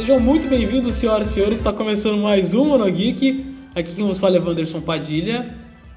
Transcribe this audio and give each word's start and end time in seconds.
Sejam 0.00 0.18
muito 0.18 0.48
bem-vindos, 0.48 0.94
senhoras 0.94 1.28
e 1.28 1.34
senhores. 1.34 1.58
Está 1.58 1.74
começando 1.74 2.16
mais 2.22 2.54
um 2.54 2.64
Monogeek. 2.64 3.44
Aqui 3.74 3.92
quem 3.92 4.06
vos 4.06 4.18
fala 4.18 4.38
é 4.38 4.40
Wanderson 4.40 4.80
Padilha. 4.80 5.54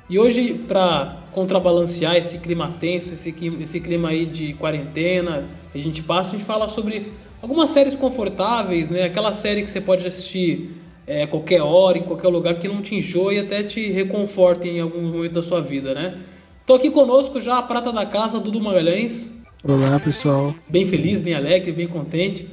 E 0.09 0.19
hoje, 0.19 0.55
para 0.67 1.19
contrabalancear 1.31 2.17
esse 2.17 2.39
clima 2.39 2.69
tenso, 2.77 3.13
esse, 3.13 3.33
esse 3.61 3.79
clima 3.79 4.09
aí 4.09 4.25
de 4.25 4.55
quarentena 4.55 5.45
que 5.71 5.77
a 5.77 5.81
gente 5.81 6.03
passa, 6.03 6.35
a 6.35 6.37
gente 6.37 6.45
fala 6.45 6.67
sobre 6.67 7.13
algumas 7.41 7.69
séries 7.69 7.95
confortáveis, 7.95 8.91
né? 8.91 9.03
Aquela 9.03 9.31
série 9.31 9.61
que 9.61 9.69
você 9.69 9.79
pode 9.79 10.05
assistir 10.05 10.71
é, 11.07 11.25
qualquer 11.25 11.61
hora, 11.61 11.97
em 11.97 12.03
qualquer 12.03 12.27
lugar, 12.27 12.55
que 12.55 12.67
não 12.67 12.81
te 12.81 12.95
enjoe 12.95 13.35
e 13.35 13.39
até 13.39 13.63
te 13.63 13.89
reconforte 13.89 14.67
em 14.67 14.81
algum 14.81 15.01
momento 15.01 15.35
da 15.35 15.41
sua 15.41 15.61
vida, 15.61 15.93
né? 15.93 16.17
Tô 16.65 16.73
aqui 16.73 16.91
conosco 16.91 17.39
já 17.39 17.57
a 17.57 17.61
prata 17.63 17.89
da 17.93 18.05
casa, 18.05 18.37
Dudu 18.37 18.59
Magalhães. 18.59 19.31
Olá, 19.63 19.97
pessoal. 19.97 20.53
Bem 20.67 20.85
feliz, 20.85 21.21
bem 21.21 21.35
alegre, 21.35 21.71
bem 21.71 21.87
contente. 21.87 22.45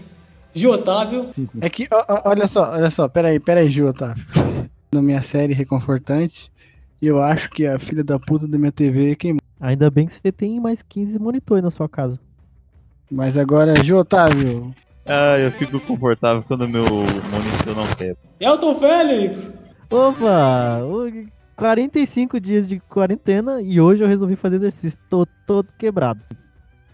Gil 0.55 0.73
Otávio. 0.73 1.31
É 1.61 1.69
que, 1.69 1.87
ó, 1.91 2.23
olha 2.25 2.47
só, 2.47 2.71
olha 2.73 2.91
só, 2.91 3.09
peraí, 3.09 3.39
peraí, 3.39 3.69
Gil 3.69 3.89
Otávio. 3.89 4.25
Na 4.93 5.01
minha 5.01 5.23
série 5.23 5.53
Reconfortante, 5.53 6.51
eu 7.01 7.23
acho 7.23 7.49
que 7.51 7.67
a 7.67 7.79
filha 7.79 8.03
da 8.03 8.19
puta 8.19 8.49
da 8.49 8.59
minha 8.59 8.73
TV 8.73 9.15
queimou. 9.15 9.41
Ainda 9.61 9.91
bem 9.91 10.07
que 10.07 10.15
você 10.15 10.33
tem 10.33 10.59
mais 10.59 10.83
15 10.83 11.19
monitores 11.19 11.63
na 11.63 11.71
sua 11.71 11.89
casa. 11.89 12.19
Mas 13.11 13.37
agora, 13.39 13.83
Gil 13.83 13.99
Otávio. 13.99 14.75
Ah, 15.07 15.39
eu 15.39 15.51
fico 15.51 15.79
confortável 15.81 16.43
quando 16.43 16.69
meu 16.69 16.85
monitor 16.85 17.77
não 17.77 17.87
quebra. 17.95 18.19
Elton 18.39 18.75
Félix! 18.75 19.64
Opa! 19.91 20.81
45 21.57 22.41
dias 22.41 22.69
de 22.69 22.81
quarentena 22.81 23.61
e 23.61 23.81
hoje 23.81 24.03
eu 24.03 24.09
resolvi 24.09 24.37
fazer 24.37 24.57
exercício. 24.57 24.98
Tô 25.09 25.27
todo 25.47 25.69
quebrado. 25.79 26.20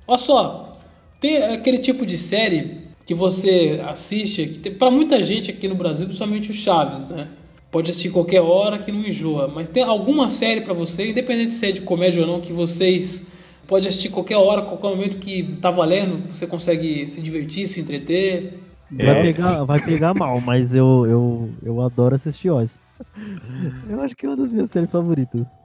Olha 0.06 0.18
só, 0.18 0.78
tem 1.20 1.54
aquele 1.54 1.78
tipo 1.78 2.06
de 2.06 2.16
série 2.16 2.85
que 3.06 3.14
você 3.14 3.80
assiste, 3.86 4.46
que 4.46 4.68
para 4.68 4.90
muita 4.90 5.22
gente 5.22 5.52
aqui 5.52 5.68
no 5.68 5.76
Brasil, 5.76 6.06
principalmente 6.06 6.50
o 6.50 6.54
Chaves, 6.54 7.08
né? 7.08 7.28
Pode 7.70 7.90
assistir 7.90 8.10
qualquer 8.10 8.40
hora 8.40 8.78
que 8.78 8.90
não 8.90 9.00
enjoa, 9.00 9.46
mas 9.46 9.68
tem 9.68 9.84
alguma 9.84 10.28
série 10.28 10.60
para 10.60 10.74
você, 10.74 11.10
independente 11.10 11.52
se 11.52 11.66
é 11.66 11.72
de 11.72 11.82
comédia 11.82 12.22
ou 12.22 12.26
não, 12.26 12.40
que 12.40 12.52
vocês 12.52 13.28
pode 13.66 13.86
assistir 13.86 14.10
qualquer 14.10 14.36
hora, 14.36 14.62
qualquer 14.62 14.88
momento 14.88 15.18
que 15.18 15.56
tá 15.60 15.70
valendo, 15.70 16.28
você 16.28 16.48
consegue 16.48 17.06
se 17.06 17.22
divertir, 17.22 17.68
se 17.68 17.80
entreter. 17.80 18.60
Vai, 18.90 19.22
pegar, 19.22 19.64
vai 19.64 19.84
pegar 19.84 20.14
mal, 20.14 20.40
mas 20.40 20.74
eu, 20.74 21.06
eu, 21.06 21.50
eu 21.62 21.80
adoro 21.82 22.14
assistir 22.14 22.50
Oz. 22.50 22.78
Eu 23.88 24.00
acho 24.00 24.16
que 24.16 24.24
é 24.24 24.28
uma 24.28 24.36
das 24.36 24.50
minhas 24.50 24.70
séries 24.70 24.90
favoritas. 24.90 25.58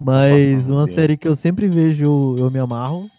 Mas 0.00 0.70
uma 0.70 0.86
série 0.86 1.16
que 1.16 1.28
eu 1.28 1.34
sempre 1.34 1.68
vejo, 1.68 2.36
eu 2.38 2.50
me 2.50 2.58
amarro, 2.58 3.10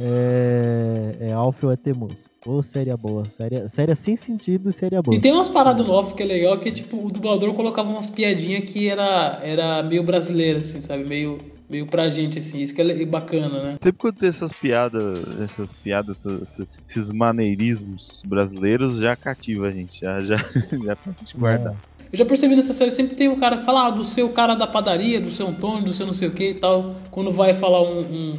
é, 0.00 1.28
é 1.28 1.32
Alfio 1.32 1.70
é 1.70 1.76
Temoso. 1.76 2.30
Ô, 2.46 2.62
série 2.62 2.94
boa. 2.96 3.22
Série, 3.36 3.68
série 3.68 3.94
sem 3.94 4.16
sentido 4.16 4.70
e 4.70 4.72
série 4.72 5.00
boa. 5.02 5.14
E 5.14 5.20
tem 5.20 5.32
umas 5.32 5.48
paradas 5.48 5.86
no 5.86 5.92
off 5.92 6.14
que 6.14 6.22
é 6.22 6.26
legal, 6.26 6.58
que 6.58 6.70
tipo, 6.70 7.04
o 7.06 7.10
dublador 7.10 7.52
colocava 7.52 7.90
umas 7.90 8.08
piadinhas 8.08 8.64
que 8.70 8.88
era, 8.88 9.40
era 9.42 9.82
meio 9.82 10.02
brasileira, 10.02 10.60
assim, 10.60 10.80
sabe? 10.80 11.06
Meio, 11.06 11.38
meio 11.68 11.86
pra 11.86 12.08
gente, 12.08 12.38
assim. 12.38 12.60
Isso 12.60 12.74
que 12.74 12.80
é 12.80 13.04
bacana, 13.04 13.62
né? 13.62 13.76
Sempre 13.78 13.98
quando 13.98 14.16
tem 14.16 14.28
essas 14.30 14.52
piadas, 14.52 15.18
essas 15.42 15.72
piadas, 15.72 16.24
esses, 16.24 16.66
esses 16.88 17.12
maneirismos 17.12 18.22
brasileiros, 18.24 18.98
já 18.98 19.14
cativa 19.14 19.66
a 19.66 19.70
gente. 19.70 20.00
Já, 20.00 20.20
já, 20.20 20.36
já 20.84 20.96
pra 20.96 21.12
gente 21.12 21.36
guardar. 21.36 21.74
É. 21.74 21.90
Eu 22.12 22.18
já 22.18 22.24
percebi 22.24 22.56
nessa 22.56 22.72
série, 22.72 22.90
sempre 22.90 23.14
tem 23.14 23.28
o 23.28 23.36
cara 23.36 23.58
que 23.58 23.64
fala 23.64 23.86
ah, 23.86 23.90
do 23.90 24.04
seu 24.04 24.30
cara 24.30 24.54
da 24.54 24.66
padaria, 24.66 25.20
do 25.20 25.30
seu 25.30 25.46
Antônio, 25.46 25.84
do 25.84 25.92
seu 25.92 26.04
não 26.06 26.12
sei 26.12 26.26
o 26.26 26.32
que 26.32 26.50
e 26.50 26.54
tal. 26.54 26.96
Quando 27.08 27.30
vai 27.30 27.54
falar 27.54 27.82
um, 27.82 28.00
um 28.00 28.38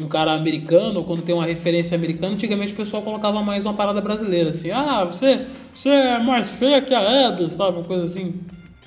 um 0.00 0.08
cara 0.08 0.34
americano, 0.34 1.00
ou 1.00 1.04
quando 1.04 1.22
tem 1.22 1.34
uma 1.34 1.44
referência 1.44 1.96
americana, 1.96 2.34
antigamente 2.34 2.72
o 2.72 2.76
pessoal 2.76 3.02
colocava 3.02 3.42
mais 3.42 3.66
uma 3.66 3.74
parada 3.74 4.00
brasileira, 4.00 4.50
assim, 4.50 4.70
ah, 4.70 5.04
você, 5.04 5.46
você 5.74 5.88
é 5.90 6.18
mais 6.18 6.50
feia 6.50 6.80
que 6.80 6.94
a 6.94 7.00
Eda, 7.00 7.48
sabe? 7.50 7.78
Uma 7.78 7.84
coisa 7.84 8.04
assim. 8.04 8.34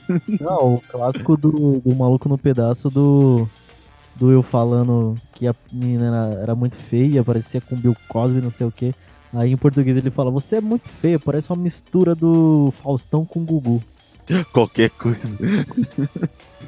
Não, 0.39 0.75
o 0.75 0.81
clássico 0.89 1.37
do, 1.37 1.79
do 1.79 1.95
maluco 1.95 2.27
no 2.27 2.37
pedaço 2.37 2.89
do. 2.89 3.47
Do 4.15 4.31
eu 4.31 4.43
falando 4.43 5.15
que 5.33 5.47
a 5.47 5.55
menina 5.71 6.05
era, 6.05 6.41
era 6.43 6.55
muito 6.55 6.75
feia, 6.75 7.23
parecia 7.23 7.59
com 7.59 7.75
Bill 7.75 7.97
Cosby, 8.07 8.41
não 8.41 8.51
sei 8.51 8.67
o 8.67 8.71
que. 8.71 8.93
Aí 9.33 9.51
em 9.51 9.57
português 9.57 9.97
ele 9.97 10.11
fala, 10.11 10.29
você 10.29 10.57
é 10.57 10.61
muito 10.61 10.87
feia, 10.87 11.17
parece 11.17 11.49
uma 11.49 11.55
mistura 11.55 12.13
do 12.13 12.71
Faustão 12.83 13.25
com 13.25 13.43
Gugu. 13.43 13.81
Qualquer 14.53 14.91
coisa. 14.91 15.17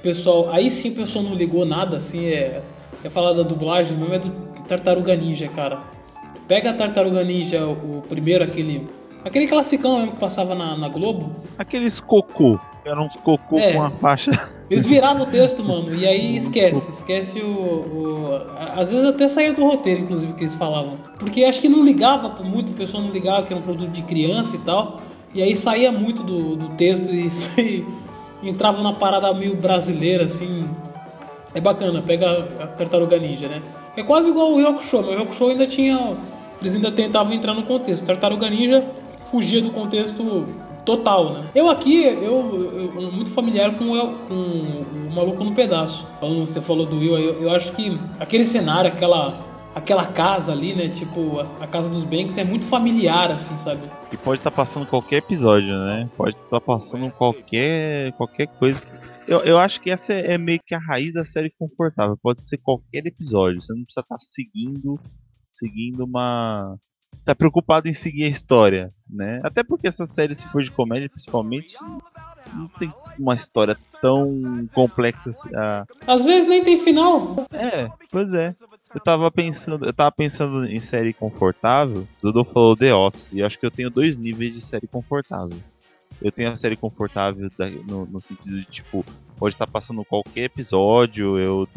pessoal, 0.01 0.51
aí 0.51 0.71
sim 0.71 0.89
o 0.89 0.95
pessoal 0.95 1.23
não 1.23 1.35
ligou 1.35 1.67
nada, 1.67 1.97
assim, 1.97 2.25
é 2.25 2.63
é 3.05 3.09
falar 3.09 3.33
da 3.33 3.43
dublagem, 3.43 3.95
mesmo 3.95 4.15
é 4.15 4.19
do 4.19 4.31
Tartaruga 4.67 5.15
Ninja, 5.15 5.47
cara. 5.47 5.79
Pega 6.47 6.71
a 6.71 6.73
Tartaruga 6.73 7.23
Ninja, 7.23 7.63
o 7.65 8.03
primeiro, 8.09 8.43
aquele. 8.43 8.87
Aquele 9.23 9.47
classicão 9.47 9.97
mesmo 9.97 10.13
que 10.13 10.19
passava 10.19 10.53
na, 10.55 10.75
na 10.75 10.87
Globo. 10.87 11.31
Aqueles 11.57 11.99
cocô. 11.99 12.59
Eram 12.83 13.05
uns 13.05 13.15
cocô 13.15 13.57
é, 13.57 13.73
com 13.73 13.79
uma 13.79 13.91
faixa. 13.91 14.31
Eles 14.69 14.85
viravam 14.85 15.23
o 15.23 15.25
texto, 15.27 15.61
mano, 15.65 15.93
e 15.93 16.05
aí 16.07 16.35
esquece. 16.35 16.89
Esquece 16.89 17.41
o, 17.41 17.47
o. 17.47 18.41
Às 18.75 18.91
vezes 18.91 19.05
até 19.05 19.27
saía 19.27 19.53
do 19.53 19.63
roteiro, 19.63 20.01
inclusive, 20.01 20.33
que 20.33 20.43
eles 20.43 20.55
falavam. 20.55 20.97
Porque 21.19 21.43
acho 21.43 21.61
que 21.61 21.69
não 21.69 21.83
ligava 21.83 22.43
muito, 22.43 22.71
o 22.71 22.75
pessoal 22.75 23.03
não 23.03 23.11
ligava 23.11 23.43
que 23.43 23.53
era 23.53 23.59
um 23.59 23.63
produto 23.63 23.91
de 23.91 24.01
criança 24.01 24.55
e 24.55 24.59
tal. 24.59 25.01
E 25.33 25.43
aí 25.43 25.55
saía 25.55 25.91
muito 25.91 26.23
do, 26.23 26.55
do 26.55 26.69
texto 26.69 27.11
e, 27.11 27.27
e 28.41 28.49
entrava 28.49 28.81
na 28.81 28.93
parada 28.93 29.31
meio 29.33 29.55
brasileira, 29.55 30.23
assim, 30.23 30.67
é 31.55 31.61
bacana, 31.61 32.01
pega 32.01 32.47
a 32.59 32.67
Tartaruga 32.67 33.17
Ninja, 33.17 33.47
né? 33.47 33.61
É 33.95 34.03
quase 34.03 34.29
igual 34.29 34.53
o 34.53 34.59
Yoko 34.59 34.83
Show, 34.83 35.01
mas 35.01 35.15
o 35.15 35.21
Yoko 35.21 35.33
Show 35.33 35.49
ainda 35.49 35.65
tinha. 35.65 36.17
Eles 36.61 36.75
ainda 36.75 36.91
tentavam 36.91 37.33
entrar 37.33 37.53
no 37.53 37.63
contexto. 37.63 38.05
Tartaruga 38.05 38.49
Ninja 38.49 38.85
fugia 39.25 39.61
do 39.61 39.71
contexto 39.71 40.47
total, 40.85 41.33
né? 41.33 41.45
Eu 41.55 41.69
aqui, 41.69 42.03
eu, 42.03 42.91
eu 42.93 43.11
muito 43.11 43.31
familiar 43.31 43.71
com, 43.77 43.87
com 44.27 44.33
o 44.33 45.15
Maluco 45.15 45.43
no 45.43 45.53
Pedaço. 45.53 46.05
Quando 46.19 46.45
você 46.45 46.59
falou 46.61 46.85
do 46.85 46.97
Will, 46.97 47.17
eu, 47.17 47.43
eu 47.43 47.55
acho 47.55 47.71
que 47.71 47.97
aquele 48.19 48.45
cenário, 48.45 48.91
aquela, 48.91 49.35
aquela 49.73 50.05
casa 50.05 50.51
ali, 50.51 50.75
né? 50.75 50.89
Tipo, 50.89 51.41
a, 51.61 51.67
casa 51.67 51.89
dos 51.89 52.03
Banks 52.03 52.37
é 52.37 52.43
muito 52.43 52.65
familiar, 52.65 53.31
assim, 53.31 53.57
sabe? 53.57 53.81
E 54.11 54.17
pode 54.17 54.41
estar 54.41 54.51
tá 54.51 54.55
passando 54.55 54.85
qualquer 54.85 55.17
episódio, 55.17 55.73
né? 55.85 56.09
Pode 56.17 56.35
estar 56.35 56.59
tá 56.59 56.61
passando 56.61 57.09
qualquer, 57.11 58.11
qualquer 58.13 58.47
coisa 58.47 58.81
eu, 59.27 59.39
eu 59.39 59.57
acho 59.57 59.81
que 59.81 59.89
essa 59.89 60.13
é, 60.13 60.33
é, 60.33 60.37
meio 60.37 60.59
que 60.65 60.75
a 60.75 60.79
raiz 60.79 61.13
da 61.13 61.25
série 61.25 61.51
confortável. 61.57 62.17
Pode 62.21 62.43
ser 62.43 62.57
qualquer 62.57 63.05
episódio. 63.05 63.61
Você 63.61 63.73
não 63.73 63.83
precisa 63.83 64.01
estar 64.01 64.15
tá 64.15 64.21
seguindo, 64.21 64.99
seguindo 65.51 66.03
uma. 66.05 66.77
Tá 67.23 67.33
preocupado 67.33 67.87
em 67.87 67.93
seguir 67.93 68.25
a 68.25 68.29
história, 68.29 68.87
né? 69.09 69.39
Até 69.43 69.63
porque 69.63 69.87
essa 69.87 70.05
série, 70.05 70.35
se 70.35 70.47
for 70.47 70.61
de 70.61 70.69
comédia, 70.69 71.09
principalmente, 71.09 71.75
não 72.53 72.67
tem 72.67 72.93
uma 73.17 73.33
história 73.33 73.75
tão 73.99 74.67
complexa. 74.73 75.31
Assim, 75.31 75.49
Às 76.05 76.23
vezes 76.23 76.47
nem 76.47 76.63
tem 76.63 76.77
final. 76.77 77.47
É, 77.51 77.89
pois 78.11 78.31
é. 78.33 78.53
Eu 78.93 79.01
tava 79.01 79.31
pensando, 79.31 79.85
eu 79.85 79.93
tava 79.93 80.11
pensando 80.11 80.65
em 80.65 80.79
série 80.79 81.13
confortável. 81.13 82.07
Dudu 82.21 82.43
falou 82.43 82.75
The 82.75 82.93
Office. 82.93 83.31
E 83.33 83.41
acho 83.41 83.57
que 83.57 83.65
eu 83.65 83.71
tenho 83.71 83.89
dois 83.89 84.17
níveis 84.17 84.53
de 84.53 84.61
série 84.61 84.87
confortável. 84.87 85.57
Eu 86.21 86.31
tenho 86.31 86.51
a 86.51 86.55
série 86.55 86.75
confortável 86.75 87.49
no, 87.87 88.05
no 88.05 88.19
sentido 88.19 88.59
de, 88.59 88.65
tipo, 88.65 89.05
pode 89.37 89.55
estar 89.55 89.67
passando 89.67 90.05
qualquer 90.05 90.45
episódio, 90.45 91.37
eu 91.37 91.67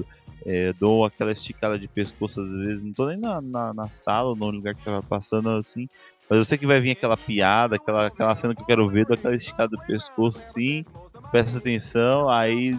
é, 0.46 0.72
dou 0.74 1.04
aquela 1.04 1.32
esticada 1.32 1.78
de 1.78 1.88
pescoço 1.88 2.40
às 2.40 2.50
vezes, 2.50 2.82
não 2.82 2.92
tô 2.92 3.08
nem 3.08 3.18
na, 3.18 3.40
na, 3.40 3.72
na 3.74 3.88
sala 3.88 4.30
ou 4.30 4.36
no 4.36 4.50
lugar 4.50 4.74
que 4.74 4.84
tava 4.84 5.02
passando 5.02 5.50
assim, 5.50 5.88
mas 6.30 6.38
eu 6.38 6.44
sei 6.44 6.56
que 6.56 6.66
vai 6.66 6.80
vir 6.80 6.92
aquela 6.92 7.16
piada, 7.16 7.76
aquela, 7.76 8.06
aquela 8.06 8.36
cena 8.36 8.54
que 8.54 8.62
eu 8.62 8.66
quero 8.66 8.86
ver, 8.86 9.06
dou 9.06 9.14
aquela 9.14 9.34
esticada 9.34 9.76
de 9.76 9.86
pescoço 9.86 10.38
sim, 10.38 10.84
presta 11.30 11.58
atenção, 11.58 12.28
aí 12.28 12.78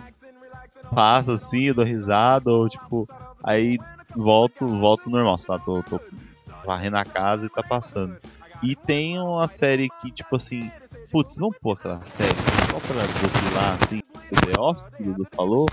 passa 0.94 1.34
assim, 1.34 1.66
eu 1.66 1.76
dou 1.76 1.86
risada, 1.86 2.52
ou 2.52 2.70
tipo, 2.70 3.08
aí 3.44 3.78
volto, 4.16 4.68
volto 4.68 5.10
normal, 5.10 5.38
sabe? 5.38 5.64
Tô, 5.66 5.84
tô 5.84 6.00
varrendo 6.66 6.98
a 6.98 7.06
casa 7.06 7.46
e 7.46 7.50
tá 7.50 7.64
passando. 7.64 8.18
E 8.62 8.76
tem 8.76 9.20
uma 9.20 9.48
série 9.48 9.90
que, 10.02 10.12
tipo 10.12 10.36
assim, 10.36 10.70
putz, 11.10 11.38
vamos 11.38 11.58
pôr 11.58 11.74
aquela 11.74 11.98
série 12.06 12.36
só 12.70 12.80
pra 12.80 12.96
lá, 13.60 13.78
assim, 13.82 14.02
o 14.32 14.46
The 14.46 14.60
Office 14.60 14.90
que 14.90 15.02
o 15.02 15.06
Dudu 15.06 15.28
falou, 15.36 15.68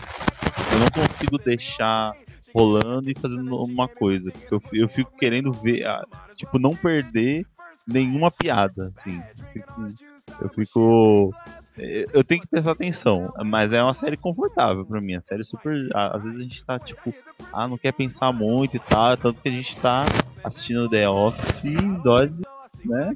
eu 0.73 0.79
não 0.79 0.88
consigo 0.91 1.38
deixar 1.38 2.12
rolando 2.55 3.11
e 3.11 3.15
fazendo 3.19 3.62
uma 3.62 3.87
coisa, 3.87 4.31
porque 4.31 4.55
eu, 4.55 4.62
eu 4.73 4.88
fico 4.88 5.11
querendo 5.17 5.53
ver, 5.53 5.85
tipo, 6.37 6.59
não 6.59 6.75
perder 6.75 7.47
nenhuma 7.87 8.31
piada, 8.31 8.88
assim. 8.97 9.23
Eu 10.41 10.49
fico. 10.49 11.35
Eu 12.12 12.25
tenho 12.25 12.41
que 12.41 12.47
prestar 12.47 12.73
atenção, 12.73 13.32
mas 13.44 13.73
é 13.73 13.82
uma 13.82 13.93
série 13.93 14.17
confortável 14.17 14.85
para 14.85 15.00
mim. 15.00 15.15
A 15.15 15.21
série 15.21 15.44
super. 15.44 15.89
Às 15.94 16.25
vezes 16.25 16.41
a 16.41 16.43
gente 16.43 16.65
tá 16.65 16.79
tipo, 16.79 17.15
ah, 17.53 17.69
não 17.69 17.77
quer 17.77 17.93
pensar 17.93 18.32
muito 18.32 18.77
e 18.77 18.81
tal. 18.81 19.17
Tanto 19.17 19.41
que 19.41 19.49
a 19.49 19.53
gente 19.53 19.77
tá 19.77 20.06
assistindo 20.43 20.89
The 20.89 21.09
Office 21.09 21.65
e 21.65 21.77
dói, 22.03 22.32
né? 22.85 23.15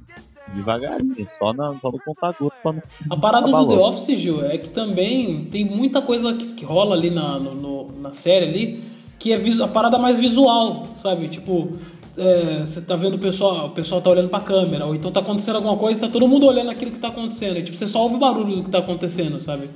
Devagarinho, 0.55 1.27
só, 1.27 1.53
na, 1.53 1.79
só 1.79 1.91
no 1.91 1.99
contador. 1.99 2.53
Pra 2.63 2.73
não, 2.73 2.83
a 3.11 3.17
parada 3.17 3.51
do 3.51 3.69
The 3.69 3.75
Office, 3.75 4.19
Gil, 4.19 4.45
é 4.45 4.59
que 4.59 4.71
também 4.71 5.45
tem 5.45 5.65
muita 5.65 6.03
coisa 6.03 6.35
que, 6.35 6.55
que 6.55 6.65
rola 6.65 6.95
ali 6.95 7.11
na, 7.11 7.39
no, 7.39 7.55
no, 7.55 8.01
na 8.01 8.13
série 8.13 8.47
ali, 8.47 8.85
que 9.19 9.33
é 9.33 9.37
a 9.63 9.69
parada 9.69 9.99
mais 9.99 10.19
visual, 10.19 10.85
sabe? 10.95 11.29
Tipo, 11.29 11.71
é, 12.17 12.61
você 12.61 12.81
tá 12.83 12.97
vendo 12.97 13.15
o 13.15 13.19
pessoal, 13.19 13.67
o 13.67 13.71
pessoal 13.71 14.01
tá 14.01 14.11
olhando 14.11 14.29
pra 14.29 14.41
câmera, 14.41 14.87
ou 14.87 14.95
então 14.95 15.11
tá 15.11 15.21
acontecendo 15.21 15.57
alguma 15.57 15.77
coisa 15.77 15.99
e 15.99 16.03
tá 16.03 16.09
todo 16.09 16.27
mundo 16.27 16.47
olhando 16.47 16.71
aquilo 16.71 16.91
que 16.91 16.99
tá 16.99 17.09
acontecendo. 17.09 17.59
E, 17.59 17.63
tipo, 17.63 17.79
você 17.79 17.87
só 17.87 18.03
ouve 18.03 18.17
o 18.17 18.19
barulho 18.19 18.57
do 18.57 18.65
que 18.65 18.71
tá 18.71 18.79
acontecendo, 18.79 19.39
sabe? 19.39 19.71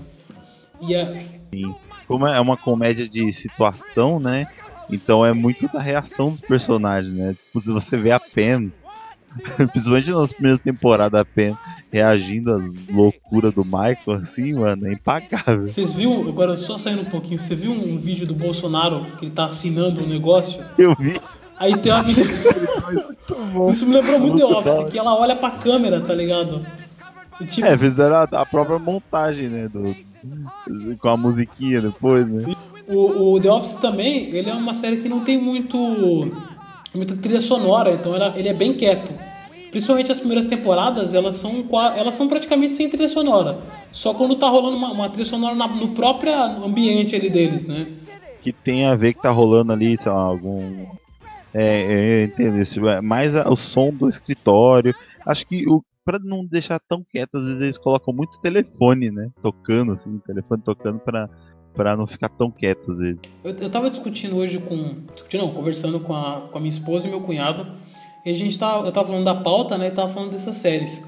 E 0.80 0.94
é. 0.94 1.26
Sim. 1.52 1.74
Como 2.06 2.26
é 2.26 2.38
uma 2.38 2.56
comédia 2.56 3.08
de 3.08 3.32
situação, 3.32 4.20
né? 4.20 4.46
Então 4.90 5.24
é 5.24 5.32
muito 5.32 5.66
da 5.68 5.80
reação 5.80 6.28
dos 6.28 6.40
personagens, 6.40 7.14
né? 7.14 7.32
Tipo, 7.34 7.60
se 7.60 7.72
você 7.72 7.96
vê 7.96 8.10
a 8.10 8.20
Pen, 8.20 8.70
principalmente 9.72 10.10
nas 10.10 10.32
primeiras 10.32 10.60
temporadas, 10.60 11.20
a 11.20 11.24
Pen 11.24 11.56
reagindo 11.92 12.50
às 12.50 12.64
loucuras 12.88 13.54
do 13.54 13.64
Michael, 13.64 14.20
assim, 14.22 14.52
mano, 14.54 14.88
é 14.88 14.94
impagável. 14.94 15.64
Vocês 15.64 15.92
viram, 15.92 16.28
agora 16.28 16.56
só 16.56 16.76
saindo 16.76 17.02
um 17.02 17.06
pouquinho, 17.06 17.38
você 17.38 17.54
viu 17.54 17.70
um 17.70 17.96
vídeo 17.96 18.26
do 18.26 18.34
Bolsonaro 18.34 19.06
que 19.16 19.26
ele 19.26 19.32
tá 19.32 19.44
assinando 19.44 20.02
um 20.02 20.06
negócio? 20.06 20.64
Eu 20.76 20.94
vi. 20.96 21.20
Aí 21.56 21.76
tem 21.76 21.92
uma 21.92 22.02
menina. 22.02 22.26
Isso 23.70 23.86
me 23.86 23.94
lembrou 23.94 24.18
muito 24.18 24.38
The 24.38 24.44
Office, 24.44 24.90
que 24.90 24.98
ela 24.98 25.16
olha 25.16 25.36
pra 25.36 25.52
câmera, 25.52 26.00
tá 26.00 26.12
ligado? 26.12 26.66
E, 27.40 27.46
tipo... 27.46 27.64
É, 27.64 27.78
fizeram 27.78 28.16
a, 28.16 28.22
a, 28.22 28.44
própria 28.44 28.78
montagem, 28.78 29.48
né? 29.48 29.68
Do, 29.68 29.94
com 30.98 31.08
a 31.08 31.16
musiquinha 31.16 31.80
depois, 31.80 32.26
né? 32.26 32.54
O, 32.88 33.34
o, 33.34 33.40
The 33.40 33.52
Office 33.52 33.76
também, 33.76 34.34
ele 34.34 34.50
é 34.50 34.54
uma 34.54 34.74
série 34.74 34.96
que 34.96 35.08
não 35.08 35.20
tem 35.20 35.40
muito 35.40 35.78
muita 36.92 37.16
trilha 37.16 37.40
sonora, 37.40 37.92
então 37.92 38.14
ela, 38.14 38.32
ele 38.36 38.48
é 38.48 38.54
bem 38.54 38.74
quieto. 38.74 39.12
Principalmente 39.74 40.12
as 40.12 40.20
primeiras 40.20 40.46
temporadas, 40.46 41.14
elas 41.14 41.34
são, 41.34 41.64
elas 41.96 42.14
são 42.14 42.28
praticamente 42.28 42.74
sem 42.74 42.88
trilha 42.88 43.08
sonora. 43.08 43.58
Só 43.90 44.14
quando 44.14 44.36
tá 44.36 44.48
rolando 44.48 44.76
uma, 44.76 44.92
uma 44.92 45.10
trilha 45.10 45.24
sonora 45.26 45.52
na, 45.56 45.66
no 45.66 45.88
próprio 45.88 46.32
ambiente 46.64 47.16
ali 47.16 47.28
deles, 47.28 47.66
né? 47.66 47.88
Que 48.40 48.52
tem 48.52 48.86
a 48.86 48.94
ver 48.94 49.14
que 49.14 49.22
tá 49.22 49.30
rolando 49.30 49.72
ali, 49.72 49.96
sei 49.96 50.12
lá, 50.12 50.22
algum 50.22 50.86
é, 51.52 52.22
eu 52.22 52.24
entendo 52.26 52.56
isso. 52.60 52.86
É 52.86 53.00
mais 53.00 53.34
o 53.34 53.56
som 53.56 53.90
do 53.90 54.08
escritório. 54.08 54.94
Acho 55.26 55.44
que 55.44 55.68
o 55.68 55.82
para 56.04 56.20
não 56.20 56.46
deixar 56.46 56.78
tão 56.78 57.02
quieto, 57.02 57.36
às 57.36 57.44
vezes 57.44 57.60
eles 57.60 57.78
colocam 57.78 58.14
muito 58.14 58.38
telefone, 58.40 59.10
né? 59.10 59.28
Tocando, 59.42 59.90
assim, 59.90 60.20
telefone 60.24 60.62
tocando 60.62 61.00
para 61.00 61.28
para 61.74 61.96
não 61.96 62.06
ficar 62.06 62.28
tão 62.28 62.48
quieto 62.48 62.92
às 62.92 62.98
vezes. 62.98 63.22
Eu, 63.42 63.50
eu 63.56 63.68
tava 63.68 63.90
discutindo 63.90 64.36
hoje 64.36 64.60
com. 64.60 65.00
Discutindo, 65.12 65.40
não, 65.40 65.52
conversando 65.52 65.98
com 65.98 66.14
a, 66.14 66.42
com 66.42 66.58
a 66.58 66.60
minha 66.60 66.70
esposa 66.70 67.08
e 67.08 67.10
meu 67.10 67.20
cunhado. 67.20 67.66
E 68.24 68.30
a 68.30 68.34
gente 68.34 68.58
tava. 68.58 68.86
Eu 68.86 68.92
tava 68.92 69.08
falando 69.08 69.24
da 69.24 69.34
pauta, 69.34 69.76
né? 69.76 69.88
E 69.88 69.90
tava 69.90 70.08
falando 70.08 70.30
dessas 70.30 70.56
séries. 70.56 71.04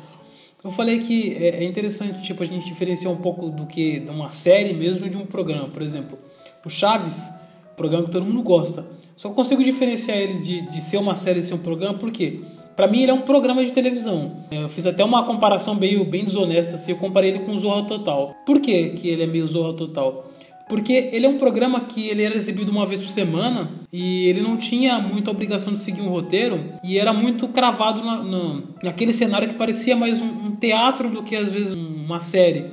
Eu 0.62 0.70
falei 0.70 0.98
que 0.98 1.34
é, 1.34 1.62
é 1.62 1.64
interessante, 1.64 2.22
tipo, 2.22 2.42
a 2.42 2.46
gente 2.46 2.66
diferenciar 2.66 3.12
um 3.12 3.18
pouco 3.18 3.50
do 3.50 3.66
que 3.66 4.00
de 4.00 4.10
uma 4.10 4.30
série 4.30 4.74
mesmo 4.74 5.08
de 5.08 5.16
um 5.16 5.24
programa. 5.24 5.68
Por 5.68 5.82
exemplo, 5.82 6.18
o 6.64 6.68
Chaves, 6.68 7.30
programa 7.76 8.04
que 8.04 8.10
todo 8.10 8.24
mundo 8.24 8.42
gosta. 8.42 8.84
Só 9.14 9.30
consigo 9.30 9.62
diferenciar 9.62 10.18
ele 10.18 10.40
de, 10.40 10.62
de 10.62 10.80
ser 10.80 10.98
uma 10.98 11.14
série 11.14 11.40
e 11.40 11.42
ser 11.42 11.54
um 11.54 11.58
programa, 11.58 11.96
porque 11.96 12.40
para 12.74 12.86
mim 12.86 13.02
ele 13.02 13.10
é 13.10 13.14
um 13.14 13.22
programa 13.22 13.64
de 13.64 13.72
televisão. 13.72 14.44
Eu 14.50 14.68
fiz 14.68 14.86
até 14.86 15.02
uma 15.04 15.24
comparação 15.24 15.76
bem, 15.76 16.04
bem 16.04 16.24
desonesta, 16.24 16.74
assim, 16.74 16.92
eu 16.92 16.98
comparei 16.98 17.30
ele 17.30 17.38
com 17.40 17.52
o 17.52 17.58
Zorra 17.58 17.84
Total. 17.84 18.34
Por 18.44 18.60
que, 18.60 18.90
que 18.90 19.08
ele 19.08 19.22
é 19.22 19.26
meio 19.26 19.46
Zorra 19.48 19.72
Total? 19.72 20.30
Porque 20.68 21.10
ele 21.12 21.26
é 21.26 21.28
um 21.28 21.38
programa 21.38 21.80
que 21.80 22.08
ele 22.08 22.22
era 22.22 22.34
exibido 22.34 22.72
uma 22.72 22.84
vez 22.84 23.00
por 23.00 23.08
semana 23.08 23.70
e 23.92 24.26
ele 24.28 24.40
não 24.40 24.56
tinha 24.56 24.98
muita 24.98 25.30
obrigação 25.30 25.72
de 25.72 25.80
seguir 25.80 26.02
um 26.02 26.08
roteiro 26.08 26.72
e 26.82 26.98
era 26.98 27.12
muito 27.12 27.46
cravado 27.48 28.02
na, 28.02 28.22
na 28.22 28.62
naquele 28.82 29.12
cenário 29.12 29.48
que 29.48 29.54
parecia 29.54 29.96
mais 29.96 30.20
um, 30.20 30.26
um, 30.26 30.56
teatro 30.56 31.08
do 31.08 31.22
que 31.22 31.36
às 31.36 31.52
vezes 31.52 31.74
uma 31.74 32.18
série. 32.18 32.66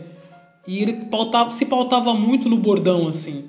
E 0.67 0.81
ele 0.81 1.05
pautava, 1.05 1.51
se 1.51 1.65
pautava 1.65 2.13
muito 2.15 2.49
no 2.49 2.57
bordão, 2.57 3.07
assim. 3.07 3.45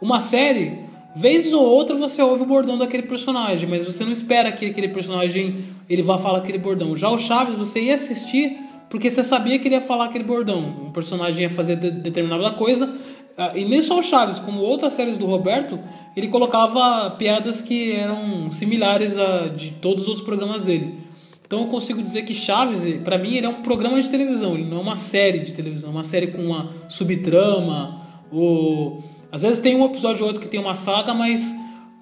Uma 0.00 0.20
série 0.20 0.84
Vez 1.16 1.52
ou 1.52 1.64
outra 1.64 1.94
você 1.94 2.20
ouve 2.20 2.42
o 2.42 2.46
bordão 2.46 2.76
daquele 2.76 3.04
personagem, 3.04 3.68
mas 3.68 3.84
você 3.84 4.04
não 4.04 4.10
espera 4.10 4.50
que 4.50 4.66
aquele 4.66 4.88
personagem 4.88 5.58
ele 5.88 6.02
vá 6.02 6.18
falar 6.18 6.38
aquele 6.38 6.58
bordão. 6.58 6.96
Já 6.96 7.08
o 7.08 7.16
Chaves 7.16 7.54
você 7.54 7.82
ia 7.82 7.94
assistir 7.94 8.58
porque 8.90 9.08
você 9.08 9.22
sabia 9.22 9.56
que 9.58 9.68
ele 9.68 9.76
ia 9.76 9.80
falar 9.80 10.06
aquele 10.06 10.24
bordão. 10.24 10.86
Um 10.86 10.90
personagem 10.90 11.42
ia 11.42 11.50
fazer 11.50 11.76
de, 11.76 11.90
determinada 11.92 12.50
coisa. 12.56 12.92
Ah, 13.36 13.52
e 13.54 13.64
nem 13.64 13.82
só 13.82 13.98
o 13.98 14.02
Chaves, 14.02 14.38
como 14.38 14.60
outras 14.60 14.92
séries 14.92 15.16
do 15.16 15.26
Roberto, 15.26 15.78
ele 16.16 16.28
colocava 16.28 17.10
piadas 17.12 17.60
que 17.60 17.92
eram 17.92 18.50
similares 18.52 19.18
a 19.18 19.48
de 19.48 19.72
todos 19.72 20.04
os 20.04 20.08
outros 20.08 20.24
programas 20.24 20.62
dele. 20.62 21.00
Então 21.46 21.60
eu 21.60 21.66
consigo 21.66 22.02
dizer 22.02 22.22
que 22.22 22.34
Chaves, 22.34 23.02
para 23.02 23.18
mim, 23.18 23.34
ele 23.34 23.46
é 23.46 23.48
um 23.48 23.62
programa 23.62 24.00
de 24.00 24.08
televisão, 24.08 24.54
ele 24.54 24.64
não 24.64 24.78
é 24.78 24.80
uma 24.80 24.96
série 24.96 25.40
de 25.40 25.52
televisão, 25.52 25.90
uma 25.90 26.04
série 26.04 26.28
com 26.28 26.42
uma 26.42 26.70
subtrama 26.88 28.00
ou 28.30 29.02
às 29.30 29.42
vezes 29.42 29.60
tem 29.60 29.74
um 29.74 29.84
episódio 29.84 30.22
ou 30.22 30.28
outro 30.28 30.40
que 30.40 30.48
tem 30.48 30.60
uma 30.60 30.76
saga, 30.76 31.12
mas 31.12 31.54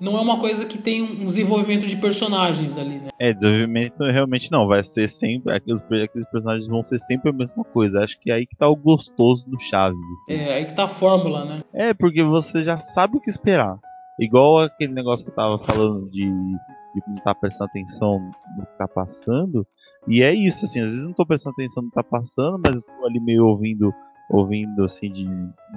não 0.02 0.19
é 0.19 0.20
uma 0.20 0.37
coisa 0.37 0.66
que 0.66 0.76
tem 0.76 1.00
um 1.00 1.25
desenvolvimento 1.25 1.87
de 1.87 1.96
personagens 1.96 2.76
ali, 2.76 2.99
né? 2.99 3.10
É, 3.20 3.32
desenvolvimento 3.32 4.02
realmente 4.02 4.50
não, 4.50 4.66
vai 4.66 4.82
ser 4.82 5.08
sempre. 5.08 5.54
Aqueles, 5.54 5.81
aqueles 5.81 6.28
personagens 6.28 6.66
vão 6.66 6.82
ser 6.82 6.99
sempre 6.99 7.31
a 7.31 7.32
mesma 7.32 7.62
coisa. 7.62 8.00
Acho 8.00 8.19
que 8.19 8.28
é 8.28 8.34
aí 8.34 8.44
que 8.44 8.56
tá 8.56 8.69
o 8.69 8.75
gostoso 8.75 9.49
do 9.49 9.60
Chaves. 9.60 9.96
Assim. 10.16 10.32
É, 10.32 10.54
aí 10.54 10.64
que 10.64 10.75
tá 10.75 10.84
a 10.84 10.88
fórmula, 10.88 11.44
né? 11.44 11.60
É, 11.72 11.94
porque 11.94 12.20
você 12.20 12.64
já 12.64 12.78
sabe 12.78 13.16
o 13.16 13.20
que 13.20 13.31
esperar. 13.31 13.78
Igual 14.19 14.58
aquele 14.58 14.93
negócio 14.93 15.25
que 15.25 15.31
eu 15.31 15.37
tava 15.37 15.56
falando 15.60 16.10
de, 16.10 16.25
de 16.25 17.02
não 17.06 17.22
tá 17.22 17.32
prestando 17.32 17.70
atenção 17.70 18.19
no 18.58 18.66
que 18.66 18.76
tá 18.76 18.88
passando. 18.88 19.64
E 20.08 20.20
é 20.20 20.34
isso, 20.34 20.64
assim, 20.64 20.81
às 20.81 20.90
vezes 20.90 21.06
não 21.06 21.12
tô 21.12 21.25
prestando 21.25 21.55
atenção 21.55 21.81
no 21.81 21.90
que 21.90 21.94
tá 21.94 22.02
passando, 22.02 22.60
mas 22.66 22.78
estou 22.78 23.06
ali 23.06 23.20
meio 23.20 23.46
ouvindo 23.46 23.94
ouvindo 24.32 24.84
assim 24.84 25.12
de. 25.12 25.26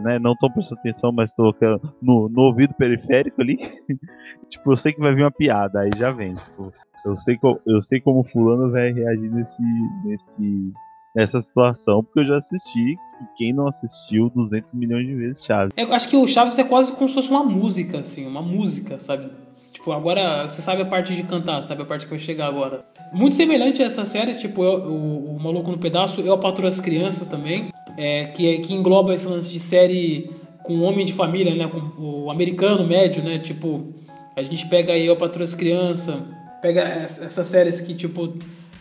Né, 0.02 0.18
não 0.20 0.36
tô 0.36 0.50
prestando 0.50 0.80
atenção, 0.80 1.12
mas 1.12 1.34
tô 1.34 1.54
no, 2.02 2.30
no 2.30 2.42
ouvido 2.42 2.74
periférico 2.74 3.42
ali. 3.42 3.58
tipo, 4.50 4.72
eu 4.72 4.78
sei 4.78 4.94
que 4.94 5.02
vai 5.02 5.14
vir 5.14 5.24
uma 5.24 5.32
piada, 5.32 5.82
aí 5.82 5.90
já 5.98 6.12
vem. 6.12 6.34
Tipo, 6.34 6.74
eu 7.06 7.16
sei, 7.16 7.38
eu 7.68 7.82
sei 7.82 8.00
como 8.00 8.24
fulano 8.24 8.72
vai 8.72 8.92
reagir 8.92 9.32
nesse, 9.32 9.64
nesse, 10.06 10.74
nessa 11.16 11.42
situação, 11.42 12.04
porque 12.04 12.20
eu 12.20 12.26
já 12.26 12.38
assisti, 12.38 12.92
e 12.92 13.38
quem 13.38 13.54
não 13.54 13.68
assistiu 13.68 14.30
200 14.36 14.74
milhões 14.74 15.08
de 15.08 15.16
vezes 15.16 15.46
Chaves. 15.46 15.74
Eu 15.78 15.94
acho 15.94 16.10
que 16.10 16.18
o 16.18 16.28
Chaves 16.28 16.60
é 16.60 16.64
quase 16.64 16.92
como 16.92 17.08
se 17.08 17.16
fosse 17.16 17.30
uma 17.30 17.44
música, 17.44 18.00
assim, 18.00 18.28
uma 18.28 18.42
música, 18.42 19.00
sabe? 19.00 19.30
Tipo, 19.72 19.94
agora 19.94 20.50
você 20.50 20.62
sabe 20.62 20.82
a 20.82 20.86
parte 20.86 21.16
de 21.16 21.24
cantar, 21.24 21.62
sabe 21.62 21.84
a 21.84 21.86
parte 21.86 22.06
que 22.06 22.10
vai 22.10 22.20
chegar 22.20 22.48
agora. 22.48 22.84
Muito 23.14 23.36
semelhante 23.36 23.82
a 23.82 23.86
essa 23.86 24.04
série, 24.04 24.34
tipo, 24.34 24.64
eu, 24.64 24.80
o, 24.92 25.36
o 25.36 25.40
Maluco 25.40 25.72
no 25.72 25.78
Pedaço, 25.78 26.20
Eu 26.20 26.38
Patrulho 26.38 26.68
as 26.68 26.82
Crianças 26.82 27.28
também 27.28 27.72
é, 27.98 28.26
que, 28.26 28.60
que 28.60 28.74
engloba 28.74 29.14
esse 29.14 29.28
lance 29.28 29.50
de 29.50 29.60
série 29.60 30.30
com 30.64 30.82
homem 30.82 31.06
de 31.06 31.14
família, 31.14 31.56
né? 31.56 31.68
Com 31.68 32.02
o 32.02 32.32
americano 32.32 32.86
médio, 32.86 33.24
né? 33.24 33.40
Tipo, 33.40 33.94
a 34.36 34.42
gente 34.42 34.68
pega 34.68 34.94
aí 34.94 35.06
Eu 35.06 35.16
Patrulho 35.16 35.44
as 35.44 35.56
Crianças, 35.56 36.16
pega 36.62 36.82
essas 36.82 37.48
séries 37.48 37.82
que, 37.82 37.94
tipo, 37.94 38.34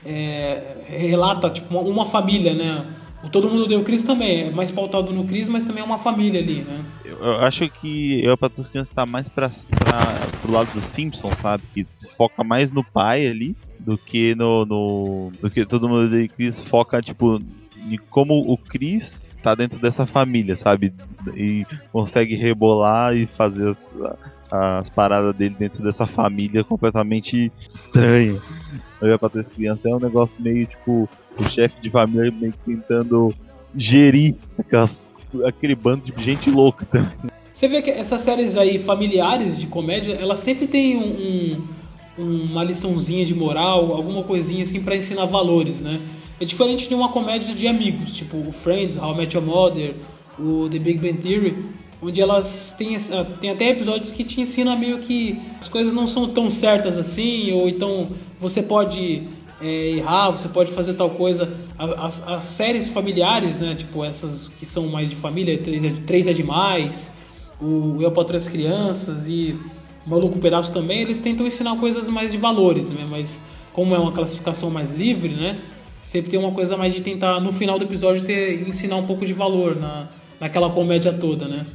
é, 0.04 0.76
relata, 0.86 1.50
tipo, 1.50 1.72
uma, 1.74 1.82
uma, 1.82 2.04
família, 2.04 2.54
né? 2.54 2.84
O 3.22 3.28
Todo 3.28 3.48
Mundo 3.48 3.66
Deu 3.66 3.82
Cris 3.82 4.02
também 4.02 4.48
é 4.48 4.50
mais 4.50 4.70
pautado 4.70 5.12
no 5.12 5.24
Cris, 5.24 5.48
mas 5.48 5.64
também 5.64 5.82
é 5.82 5.86
uma 5.86 5.96
família 5.96 6.40
ali, 6.40 6.56
né? 6.56 6.84
Eu 7.04 7.36
acho 7.40 7.68
que 7.70 8.22
Eu 8.22 8.36
Patrulho 8.36 8.62
as 8.62 8.68
Crianças 8.68 8.92
tá 8.92 9.06
mais 9.06 9.28
pra, 9.30 9.48
pra, 9.48 10.00
pro 10.42 10.52
lado 10.52 10.70
dos 10.74 10.84
Simpsons, 10.84 11.34
sabe? 11.40 11.62
Que 11.72 11.86
se 11.94 12.10
foca 12.14 12.44
mais 12.44 12.70
no 12.70 12.84
pai 12.84 13.26
ali 13.26 13.56
do 13.80 13.96
que 13.96 14.34
no, 14.34 14.66
no 14.66 15.32
do 15.40 15.50
que 15.50 15.64
Todo 15.64 15.88
Mundo 15.88 16.10
Deu 16.10 16.28
Cris 16.28 16.60
foca, 16.60 17.00
tipo, 17.00 17.40
de 17.86 17.96
como 17.98 18.34
o 18.34 18.58
Chris 18.58 19.22
tá 19.42 19.54
dentro 19.54 19.78
dessa 19.78 20.06
família, 20.06 20.56
sabe? 20.56 20.92
E 21.34 21.66
consegue 21.92 22.34
rebolar 22.34 23.14
e 23.14 23.26
fazer 23.26 23.68
as, 23.68 23.94
as 24.50 24.88
paradas 24.88 25.34
dele 25.34 25.54
dentro 25.58 25.82
dessa 25.82 26.06
família 26.06 26.64
completamente 26.64 27.52
estranha. 27.70 28.40
Eu 29.06 29.18
para 29.18 29.28
três 29.28 29.48
crianças 29.48 29.86
é 29.86 29.94
um 29.94 30.00
negócio 30.00 30.36
meio 30.40 30.66
tipo 30.66 31.08
o 31.38 31.44
chefe 31.48 31.80
de 31.80 31.90
família 31.90 32.32
meio 32.38 32.54
tentando 32.64 33.34
gerir 33.76 34.34
aquelas, 34.58 35.06
aquele 35.44 35.74
bando 35.74 36.04
de 36.04 36.22
gente 36.22 36.50
louca 36.50 36.86
também. 36.86 37.30
Você 37.52 37.68
vê 37.68 37.82
que 37.82 37.90
essas 37.90 38.20
séries 38.20 38.56
aí 38.56 38.78
familiares 38.78 39.58
de 39.58 39.66
comédia, 39.66 40.14
elas 40.14 40.40
sempre 40.40 40.66
tem 40.66 40.96
um, 40.96 41.62
um, 42.18 42.44
uma 42.46 42.64
liçãozinha 42.64 43.24
de 43.24 43.34
moral, 43.34 43.92
alguma 43.92 44.24
coisinha 44.24 44.62
assim 44.62 44.82
para 44.82 44.96
ensinar 44.96 45.26
valores, 45.26 45.80
né? 45.80 46.00
É 46.40 46.44
diferente 46.44 46.88
de 46.88 46.94
uma 46.94 47.10
comédia 47.10 47.54
de 47.54 47.68
amigos, 47.68 48.14
tipo 48.14 48.36
o 48.36 48.50
Friends, 48.50 48.96
How 48.96 49.14
I 49.14 49.16
Met 49.18 49.36
Your 49.36 49.46
Mother, 49.46 49.94
o 50.36 50.68
The 50.68 50.80
Big 50.80 50.98
Bang 50.98 51.18
Theory, 51.18 51.64
onde 52.04 52.20
elas 52.20 52.74
têm, 52.76 52.96
ah, 52.96 53.24
tem 53.40 53.50
até 53.50 53.70
episódios 53.70 54.10
que 54.10 54.22
te 54.24 54.40
ensinam 54.40 54.78
meio 54.78 54.98
que 54.98 55.40
as 55.58 55.68
coisas 55.68 55.92
não 55.92 56.06
são 56.06 56.28
tão 56.28 56.50
certas 56.50 56.98
assim, 56.98 57.52
ou 57.52 57.68
então 57.68 58.08
você 58.38 58.62
pode 58.62 59.26
é, 59.60 59.96
errar, 59.96 60.30
você 60.30 60.48
pode 60.48 60.70
fazer 60.70 60.94
tal 60.94 61.10
coisa. 61.10 61.50
As, 61.78 62.28
as, 62.28 62.44
séries 62.44 62.90
familiares, 62.90 63.58
né, 63.58 63.74
tipo 63.74 64.04
essas 64.04 64.48
que 64.48 64.66
são 64.66 64.86
mais 64.88 65.10
de 65.10 65.16
família, 65.16 65.58
Três 65.58 65.84
é, 65.84 65.90
três 65.90 66.28
é 66.28 66.32
Demais, 66.32 67.14
o 67.60 67.98
Eu 68.00 68.12
para 68.12 68.36
as 68.36 68.48
Crianças 68.48 69.26
e 69.28 69.58
o 70.06 70.10
Maluco 70.10 70.38
Pedaço 70.38 70.72
também, 70.72 71.00
eles 71.00 71.20
tentam 71.20 71.46
ensinar 71.46 71.74
coisas 71.76 72.08
mais 72.08 72.30
de 72.30 72.38
valores, 72.38 72.90
né, 72.90 73.06
mas 73.08 73.42
como 73.72 73.94
é 73.94 73.98
uma 73.98 74.12
classificação 74.12 74.70
mais 74.70 74.92
livre, 74.92 75.34
né, 75.34 75.58
sempre 76.02 76.30
tem 76.30 76.38
uma 76.38 76.52
coisa 76.52 76.76
mais 76.76 76.94
de 76.94 77.00
tentar, 77.00 77.40
no 77.40 77.50
final 77.50 77.78
do 77.78 77.84
episódio, 77.84 78.22
ter, 78.22 78.68
ensinar 78.68 78.96
um 78.96 79.06
pouco 79.06 79.26
de 79.26 79.32
valor 79.32 79.74
na, 79.74 80.08
naquela 80.38 80.70
comédia 80.70 81.12
toda, 81.12 81.48
né? 81.48 81.66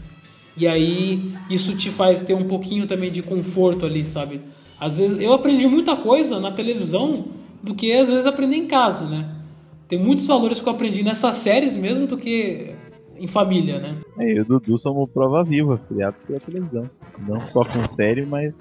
E 0.58 0.68
aí 0.68 1.34
isso 1.50 1.76
te 1.76 1.90
faz 1.90 2.22
ter 2.22 2.34
um 2.34 2.48
pouquinho 2.48 2.86
também 2.86 3.12
de 3.12 3.22
conforto 3.22 3.86
ali, 3.86 4.06
sabe? 4.06 4.42
Às 4.80 4.98
vezes 4.98 5.20
eu 5.20 5.34
aprendi 5.34 5.68
muita 5.68 5.96
coisa 5.96 6.40
na 6.40 6.52
televisão 6.52 7.26
do 7.62 7.76
que 7.76 7.92
às 7.94 8.10
vezes 8.10 8.26
aprender 8.26 8.56
em 8.56 8.68
casa, 8.68 9.06
né? 9.06 9.36
Tem 9.88 10.00
muitos 10.00 10.28
valores 10.28 10.62
que 10.62 10.68
eu 10.68 10.74
aprendi 10.74 11.04
nessas 11.04 11.36
séries 11.38 11.76
mesmo 11.76 12.08
do 12.08 12.18
que 12.18 12.76
em 13.20 13.28
família, 13.28 13.80
né? 13.80 13.98
É, 14.18 14.32
eu 14.32 14.38
e 14.38 14.40
o 14.42 14.46
Dudu 14.46 14.80
somos 14.80 15.10
prova 15.10 15.44
viva, 15.44 15.80
criados 15.90 16.22
pela 16.22 16.40
televisão. 16.40 16.90
Não 17.28 17.42
só 17.42 17.64
com 17.66 17.86
série, 17.88 18.26
mas 18.26 18.54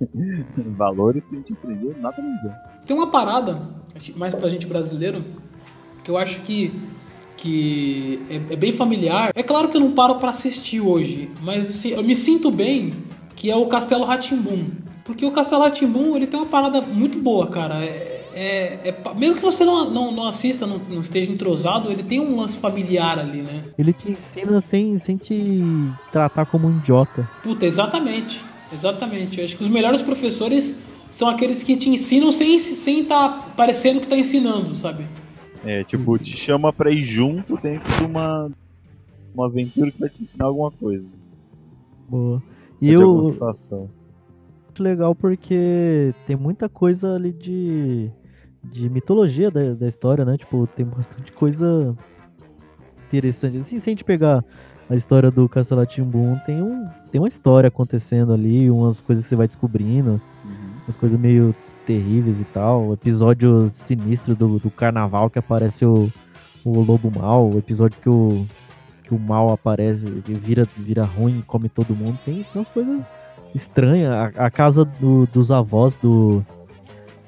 valores 0.76 1.24
que 1.24 1.36
a 1.36 1.38
gente 1.38 1.52
aprendeu 1.52 1.94
na 2.00 2.12
televisão. 2.12 2.52
Tem 2.86 2.96
uma 2.96 3.10
parada, 3.10 3.60
mais 4.16 4.34
pra 4.34 4.48
gente 4.48 4.66
brasileiro, 4.66 5.24
que 6.02 6.10
eu 6.10 6.18
acho 6.18 6.42
que, 6.42 6.72
que 7.36 8.20
é, 8.30 8.54
é 8.54 8.56
bem 8.56 8.72
familiar. 8.72 9.32
É 9.34 9.42
claro 9.42 9.68
que 9.68 9.76
eu 9.76 9.80
não 9.80 9.92
paro 9.92 10.16
para 10.16 10.30
assistir 10.30 10.80
hoje, 10.80 11.30
mas 11.42 11.68
assim, 11.68 11.90
eu 11.90 12.02
me 12.02 12.14
sinto 12.14 12.50
bem 12.50 12.92
que 13.36 13.50
é 13.50 13.56
o 13.56 13.66
Castelo 13.66 14.04
Ratimbum. 14.04 14.66
Porque 15.04 15.24
o 15.24 15.30
Castelo 15.30 15.62
Ratimbum 15.62 16.16
ele 16.16 16.26
tem 16.26 16.40
uma 16.40 16.46
parada 16.46 16.80
muito 16.80 17.18
boa, 17.18 17.46
cara. 17.48 17.74
É, 17.84 18.14
é, 18.34 18.88
é, 18.88 19.14
mesmo 19.16 19.36
que 19.36 19.42
você 19.42 19.64
não, 19.64 19.90
não, 19.90 20.10
não 20.10 20.26
assista, 20.26 20.66
não, 20.66 20.78
não, 20.78 21.00
esteja 21.00 21.30
entrosado, 21.30 21.90
ele 21.90 22.02
tem 22.02 22.20
um 22.20 22.36
lance 22.36 22.56
familiar 22.56 23.18
ali, 23.18 23.42
né? 23.42 23.64
Ele 23.78 23.92
te 23.92 24.10
ensina 24.10 24.60
sem, 24.60 24.98
sem 24.98 25.16
te 25.16 25.54
tratar 26.10 26.46
como 26.46 26.66
um 26.66 26.78
idiota. 26.78 27.28
Puta, 27.42 27.64
exatamente. 27.66 28.42
Exatamente. 28.72 29.38
Eu 29.38 29.44
acho 29.44 29.56
que 29.56 29.62
os 29.62 29.68
melhores 29.68 30.02
professores 30.02 30.80
são 31.10 31.28
aqueles 31.28 31.62
que 31.62 31.76
te 31.76 31.88
ensinam 31.88 32.32
sem 32.32 32.56
estar 32.56 32.76
sem 32.76 33.04
tá 33.04 33.28
parecendo 33.56 34.00
que 34.00 34.06
tá 34.06 34.16
ensinando, 34.16 34.74
sabe? 34.74 35.06
É, 35.64 35.84
tipo, 35.84 36.18
te 36.18 36.36
chama 36.36 36.72
pra 36.72 36.90
ir 36.90 37.02
junto 37.02 37.56
dentro 37.56 37.90
de 37.96 38.04
uma, 38.04 38.50
uma 39.34 39.46
aventura 39.46 39.90
que 39.90 39.98
vai 39.98 40.08
te 40.08 40.22
ensinar 40.22 40.46
alguma 40.46 40.70
coisa. 40.70 41.06
Boa. 42.08 42.42
E 42.80 42.90
eu. 42.90 43.36
Legal 44.76 45.14
porque 45.14 46.12
tem 46.26 46.34
muita 46.34 46.68
coisa 46.68 47.14
ali 47.14 47.32
de 47.32 48.10
de 48.72 48.88
mitologia 48.88 49.50
da, 49.50 49.74
da 49.74 49.86
história, 49.86 50.24
né? 50.24 50.36
Tipo, 50.36 50.66
tem 50.66 50.86
bastante 50.86 51.32
coisa 51.32 51.94
interessante. 53.06 53.58
Assim, 53.58 53.78
se 53.78 53.88
a 53.88 53.92
gente 53.92 54.04
pegar 54.04 54.44
a 54.88 54.94
história 54.94 55.30
do 55.30 55.48
Castelo 55.48 55.84
Timbum, 55.86 56.38
tem, 56.46 56.62
um, 56.62 56.84
tem 57.10 57.20
uma 57.20 57.28
história 57.28 57.68
acontecendo 57.68 58.32
ali, 58.32 58.70
umas 58.70 59.00
coisas 59.00 59.24
que 59.24 59.28
você 59.28 59.36
vai 59.36 59.46
descobrindo, 59.46 60.20
uhum. 60.44 60.70
umas 60.84 60.96
coisas 60.96 61.18
meio 61.18 61.54
terríveis 61.86 62.40
e 62.40 62.44
tal. 62.44 62.88
O 62.88 62.94
episódio 62.94 63.68
sinistro 63.68 64.34
do, 64.34 64.58
do 64.58 64.70
carnaval 64.70 65.30
que 65.30 65.38
aparece 65.38 65.84
o, 65.84 66.10
o 66.64 66.80
lobo 66.80 67.10
mal, 67.16 67.50
o 67.50 67.58
episódio 67.58 67.98
que 68.00 68.08
o, 68.08 68.46
que 69.02 69.14
o 69.14 69.18
mal 69.18 69.52
aparece, 69.52 70.08
vira, 70.26 70.66
vira 70.76 71.04
ruim 71.04 71.40
e 71.40 71.42
come 71.42 71.68
todo 71.68 71.94
mundo. 71.94 72.18
Tem, 72.24 72.34
tem 72.34 72.46
umas 72.54 72.68
coisas 72.68 73.00
estranhas. 73.54 74.12
A, 74.12 74.46
a 74.46 74.50
casa 74.50 74.84
do, 74.84 75.26
dos 75.26 75.50
avós 75.50 75.96
do 75.98 76.44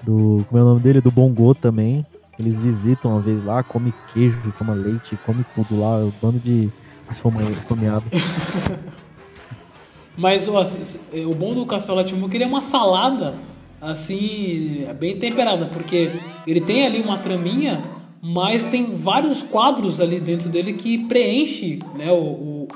do. 0.06 0.44
Como 0.48 0.58
é 0.58 0.62
o 0.62 0.66
nome 0.66 0.80
dele? 0.80 1.00
Do 1.00 1.10
Bongo 1.10 1.54
também. 1.54 2.02
Eles 2.38 2.60
visitam 2.60 3.10
uma 3.12 3.20
vez 3.20 3.44
lá, 3.44 3.62
come 3.62 3.92
queijo, 4.12 4.52
toma 4.58 4.74
leite, 4.74 5.18
come 5.24 5.44
tudo 5.54 5.80
lá, 5.80 6.04
o 6.04 6.12
bando 6.22 6.38
de 6.38 6.70
esfomeado. 7.10 8.04
Mas 10.16 10.46
ó, 10.48 10.62
o 11.26 11.34
bom 11.34 11.54
do 11.54 11.66
Castelo 11.66 12.04
Timbu 12.04 12.26
é 12.26 12.28
que 12.30 12.36
ele 12.36 12.44
é 12.44 12.46
uma 12.46 12.60
salada 12.60 13.34
assim, 13.80 14.86
bem 14.98 15.18
temperada, 15.18 15.66
porque 15.66 16.10
ele 16.46 16.60
tem 16.60 16.86
ali 16.86 17.00
uma 17.00 17.18
traminha, 17.18 17.82
mas 18.22 18.66
tem 18.66 18.96
vários 18.96 19.42
quadros 19.42 20.00
ali 20.00 20.20
dentro 20.20 20.48
dele 20.48 20.72
que 20.72 20.98
preenche 21.06 21.80
né, 21.94 22.10
o, 22.10 22.16
o, 22.16 22.68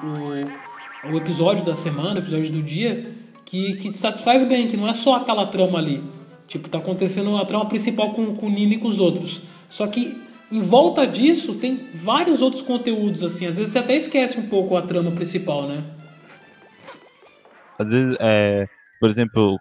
o, 1.06 1.12
o 1.12 1.16
episódio 1.16 1.64
da 1.64 1.74
semana, 1.74 2.16
o 2.16 2.22
episódio 2.22 2.52
do 2.52 2.62
dia, 2.62 3.10
que, 3.44 3.74
que 3.74 3.90
te 3.90 3.98
satisfaz 3.98 4.44
bem, 4.44 4.68
que 4.68 4.76
não 4.76 4.88
é 4.88 4.94
só 4.94 5.16
aquela 5.16 5.46
trama 5.46 5.78
ali. 5.78 6.02
Tipo, 6.46 6.68
tá 6.68 6.78
acontecendo 6.78 7.36
a 7.36 7.44
trama 7.44 7.66
principal 7.66 8.10
com, 8.10 8.34
com 8.34 8.46
o 8.46 8.50
Nini 8.50 8.74
e 8.74 8.78
com 8.78 8.88
os 8.88 9.00
outros. 9.00 9.42
Só 9.68 9.86
que 9.86 10.20
em 10.50 10.60
volta 10.60 11.06
disso 11.06 11.54
tem 11.54 11.88
vários 11.94 12.42
outros 12.42 12.62
conteúdos, 12.62 13.22
assim. 13.22 13.46
Às 13.46 13.56
vezes 13.56 13.72
você 13.72 13.78
até 13.78 13.96
esquece 13.96 14.38
um 14.38 14.48
pouco 14.48 14.76
a 14.76 14.82
trama 14.82 15.12
principal, 15.12 15.68
né? 15.68 15.84
Às 17.78 17.88
vezes, 17.88 18.16
é, 18.20 18.68
por 19.00 19.08
exemplo, 19.08 19.58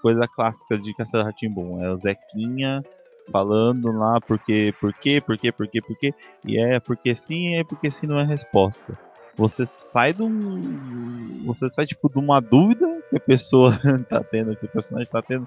coisa 0.00 0.26
clássica 0.26 0.78
de 0.78 0.94
Castelo 0.94 1.24
Ratimbum 1.24 1.84
é 1.84 1.92
o 1.92 1.98
Zequinha 1.98 2.82
falando 3.30 3.92
lá 3.92 4.18
porque, 4.22 4.74
por 4.80 4.92
quê, 4.94 5.20
por 5.24 5.36
quê, 5.36 5.52
por 5.52 5.68
quê, 5.68 5.80
por 5.80 5.96
quê, 5.96 6.14
e 6.44 6.58
é 6.58 6.80
porque 6.80 7.14
sim, 7.14 7.54
é 7.56 7.64
porque 7.64 7.90
sim 7.90 8.06
não 8.06 8.18
é 8.18 8.24
resposta. 8.24 8.98
Você 9.36 9.64
sai 9.66 10.14
um. 10.18 11.42
Você 11.46 11.68
sai 11.68 11.86
tipo 11.86 12.08
de 12.08 12.18
uma 12.18 12.40
dúvida 12.40 12.86
que 13.10 13.16
a 13.16 13.20
pessoa 13.20 13.72
tá 14.08 14.22
tendo, 14.24 14.56
que 14.56 14.66
o 14.66 14.70
personagem 14.70 15.10
tá 15.10 15.22
tendo, 15.22 15.46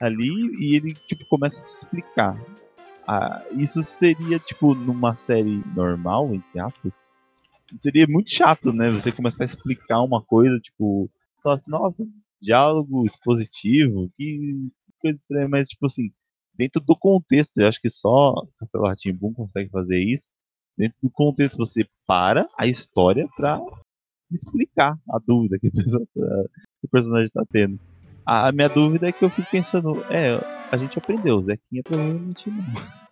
ali 0.00 0.50
e 0.60 0.76
ele 0.76 0.94
tipo 1.06 1.24
começa 1.26 1.60
a 1.60 1.64
te 1.64 1.68
explicar. 1.68 2.38
Ah, 3.06 3.42
isso 3.52 3.82
seria 3.82 4.38
tipo 4.38 4.74
numa 4.74 5.16
série 5.16 5.62
normal, 5.74 6.34
entre 6.34 6.60
aspas, 6.60 6.94
seria 7.74 8.06
muito 8.06 8.30
chato, 8.30 8.72
né? 8.72 8.90
Você 8.90 9.10
começar 9.10 9.44
a 9.44 9.46
explicar 9.46 10.02
uma 10.02 10.22
coisa, 10.22 10.58
tipo, 10.58 11.10
assim, 11.46 11.70
nossa, 11.70 12.06
diálogo 12.40 13.04
expositivo, 13.04 14.10
que 14.14 14.68
coisa 15.00 15.18
estranha, 15.18 15.48
mas 15.48 15.68
tipo 15.68 15.86
assim, 15.86 16.10
dentro 16.54 16.80
do 16.80 16.96
contexto, 16.96 17.58
eu 17.58 17.68
acho 17.68 17.80
que 17.80 17.90
só 17.90 18.34
Castelo 18.58 18.92
Boom 19.14 19.32
consegue 19.32 19.70
fazer 19.70 19.98
isso. 20.02 20.28
Dentro 20.76 20.96
do 21.02 21.10
contexto, 21.10 21.58
você 21.58 21.86
para 22.06 22.48
a 22.56 22.66
história 22.66 23.28
pra 23.36 23.60
explicar 24.30 24.98
a 25.08 25.18
dúvida 25.18 25.58
que, 25.58 25.70
pessoa, 25.70 26.06
que 26.14 26.86
o 26.86 26.88
personagem 26.90 27.26
está 27.26 27.44
tendo. 27.50 27.78
A 28.24 28.52
minha 28.52 28.68
dúvida 28.68 29.08
é 29.08 29.12
que 29.12 29.24
eu 29.24 29.30
fico 29.30 29.50
pensando, 29.50 30.02
é, 30.04 30.34
a 30.70 30.76
gente 30.76 30.98
aprendeu, 30.98 31.36
o 31.36 31.42
Zequinha 31.42 31.82
provavelmente 31.82 32.50
não. 32.50 33.08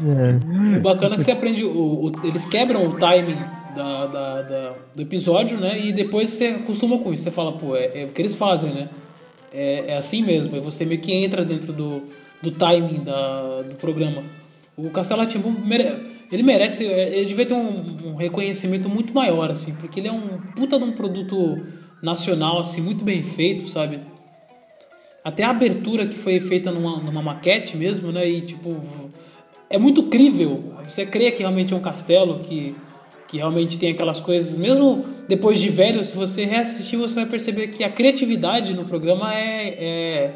É. 0.00 0.78
O 0.78 0.82
bacana 0.82 1.14
é 1.14 1.18
que 1.18 1.24
você 1.24 1.32
aprende, 1.32 1.64
o, 1.64 2.06
o, 2.06 2.26
eles 2.26 2.46
quebram 2.46 2.86
o 2.86 2.98
timing 2.98 3.38
da, 3.74 4.06
da, 4.06 4.42
da, 4.42 4.74
do 4.94 5.02
episódio, 5.02 5.58
né? 5.58 5.78
E 5.78 5.92
depois 5.92 6.30
você 6.30 6.46
acostuma 6.48 6.98
com 6.98 7.12
isso. 7.12 7.24
Você 7.24 7.30
fala, 7.30 7.52
pô, 7.52 7.76
é, 7.76 8.02
é 8.02 8.04
o 8.04 8.08
que 8.08 8.22
eles 8.22 8.34
fazem, 8.34 8.72
né? 8.72 8.88
É, 9.52 9.92
é 9.92 9.96
assim 9.96 10.22
mesmo. 10.22 10.54
Aí 10.54 10.60
você 10.60 10.84
meio 10.84 11.00
que 11.00 11.12
entra 11.12 11.44
dentro 11.44 11.72
do, 11.72 12.02
do 12.42 12.50
timing 12.50 13.02
da, 13.02 13.62
do 13.62 13.74
programa. 13.76 14.22
O 14.76 14.90
Castelo 14.90 15.26
Timbu, 15.26 15.56
ele 16.30 16.42
merece, 16.42 16.84
ele 16.84 17.26
devia 17.26 17.46
ter 17.46 17.54
um, 17.54 18.10
um, 18.10 18.14
reconhecimento 18.14 18.88
muito 18.88 19.12
maior, 19.14 19.50
assim, 19.50 19.74
porque 19.74 19.98
ele 19.98 20.08
é 20.08 20.12
um 20.12 20.38
puta 20.54 20.78
de 20.78 20.84
um 20.84 20.92
produto 20.92 21.60
nacional, 22.02 22.60
assim, 22.60 22.80
muito 22.80 23.04
bem 23.04 23.24
feito, 23.24 23.66
sabe? 23.66 23.98
Até 25.24 25.42
a 25.42 25.50
abertura 25.50 26.06
que 26.06 26.16
foi 26.16 26.38
feita 26.38 26.70
numa, 26.70 26.98
numa 26.98 27.22
maquete 27.22 27.76
mesmo, 27.76 28.12
né? 28.12 28.28
E 28.28 28.40
tipo, 28.42 28.76
é 29.68 29.78
muito 29.78 30.04
crível. 30.04 30.74
Você 30.86 31.04
crê 31.04 31.30
que 31.32 31.40
realmente 31.40 31.74
é 31.74 31.76
um 31.76 31.80
castelo, 31.80 32.38
que, 32.40 32.74
que 33.28 33.36
realmente 33.36 33.78
tem 33.78 33.92
aquelas 33.92 34.20
coisas. 34.20 34.58
Mesmo 34.58 35.04
depois 35.28 35.60
de 35.60 35.68
velho, 35.68 36.02
se 36.02 36.16
você 36.16 36.44
reassistir, 36.44 36.98
você 36.98 37.14
vai 37.14 37.26
perceber 37.26 37.68
que 37.68 37.84
a 37.84 37.90
criatividade 37.90 38.74
no 38.74 38.84
programa 38.84 39.32
é, 39.34 39.68
é, 39.68 40.34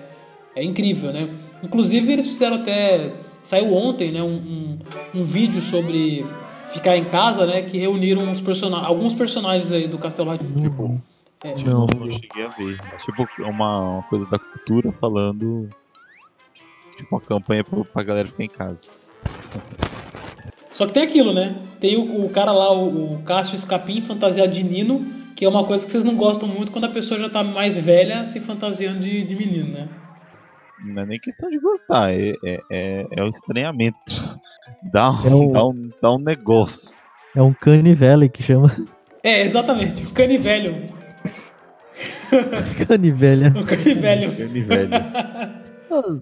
é 0.55 0.63
incrível, 0.63 1.13
né? 1.13 1.29
Inclusive, 1.63 2.13
eles 2.13 2.29
fizeram 2.29 2.57
até. 2.57 3.11
Saiu 3.43 3.75
ontem, 3.75 4.13
né? 4.13 4.23
Um, 4.23 4.37
um, 4.37 4.79
um 5.15 5.23
vídeo 5.23 5.61
sobre 5.61 6.25
ficar 6.69 6.97
em 6.97 7.05
casa, 7.07 7.47
né? 7.47 7.63
Que 7.63 7.79
reuniram 7.79 8.31
os 8.31 8.41
person 8.41 8.75
alguns 8.75 9.15
personagens 9.15 9.73
aí 9.73 9.89
do 9.89 9.99
Castelo 9.99 10.31
Rá-Tim-Bum. 10.31 11.01
É, 11.45 11.57
não, 11.65 11.87
não 11.87 12.11
cheguei 12.11 12.45
a 12.45 12.49
ver. 12.49 12.79
Tipo, 13.05 13.27
uma, 13.41 13.81
uma 13.81 14.03
coisa 14.05 14.27
da 14.27 14.39
cultura 14.39 14.93
falando. 14.93 15.69
Tipo, 16.97 17.17
uma 17.17 17.21
campanha 17.21 17.65
pra, 17.65 17.83
pra 17.85 18.03
galera 18.03 18.29
ficar 18.29 18.45
em 18.45 18.49
casa. 18.49 18.81
Só 20.73 20.87
que 20.87 20.93
tem 20.95 21.03
aquilo, 21.03 21.33
né? 21.33 21.57
Tem 21.79 21.97
o, 21.97 22.23
o 22.23 22.31
cara 22.31 22.51
lá, 22.51 22.73
o, 22.73 23.13
o 23.13 23.23
Cássio 23.23 23.57
Escapim, 23.57 24.01
fantasiado 24.01 24.51
de 24.51 24.65
Nino, 24.65 25.05
que 25.37 25.45
é 25.45 25.49
uma 25.49 25.65
coisa 25.65 25.85
que 25.85 25.93
vocês 25.93 26.05
não 26.05 26.17
gostam 26.17 26.49
muito 26.49 26.73
quando 26.73 26.87
a 26.87 26.89
pessoa 26.89 27.21
já 27.21 27.29
tá 27.29 27.45
mais 27.45 27.79
velha 27.79 28.25
se 28.27 28.41
fantasiando 28.41 28.99
de, 28.99 29.23
de 29.23 29.37
menino, 29.37 29.71
né? 29.73 29.89
Não 30.85 31.03
é 31.03 31.07
nem 31.07 31.21
questão 31.21 31.49
de 31.49 31.59
gostar, 31.61 32.13
é, 32.13 32.33
é, 32.45 32.61
é, 32.71 33.07
é 33.11 33.23
o 33.23 33.29
estranhamento. 33.29 33.99
Dá 34.93 35.11
um, 35.11 35.27
é 35.27 35.35
um, 35.35 35.53
dá, 35.53 35.67
um, 35.67 35.91
dá 36.03 36.13
um 36.13 36.19
negócio. 36.19 36.91
É 37.37 37.41
um 37.41 37.53
canivele 37.53 38.29
que 38.29 38.43
chama. 38.43 38.75
É, 39.23 39.43
exatamente, 39.43 40.05
o 40.05 40.11
canivelho. 40.11 40.93
Canivelha. 42.89 43.53
O 43.57 43.65
canivelho. 43.65 44.37
Canivelho. 44.37 44.91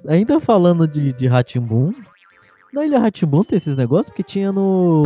Ainda 0.06 0.40
falando 0.40 0.86
de, 0.86 1.12
de 1.12 1.26
Ratimbun, 1.26 1.94
na 2.72 2.86
Ilha 2.86 2.98
Ratimbun 2.98 3.42
tem 3.42 3.56
esses 3.56 3.76
negócios 3.76 4.14
que 4.14 4.22
tinha 4.22 4.52
no. 4.52 5.02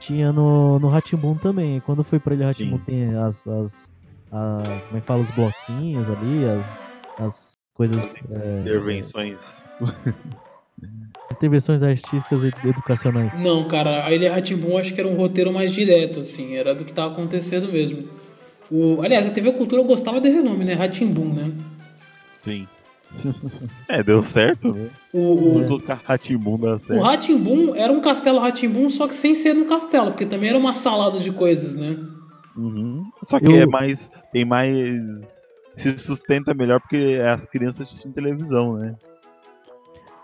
Tinha 0.00 0.32
no, 0.32 0.78
no 0.78 0.88
Ratimbun 0.88 1.36
também. 1.36 1.80
Quando 1.80 2.02
foi 2.02 2.18
pra 2.18 2.34
Ilha 2.34 2.46
Ratimbun 2.46 2.78
tem 2.78 3.14
as. 3.14 3.46
as 3.46 3.90
a, 4.30 4.62
como 4.86 4.98
é 4.98 5.00
que 5.00 5.06
fala? 5.06 5.22
Os 5.22 5.30
bloquinhos 5.30 6.08
ali, 6.08 6.44
as, 6.46 6.80
as 7.18 7.52
coisas. 7.74 8.14
É, 8.30 8.60
intervenções. 8.60 9.70
intervenções 11.30 11.82
artísticas 11.82 12.42
e 12.44 12.68
educacionais. 12.68 13.34
Não, 13.40 13.66
cara, 13.66 14.04
a 14.04 14.12
Ilha 14.12 14.32
Ratimbun 14.32 14.78
acho 14.78 14.94
que 14.94 15.00
era 15.00 15.08
um 15.08 15.16
roteiro 15.16 15.52
mais 15.52 15.72
direto, 15.72 16.20
assim, 16.20 16.54
era 16.56 16.74
do 16.74 16.84
que 16.84 16.92
tava 16.92 17.12
acontecendo 17.12 17.70
mesmo. 17.72 18.02
O, 18.70 19.02
aliás, 19.02 19.26
a 19.26 19.30
TV 19.30 19.52
Cultura 19.52 19.82
eu 19.82 19.86
gostava 19.86 20.20
desse 20.20 20.40
nome, 20.40 20.64
né? 20.64 20.74
Ratimbum, 20.74 21.32
né? 21.32 21.52
Sim. 22.40 22.66
É, 23.88 24.02
deu 24.02 24.22
certo, 24.22 24.72
né? 24.72 24.88
O, 25.12 25.18
o, 25.74 25.78
Ratimbun 26.04 26.58
dá 26.58 26.74
o 26.74 26.78
certo. 26.78 27.02
Ratimbun 27.02 27.74
era 27.74 27.92
um 27.92 28.00
castelo 28.00 28.38
Ratimbun, 28.38 28.88
só 28.88 29.06
que 29.06 29.14
sem 29.14 29.34
ser 29.34 29.54
um 29.56 29.66
castelo, 29.66 30.10
porque 30.10 30.26
também 30.26 30.48
era 30.48 30.58
uma 30.58 30.72
salada 30.74 31.18
de 31.18 31.30
coisas, 31.30 31.76
né? 31.76 31.96
Uhum. 32.56 33.04
Só 33.24 33.38
que 33.38 33.46
Eu- 33.46 33.56
é 33.56 33.66
mais. 33.66 34.10
Tem 34.32 34.44
mais. 34.44 35.42
Se 35.76 35.96
sustenta 35.98 36.52
melhor 36.54 36.80
porque 36.80 37.20
as 37.24 37.46
crianças 37.46 37.88
assistem 37.88 38.12
televisão, 38.12 38.74
né? 38.76 38.94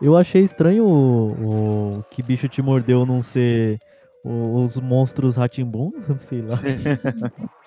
Eu 0.01 0.17
achei 0.17 0.43
estranho 0.43 0.85
o, 0.87 1.99
o 1.99 2.05
que 2.11 2.23
bicho 2.23 2.49
te 2.49 2.63
mordeu 2.63 3.05
não 3.07 3.21
ser 3.23 3.79
o- 4.25 4.63
os 4.63 4.79
monstros 4.79 5.37
Ratimbun, 5.37 5.91
sei 6.19 6.43
lá. 6.43 6.61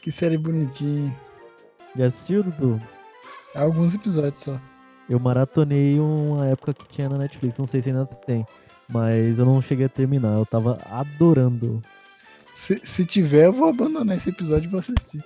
Que 0.00 0.10
série 0.10 0.36
bonitinha. 0.36 1.14
Já 1.96 2.06
assistiu, 2.06 2.42
Dudu? 2.42 2.80
Alguns 3.54 3.94
episódios 3.94 4.42
só. 4.42 4.60
Eu 5.08 5.18
maratonei 5.18 5.98
uma 5.98 6.46
época 6.46 6.72
que 6.72 6.88
tinha 6.88 7.08
na 7.08 7.18
Netflix, 7.18 7.58
não 7.58 7.66
sei 7.66 7.82
se 7.82 7.90
ainda 7.90 8.06
tem. 8.06 8.46
Mas 8.88 9.38
eu 9.38 9.44
não 9.44 9.60
cheguei 9.60 9.86
a 9.86 9.88
terminar, 9.88 10.38
eu 10.38 10.46
tava 10.46 10.78
adorando. 10.90 11.82
Se, 12.54 12.78
se 12.82 13.06
tiver, 13.06 13.46
eu 13.46 13.52
vou 13.52 13.68
abandonar 13.68 14.16
esse 14.16 14.28
episódio 14.28 14.68
e 14.68 14.70
vou 14.70 14.80
assistir. 14.80 15.24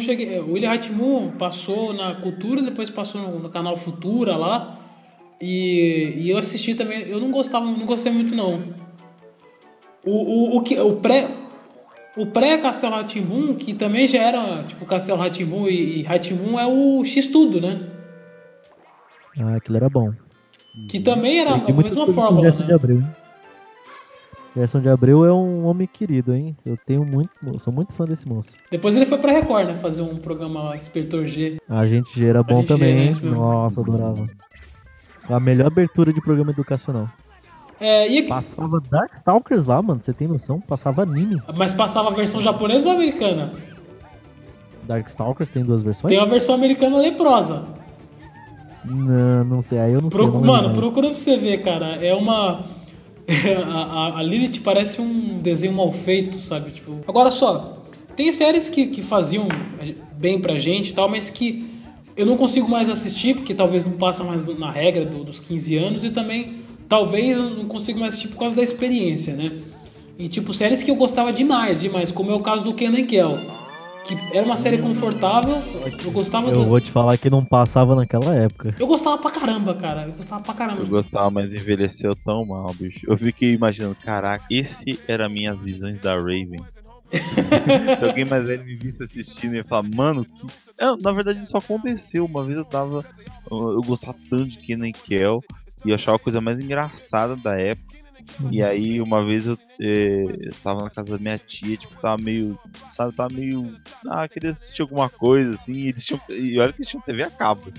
Cheguei, 0.00 0.38
o 0.40 0.52
William 0.52 0.70
Ratimbun 0.70 1.32
passou 1.32 1.92
na 1.92 2.14
Cultura, 2.14 2.62
depois 2.62 2.88
passou 2.90 3.20
no, 3.20 3.38
no 3.38 3.50
canal 3.50 3.76
Futura 3.76 4.36
lá. 4.36 4.78
E, 5.40 6.14
e 6.16 6.30
eu 6.30 6.38
assisti 6.38 6.74
também. 6.74 7.02
Eu 7.02 7.20
não 7.20 7.30
gostava, 7.30 7.66
não 7.66 7.84
gostei 7.84 8.10
muito 8.10 8.34
não. 8.34 8.62
O, 10.02 10.10
o, 10.10 10.56
o, 10.56 10.62
que, 10.62 10.78
o 10.78 10.96
pré 10.96 11.28
o 12.16 12.26
pré 12.26 12.58
Castelo 12.58 12.94
Ratimbun, 12.94 13.54
que 13.54 13.74
também 13.74 14.06
já 14.06 14.22
era 14.22 14.62
tipo 14.64 14.84
Castelo 14.86 15.18
Ratimbun 15.18 15.68
e, 15.68 16.02
Ratimbun 16.02 16.58
é 16.58 16.66
o 16.66 17.04
X 17.04 17.26
tudo, 17.26 17.60
né? 17.60 17.88
Ah, 19.38 19.56
aquilo 19.56 19.76
era 19.76 19.88
bom. 19.88 20.12
Que 20.88 21.00
também 21.00 21.40
era 21.40 21.54
a 21.54 21.72
mesma 21.72 22.06
fórmula, 22.06 22.44
Gerson 22.44 22.62
de 22.64 22.68
né? 22.68 22.74
Abreu, 22.74 22.96
hein? 22.98 23.06
Gerson 24.56 24.80
de 24.80 24.88
Abreu 24.88 25.24
é 25.24 25.32
um 25.32 25.66
homem 25.66 25.88
querido, 25.92 26.32
hein? 26.32 26.54
Eu 26.64 26.76
tenho 26.76 27.04
muito, 27.04 27.30
sou 27.58 27.72
muito 27.72 27.92
fã 27.92 28.04
desse 28.04 28.28
moço. 28.28 28.52
Depois 28.70 28.94
ele 28.94 29.06
foi 29.06 29.18
pra 29.18 29.32
Record, 29.32 29.66
né? 29.66 29.74
Fazer 29.74 30.02
um 30.02 30.16
programa 30.16 30.62
lá, 30.62 30.76
Inspetor 30.76 31.26
G. 31.26 31.58
A 31.68 31.84
gente 31.86 32.16
G 32.16 32.26
era 32.26 32.42
bom 32.42 32.56
Gente 32.56 32.68
G, 32.68 32.74
também, 32.74 32.94
né? 32.94 33.10
Nossa, 33.22 33.80
adorava. 33.80 34.28
A 35.28 35.40
melhor 35.40 35.66
abertura 35.66 36.12
de 36.12 36.20
programa 36.20 36.52
educacional. 36.52 37.08
É, 37.80 38.08
e, 38.08 38.22
Passava 38.24 38.80
Darkstalkers 38.80 39.66
lá, 39.66 39.82
mano. 39.82 40.00
Você 40.02 40.12
tem 40.12 40.28
noção? 40.28 40.60
Passava 40.60 41.02
anime. 41.02 41.40
mas 41.54 41.72
passava 41.74 42.08
a 42.10 42.12
versão 42.12 42.40
japonesa 42.40 42.88
ou 42.88 42.94
americana? 42.94 43.52
Darkstalkers 44.84 45.48
tem 45.48 45.62
duas 45.62 45.82
versões? 45.82 46.08
Tem 46.10 46.20
a 46.20 46.24
versão 46.24 46.54
americana 46.54 46.98
leprosa. 46.98 47.66
Não, 48.84 49.44
não 49.44 49.62
sei. 49.62 49.78
Aí 49.78 49.92
eu 49.92 50.00
não 50.00 50.10
sei. 50.10 50.18
Pro- 50.18 50.28
eu 50.28 50.32
não 50.32 50.40
mano, 50.40 50.72
procura 50.72 51.08
pra 51.10 51.18
você 51.18 51.36
ver, 51.36 51.62
cara. 51.62 51.96
É 52.04 52.14
uma. 52.14 52.64
a, 53.66 53.72
a, 54.14 54.18
a 54.18 54.22
Lilith 54.22 54.60
parece 54.62 55.00
um 55.00 55.38
desenho 55.40 55.72
mal 55.72 55.90
feito, 55.90 56.38
sabe? 56.40 56.70
Tipo... 56.70 56.98
Agora 57.08 57.30
só, 57.30 57.78
tem 58.14 58.30
séries 58.30 58.68
que, 58.68 58.88
que 58.88 59.00
faziam 59.00 59.48
bem 60.18 60.38
pra 60.38 60.58
gente 60.58 60.90
e 60.90 60.92
tal, 60.92 61.08
mas 61.08 61.30
que 61.30 61.66
eu 62.14 62.26
não 62.26 62.36
consigo 62.36 62.68
mais 62.68 62.90
assistir, 62.90 63.34
porque 63.36 63.54
talvez 63.54 63.86
não 63.86 63.92
passa 63.92 64.22
mais 64.22 64.46
na 64.58 64.70
regra 64.70 65.06
do- 65.06 65.24
dos 65.24 65.40
15 65.40 65.76
anos, 65.78 66.04
e 66.04 66.10
também 66.10 66.60
talvez 66.88 67.36
eu 67.36 67.50
não 67.50 67.66
consigo 67.66 67.98
mais 68.00 68.14
assistir 68.14 68.28
por 68.28 68.38
causa 68.38 68.56
da 68.56 68.62
experiência, 68.62 69.34
né? 69.34 69.52
E 70.18 70.28
tipo, 70.28 70.54
séries 70.54 70.82
que 70.82 70.90
eu 70.90 70.96
gostava 70.96 71.32
demais, 71.32 71.80
demais, 71.80 72.12
como 72.12 72.30
é 72.30 72.34
o 72.34 72.40
caso 72.40 72.62
do 72.64 72.72
Kenan 72.74 73.04
Kel. 73.04 73.36
Que 74.06 74.14
era 74.36 74.44
uma 74.44 74.56
série 74.56 74.76
confortável, 74.76 75.56
eu 76.04 76.10
gostava 76.10 76.48
Eu 76.50 76.52
do. 76.52 76.66
vou 76.66 76.78
te 76.78 76.90
falar 76.90 77.16
que 77.16 77.30
não 77.30 77.42
passava 77.42 77.94
naquela 77.94 78.34
época. 78.34 78.74
Eu 78.78 78.86
gostava 78.86 79.16
pra 79.16 79.30
caramba, 79.30 79.74
cara. 79.74 80.02
Eu 80.02 80.12
gostava 80.12 80.42
pra 80.42 80.52
caramba. 80.52 80.82
Eu 80.82 80.86
gostava, 80.86 81.30
mas 81.30 81.54
envelheceu 81.54 82.14
tão 82.14 82.44
mal, 82.44 82.70
bicho. 82.74 83.00
Eu 83.08 83.16
fiquei 83.16 83.52
imaginando, 83.54 83.94
caraca, 83.94 84.44
esse 84.50 85.00
era 85.08 85.26
minhas 85.26 85.62
visões 85.62 85.98
da 86.02 86.14
Raven. 86.16 86.60
Se 87.98 88.04
alguém 88.04 88.26
mais 88.26 88.44
velho 88.44 88.64
me 88.64 88.76
visse 88.76 89.02
assistindo, 89.02 89.54
ia 89.54 89.64
falar, 89.64 89.88
mano, 89.94 90.24
que. 90.24 90.46
É, 90.78 90.84
na 91.00 91.12
verdade 91.12 91.42
isso 91.42 91.56
aconteceu. 91.56 92.26
Uma 92.26 92.44
vez 92.44 92.58
eu 92.58 92.64
tava. 92.64 93.04
Eu, 93.50 93.72
eu 93.72 93.82
gostava 93.82 94.16
tanto 94.28 94.46
de 94.48 94.58
Kenan 94.58 94.88
e 94.88 94.92
Kel 94.92 95.40
e 95.84 95.90
eu 95.90 95.94
achava 95.94 96.16
a 96.16 96.20
coisa 96.20 96.40
mais 96.40 96.60
engraçada 96.60 97.36
da 97.36 97.58
época. 97.58 97.94
E 98.50 98.62
aí, 98.62 99.00
uma 99.00 99.24
vez 99.24 99.46
eu, 99.46 99.58
eh, 99.80 100.24
eu 100.46 100.52
tava 100.62 100.82
na 100.82 100.90
casa 100.90 101.12
da 101.12 101.18
minha 101.18 101.38
tia, 101.38 101.76
tipo, 101.76 101.94
tava 102.00 102.22
meio, 102.22 102.58
sabe, 102.88 103.14
tava 103.14 103.34
meio. 103.34 103.70
Ah, 104.08 104.26
queria 104.26 104.50
assistir 104.50 104.82
alguma 104.82 105.10
coisa, 105.10 105.54
assim, 105.54 105.74
e 105.74 105.88
eles 105.88 106.04
tinham. 106.04 106.20
E 106.30 106.58
olha 106.58 106.72
que 106.72 106.80
eles 106.80 106.88
tinham 106.88 107.02
TV 107.02 107.22
a 107.22 107.30
cabo. 107.30 107.70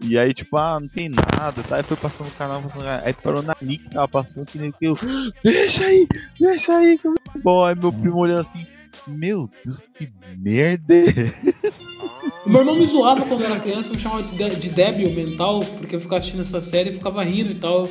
E 0.00 0.18
aí, 0.18 0.34
tipo, 0.34 0.56
ah, 0.56 0.78
não 0.80 0.88
tem 0.88 1.08
nada, 1.08 1.62
tá? 1.62 1.76
Aí 1.76 1.82
foi 1.82 1.96
passando 1.96 2.26
o 2.26 2.32
canal, 2.32 2.60
passando, 2.60 2.86
aí 2.86 3.12
parou 3.14 3.42
na 3.42 3.54
Nick, 3.62 3.88
tava 3.88 4.08
passando, 4.08 4.46
que 4.46 4.58
nem 4.58 4.72
que 4.72 4.84
eu. 4.84 4.98
Deixa 5.42 5.84
aí, 5.84 6.06
deixa 6.38 6.76
aí, 6.76 6.98
que 6.98 7.06
eu 7.06 7.12
vou 7.12 7.36
embora." 7.36 7.74
Aí 7.74 7.80
meu 7.80 7.92
primo 7.92 8.18
olhando 8.18 8.40
assim, 8.40 8.66
meu 9.06 9.48
Deus, 9.64 9.80
que 9.96 10.12
merda 10.36 10.94
é 10.94 11.04
O 12.44 12.50
meu 12.50 12.60
irmão 12.60 12.74
me 12.76 12.84
zoava 12.86 13.24
quando 13.24 13.40
eu 13.40 13.46
era 13.46 13.58
criança, 13.58 13.92
me 13.92 13.98
chamava 13.98 14.22
de, 14.22 14.50
de- 14.56 14.68
débil 14.68 15.10
mental, 15.12 15.60
porque 15.78 15.96
eu 15.96 16.00
ficava 16.00 16.18
assistindo 16.18 16.42
essa 16.42 16.60
série 16.60 16.90
e 16.90 16.92
ficava 16.92 17.22
rindo 17.24 17.50
e 17.50 17.54
tal. 17.54 17.88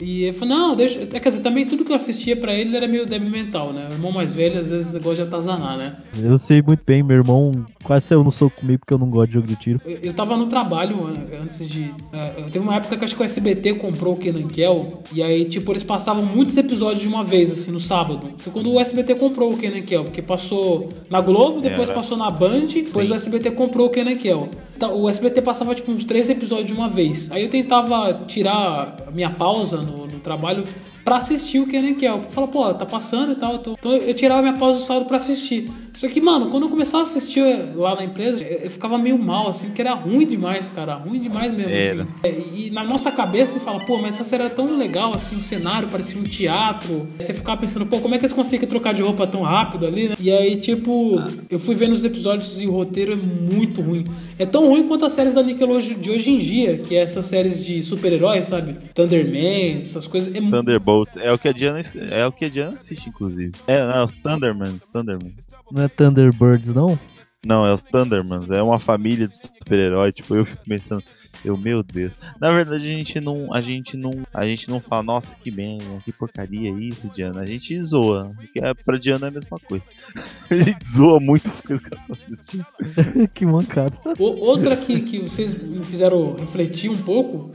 E 0.00 0.24
ele 0.24 0.32
falou, 0.36 0.56
não, 0.56 0.74
deixa. 0.76 1.00
é, 1.00 1.06
Quer 1.06 1.28
dizer, 1.28 1.42
também 1.42 1.64
tudo 1.66 1.84
que 1.84 1.92
eu 1.92 1.96
assistia 1.96 2.36
pra 2.36 2.52
ele 2.52 2.76
era 2.76 2.86
meio 2.88 3.06
débil 3.06 3.30
mental, 3.30 3.72
né? 3.72 3.86
O 3.90 3.92
irmão 3.94 4.10
mais 4.10 4.34
velho 4.34 4.58
às 4.58 4.70
vezes 4.70 4.92
gosta 5.00 5.22
de 5.22 5.28
atazanar, 5.28 5.76
né? 5.78 5.94
Eu 6.20 6.36
sei 6.36 6.60
muito 6.62 6.82
bem, 6.84 7.02
meu 7.02 7.16
irmão 7.18 7.52
quase 7.84 8.06
saiu 8.06 8.24
no 8.24 8.32
soco 8.32 8.56
comigo 8.60 8.78
porque 8.80 8.94
eu 8.94 8.98
não 8.98 9.08
gosto 9.10 9.28
de 9.28 9.34
jogo 9.34 9.46
de 9.46 9.56
tiro. 9.56 9.80
Eu, 9.84 9.98
eu 10.02 10.14
tava 10.14 10.36
no 10.36 10.46
trabalho 10.46 11.06
an- 11.06 11.42
antes 11.42 11.68
de. 11.68 11.90
é, 12.12 12.28
teve 12.50 12.58
uma 12.60 12.74
época 12.76 12.96
que 12.96 13.04
acho 13.04 13.14
que 13.14 13.22
o 13.22 13.24
SBT 13.24 13.74
comprou 13.74 14.14
o 14.14 14.16
Kenan 14.16 14.48
Kel, 14.48 15.02
e 15.12 15.22
aí, 15.22 15.44
tipo, 15.44 15.70
eles 15.70 15.82
passavam 15.82 16.24
muitos 16.24 16.56
episódios 16.56 17.02
de 17.02 17.08
uma 17.08 17.22
vez, 17.22 17.52
assim, 17.52 17.70
no 17.70 17.78
sábado. 17.80 18.30
Foi 18.38 18.52
quando 18.52 18.72
o 18.72 18.80
SBT 18.80 19.14
comprou 19.16 19.52
o 19.52 19.56
Kenan 19.56 19.82
Kel, 19.82 20.02
porque 20.04 20.22
passou 20.22 20.88
na 21.10 21.20
Globo, 21.20 21.60
depois 21.60 21.88
Era. 21.90 21.98
passou 21.98 22.16
na 22.16 22.30
Band, 22.30 22.66
depois 22.66 23.06
Sim. 23.08 23.12
o 23.12 23.16
SBT 23.16 23.50
comprou 23.52 23.86
o 23.86 23.90
Kenan 23.90 24.16
Kel. 24.16 24.48
Então, 24.76 25.00
o 25.00 25.08
SBT 25.08 25.40
passava, 25.42 25.72
tipo, 25.74 25.92
uns 25.92 26.02
três 26.04 26.28
episódios 26.28 26.66
de 26.68 26.74
uma 26.74 26.88
vez. 26.88 27.30
Aí 27.30 27.42
eu 27.44 27.50
tentava 27.50 28.12
tirar 28.26 28.96
a 29.06 29.10
minha 29.10 29.30
pausa 29.30 29.83
trabalho 30.24 30.64
pra 31.04 31.16
assistir 31.16 31.58
o 31.60 31.66
Kenan 31.66 31.94
Kel. 31.94 32.18
Porque 32.18 32.32
fala, 32.34 32.48
pô, 32.48 32.72
tá 32.74 32.86
passando 32.86 33.32
e 33.32 33.36
tal. 33.36 33.56
Então 33.56 33.76
eu 33.92 34.14
tirava 34.14 34.42
minha 34.42 34.54
pausa 34.54 34.78
do 34.78 34.84
sábado 34.84 35.06
pra 35.06 35.16
assistir. 35.18 35.70
Só 35.94 36.08
que, 36.08 36.20
mano, 36.20 36.50
quando 36.50 36.64
eu 36.64 36.68
começava 36.70 37.04
a 37.04 37.06
assistir 37.06 37.40
lá 37.76 37.94
na 37.94 38.04
empresa, 38.04 38.42
eu 38.42 38.64
eu 38.64 38.70
ficava 38.70 38.98
meio 38.98 39.16
mal, 39.16 39.48
assim, 39.50 39.66
porque 39.68 39.80
era 39.82 39.94
ruim 39.94 40.26
demais, 40.26 40.68
cara. 40.68 40.94
Ruim 40.94 41.20
demais 41.20 41.54
mesmo, 41.54 41.70
assim. 42.00 42.08
É, 42.24 42.30
E, 42.30 42.66
e 42.66 42.70
na 42.70 42.82
nossa 42.82 43.12
cabeça 43.12 43.60
fala, 43.60 43.78
pô, 43.84 43.96
mas 43.98 44.14
essa 44.16 44.24
série 44.24 44.42
era 44.44 44.50
tão 44.50 44.76
legal, 44.76 45.14
assim, 45.14 45.36
o 45.36 45.42
cenário 45.42 45.86
parecia 45.88 46.18
um 46.20 46.24
teatro. 46.24 47.06
Aí 47.18 47.24
Você 47.24 47.32
ficava 47.32 47.60
pensando, 47.60 47.86
pô, 47.86 48.00
como 48.00 48.12
é 48.14 48.18
que 48.18 48.24
eles 48.24 48.32
conseguem 48.32 48.68
trocar 48.68 48.92
de 48.92 49.02
roupa 49.02 49.24
tão 49.26 49.42
rápido 49.42 49.86
ali, 49.86 50.08
né? 50.08 50.16
E 50.18 50.32
aí, 50.32 50.56
tipo, 50.56 51.22
eu 51.48 51.58
fui 51.60 51.76
vendo 51.76 51.92
os 51.92 52.04
episódios 52.04 52.60
e 52.60 52.66
o 52.66 52.72
roteiro 52.72 53.12
é 53.12 53.16
muito 53.16 53.80
ruim. 53.80 54.04
É 54.36 54.44
tão 54.46 54.66
ruim 54.66 54.88
quanto 54.88 55.04
as 55.04 55.12
séries 55.12 55.34
da 55.34 55.42
Nickelodeon 55.44 56.00
de 56.00 56.10
hoje 56.10 56.32
em 56.32 56.38
dia, 56.38 56.78
que 56.78 56.96
é 56.96 57.02
essas 57.02 57.26
séries 57.26 57.64
de 57.64 57.80
super-heróis, 57.84 58.46
sabe? 58.46 58.76
Thunderman, 58.92 59.76
essas 59.76 60.08
coisas. 60.08 60.34
É 60.34 60.40
mu- 60.40 60.50
Thunderbolts. 60.94 61.16
É 61.16 61.32
o 61.32 61.38
que 61.38 61.48
a 61.48 61.52
Diana, 61.52 61.80
é 62.10 62.26
o 62.26 62.32
que 62.32 62.44
a 62.44 62.48
Diana 62.48 62.76
assiste, 62.78 63.08
inclusive. 63.08 63.52
É, 63.66 63.84
não, 63.86 63.94
é 63.94 64.04
os 64.04 64.12
Thundermans, 64.12 64.84
Thundermans. 64.92 65.34
Não 65.70 65.82
é 65.82 65.88
Thunderbirds, 65.88 66.72
não? 66.72 66.98
Não, 67.44 67.66
é 67.66 67.74
os 67.74 67.82
Thundermans, 67.82 68.50
é 68.50 68.62
uma 68.62 68.78
família 68.78 69.28
de 69.28 69.36
super-herói, 69.36 70.10
tipo, 70.12 70.34
eu 70.34 70.46
fico 70.46 70.62
pensando, 70.66 71.02
eu, 71.44 71.58
meu 71.58 71.82
Deus. 71.82 72.10
Na 72.40 72.50
verdade, 72.50 72.84
a 72.84 72.90
gente 72.96 73.20
não, 73.20 73.52
a 73.52 73.60
gente 73.60 73.98
não, 73.98 74.12
a 74.32 74.46
gente 74.46 74.70
não 74.70 74.80
fala, 74.80 75.02
nossa, 75.02 75.36
que 75.36 75.50
bem, 75.50 75.76
que 76.06 76.10
porcaria 76.10 76.70
é 76.70 76.72
isso, 76.72 77.10
Diana. 77.14 77.42
A 77.42 77.46
gente 77.46 77.78
zoa, 77.82 78.30
porque 78.36 78.64
é, 78.64 78.72
pra 78.72 78.96
Diana 78.96 79.26
é 79.26 79.28
a 79.28 79.32
mesma 79.32 79.58
coisa. 79.58 79.84
A 80.50 80.54
gente 80.54 80.86
zoa 80.86 81.18
muitas 81.20 81.60
coisas 81.60 81.84
que 81.86 81.94
ela 81.94 82.02
tá 82.06 82.12
assistindo. 82.14 82.66
que 83.34 83.44
mancada. 83.44 83.92
O- 84.18 84.44
Outra 84.46 84.74
que, 84.76 85.00
que 85.02 85.18
vocês 85.18 85.54
me 85.70 85.82
fizeram 85.84 86.36
refletir 86.36 86.90
um 86.90 86.96
pouco, 86.98 87.52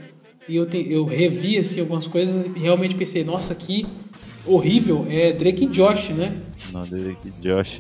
e 0.50 0.56
eu, 0.58 0.66
te- 0.66 0.86
eu 0.92 1.06
revi 1.06 1.58
assim, 1.58 1.80
algumas 1.80 2.08
coisas 2.08 2.46
e 2.46 2.60
realmente 2.60 2.96
pensei, 2.96 3.24
nossa, 3.24 3.54
que 3.56 3.86
horrível, 4.46 5.06
é 5.10 5.32
Drake 5.32 5.66
e 5.66 5.68
Josh, 5.68 6.10
né? 6.10 6.34
Não, 6.74 6.84
Drake 6.84 7.18
e 7.26 7.42
Josh. 7.42 7.80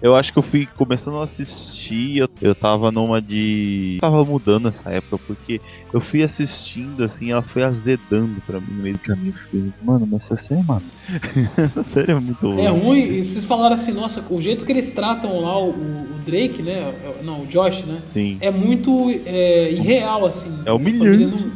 Eu 0.00 0.14
acho 0.14 0.32
que 0.32 0.38
eu 0.38 0.42
fui 0.42 0.66
começando 0.76 1.18
a 1.18 1.24
assistir. 1.24 2.18
Eu, 2.18 2.28
eu 2.40 2.54
tava 2.54 2.90
numa 2.90 3.20
de. 3.20 3.98
Tava 4.00 4.24
mudando 4.24 4.64
nessa 4.64 4.90
época, 4.90 5.22
porque 5.26 5.60
eu 5.92 6.00
fui 6.00 6.22
assistindo, 6.22 7.02
assim, 7.02 7.30
ela 7.30 7.42
foi 7.42 7.62
azedando 7.62 8.40
pra 8.46 8.60
mim 8.60 8.66
no 8.70 8.82
meio 8.82 8.94
do 8.94 9.00
caminho. 9.00 9.34
Eu 9.34 9.38
fiquei, 9.38 9.72
mano, 9.82 10.06
mas 10.10 10.24
essa 10.24 10.36
série, 10.36 10.62
mano. 10.62 10.82
essa 11.56 11.84
série 11.84 12.12
é 12.12 12.14
muito 12.14 12.50
ruim. 12.50 12.62
É 12.62 12.68
ruim, 12.68 13.18
e 13.18 13.24
vocês 13.24 13.44
falaram 13.44 13.74
assim, 13.74 13.92
nossa, 13.92 14.24
o 14.30 14.40
jeito 14.40 14.64
que 14.66 14.72
eles 14.72 14.92
tratam 14.92 15.40
lá 15.40 15.58
o, 15.58 15.70
o 15.70 16.18
Drake, 16.24 16.62
né? 16.62 16.94
Não, 17.22 17.42
o 17.42 17.46
Josh, 17.46 17.82
né? 17.84 18.02
Sim. 18.06 18.36
É 18.40 18.50
muito 18.50 19.10
é, 19.24 19.72
irreal, 19.72 20.26
assim. 20.26 20.52
É 20.64 20.72
humilhante. 20.72 21.46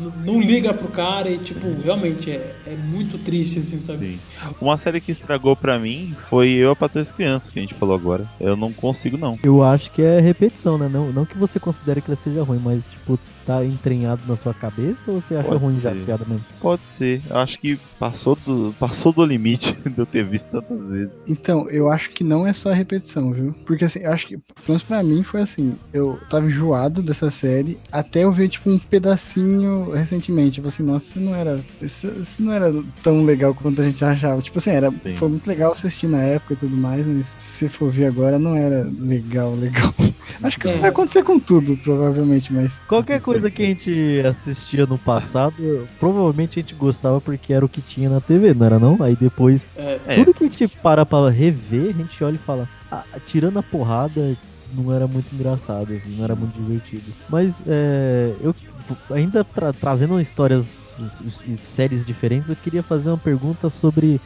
Não, 0.00 0.34
não 0.34 0.40
liga 0.40 0.74
pro 0.74 0.88
cara 0.88 1.30
e, 1.30 1.38
tipo, 1.38 1.66
realmente 1.82 2.30
é, 2.30 2.54
é 2.66 2.74
muito 2.74 3.18
triste, 3.18 3.60
assim, 3.60 3.78
sabe? 3.78 4.06
Sim. 4.06 4.18
Uma 4.60 4.76
série 4.76 5.00
que 5.00 5.12
estragou 5.12 5.54
pra 5.54 5.78
mim 5.78 5.93
mim 5.94 6.16
foi 6.28 6.50
eu 6.50 6.70
a 6.70 6.76
Patrulha 6.76 7.04
das 7.04 7.14
Crianças, 7.14 7.50
que 7.50 7.58
a 7.58 7.62
gente 7.62 7.74
falou 7.74 7.94
agora. 7.94 8.26
Eu 8.40 8.56
não 8.56 8.72
consigo, 8.72 9.16
não. 9.16 9.38
Eu 9.42 9.62
acho 9.62 9.90
que 9.90 10.02
é 10.02 10.20
repetição, 10.20 10.76
né? 10.76 10.88
Não, 10.88 11.12
não 11.12 11.24
que 11.24 11.36
você 11.36 11.58
considere 11.58 12.00
que 12.00 12.10
ela 12.10 12.16
seja 12.16 12.42
ruim, 12.42 12.60
mas, 12.62 12.88
tipo, 12.88 13.18
tá 13.44 13.64
entranhado 13.64 14.22
na 14.26 14.36
sua 14.36 14.54
cabeça 14.54 15.10
ou 15.10 15.20
você 15.20 15.36
acha 15.36 15.48
Pode 15.48 15.62
ruim 15.62 15.80
já 15.80 15.92
ser. 15.92 15.98
as 16.00 16.04
piadas 16.04 16.26
mesmo? 16.28 16.44
Pode 16.60 16.84
ser. 16.84 17.22
Eu 17.28 17.38
acho 17.38 17.58
que 17.58 17.78
passou 17.98 18.36
do, 18.46 18.74
passou 18.78 19.12
do 19.12 19.24
limite 19.24 19.72
de 19.88 19.98
eu 19.98 20.06
ter 20.06 20.24
visto 20.24 20.46
tantas 20.48 20.88
vezes. 20.88 21.12
Então, 21.26 21.68
eu 21.70 21.90
acho 21.90 22.10
que 22.10 22.24
não 22.24 22.46
é 22.46 22.52
só 22.52 22.70
a 22.70 22.74
repetição, 22.74 23.32
viu? 23.32 23.54
Porque 23.66 23.84
assim, 23.84 24.00
eu 24.00 24.12
acho 24.12 24.26
que, 24.26 24.36
pelo 24.36 24.68
menos 24.68 24.82
pra 24.82 25.02
mim, 25.02 25.22
foi 25.22 25.40
assim. 25.42 25.74
Eu 25.92 26.18
tava 26.30 26.46
enjoado 26.46 27.02
dessa 27.02 27.30
série 27.30 27.76
até 27.92 28.24
eu 28.24 28.32
ver, 28.32 28.48
tipo, 28.48 28.70
um 28.70 28.78
pedacinho 28.78 29.90
recentemente. 29.90 30.52
Tipo 30.54 30.68
assim, 30.68 30.82
nossa, 30.82 31.06
isso 31.06 31.20
não 31.20 31.34
era. 31.34 31.60
Isso, 31.80 32.06
isso 32.20 32.42
não 32.42 32.52
era 32.52 32.72
tão 33.02 33.24
legal 33.24 33.54
quanto 33.54 33.82
a 33.82 33.84
gente 33.84 34.04
achava. 34.04 34.40
Tipo 34.40 34.58
assim, 34.58 34.70
era, 34.70 34.90
Sim. 34.90 35.14
foi 35.14 35.28
muito 35.28 35.46
legal 35.46 35.72
assistir 35.72 36.06
na 36.06 36.20
época 36.22 36.54
e 36.54 36.56
tudo 36.56 36.76
mais, 36.76 37.06
mas 37.06 37.34
se 37.36 37.68
for 37.68 37.90
ver 37.90 38.06
agora, 38.06 38.38
não 38.38 38.54
era 38.56 38.88
legal, 38.98 39.54
legal. 39.54 39.92
Acho 40.42 40.58
que 40.58 40.66
isso 40.66 40.76
É. 40.76 40.80
vai 40.80 40.90
acontecer 40.90 41.22
com 41.22 41.38
tudo, 41.38 41.76
provavelmente, 41.76 42.52
mas. 42.52 42.80
Qualquer 42.88 43.20
coisa 43.20 43.50
que 43.50 43.62
a 43.62 43.66
gente 43.66 44.22
assistia 44.28 44.86
no 44.86 44.98
passado, 44.98 45.86
provavelmente 45.98 46.58
a 46.58 46.62
gente 46.62 46.74
gostava 46.74 47.20
porque 47.20 47.52
era 47.52 47.64
o 47.64 47.68
que 47.68 47.80
tinha 47.80 48.08
na 48.10 48.20
TV, 48.20 48.54
não 48.54 48.66
era 48.66 48.78
não? 48.78 49.02
Aí 49.02 49.16
depois, 49.16 49.66
É. 49.76 49.98
É. 50.06 50.14
tudo 50.14 50.34
que 50.34 50.44
a 50.44 50.48
gente 50.48 50.68
para 50.68 51.04
pra 51.06 51.28
rever, 51.30 51.90
a 51.90 51.98
gente 51.98 52.22
olha 52.24 52.34
e 52.34 52.38
fala, 52.38 52.68
ah, 52.90 53.04
tirando 53.26 53.58
a 53.58 53.62
porrada, 53.62 54.36
não 54.72 54.92
era 54.92 55.06
muito 55.06 55.32
engraçado, 55.32 55.92
assim, 55.92 56.16
não 56.16 56.24
era 56.24 56.34
muito 56.34 56.52
divertido. 56.60 57.04
Mas 57.28 57.62
é, 57.66 58.32
eu 58.42 58.54
ainda 59.10 59.44
tra- 59.44 59.72
trazendo 59.72 60.20
histórias 60.20 60.84
séries 61.60 62.04
diferentes, 62.04 62.50
eu 62.50 62.56
queria 62.56 62.82
fazer 62.82 63.10
uma 63.10 63.18
pergunta 63.18 63.70
sobre 63.70 64.20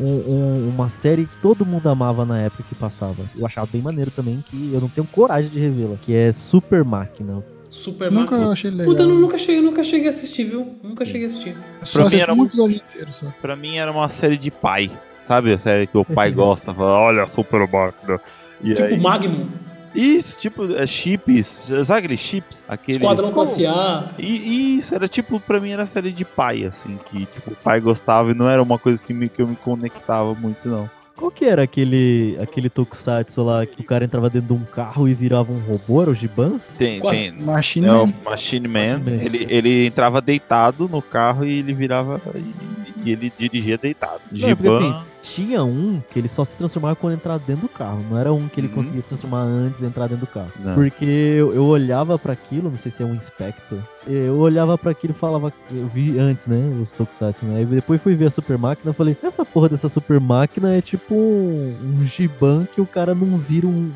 um- 0.00 0.34
um- 0.34 0.68
uma 0.68 0.88
série 0.88 1.26
que 1.26 1.36
todo 1.42 1.64
mundo 1.66 1.88
amava 1.88 2.24
na 2.24 2.40
época 2.40 2.64
que 2.68 2.74
passava. 2.74 3.16
Eu 3.36 3.44
achava 3.46 3.68
bem 3.72 3.80
maneiro 3.82 4.10
também, 4.10 4.42
que 4.50 4.70
eu 4.72 4.80
não 4.80 4.88
tenho 4.88 5.06
coragem 5.06 5.50
de 5.50 5.58
revê-la, 5.60 5.96
que 6.00 6.14
é 6.14 6.30
Super 6.32 6.84
Máquina. 6.84 7.42
Super 7.70 8.10
Nunca 8.12 8.36
Mario. 8.36 8.52
achei 8.52 8.70
legal. 8.70 8.86
Puta, 8.86 9.02
eu 9.02 9.08
nunca 9.08 9.38
cheguei, 9.38 9.62
nunca 9.62 9.82
cheguei 9.82 10.06
a 10.06 10.10
assistir, 10.10 10.44
viu? 10.44 10.74
Nunca 10.82 11.04
cheguei 11.06 11.24
a 11.24 11.26
assistir. 11.28 11.56
Só 11.82 11.92
Pra 11.92 12.00
mim 12.02 12.06
assisti 12.08 12.22
era 12.22 12.34
um 12.34 12.44
episódio 12.44 12.76
inteiro 12.76 13.12
só. 13.12 13.26
Pra 13.40 13.56
mim 13.56 13.76
era 13.78 13.90
uma 13.90 14.08
série 14.10 14.36
de 14.36 14.50
pai. 14.50 14.90
Sabe 15.22 15.52
a 15.54 15.58
série 15.58 15.86
que 15.86 15.96
o 15.96 16.04
pai 16.04 16.30
gosta? 16.32 16.74
Fala, 16.74 16.98
olha, 16.98 17.26
Super 17.28 17.60
Máquina. 17.60 18.20
E 18.62 18.74
Tipo 18.74 18.82
aí... 18.94 19.00
Magnum, 19.00 19.46
Isso, 19.94 20.38
tipo, 20.38 20.64
é, 20.74 20.86
chips. 20.86 21.70
Sabe 21.84 21.98
aqueles 21.98 22.20
chips? 22.20 22.64
Aqueles... 22.68 23.00
Esquadrão 23.00 23.32
Classe 23.32 23.66
A. 23.66 24.08
E 24.18 24.78
isso, 24.78 24.94
era 24.94 25.06
tipo, 25.06 25.38
pra 25.40 25.60
mim 25.60 25.70
era 25.70 25.84
série 25.86 26.12
de 26.12 26.24
pai, 26.24 26.64
assim, 26.64 26.98
que 27.10 27.26
tipo, 27.26 27.50
o 27.52 27.56
pai 27.56 27.80
gostava 27.80 28.30
e 28.30 28.34
não 28.34 28.48
era 28.48 28.62
uma 28.62 28.78
coisa 28.78 29.02
que, 29.02 29.12
me, 29.12 29.28
que 29.28 29.42
eu 29.42 29.48
me 29.48 29.56
conectava 29.56 30.34
muito, 30.34 30.68
não. 30.68 30.88
Qual 31.14 31.30
que 31.30 31.44
era 31.44 31.62
aquele, 31.62 32.36
aquele 32.40 32.68
tokusatsu 32.70 33.42
lá 33.42 33.64
que 33.66 33.82
o 33.82 33.84
cara 33.84 34.04
entrava 34.04 34.28
dentro 34.30 34.48
de 34.56 34.60
um 34.60 34.64
carro 34.64 35.06
e 35.06 35.14
virava 35.14 35.52
um 35.52 35.58
robô? 35.60 36.02
Era 36.02 36.10
o 36.10 36.14
Giban? 36.14 36.58
Tem, 36.76 36.98
Quase- 36.98 37.30
tem. 37.30 37.32
Machine 37.42 37.86
É 37.86 37.92
o 37.92 38.06
Man. 38.06 38.14
Machine 38.24 38.68
Man, 38.68 38.80
Machine 38.98 39.10
Man. 39.18 39.22
Ele, 39.22 39.46
ele 39.48 39.86
entrava 39.86 40.20
deitado 40.20 40.88
no 40.88 41.02
carro 41.02 41.44
e 41.44 41.58
ele 41.58 41.74
virava. 41.74 42.20
E, 42.34 42.81
e 43.02 43.10
ele 43.12 43.32
dirigia 43.38 43.76
deitado. 43.78 44.20
Não, 44.30 44.48
é 44.48 44.54
porque 44.54 44.70
Giban. 44.70 44.90
assim, 44.98 45.06
tinha 45.22 45.62
um 45.64 46.02
que 46.10 46.18
ele 46.18 46.28
só 46.28 46.44
se 46.44 46.56
transformava 46.56 46.96
quando 46.96 47.14
entrava 47.14 47.42
dentro 47.46 47.62
do 47.62 47.68
carro. 47.68 48.04
Não 48.10 48.18
era 48.18 48.32
um 48.32 48.48
que 48.48 48.58
ele 48.60 48.68
Uhum. 48.68 48.74
conseguia 48.74 49.00
se 49.02 49.08
transformar 49.08 49.42
antes 49.42 49.80
de 49.80 49.86
entrar 49.86 50.06
dentro 50.08 50.26
do 50.26 50.30
carro. 50.32 50.50
Não. 50.60 50.74
Porque 50.74 51.04
eu, 51.04 51.54
eu 51.54 51.64
olhava 51.64 52.18
pra 52.18 52.32
aquilo, 52.32 52.70
não 52.70 52.78
sei 52.78 52.90
se 52.90 53.02
é 53.02 53.06
um 53.06 53.14
Inspector. 53.14 53.78
Eu 54.06 54.38
olhava 54.38 54.76
pra 54.76 54.90
aquilo 54.90 55.12
e 55.12 55.16
falava. 55.16 55.52
Eu 55.70 55.86
vi 55.86 56.18
antes, 56.18 56.46
né? 56.46 56.58
Os 56.82 56.90
Tokusatsu, 56.92 57.44
né? 57.44 57.62
E 57.62 57.64
depois 57.66 58.02
fui 58.02 58.14
ver 58.14 58.26
a 58.26 58.30
Super 58.30 58.58
Máquina 58.58 58.90
e 58.90 58.94
falei: 58.94 59.16
essa 59.22 59.44
porra 59.44 59.68
dessa 59.68 59.88
Super 59.88 60.18
Máquina 60.20 60.74
é 60.74 60.80
tipo 60.80 61.14
um, 61.14 61.76
um 62.00 62.04
Giban 62.04 62.66
que 62.74 62.80
o 62.80 62.86
cara 62.86 63.14
não 63.14 63.36
vira 63.38 63.66
um, 63.66 63.90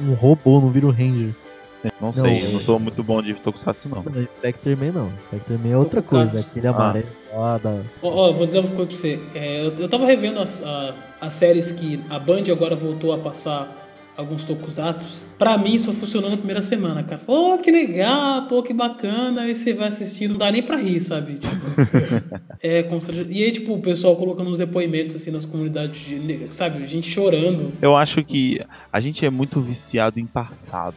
um 0.00 0.14
robô, 0.14 0.60
não 0.60 0.70
vira 0.70 0.86
um 0.86 0.90
Ranger. 0.90 1.30
Não 2.00 2.12
Não, 2.12 2.24
sei, 2.24 2.44
eu 2.46 2.52
não 2.52 2.60
sou 2.60 2.78
muito 2.78 3.02
bom 3.02 3.22
de 3.22 3.34
Tokusatsu, 3.34 3.88
não. 3.88 4.02
Não, 4.02 4.26
Spectre 4.26 4.74
Man 4.76 4.92
não. 4.92 5.12
Spectre 5.24 5.56
Man 5.58 5.70
é 5.70 5.76
outra 5.76 6.02
Tokusatsu. 6.02 6.32
coisa. 6.32 6.46
Aquele 6.50 6.66
Ah. 6.66 6.70
amarelo 6.70 7.06
lá 7.34 7.58
da. 7.58 7.70
Ó, 8.02 8.08
ó, 8.08 8.28
eu 8.28 8.34
vou 8.34 8.44
dizer 8.46 8.58
uma 8.60 8.68
coisa 8.70 8.86
pra 8.86 8.96
você. 8.96 9.20
É, 9.34 9.66
eu, 9.66 9.72
eu 9.78 9.88
tava 9.88 10.06
revendo 10.06 10.40
as, 10.40 10.62
a- 10.64 10.94
as 11.20 11.34
séries 11.34 11.72
que 11.72 12.00
a 12.10 12.18
Band 12.18 12.44
agora 12.50 12.74
voltou 12.76 13.12
a 13.12 13.18
passar 13.18 13.81
alguns 14.16 14.44
tokusatos. 14.44 15.26
Pra 15.38 15.56
mim, 15.56 15.78
só 15.78 15.92
funcionou 15.92 16.30
na 16.30 16.36
primeira 16.36 16.62
semana, 16.62 17.02
cara. 17.02 17.20
Pô, 17.24 17.56
que 17.58 17.70
legal, 17.70 18.46
pô, 18.46 18.62
que 18.62 18.72
bacana. 18.72 19.42
Aí 19.42 19.56
você 19.56 19.72
vai 19.72 19.88
assistir, 19.88 20.28
não 20.28 20.36
dá 20.36 20.50
nem 20.50 20.62
pra 20.62 20.76
rir, 20.76 21.00
sabe? 21.00 21.34
Tipo, 21.34 21.56
é 22.60 22.82
constrangedor. 22.82 23.32
E 23.32 23.42
aí, 23.42 23.52
tipo, 23.52 23.74
o 23.74 23.80
pessoal 23.80 24.16
colocando 24.16 24.50
uns 24.50 24.58
depoimentos, 24.58 25.16
assim, 25.16 25.30
nas 25.30 25.44
comunidades, 25.44 26.00
de, 26.00 26.46
sabe? 26.50 26.86
Gente 26.86 27.08
chorando. 27.08 27.72
Eu 27.80 27.96
acho 27.96 28.22
que 28.24 28.60
a 28.92 29.00
gente 29.00 29.24
é 29.24 29.30
muito 29.30 29.60
viciado 29.60 30.20
em 30.20 30.26
passado. 30.26 30.96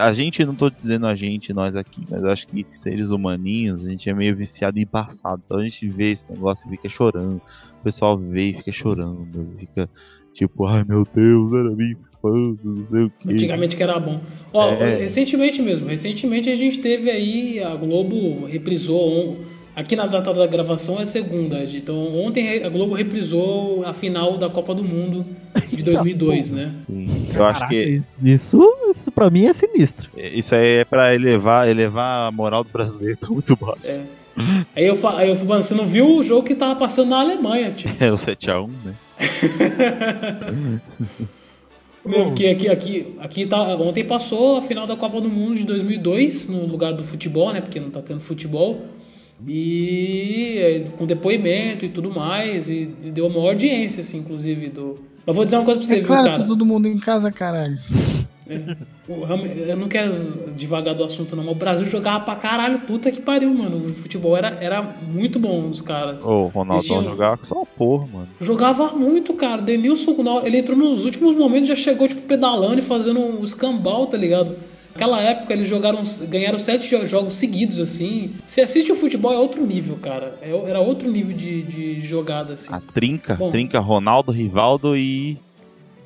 A 0.00 0.12
gente, 0.12 0.44
não 0.44 0.56
tô 0.56 0.68
dizendo 0.68 1.06
a 1.06 1.14
gente, 1.14 1.52
nós 1.52 1.76
aqui, 1.76 2.02
mas 2.10 2.20
eu 2.20 2.30
acho 2.30 2.48
que 2.48 2.66
seres 2.74 3.10
humaninhos, 3.10 3.84
a 3.84 3.88
gente 3.88 4.10
é 4.10 4.12
meio 4.12 4.34
viciado 4.34 4.76
em 4.80 4.86
passado. 4.86 5.40
Então 5.44 5.58
a 5.58 5.62
gente 5.62 5.88
vê 5.88 6.10
esse 6.10 6.28
negócio 6.28 6.66
e 6.66 6.70
fica 6.70 6.88
chorando. 6.88 7.40
O 7.80 7.84
pessoal 7.84 8.18
vê 8.18 8.48
e 8.48 8.54
fica 8.54 8.72
chorando. 8.72 9.54
Fica 9.56 9.88
tipo, 10.32 10.66
ai 10.66 10.82
meu 10.82 11.06
Deus, 11.14 11.52
era 11.52 11.70
minha 11.70 11.96
infância, 12.18 12.70
não 12.70 12.84
sei 12.86 13.02
o 13.04 13.12
quê. 13.20 13.32
Antigamente 13.32 13.76
que 13.76 13.82
era 13.82 13.98
bom. 13.98 14.20
Ó, 14.52 14.70
É. 14.70 14.96
recentemente 14.96 15.62
mesmo, 15.62 15.88
recentemente 15.88 16.50
a 16.50 16.54
gente 16.54 16.78
teve 16.78 17.10
aí, 17.10 17.62
a 17.62 17.74
Globo 17.76 18.46
reprisou, 18.46 19.38
aqui 19.76 19.94
na 19.94 20.06
data 20.06 20.32
da 20.34 20.46
gravação 20.46 21.00
é 21.00 21.04
segunda, 21.04 21.62
então 21.64 21.96
ontem 22.18 22.62
a 22.64 22.68
Globo 22.68 22.94
reprisou 22.94 23.84
a 23.86 23.92
final 23.92 24.36
da 24.36 24.48
Copa 24.50 24.74
do 24.74 24.82
Mundo 24.84 25.24
de 25.72 25.82
2002, 25.84 26.50
né? 26.50 26.74
Sim, 26.86 27.26
eu 27.34 27.46
acho 27.46 27.66
que 27.68 28.00
isso- 28.24 28.58
Isso, 28.90 29.12
pra 29.12 29.30
mim 29.30 29.44
é 29.46 29.52
sinistro. 29.52 30.10
isso 30.16 30.54
aí 30.54 30.78
é 30.78 30.84
pra 30.84 31.14
elevar, 31.14 31.68
elevar 31.68 32.28
a 32.28 32.32
moral 32.32 32.64
do 32.64 32.70
brasileiro, 32.70 33.16
tá 33.16 33.28
muito 33.28 33.54
baixo. 33.56 33.82
Aí 34.76 34.86
eu, 34.86 34.94
fa- 34.94 35.18
aí 35.18 35.30
eu 35.30 35.36
mano, 35.44 35.62
você 35.64 35.74
não 35.74 35.84
viu 35.84 36.06
o 36.16 36.22
jogo 36.22 36.44
que 36.44 36.54
tava 36.54 36.76
passando 36.76 37.08
na 37.10 37.18
Alemanha, 37.20 37.72
tipo. 37.72 37.92
É 38.02 38.10
o 38.12 38.16
7x1, 38.16 38.70
né? 38.84 38.94
Porque 42.02 42.46
aqui, 42.46 42.68
aqui, 42.68 43.14
aqui 43.18 43.46
tá, 43.46 43.60
ontem 43.76 44.04
passou 44.04 44.58
a 44.58 44.62
final 44.62 44.86
da 44.86 44.96
Copa 44.96 45.20
do 45.20 45.28
Mundo 45.28 45.56
de 45.56 45.64
2002 45.64 46.48
no 46.48 46.66
lugar 46.66 46.92
do 46.92 47.04
futebol, 47.04 47.52
né? 47.52 47.60
Porque 47.60 47.78
não 47.80 47.90
tá 47.90 48.00
tendo 48.00 48.20
futebol. 48.20 48.80
E 49.46 50.58
é, 50.58 50.84
com 50.96 51.06
depoimento 51.06 51.84
e 51.84 51.88
tudo 51.88 52.10
mais. 52.10 52.70
E, 52.70 52.90
e 53.04 53.10
deu 53.10 53.26
uma 53.26 53.40
audiência, 53.40 54.00
assim, 54.00 54.18
inclusive. 54.18 54.68
Do... 54.68 54.94
Mas 55.26 55.36
vou 55.36 55.44
dizer 55.44 55.56
uma 55.56 55.64
coisa 55.64 55.80
pra 55.80 55.86
você, 55.86 55.94
É 55.94 55.98
viu, 55.98 56.06
claro, 56.06 56.24
cara? 56.24 56.38
tá 56.38 56.44
todo 56.46 56.64
mundo 56.64 56.88
em 56.88 56.98
casa, 56.98 57.30
caralho. 57.30 57.78
Eu 59.08 59.76
não 59.76 59.88
quero 59.88 60.50
devagar 60.54 60.94
do 60.94 61.04
assunto, 61.04 61.36
não. 61.36 61.44
Mas 61.44 61.52
o 61.52 61.58
Brasil 61.58 61.86
jogava 61.86 62.20
pra 62.20 62.34
caralho. 62.36 62.80
Puta 62.80 63.10
que 63.10 63.20
pariu, 63.20 63.52
mano. 63.52 63.76
O 63.76 63.92
futebol 63.94 64.36
era, 64.36 64.56
era 64.60 64.82
muito 64.82 65.38
bom 65.38 65.68
dos 65.68 65.82
caras. 65.82 66.24
Ô, 66.26 66.44
o 66.44 66.46
Ronaldo 66.46 66.82
Eles 66.82 66.86
tinham- 66.86 67.04
jogava 67.04 67.36
com 67.36 67.44
só 67.44 67.64
porra, 67.76 68.06
mano. 68.12 68.28
Jogava 68.40 68.92
muito, 68.92 69.34
cara. 69.34 69.60
Denilson, 69.62 70.16
ele 70.44 70.58
entrou 70.58 70.76
nos 70.76 71.04
últimos 71.04 71.36
momentos, 71.36 71.68
já 71.68 71.76
chegou, 71.76 72.08
tipo, 72.08 72.22
pedalando 72.22 72.78
e 72.78 72.82
fazendo 72.82 73.20
um 73.20 73.44
escambau, 73.44 74.06
tá 74.06 74.16
ligado? 74.16 74.56
Naquela 74.94 75.20
época 75.20 75.52
eles 75.52 75.68
jogaram, 75.68 76.02
ganharam 76.28 76.58
sete 76.58 76.88
jo- 76.90 77.06
jogos 77.06 77.34
seguidos, 77.34 77.78
assim. 77.78 78.32
Você 78.44 78.62
assiste 78.62 78.90
o 78.90 78.96
futebol, 78.96 79.32
é 79.32 79.38
outro 79.38 79.64
nível, 79.64 79.96
cara. 80.02 80.36
É 80.42 80.50
era 80.68 80.80
outro 80.80 81.08
nível 81.08 81.36
de, 81.36 81.62
de 81.62 82.00
jogada, 82.00 82.54
assim. 82.54 82.72
A 82.72 82.80
trinca, 82.80 83.34
Bom. 83.34 83.50
trinca 83.50 83.78
Ronaldo, 83.78 84.32
Rivaldo 84.32 84.96
e. 84.96 85.38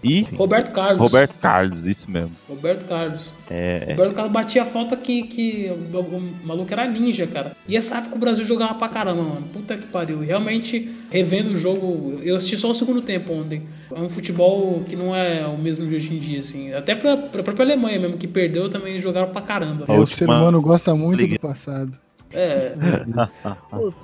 E. 0.02 0.22
Roberto 0.34 0.72
Carlos. 0.72 0.98
Roberto 0.98 1.38
Carlos, 1.38 1.84
isso 1.84 2.10
mesmo. 2.10 2.32
Roberto 2.48 2.86
Carlos. 2.86 3.36
É, 3.48 3.86
Roberto 3.90 4.14
Carlos 4.14 4.32
batia 4.32 4.62
a 4.62 4.64
falta 4.64 4.96
que, 4.96 5.22
que 5.24 5.70
o, 5.92 5.98
o 5.98 6.32
maluco 6.44 6.72
era 6.72 6.86
ninja, 6.88 7.26
cara. 7.26 7.52
E 7.68 7.76
essa 7.76 7.98
época 7.98 8.16
o 8.16 8.18
Brasil 8.18 8.44
jogava 8.44 8.74
pra 8.74 8.88
caramba, 8.88 9.22
mano. 9.22 9.46
Puta 9.52 9.76
que 9.76 9.86
pariu. 9.86 10.22
E 10.22 10.26
realmente, 10.26 10.90
revendo 11.10 11.50
o 11.50 11.56
jogo, 11.56 12.20
eu 12.22 12.36
assisti 12.36 12.56
só 12.56 12.70
o 12.70 12.74
segundo 12.74 13.00
tempo 13.00 13.32
ontem. 13.32 13.62
É 13.94 14.00
um 14.00 14.08
futebol 14.08 14.82
que 14.88 14.96
não 14.96 15.14
é 15.14 15.46
o 15.46 15.56
mesmo 15.56 15.86
de 15.86 15.94
hoje 15.94 16.14
em 16.14 16.18
dia, 16.18 16.40
assim. 16.40 16.72
Até 16.72 16.94
pra, 16.94 17.16
pra 17.16 17.42
própria 17.42 17.64
Alemanha 17.64 18.00
mesmo, 18.00 18.16
que 18.16 18.26
perdeu, 18.26 18.68
também 18.68 18.98
jogaram 18.98 19.28
pra 19.28 19.42
caramba. 19.42 19.84
É, 19.86 19.98
o 19.98 20.06
ser 20.06 20.24
humano 20.24 20.60
gosta 20.60 20.94
muito 20.94 21.18
briga. 21.18 21.36
do 21.36 21.40
passado. 21.40 21.92
É. 22.32 22.74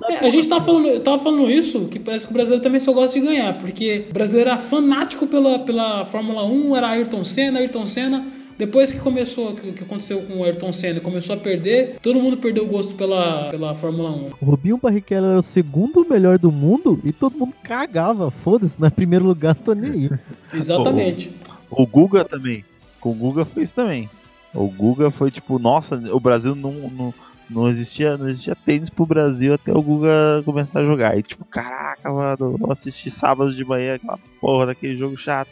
É, 0.09 0.25
a 0.25 0.29
gente 0.29 0.47
tava 0.47 0.63
falando, 0.63 0.87
eu 0.87 0.99
tava 0.99 1.17
falando 1.17 1.49
isso, 1.49 1.85
que 1.87 1.99
parece 1.99 2.25
que 2.25 2.31
o 2.31 2.33
brasileiro 2.33 2.63
também 2.63 2.79
só 2.79 2.91
gosta 2.91 3.19
de 3.19 3.25
ganhar, 3.25 3.57
porque 3.57 4.07
o 4.09 4.13
brasileiro 4.13 4.49
era 4.49 4.57
fanático 4.57 5.27
pela, 5.27 5.59
pela 5.59 6.05
Fórmula 6.05 6.43
1, 6.45 6.75
era 6.75 6.89
Ayrton 6.89 7.23
Senna, 7.23 7.59
Ayrton 7.59 7.85
Senna. 7.85 8.25
Depois 8.57 8.91
que 8.91 8.99
começou, 8.99 9.53
que, 9.55 9.71
que 9.71 9.83
aconteceu 9.83 10.21
com 10.23 10.39
o 10.39 10.43
Ayrton 10.43 10.73
Senna, 10.73 10.99
começou 10.99 11.33
a 11.33 11.39
perder, 11.39 11.95
todo 12.01 12.19
mundo 12.19 12.35
perdeu 12.35 12.65
o 12.65 12.67
gosto 12.67 12.93
pela, 12.95 13.49
pela 13.49 13.73
Fórmula 13.73 14.11
1. 14.11 14.29
O 14.41 14.45
Rubinho 14.45 14.77
Barrichello 14.77 15.27
era 15.27 15.39
o 15.39 15.41
segundo 15.41 16.05
melhor 16.09 16.37
do 16.37 16.51
mundo 16.51 16.99
e 17.05 17.13
todo 17.13 17.37
mundo 17.37 17.53
cagava. 17.63 18.29
Foda-se, 18.29 18.77
não 18.77 18.87
é 18.87 18.91
primeiro 18.91 19.23
lugar, 19.25 19.55
tô 19.55 19.73
nem 19.73 19.91
aí. 19.91 20.09
Exatamente. 20.53 21.31
O 21.71 21.87
Guga 21.87 22.25
também. 22.25 22.65
Com 22.99 23.11
o 23.11 23.13
Guga 23.13 23.45
foi 23.45 23.63
isso 23.63 23.75
também. 23.75 24.09
O 24.53 24.67
Guga 24.67 25.09
foi 25.09 25.31
tipo, 25.31 25.57
nossa, 25.57 25.95
o 26.11 26.19
Brasil 26.19 26.53
não, 26.53 26.71
não, 26.71 27.13
Não 27.49 27.67
existia, 27.67 28.15
não 28.17 28.29
existia 28.29 28.55
tênis 28.55 28.89
pro 28.89 29.05
Brasil 29.05 29.53
até 29.53 29.71
o 29.73 29.81
Guga 29.81 30.41
começar 30.45 30.81
a 30.81 30.85
jogar. 30.85 31.17
E 31.17 31.23
tipo, 31.23 31.43
caraca, 31.45 32.11
mano, 32.11 32.57
vou 32.57 32.71
assistir 32.71 33.09
sábado 33.09 33.53
de 33.53 33.65
manhã 33.65 33.95
aquela 33.95 34.19
porra 34.39 34.67
daquele 34.67 34.95
jogo 34.97 35.17
chato. 35.17 35.49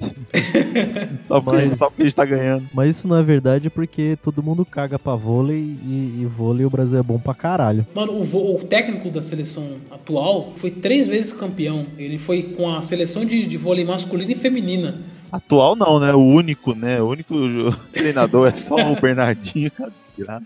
só, 1.24 1.40
porque, 1.40 1.66
Mas- 1.66 1.78
só 1.78 1.88
porque 1.88 2.02
a 2.02 2.04
gente 2.06 2.14
tá 2.14 2.24
ganhando. 2.24 2.66
Mas 2.72 2.96
isso 2.96 3.08
não 3.08 3.16
é 3.16 3.22
verdade 3.22 3.68
porque 3.70 4.16
todo 4.22 4.42
mundo 4.42 4.64
caga 4.64 4.98
pra 4.98 5.14
vôlei 5.14 5.58
e, 5.58 6.20
e 6.22 6.26
vôlei 6.26 6.64
o 6.64 6.70
Brasil 6.70 6.98
é 6.98 7.02
bom 7.02 7.18
pra 7.18 7.34
caralho. 7.34 7.86
Mano, 7.94 8.18
o, 8.18 8.24
vo- 8.24 8.56
o 8.56 8.58
técnico 8.64 9.10
da 9.10 9.22
seleção 9.22 9.76
atual 9.90 10.52
foi 10.56 10.70
três 10.70 11.06
vezes 11.06 11.32
campeão. 11.32 11.86
Ele 11.98 12.18
foi 12.18 12.42
com 12.42 12.74
a 12.74 12.82
seleção 12.82 13.24
de, 13.24 13.46
de 13.46 13.56
vôlei 13.56 13.84
masculina 13.84 14.32
e 14.32 14.34
feminina. 14.34 15.00
Atual 15.30 15.76
não, 15.76 16.00
né? 16.00 16.12
O 16.12 16.18
único, 16.24 16.74
né? 16.74 17.00
O 17.00 17.08
único 17.08 17.34
treinador 17.92 18.48
é 18.48 18.52
só 18.52 18.74
o 18.76 19.00
Bernardinho, 19.00 19.70
cara. 19.70 19.92
Desgraça. 20.20 20.44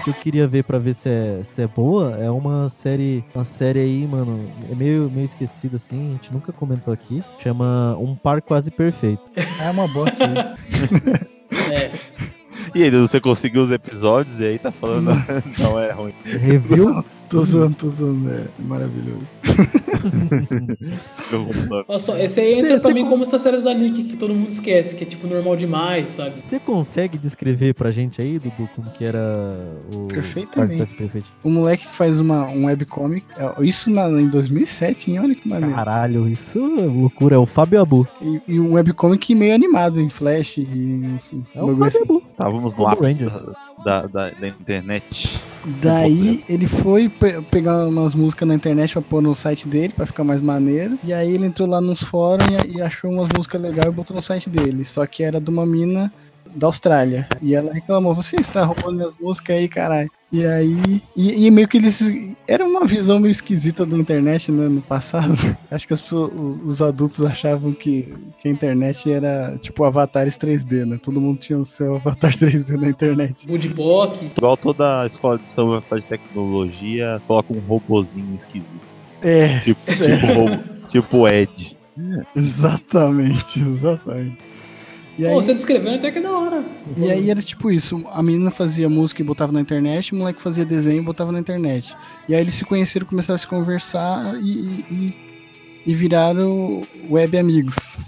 O 0.00 0.04
que 0.04 0.10
eu 0.10 0.14
queria 0.14 0.48
ver 0.48 0.64
pra 0.64 0.78
ver 0.78 0.94
se 0.94 1.08
é, 1.08 1.42
se 1.44 1.62
é 1.62 1.66
boa 1.68 2.16
é 2.16 2.28
uma 2.28 2.68
série, 2.68 3.24
uma 3.32 3.44
série 3.44 3.78
aí, 3.78 4.04
mano, 4.04 4.50
é 4.68 4.74
meio, 4.74 5.08
meio 5.08 5.24
esquecida 5.24 5.76
assim, 5.76 6.10
a 6.10 6.14
gente 6.14 6.32
nunca 6.32 6.52
comentou 6.52 6.92
aqui. 6.92 7.22
Chama 7.40 7.96
Um 8.00 8.16
Par 8.16 8.42
Quase 8.42 8.70
Perfeito. 8.72 9.30
É 9.60 9.70
uma 9.70 9.86
bosta. 9.88 10.24
aí. 10.24 11.32
É. 11.70 12.31
E 12.74 12.82
aí, 12.82 12.90
você 12.90 13.20
conseguiu 13.20 13.62
os 13.62 13.70
episódios 13.70 14.40
e 14.40 14.44
aí 14.44 14.58
tá 14.58 14.72
falando. 14.72 15.10
não, 15.58 15.78
é 15.80 15.92
ruim. 15.92 16.14
Review? 16.24 16.94
Não, 16.94 17.04
tô 17.28 17.42
zoando, 17.42 17.74
tô 17.76 17.90
zoando. 17.90 18.30
É 18.30 18.48
maravilhoso. 18.58 19.26
Olha 21.88 21.98
só, 21.98 22.16
esse 22.18 22.40
aí 22.40 22.54
entra 22.54 22.76
Cê- 22.76 22.80
pra 22.80 22.90
cê 22.90 22.94
mim 22.94 23.04
con- 23.04 23.10
como 23.10 23.22
essas 23.22 23.40
séries 23.40 23.62
da 23.62 23.72
Nick 23.74 24.04
que 24.04 24.16
todo 24.16 24.34
mundo 24.34 24.48
esquece, 24.48 24.94
que 24.96 25.04
é 25.04 25.06
tipo 25.06 25.26
normal 25.26 25.56
demais, 25.56 26.10
sabe? 26.10 26.42
Você 26.42 26.58
consegue 26.58 27.18
descrever 27.18 27.74
pra 27.74 27.90
gente 27.90 28.20
aí, 28.20 28.38
Dudu, 28.38 28.68
como 28.74 28.90
que 28.90 29.04
era 29.04 29.68
o 29.94 30.06
Perfeitamente. 30.08 30.94
O 31.44 31.50
moleque 31.50 31.86
que 31.86 31.94
faz 31.94 32.18
uma, 32.20 32.46
um 32.48 32.66
webcomic, 32.66 33.24
é, 33.36 33.64
isso 33.64 33.90
na, 33.90 34.08
em 34.10 34.28
2007, 34.28 35.10
hein? 35.10 35.20
Olha 35.20 35.34
que 35.34 35.48
maneiro. 35.48 35.74
Caralho, 35.74 36.28
isso 36.28 36.58
é 36.58 36.86
loucura, 36.86 37.36
é 37.36 37.38
o 37.38 37.46
Fábio 37.46 37.80
Abu. 37.80 38.06
E, 38.20 38.40
e 38.48 38.60
um 38.60 38.74
webcomic 38.74 39.34
meio 39.34 39.54
animado 39.54 40.00
em 40.00 40.08
Flash 40.08 40.58
e 40.58 41.00
assim, 41.16 41.42
É 41.54 41.62
o 41.62 41.68
Fábio 41.68 41.84
assim. 41.84 42.02
Abu. 42.02 42.22
Estávamos 42.42 42.74
no 42.74 42.86
ápice 42.86 43.24
da, 43.84 44.06
da, 44.06 44.30
da 44.30 44.48
internet. 44.48 45.40
Daí 45.80 46.42
ele 46.48 46.66
foi 46.66 47.08
pe- 47.08 47.40
pegar 47.42 47.86
umas 47.86 48.14
músicas 48.14 48.48
na 48.48 48.54
internet 48.54 48.92
pra 48.92 49.02
pôr 49.02 49.22
no 49.22 49.34
site 49.34 49.68
dele, 49.68 49.92
pra 49.94 50.06
ficar 50.06 50.24
mais 50.24 50.40
maneiro. 50.40 50.98
E 51.04 51.12
aí 51.12 51.32
ele 51.32 51.46
entrou 51.46 51.68
lá 51.68 51.80
nos 51.80 52.02
fóruns 52.02 52.48
e, 52.66 52.78
e 52.78 52.82
achou 52.82 53.10
umas 53.12 53.28
músicas 53.34 53.60
legais 53.60 53.88
e 53.88 53.92
botou 53.92 54.16
no 54.16 54.22
site 54.22 54.50
dele. 54.50 54.84
Só 54.84 55.06
que 55.06 55.22
era 55.22 55.40
de 55.40 55.50
uma 55.50 55.64
mina 55.64 56.12
da 56.54 56.66
Austrália. 56.66 57.28
E 57.40 57.54
ela 57.54 57.72
reclamou, 57.72 58.14
você 58.14 58.36
está 58.36 58.64
roubando 58.64 58.96
minhas 58.96 59.16
músicas 59.18 59.56
aí, 59.56 59.68
caralho. 59.68 60.10
E 60.32 60.44
aí. 60.46 61.02
E, 61.16 61.46
e 61.46 61.50
meio 61.50 61.68
que 61.68 61.76
eles. 61.76 62.34
Era 62.48 62.64
uma 62.64 62.86
visão 62.86 63.18
meio 63.18 63.30
esquisita 63.32 63.84
da 63.84 63.96
internet 63.96 64.50
né, 64.50 64.68
no 64.68 64.80
passado. 64.80 65.34
Acho 65.70 65.86
que 65.86 65.92
as 65.92 66.02
os 66.12 66.80
adultos 66.80 67.20
achavam 67.24 67.72
que, 67.72 68.14
que 68.40 68.48
a 68.48 68.50
internet 68.50 69.10
era 69.10 69.58
tipo 69.60 69.84
avatares 69.84 70.38
3D, 70.38 70.86
né? 70.86 70.98
Todo 71.02 71.20
mundo 71.20 71.38
tinha 71.38 71.58
o 71.58 71.64
seu 71.64 71.96
avatar 71.96 72.32
3D 72.36 72.80
na 72.80 72.88
internet. 72.88 73.46
Budbok. 73.46 74.30
Igual 74.36 74.56
toda 74.56 75.06
escola 75.06 75.38
de 75.38 75.46
samba 75.46 75.82
faz 75.82 76.04
tecnologia, 76.04 77.20
coloca 77.26 77.52
um 77.52 77.60
robozinho 77.60 78.34
esquisito. 78.34 78.70
É. 79.22 79.58
Tipo, 79.60 79.80
tipo, 79.92 80.26
ro- 80.32 80.88
tipo 80.88 81.28
Ed. 81.28 81.76
Exatamente, 82.34 83.60
exatamente. 83.60 84.38
E 85.18 85.26
aí, 85.26 85.34
Pô, 85.34 85.42
você 85.42 85.52
descrevendo 85.52 85.96
até 85.96 86.10
que 86.10 86.18
é 86.18 86.22
da 86.22 86.30
hora. 86.32 86.64
e 86.96 87.10
aí 87.10 87.30
era 87.30 87.42
tipo 87.42 87.70
isso, 87.70 88.02
a 88.10 88.22
menina 88.22 88.50
fazia 88.50 88.88
música 88.88 89.20
e 89.20 89.24
botava 89.24 89.52
na 89.52 89.60
internet, 89.60 90.12
o 90.12 90.16
moleque 90.16 90.40
fazia 90.40 90.64
desenho 90.64 91.02
e 91.02 91.04
botava 91.04 91.30
na 91.30 91.38
internet. 91.38 91.94
E 92.28 92.34
aí 92.34 92.40
eles 92.40 92.54
se 92.54 92.64
conheceram, 92.64 93.06
começaram 93.06 93.34
a 93.34 93.38
se 93.38 93.46
conversar 93.46 94.34
e, 94.42 94.84
e, 94.90 95.14
e- 95.86 95.94
viraram 95.94 96.86
web 97.10 97.36
amigos. 97.38 97.98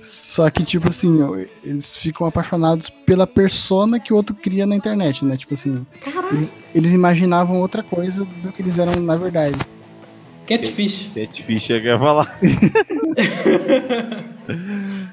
Só 0.00 0.50
que, 0.50 0.64
tipo 0.64 0.88
assim, 0.88 1.18
eles 1.62 1.94
ficam 1.96 2.26
apaixonados 2.26 2.90
pela 2.90 3.26
persona 3.28 4.00
que 4.00 4.12
o 4.12 4.16
outro 4.16 4.34
cria 4.34 4.66
na 4.66 4.74
internet, 4.74 5.24
né? 5.24 5.36
Tipo 5.36 5.54
assim, 5.54 5.86
eles, 6.32 6.54
eles 6.74 6.92
imaginavam 6.92 7.60
outra 7.60 7.80
coisa 7.82 8.24
do 8.42 8.50
que 8.50 8.60
eles 8.62 8.78
eram 8.78 8.96
na 9.00 9.14
verdade. 9.16 9.56
Catfish. 10.48 11.10
Catfish 11.14 11.70
é 11.70 11.80
que 11.80 11.86
eu 11.86 11.92
ia 11.92 11.98
falar. 11.98 12.38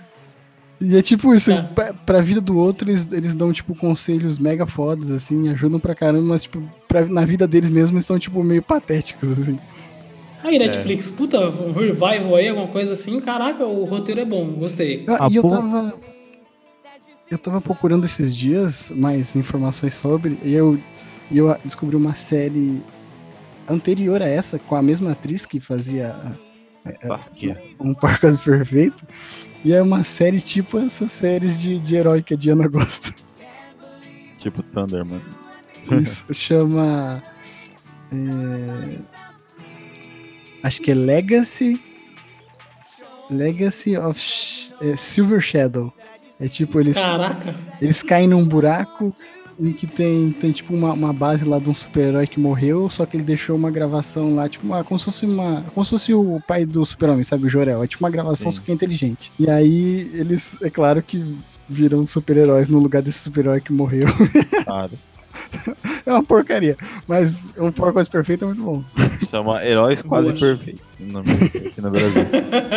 E 0.81 0.95
é 0.95 1.01
tipo 1.01 1.33
isso, 1.35 1.51
É. 1.51 1.61
pra, 1.63 1.93
pra 1.93 2.21
vida 2.21 2.39
do 2.39 2.57
outro, 2.57 2.89
eles, 2.89 3.11
eles 3.11 3.35
dão, 3.35 3.51
tipo, 3.51 3.75
conselhos 3.75 4.39
mega 4.39 4.65
fodas, 4.65 5.11
assim, 5.11 5.49
ajudam 5.49 5.77
pra 5.79 5.93
caramba, 5.93 6.23
mas, 6.23 6.43
tipo, 6.43 6.61
pra- 6.87 7.05
na 7.05 7.25
vida 7.25 7.45
deles 7.47 7.69
mesmos, 7.69 7.91
eles 7.95 8.05
são, 8.05 8.17
tipo, 8.17 8.41
meio 8.43 8.61
patéticos, 8.61 9.29
assim. 9.31 9.59
Aí, 10.41 10.57
Netflix, 10.57 11.09
puta, 11.09 11.37
um 11.49 11.73
revival 11.73 12.35
aí, 12.35 12.47
alguma 12.47 12.67
coisa 12.67 12.93
assim. 12.93 13.19
Caraca, 13.19 13.65
o 13.65 13.83
roteiro 13.83 14.21
é 14.21 14.25
bom, 14.25 14.53
gostei. 14.53 15.03
Ah, 15.07 15.25
A 15.25 15.29
e 15.29 15.35
eu 15.35 15.43
tava. 15.43 15.93
Eu 17.29 17.37
tava 17.37 17.59
procurando 17.61 18.05
esses 18.05 18.33
dias 18.35 18.89
mais 18.95 19.35
informações 19.35 19.93
sobre, 19.93 20.39
e 20.43 20.53
eu, 20.53 20.79
e 21.29 21.37
eu 21.37 21.55
descobri 21.63 21.95
uma 21.95 22.15
série 22.15 22.81
anterior 23.67 24.21
a 24.21 24.27
essa, 24.27 24.57
com 24.57 24.75
a 24.75 24.81
mesma 24.81 25.11
atriz 25.11 25.45
que 25.45 25.59
fazia 25.59 26.15
Saskia. 26.99 27.61
Um 27.79 27.93
Par 27.93 28.19
Quase 28.19 28.39
Perfeito. 28.43 29.05
E 29.63 29.73
é 29.73 29.81
uma 29.81 30.03
série 30.03 30.39
tipo 30.39 30.77
essas 30.77 31.11
séries 31.11 31.59
de, 31.59 31.79
de 31.79 31.95
herói 31.95 32.21
que 32.23 32.33
a 32.33 32.37
Diana 32.37 32.67
gosta. 32.69 33.13
Tipo 34.37 34.63
Thunderman. 34.63 35.21
Isso 36.01 36.25
chama. 36.33 37.21
é, 38.11 38.97
acho 40.63 40.81
que 40.81 40.91
é 40.91 40.95
Legacy. 40.95 41.79
Legacy 43.29 43.95
of 43.97 44.19
Sh- 44.19 44.73
é, 44.81 44.95
Silver 44.95 45.41
Shadow. 45.41 45.93
É 46.39 46.47
tipo, 46.47 46.79
eles, 46.79 46.95
Caraca. 46.97 47.53
eles 47.81 48.01
caem 48.01 48.27
num 48.27 48.45
buraco 48.47 49.13
em 49.59 49.73
que 49.73 49.85
tem, 49.85 50.31
tem 50.31 50.51
tipo 50.51 50.73
uma, 50.73 50.93
uma 50.93 51.11
base 51.11 51.43
lá 51.45 51.59
de 51.59 51.69
um 51.69 51.75
super-herói 51.75 52.25
que 52.25 52.39
morreu, 52.39 52.89
só 52.89 53.05
que 53.05 53.17
ele 53.17 53.23
deixou 53.23 53.55
uma 53.55 53.69
gravação 53.69 54.33
lá, 54.33 54.47
tipo, 54.47 54.65
uma, 54.65 54.83
como 54.83 54.97
se 54.97 55.05
fosse 55.05 55.25
uma. 55.25 55.63
Como 55.73 55.83
se 55.83 55.91
fosse 55.91 56.13
o 56.13 56.39
pai 56.47 56.65
do 56.65 56.85
super-homem, 56.85 57.23
sabe? 57.23 57.45
O 57.45 57.49
Jorel. 57.49 57.83
É 57.83 57.87
tipo 57.87 58.03
uma 58.03 58.09
gravação, 58.09 58.51
Sim. 58.51 58.57
só 58.57 58.63
que 58.63 58.71
é 58.71 58.73
inteligente. 58.73 59.31
E 59.37 59.49
aí 59.49 60.09
eles, 60.13 60.57
é 60.61 60.69
claro 60.69 61.03
que 61.03 61.37
viram 61.67 62.05
super-heróis 62.05 62.69
no 62.69 62.79
lugar 62.79 63.01
desse 63.01 63.19
super-herói 63.19 63.61
que 63.61 63.73
morreu. 63.73 64.07
Claro. 64.69 64.91
É 66.05 66.11
uma 66.11 66.23
porcaria, 66.23 66.77
mas 67.07 67.47
um 67.57 67.71
porco 67.71 67.93
quase 67.93 68.09
perfeito 68.09 68.43
é 68.43 68.47
muito 68.47 68.61
bom. 68.61 68.83
Chama 69.29 69.63
Heróis 69.65 70.01
Quase 70.03 70.31
Boa. 70.33 70.57
Perfeitos. 70.57 70.83
aqui 71.67 71.81
no 71.81 71.89
Brasil. 71.91 72.23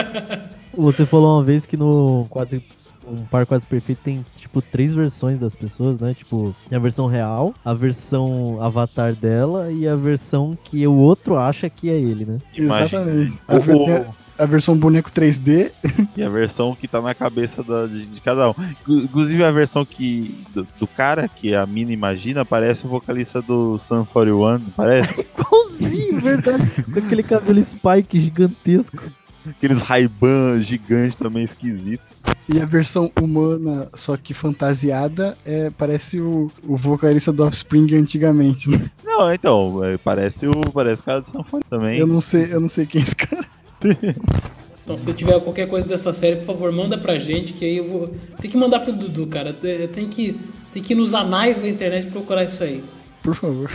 Você 0.76 1.04
falou 1.04 1.38
uma 1.38 1.44
vez 1.44 1.66
que 1.66 1.76
no 1.76 2.26
quase 2.30 2.62
um 3.06 3.24
par 3.24 3.44
quase 3.46 3.64
perfeito 3.66 4.00
tem 4.04 4.24
tipo 4.38 4.60
três 4.62 4.92
versões 4.94 5.38
das 5.38 5.54
pessoas, 5.54 5.98
né? 5.98 6.14
Tipo, 6.14 6.54
tem 6.68 6.76
a 6.76 6.80
versão 6.80 7.06
real, 7.06 7.54
a 7.64 7.74
versão 7.74 8.58
avatar 8.62 9.14
dela 9.14 9.70
e 9.72 9.86
a 9.88 9.96
versão 9.96 10.56
que 10.64 10.86
o 10.86 10.94
outro 10.94 11.36
acha 11.36 11.68
que 11.70 11.88
é 11.90 11.94
ele, 11.98 12.24
né? 12.24 12.38
Exatamente. 12.56 13.38
A, 13.48 13.56
O- 13.56 14.14
a- 14.38 14.46
versão 14.46 14.76
boneco 14.76 15.10
3D. 15.10 15.70
E 16.16 16.22
a 16.22 16.28
versão 16.28 16.74
que 16.74 16.86
tá 16.86 17.00
na 17.00 17.14
cabeça 17.14 17.62
da- 17.62 17.86
de, 17.86 18.04
de 18.06 18.20
cada 18.20 18.50
um. 18.50 18.54
Inclu- 18.82 18.98
Inclusive 19.04 19.42
a 19.44 19.50
versão 19.50 19.84
que 19.84 20.34
do, 20.54 20.66
do 20.80 20.86
cara, 20.86 21.26
que 21.28 21.54
a 21.54 21.64
mina 21.64 21.90
imagina, 21.92 22.44
parece 22.44 22.84
o 22.84 22.88
vocalista 22.88 23.40
do 23.40 23.78
Sun 23.78 24.04
41, 24.04 24.58
não 24.58 24.60
parece? 24.76 25.20
Igualzinho, 25.38 26.20
verdade. 26.20 26.70
Com 26.92 26.98
aquele 26.98 27.22
cabelo 27.22 27.64
spike 27.64 28.20
gigantesco. 28.20 29.02
Aqueles 29.48 29.80
Ray-Ban 29.80 30.58
gigantes 30.60 31.16
também 31.16 31.42
esquisitos. 31.44 32.06
E 32.48 32.60
a 32.60 32.66
versão 32.66 33.10
humana, 33.20 33.88
só 33.94 34.16
que 34.16 34.34
fantasiada, 34.34 35.36
é, 35.44 35.70
parece 35.70 36.20
o, 36.20 36.50
o 36.66 36.76
vocalista 36.76 37.32
do 37.32 37.44
Offspring 37.44 37.94
antigamente, 37.94 38.68
né? 38.68 38.90
Não, 39.04 39.32
então, 39.32 39.82
é, 39.84 39.96
parece 39.96 40.46
o, 40.46 40.52
parece 40.72 41.02
o 41.02 41.04
cara 41.04 41.20
do 41.20 41.26
41 41.32 41.60
também. 41.70 41.98
Eu 41.98 42.06
não 42.06 42.20
sei, 42.20 42.52
eu 42.52 42.60
não 42.60 42.68
sei 42.68 42.84
quem 42.86 43.00
é 43.00 43.04
esse 43.04 43.16
cara. 43.16 43.44
Então, 44.84 44.98
se 44.98 45.12
tiver 45.14 45.38
qualquer 45.40 45.68
coisa 45.68 45.88
dessa 45.88 46.12
série, 46.12 46.36
por 46.36 46.46
favor, 46.46 46.72
manda 46.72 46.98
pra 46.98 47.16
gente, 47.16 47.52
que 47.52 47.64
aí 47.64 47.76
eu 47.76 47.86
vou. 47.88 48.10
Tem 48.40 48.50
que 48.50 48.56
mandar 48.56 48.80
pro 48.80 48.92
Dudu, 48.92 49.28
cara. 49.28 49.54
Tem 49.54 50.08
que, 50.08 50.40
tem 50.72 50.82
que 50.82 50.92
ir 50.92 50.96
nos 50.96 51.14
anais 51.14 51.60
da 51.60 51.68
internet 51.68 52.08
procurar 52.08 52.42
isso 52.42 52.64
aí. 52.64 52.82
Por 53.22 53.34
favor. 53.34 53.70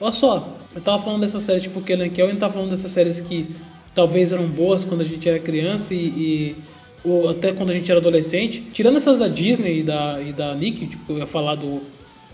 Olha 0.00 0.12
só, 0.12 0.56
eu 0.72 0.80
tava 0.80 1.02
falando 1.02 1.22
dessa 1.22 1.40
série 1.40 1.60
tipo 1.60 1.80
Kenan 1.80 2.08
Kel, 2.10 2.30
e 2.30 2.36
tava 2.36 2.52
falando 2.52 2.70
dessas 2.70 2.92
séries 2.92 3.20
que 3.20 3.54
talvez 3.92 4.32
eram 4.32 4.46
boas 4.46 4.84
quando 4.84 5.00
a 5.00 5.04
gente 5.04 5.28
era 5.28 5.40
criança 5.40 5.94
e, 5.94 6.06
e- 6.06 6.56
ou 7.04 7.28
até 7.28 7.52
quando 7.52 7.70
a 7.70 7.74
gente 7.74 7.90
era 7.90 8.00
adolescente. 8.00 8.62
Tirando 8.72 8.96
essas 8.96 9.18
da 9.18 9.28
Disney 9.28 9.80
e 9.80 9.82
da, 9.82 10.20
e 10.20 10.32
da 10.32 10.54
Nick, 10.54 10.86
tipo, 10.86 11.12
eu 11.12 11.18
ia 11.18 11.26
falar 11.26 11.54
do 11.54 11.82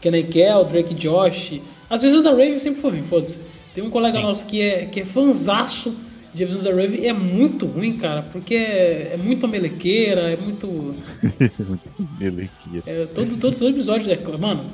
Kenan 0.01 0.23
Kel, 0.23 0.65
Drake 0.65 0.95
Josh. 0.95 1.61
Às 1.89 2.03
vezes 2.03 2.17
o 2.19 2.23
da 2.23 2.31
Raven 2.31 2.59
sempre 2.59 2.81
foi 2.81 2.91
ruim, 2.93 3.03
foda-se. 3.03 3.41
Tem 3.75 3.83
um 3.85 3.91
colega 3.91 4.19
Sim. 4.19 4.25
nosso 4.25 4.47
que 4.47 4.61
é, 4.61 4.87
que 4.87 5.01
é 5.01 5.05
fanzaço 5.05 5.95
de 6.35 6.43
Episódios 6.43 6.65
da 6.65 6.75
Rave 6.75 7.01
e 7.01 7.07
é 7.07 7.13
muito 7.13 7.67
ruim, 7.67 7.95
cara, 7.95 8.23
porque 8.23 8.55
é, 8.55 9.15
é 9.15 9.17
muito 9.17 9.49
melequeira, 9.49 10.33
é 10.33 10.37
muito. 10.37 10.95
Melequia. 12.21 12.83
É, 12.87 13.07
todo, 13.07 13.37
todo, 13.37 13.57
todo 13.57 13.71
episódio 13.71 14.13
é. 14.13 14.39
Mano, 14.39 14.65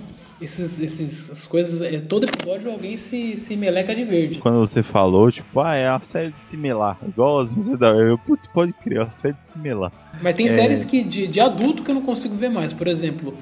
esses, 0.40 0.78
esses, 0.80 1.30
essas 1.30 1.46
coisas. 1.46 1.80
É, 1.82 2.00
todo 2.00 2.24
episódio 2.24 2.70
alguém 2.70 2.96
se, 2.96 3.36
se 3.36 3.56
meleca 3.56 3.94
de 3.94 4.04
verde. 4.04 4.38
Quando 4.38 4.58
você 4.60 4.82
falou, 4.82 5.30
tipo, 5.30 5.60
ah, 5.60 5.74
é 5.74 5.88
a 5.88 6.00
série 6.00 6.32
de 6.32 6.42
se 6.42 6.56
melar. 6.56 6.98
Igual 7.06 7.40
as 7.40 7.52
músicas 7.54 7.78
da 7.78 7.88
eu, 7.90 8.18
putz, 8.18 8.46
pode 8.46 8.72
crer, 8.72 8.98
é 8.98 9.02
a 9.02 9.10
série 9.10 9.34
de 9.34 9.44
se 9.44 9.58
melar. 9.58 9.92
Mas 10.22 10.34
tem 10.34 10.46
É. 10.46 10.48
séries 10.48 10.84
que, 10.84 11.02
de, 11.04 11.26
de 11.26 11.40
adulto 11.40 11.82
que 11.82 11.90
eu 11.90 11.94
não 11.94 12.02
consigo 12.02 12.34
ver 12.34 12.48
mais. 12.50 12.72
Por 12.72 12.88
exemplo, 12.88 13.36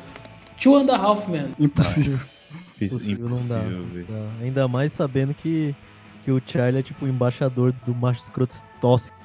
Two 0.62 0.76
and 0.76 0.92
a 0.92 0.96
Half 0.96 1.28
Men. 1.28 1.54
Impossível. 1.58 2.18
Impossível 2.80 3.28
não 3.28 3.46
dá. 3.48 3.60
Tá. 3.60 4.28
Ainda 4.42 4.66
mais 4.68 4.92
sabendo 4.92 5.32
que, 5.34 5.74
que 6.24 6.30
o 6.32 6.40
Charlie 6.44 6.80
é 6.80 6.82
tipo 6.82 7.04
o 7.04 7.08
embaixador 7.08 7.72
do 7.84 7.94
macho 7.94 8.20
escroto 8.22 8.54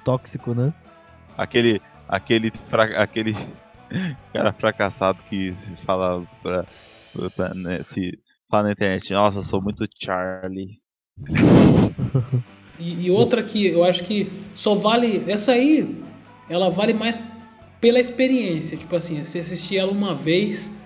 tóxico, 0.04 0.54
né? 0.54 0.74
Aquele, 1.38 1.82
aquele, 2.08 2.52
fra- 2.70 3.02
aquele 3.02 3.36
cara 4.34 4.54
fracassado 4.54 5.20
que 5.30 5.54
se 5.56 5.74
fala 5.86 6.24
pra, 6.42 6.66
né, 7.56 7.84
se 7.84 8.20
fala 8.50 8.64
na 8.68 8.72
internet, 8.72 9.12
nossa, 9.14 9.42
sou 9.42 9.62
muito 9.62 9.86
Charlie. 10.00 10.80
E, 12.80 13.06
e 13.08 13.12
outra 13.12 13.42
que 13.44 13.66
eu 13.66 13.84
acho 13.84 14.04
que 14.04 14.32
só 14.54 14.76
vale. 14.76 15.24
Essa 15.28 15.54
aí, 15.54 16.00
ela 16.50 16.70
vale 16.70 16.94
mais 16.94 17.22
pela 17.82 18.00
experiência. 18.00 18.78
Tipo 18.78 18.96
assim, 18.96 19.24
você 19.24 19.40
assistir 19.40 19.78
ela 19.78 19.92
uma 19.92 20.14
vez 20.14 20.78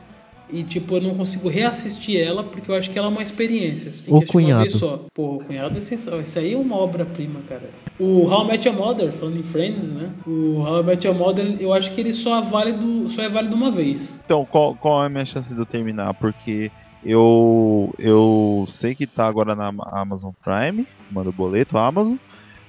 e, 0.52 0.64
tipo, 0.64 0.96
eu 0.98 1.02
não 1.02 1.16
consigo 1.16 1.48
reassistir 1.50 2.20
ela 2.20 2.44
porque 2.44 2.70
eu 2.70 2.76
acho 2.76 2.90
que 2.92 2.98
ela 3.00 3.08
é 3.08 3.12
uma 3.12 3.22
experiência. 3.22 3.92
Você 3.92 4.06
tem 4.06 4.14
O 4.14 4.18
que 4.18 4.24
assistir 4.24 4.38
uma 4.38 4.60
vez 4.62 4.74
Cunhado. 4.74 4.98
só. 4.98 5.06
Pô, 5.14 5.36
o 5.36 5.44
cunhado 5.44 5.78
é 5.78 5.82
sensacional. 5.82 6.22
Isso 6.22 6.38
aí 6.40 6.54
é 6.54 6.58
uma 6.58 6.76
obra-prima, 6.76 7.40
cara. 7.48 7.70
O 8.00 8.26
How 8.30 8.46
I 8.46 8.48
Met 8.48 8.68
Your 8.68 8.78
Mother, 8.78 9.12
falando 9.12 9.40
em 9.40 9.44
Friends, 9.44 9.90
né? 9.90 10.12
O 10.26 10.60
How 10.62 10.82
I 10.82 10.84
Met 10.84 11.08
Your 11.08 11.16
Mother, 11.18 11.56
eu 11.60 11.72
acho 11.74 11.92
que 11.94 12.02
ele 12.02 12.14
só 12.14 12.40
é 12.40 12.42
válido, 12.42 13.10
só 13.10 13.22
é 13.22 13.30
válido 13.30 13.56
uma 13.56 13.70
vez. 13.72 14.20
Então, 14.26 14.44
qual, 14.46 14.76
qual 14.76 15.04
é 15.04 15.06
a 15.06 15.10
minha 15.10 15.26
chance 15.26 15.54
de 15.54 15.60
eu 15.60 15.66
terminar? 15.66 16.14
Porque 16.16 16.72
eu, 17.04 17.94
eu 18.00 18.66
sei 18.70 18.94
que 18.96 19.06
tá 19.08 19.26
agora 19.26 19.56
na 19.56 19.68
Ama- 19.68 19.90
Amazon 19.92 20.32
Prime, 20.44 20.88
manda 21.12 21.30
o 21.30 21.34
boleto, 21.34 21.78
Amazon, 21.78 22.16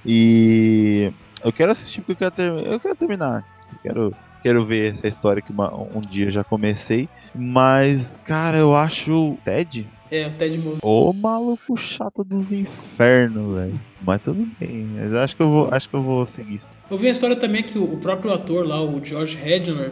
e 0.05 1.11
eu 1.43 1.51
quero 1.51 1.71
assistir 1.71 2.01
porque 2.01 2.23
eu 2.23 2.31
quero, 2.31 2.31
ter, 2.61 2.67
eu 2.71 2.79
quero 2.79 2.95
terminar. 2.95 3.43
Eu 3.71 3.79
quero, 3.81 4.15
quero 4.43 4.65
ver 4.65 4.93
essa 4.93 5.07
história 5.07 5.41
que 5.41 5.51
uma- 5.51 5.73
um 5.73 6.01
dia 6.01 6.29
já 6.29 6.43
comecei. 6.43 7.07
Mas, 7.33 8.19
cara, 8.25 8.57
eu 8.57 8.75
acho 8.75 9.37
Ted 9.43 9.87
É, 10.11 10.27
o 10.27 10.31
Ted 10.33 10.57
Mosby. 10.59 10.79
o 10.83 11.13
maluco 11.13 11.75
chato 11.77 12.23
dos 12.23 12.51
infernos, 12.53 13.55
velho. 13.55 13.79
Mas 14.05 14.21
tudo 14.21 14.47
bem, 14.59 14.85
mas 14.95 15.13
acho 15.13 15.35
que 15.35 15.41
eu 15.41 15.49
vou, 15.49 15.69
acho 15.71 15.89
que 15.89 15.95
eu 15.95 16.03
vou 16.03 16.25
seguir. 16.25 16.55
isso. 16.55 16.67
Eu 16.91 16.97
vi 16.97 17.07
a 17.07 17.11
história 17.11 17.35
também 17.35 17.63
que 17.63 17.79
o 17.79 17.93
o 17.93 17.97
próprio 17.97 18.31
ator 18.33 18.67
lá, 18.67 18.79
o 18.83 19.03
George 19.03 19.39
Hedner, 19.43 19.91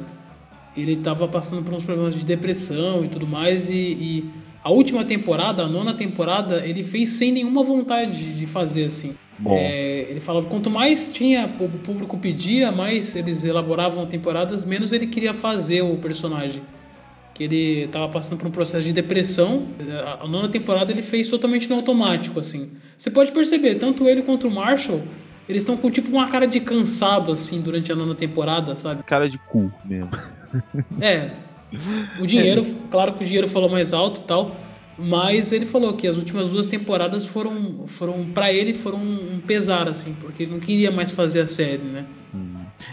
ele 0.77 0.97
tava 0.97 1.27
passando 1.27 1.63
por 1.63 1.73
uns 1.73 1.83
problemas 1.83 2.13
de 2.15 2.23
depressão 2.25 3.03
e 3.03 3.07
tudo 3.07 3.25
mais, 3.25 3.69
e, 3.69 3.75
e 3.75 4.29
a 4.63 4.69
última 4.69 5.03
temporada, 5.03 5.63
a 5.63 5.67
nona 5.67 5.93
temporada, 5.93 6.65
ele 6.65 6.83
fez 6.83 7.09
sem 7.09 7.31
nenhuma 7.31 7.63
vontade 7.63 8.37
de 8.37 8.45
fazer 8.45 8.85
assim. 8.85 9.15
É, 9.49 10.06
ele 10.10 10.19
falava 10.19 10.45
quanto 10.47 10.69
mais 10.69 11.12
tinha 11.12 11.45
o 11.60 11.80
público 11.80 12.17
pedia, 12.17 12.71
mais 12.71 13.15
eles 13.15 13.43
elaboravam 13.43 14.06
temporadas, 14.06 14.63
menos 14.65 14.93
ele 14.93 15.08
queria 15.08 15.34
fazer 15.34 15.82
o 15.82 15.95
personagem. 15.97 16.62
Que 17.34 17.45
ele 17.45 17.88
tava 17.88 18.08
passando 18.10 18.38
por 18.38 18.47
um 18.47 18.51
processo 18.51 18.86
de 18.86 18.93
depressão. 18.93 19.67
A- 20.06 20.25
A 20.25 20.27
nona 20.27 20.47
temporada 20.49 20.91
ele 20.91 21.01
fez 21.01 21.27
totalmente 21.30 21.69
no 21.69 21.75
automático, 21.77 22.39
assim. 22.39 22.71
Você 22.97 23.10
pode 23.10 23.32
perceber, 23.32 23.75
tanto 23.75 24.08
ele 24.08 24.21
quanto 24.21 24.47
o 24.47 24.51
Marshall, 24.51 25.01
eles 25.49 25.63
estão 25.63 25.75
com 25.75 25.89
tipo 25.89 26.10
uma 26.12 26.27
cara 26.27 26.45
de 26.45 26.60
cansado, 26.60 27.32
assim, 27.32 27.62
durante 27.62 27.91
a 27.91 27.95
nona 27.95 28.13
temporada, 28.13 28.75
sabe? 28.75 29.01
cara 29.04 29.27
de 29.30 29.38
cu 29.39 29.71
mesmo. 29.86 30.10
É. 30.99 31.32
O 32.19 32.27
dinheiro, 32.27 32.65
claro 32.91 33.13
que 33.13 33.23
o 33.23 33.25
dinheiro 33.25 33.47
falou 33.47 33.69
mais 33.69 33.93
alto 33.93 34.19
e 34.19 34.23
tal, 34.23 34.54
mas 34.97 35.51
ele 35.51 35.65
falou 35.65 35.93
que 35.93 36.08
as 36.08 36.17
últimas 36.17 36.49
duas 36.49 36.67
temporadas 36.67 37.25
foram, 37.25 37.86
foram 37.88 38.25
para 38.34 38.51
ele, 38.51 38.73
foram 38.73 38.99
um 39.01 39.39
pesar, 39.45 39.88
assim, 39.88 40.15
porque 40.19 40.43
ele 40.43 40.51
não 40.51 40.60
queria 40.60 40.91
mais 40.91 41.12
fazer 41.12 41.41
a 41.41 41.47
série, 41.47 41.84
né? 41.84 42.06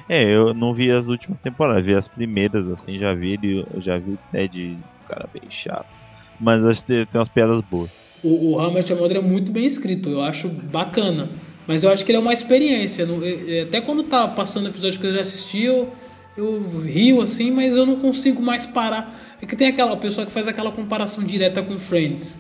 É, 0.09 0.23
eu 0.25 0.53
não 0.53 0.73
vi 0.75 0.91
as 0.91 1.07
últimas 1.07 1.41
temporadas, 1.41 1.85
vi 1.85 1.95
as 1.95 2.09
primeiras, 2.09 2.67
assim, 2.69 2.99
já 2.99 3.15
vi 3.15 3.33
ele, 3.33 3.65
já 3.79 3.99
vi 3.99 4.13
o 4.13 4.19
Ted, 4.31 4.77
um 4.77 5.09
cara 5.09 5.29
bem 5.33 5.51
chato. 5.51 5.87
Mas 6.41 6.65
acho 6.65 6.85
que 6.85 7.07
tem, 7.07 7.19
umas 7.19 7.29
piadas 7.29 7.61
boas. 7.61 7.91
O, 8.23 8.57
o 8.57 8.61
Your 8.61 8.99
Mother 8.99 9.19
é 9.19 9.23
muito 9.23 9.51
bem 9.53 9.65
escrito, 9.67 10.09
eu 10.09 10.23
acho 10.23 10.49
bacana. 10.49 11.31
Mas 11.67 11.85
eu 11.85 11.91
acho 11.93 12.05
que 12.05 12.11
ele 12.11 12.19
é 12.19 12.21
uma 12.21 12.33
experiência. 12.33 13.05
não- 13.05 13.23
é- 13.23 13.59
é- 13.59 13.63
Até 13.63 13.81
quando 13.81 14.03
tá 14.03 14.27
passando 14.27 14.67
o 14.67 14.69
episódio 14.69 14.99
que 14.99 15.07
eu 15.07 15.13
já 15.13 15.21
assisti, 15.21 15.63
eu, 15.65 15.93
eu 16.39 16.81
rio 16.83 17.21
assim, 17.21 17.51
mas 17.51 17.77
eu 17.77 17.85
não 17.85 17.97
consigo 17.97 18.41
mais 18.43 18.65
parar. 18.65 19.15
É 19.43 19.47
que 19.47 19.57
tem 19.57 19.69
aquela 19.69 19.97
pessoa 19.97 20.27
que 20.27 20.33
faz 20.33 20.47
aquela 20.49 20.71
comparação 20.73 21.25
direta 21.25 21.63
com 21.63 21.79
Friends. 21.79 22.39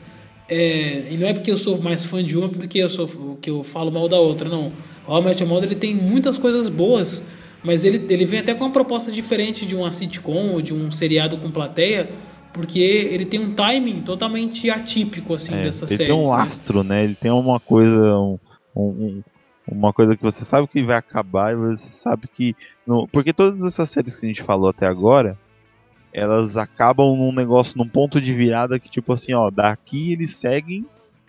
É, 0.48 1.08
e 1.11 1.16
não 1.18 1.26
é 1.28 1.34
porque 1.34 1.50
eu 1.50 1.56
sou 1.56 1.80
mais 1.80 2.04
fã 2.04 2.24
de 2.24 2.37
uma, 2.37 2.48
porque 2.48 2.78
eu 2.78 2.88
sou 2.88 3.37
que 3.40 3.50
eu 3.50 3.62
falo 3.62 3.90
mal 3.92 4.08
da 4.08 4.18
outra, 4.18 4.48
não. 4.48 4.72
O 5.06 5.18
Your 5.18 5.46
Mother 5.46 5.68
ele 5.68 5.74
tem 5.78 5.94
muitas 5.94 6.38
coisas 6.38 6.68
boas, 6.68 7.26
mas 7.62 7.84
ele, 7.84 8.06
ele 8.12 8.24
vem 8.24 8.40
até 8.40 8.54
com 8.54 8.64
uma 8.64 8.70
proposta 8.72 9.12
diferente 9.12 9.66
de 9.66 9.74
uma 9.76 9.92
sitcom 9.92 10.52
ou 10.52 10.62
de 10.62 10.72
um 10.72 10.90
seriado 10.90 11.37
com 11.37 11.50
plateia, 11.50 12.08
porque 12.52 12.78
ele 12.80 13.26
tem 13.26 13.38
um 13.40 13.52
timing 13.52 14.00
totalmente 14.00 14.70
atípico 14.70 15.34
assim 15.34 15.54
É, 15.54 15.62
dessa 15.62 15.84
ele 15.84 15.96
série. 15.96 16.11
tem 16.11 16.18
um 16.18 16.32
astro, 16.32 16.82
né? 16.82 17.04
Ele 17.04 17.14
tem 17.14 17.30
uma 17.30 17.61
coisa, 17.61 18.00
um- 18.18 18.38
um- 18.74 19.22
uma 19.70 19.92
coisa 19.92 20.16
que 20.16 20.22
você 20.22 20.44
sabe 20.44 20.66
que 20.68 20.83
vai 20.83 20.96
acabar 20.96 21.52
e 21.52 21.57
você 21.57 21.88
sabe 21.88 22.28
que. 22.28 22.54
no- 22.87 23.07
porque 23.09 23.33
todas 23.33 23.62
essas 23.62 23.90
séries 23.90 24.16
que 24.16 24.26
a 24.26 24.28
gente 24.28 24.42
falou 24.42 24.68
até 24.70 24.87
agora, 24.87 25.37
elas 26.12 26.57
acabam 26.57 27.16
num 27.16 27.33
negócio, 27.33 27.76
num 27.76 27.88
ponto 27.88 28.20
de 28.20 28.33
virada 28.33 28.78
que, 28.78 28.90
tipo 28.90 29.12
assim, 29.12 29.35
ó, 29.35 29.50
daqui 29.50 30.12
eles 30.12 30.37
seguem, 30.37 30.87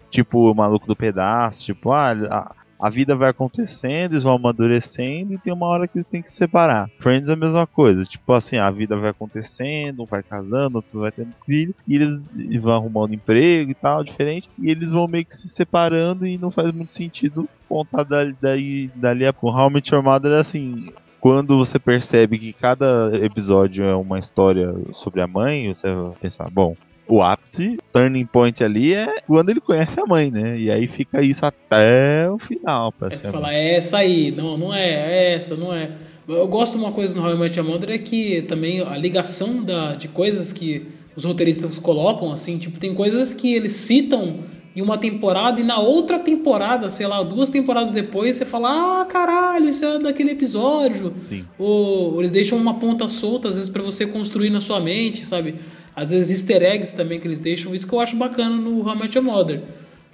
tipo, 0.09 0.49
o 0.51 0.55
maluco 0.55 0.87
do 0.87 0.95
pedaço, 0.95 1.65
tipo, 1.65 1.91
ah, 1.91 2.55
a, 2.79 2.89
vida 2.89 3.15
vai 3.15 3.29
acontecendo, 3.29 4.13
eles 4.13 4.23
vão 4.23 4.35
amadurecendo 4.35 5.33
e 5.33 5.37
tem 5.37 5.53
uma 5.53 5.67
hora 5.67 5.87
que 5.87 5.97
eles 5.97 6.07
têm 6.07 6.21
que 6.21 6.29
se 6.29 6.35
separar. 6.35 6.89
Friends 6.99 7.29
é 7.29 7.33
a 7.33 7.35
mesma 7.35 7.67
coisa, 7.67 8.03
tipo 8.03 8.31
assim, 8.33 8.57
a 8.57 8.69
vida 8.71 8.95
vai 8.95 9.09
acontecendo, 9.09 10.03
um 10.03 10.05
vai 10.05 10.23
casando, 10.23 10.77
outro 10.77 10.99
vai 10.99 11.11
tendo 11.11 11.33
filho, 11.45 11.75
e 11.87 11.95
eles 11.95 12.31
vão 12.61 12.73
arrumando 12.73 13.13
emprego 13.13 13.71
e 13.71 13.75
tal, 13.75 14.03
diferente, 14.03 14.49
e 14.57 14.69
eles 14.69 14.91
vão 14.91 15.07
meio 15.07 15.25
que 15.25 15.35
se 15.35 15.49
separando 15.49 16.25
e 16.25 16.37
não 16.37 16.51
faz 16.51 16.71
muito 16.71 16.93
sentido 16.93 17.47
contar 17.67 18.03
dali, 18.03 18.35
daí, 18.41 18.91
dali 18.95 19.25
a 19.25 19.33
pouco. 19.33 19.59
I 19.59 19.69
Met 19.69 19.93
é 19.93 20.39
assim, 20.39 20.91
quando 21.19 21.57
você 21.57 21.77
percebe 21.77 22.39
que 22.39 22.53
cada 22.53 23.11
episódio 23.21 23.83
é 23.83 23.95
uma 23.95 24.19
história 24.19 24.73
sobre 24.93 25.21
a 25.21 25.27
mãe, 25.27 25.73
você 25.73 25.93
vai 25.93 26.13
pensar, 26.19 26.49
bom, 26.49 26.75
o 27.09 27.23
ápice, 27.23 27.77
turning 27.91 28.25
point 28.25 28.63
ali 28.63 28.93
é 28.93 29.21
quando 29.25 29.49
ele 29.49 29.59
conhece 29.59 29.99
a 29.99 30.05
mãe, 30.05 30.29
né? 30.29 30.57
E 30.57 30.69
aí 30.69 30.87
fica 30.87 31.21
isso 31.21 31.45
até 31.45 32.29
o 32.29 32.37
final, 32.37 32.93
Aí 33.01 33.17
você 33.17 33.31
fala, 33.31 33.53
é 33.53 33.75
essa 33.75 33.97
aí, 33.97 34.31
não, 34.31 34.57
não 34.57 34.73
é, 34.73 34.89
é 34.89 35.33
essa, 35.33 35.55
não 35.55 35.73
é. 35.73 35.91
Eu 36.27 36.47
gosto 36.47 36.77
de 36.77 36.83
uma 36.83 36.91
coisa 36.91 37.15
no 37.15 37.25
How 37.25 37.33
I 37.33 37.37
Met 37.39 37.57
Your 37.57 37.67
Mother 37.67 37.89
é 37.89 37.97
que 37.97 38.43
também 38.43 38.81
a 38.81 38.95
ligação 38.95 39.63
da, 39.63 39.95
de 39.95 40.07
coisas 40.07 40.53
que 40.53 40.85
os 41.15 41.25
roteiristas 41.25 41.79
colocam, 41.79 42.31
assim, 42.31 42.59
tipo, 42.59 42.79
tem 42.79 42.93
coisas 42.93 43.33
que 43.33 43.55
eles 43.55 43.73
citam 43.73 44.37
em 44.75 44.81
uma 44.81 44.97
temporada 44.97 45.59
e 45.59 45.63
na 45.63 45.79
outra 45.79 46.19
temporada, 46.19 46.89
sei 46.89 47.07
lá, 47.07 47.23
duas 47.23 47.49
temporadas 47.49 47.91
depois, 47.91 48.35
você 48.35 48.45
fala, 48.45 49.01
ah, 49.01 49.05
caralho, 49.05 49.69
isso 49.69 49.83
é 49.83 49.97
daquele 49.97 50.31
episódio. 50.31 51.13
Sim. 51.27 51.43
Ou 51.57 52.19
eles 52.19 52.31
deixam 52.31 52.57
uma 52.57 52.75
ponta 52.75 53.09
solta, 53.09 53.47
às 53.47 53.55
vezes, 53.55 53.69
pra 53.69 53.81
você 53.81 54.05
construir 54.05 54.51
na 54.51 54.61
sua 54.61 54.79
mente, 54.79 55.25
sabe? 55.25 55.55
Às 55.99 56.11
vezes 56.11 56.31
easter 56.31 56.63
eggs 56.63 56.95
também 56.95 57.19
que 57.19 57.27
eles 57.27 57.41
deixam, 57.41 57.75
isso 57.75 57.85
que 57.85 57.93
eu 57.93 57.99
acho 57.99 58.15
bacana 58.15 58.55
no 58.55 58.87
How 58.87 58.95
I 58.95 58.99
Met 58.99 59.17
Your 59.17 59.25
Mother. 59.25 59.61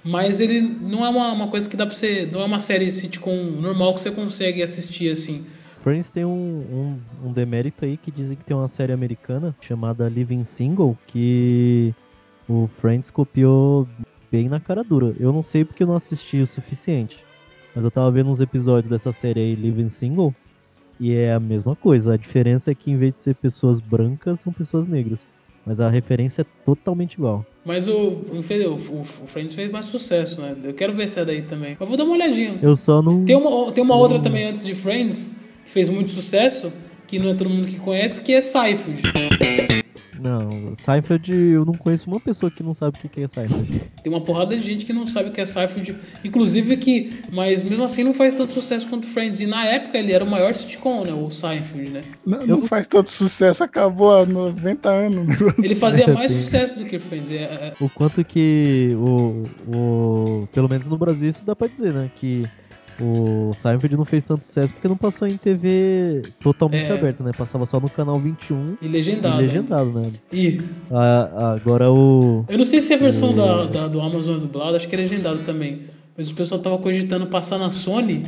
Mas 0.02 0.40
ele 0.40 0.60
não 0.60 1.06
é 1.06 1.08
uma, 1.08 1.32
uma 1.32 1.48
coisa 1.48 1.68
que 1.68 1.76
dá 1.76 1.86
pra 1.86 1.94
você. 1.94 2.28
Não 2.32 2.40
é 2.40 2.44
uma 2.44 2.58
série 2.58 2.90
sitcom 2.90 3.36
normal 3.60 3.94
que 3.94 4.00
você 4.00 4.10
consegue 4.10 4.64
assistir 4.64 5.10
assim. 5.10 5.46
Friends 5.82 6.10
tem 6.10 6.24
um, 6.24 6.98
um, 7.22 7.28
um 7.28 7.32
demérito 7.32 7.84
aí 7.84 7.96
que 7.96 8.10
dizem 8.10 8.36
que 8.36 8.42
tem 8.42 8.56
uma 8.56 8.66
série 8.66 8.92
americana 8.92 9.54
chamada 9.60 10.08
Living 10.08 10.42
Single 10.42 10.98
que 11.06 11.94
o 12.48 12.68
Friends 12.80 13.08
copiou 13.08 13.86
bem 14.30 14.48
na 14.48 14.58
cara 14.58 14.82
dura. 14.82 15.14
Eu 15.20 15.32
não 15.32 15.42
sei 15.42 15.64
porque 15.64 15.84
eu 15.84 15.86
não 15.86 15.94
assisti 15.94 16.40
o 16.40 16.46
suficiente, 16.46 17.24
mas 17.74 17.84
eu 17.84 17.92
tava 17.92 18.10
vendo 18.10 18.28
uns 18.28 18.40
episódios 18.40 18.88
dessa 18.90 19.12
série 19.12 19.38
aí, 19.38 19.54
Living 19.54 19.88
Single, 19.88 20.34
e 20.98 21.14
é 21.14 21.32
a 21.32 21.38
mesma 21.38 21.76
coisa. 21.76 22.14
A 22.14 22.16
diferença 22.16 22.72
é 22.72 22.74
que 22.74 22.90
em 22.90 22.96
vez 22.96 23.14
de 23.14 23.20
ser 23.20 23.36
pessoas 23.36 23.78
brancas, 23.78 24.40
são 24.40 24.52
pessoas 24.52 24.86
negras. 24.86 25.24
Mas 25.66 25.80
a 25.80 25.90
referência 25.90 26.42
é 26.42 26.46
totalmente 26.64 27.14
igual. 27.14 27.44
Mas 27.64 27.88
o, 27.88 27.92
o, 27.92 28.38
o, 28.38 29.00
o 29.00 29.04
Friends 29.26 29.52
fez 29.52 29.68
mais 29.68 29.86
sucesso, 29.86 30.40
né? 30.40 30.54
Eu 30.62 30.72
quero 30.72 30.92
ver 30.92 31.02
essa 31.02 31.24
daí 31.24 31.42
também. 31.42 31.76
Eu 31.80 31.84
vou 31.84 31.96
dar 31.96 32.04
uma 32.04 32.14
olhadinha. 32.14 32.56
Eu 32.62 32.76
só 32.76 33.02
não. 33.02 33.24
Tem 33.24 33.34
uma, 33.34 33.72
tem 33.72 33.82
uma 33.82 33.96
outra 33.96 34.20
também 34.20 34.44
antes 34.44 34.64
de 34.64 34.76
Friends, 34.76 35.28
que 35.64 35.70
fez 35.72 35.88
muito 35.88 36.12
sucesso, 36.12 36.72
que 37.08 37.18
não 37.18 37.30
é 37.30 37.34
todo 37.34 37.50
mundo 37.50 37.66
que 37.66 37.80
conhece, 37.80 38.22
que 38.22 38.32
é 38.32 38.40
Seinfeld. 38.40 39.02
Não, 40.26 40.74
Seinfeld, 40.74 41.32
eu 41.32 41.64
não 41.64 41.74
conheço 41.74 42.10
uma 42.10 42.18
pessoa 42.18 42.50
que 42.50 42.60
não 42.60 42.74
sabe 42.74 42.98
o 42.98 43.08
que 43.08 43.22
é 43.22 43.28
Seinfeld. 43.28 43.80
Tem 44.02 44.12
uma 44.12 44.20
porrada 44.20 44.56
de 44.56 44.62
gente 44.62 44.84
que 44.84 44.92
não 44.92 45.06
sabe 45.06 45.28
o 45.28 45.32
que 45.32 45.40
é 45.40 45.46
Seinfeld, 45.46 45.94
inclusive 46.24 46.76
que, 46.78 47.20
mas 47.30 47.62
mesmo 47.62 47.84
assim 47.84 48.02
não 48.02 48.12
faz 48.12 48.34
tanto 48.34 48.52
sucesso 48.52 48.88
quanto 48.88 49.06
Friends. 49.06 49.40
E 49.40 49.46
na 49.46 49.64
época 49.64 49.96
ele 49.96 50.12
era 50.12 50.24
o 50.24 50.26
maior 50.28 50.52
sitcom, 50.52 51.04
né? 51.04 51.12
O 51.12 51.30
Seinfeld, 51.30 51.90
né? 51.90 52.04
Não, 52.26 52.44
não 52.44 52.62
faz 52.62 52.88
tanto 52.88 53.08
sucesso, 53.08 53.62
acabou 53.62 54.16
há 54.16 54.26
90 54.26 54.88
anos. 54.88 55.28
Ele 55.62 55.76
fazia 55.76 56.08
mais 56.08 56.32
sucesso 56.32 56.76
do 56.76 56.84
que 56.84 56.98
Friends. 56.98 57.30
É, 57.30 57.42
é, 57.42 57.74
O 57.80 57.88
quanto 57.88 58.24
que 58.24 58.90
o, 58.96 59.44
o. 59.72 60.48
Pelo 60.52 60.68
menos 60.68 60.88
no 60.88 60.98
Brasil 60.98 61.28
isso 61.28 61.44
dá 61.44 61.54
pra 61.54 61.68
dizer, 61.68 61.92
né? 61.92 62.10
Que 62.16 62.42
o 63.00 63.52
Seinfeld 63.54 63.96
não 63.96 64.04
fez 64.04 64.24
tanto 64.24 64.44
sucesso 64.44 64.72
porque 64.72 64.88
não 64.88 64.96
passou 64.96 65.26
em 65.28 65.36
TV 65.36 66.22
totalmente 66.42 66.90
É. 66.90 66.92
aberta, 66.92 67.22
né? 67.24 67.30
Passava 67.36 67.66
só 67.66 67.78
no 67.80 67.88
canal 67.90 68.18
21 68.18 68.76
e 68.80 68.86
e 68.86 68.88
legendado. 68.88 69.36
legendado, 69.38 69.98
né? 70.00 70.10
E 70.32 70.60
Ah, 70.90 71.52
agora 71.60 71.90
o. 71.90 72.44
eu 72.48 72.58
não 72.58 72.64
sei 72.64 72.80
se 72.80 72.94
a 72.94 72.96
versão 72.96 73.34
da, 73.34 73.64
da- 73.64 73.88
do 73.88 74.00
Amazon 74.00 74.36
é 74.36 74.40
dublada, 74.40 74.76
acho 74.76 74.88
que 74.88 74.94
é 74.94 74.98
legendado 74.98 75.40
também. 75.40 75.82
Mas 76.16 76.30
o 76.30 76.34
pessoal 76.34 76.60
tava 76.60 76.78
cogitando 76.78 77.26
passar 77.26 77.58
na 77.58 77.70
Sony. 77.70 78.24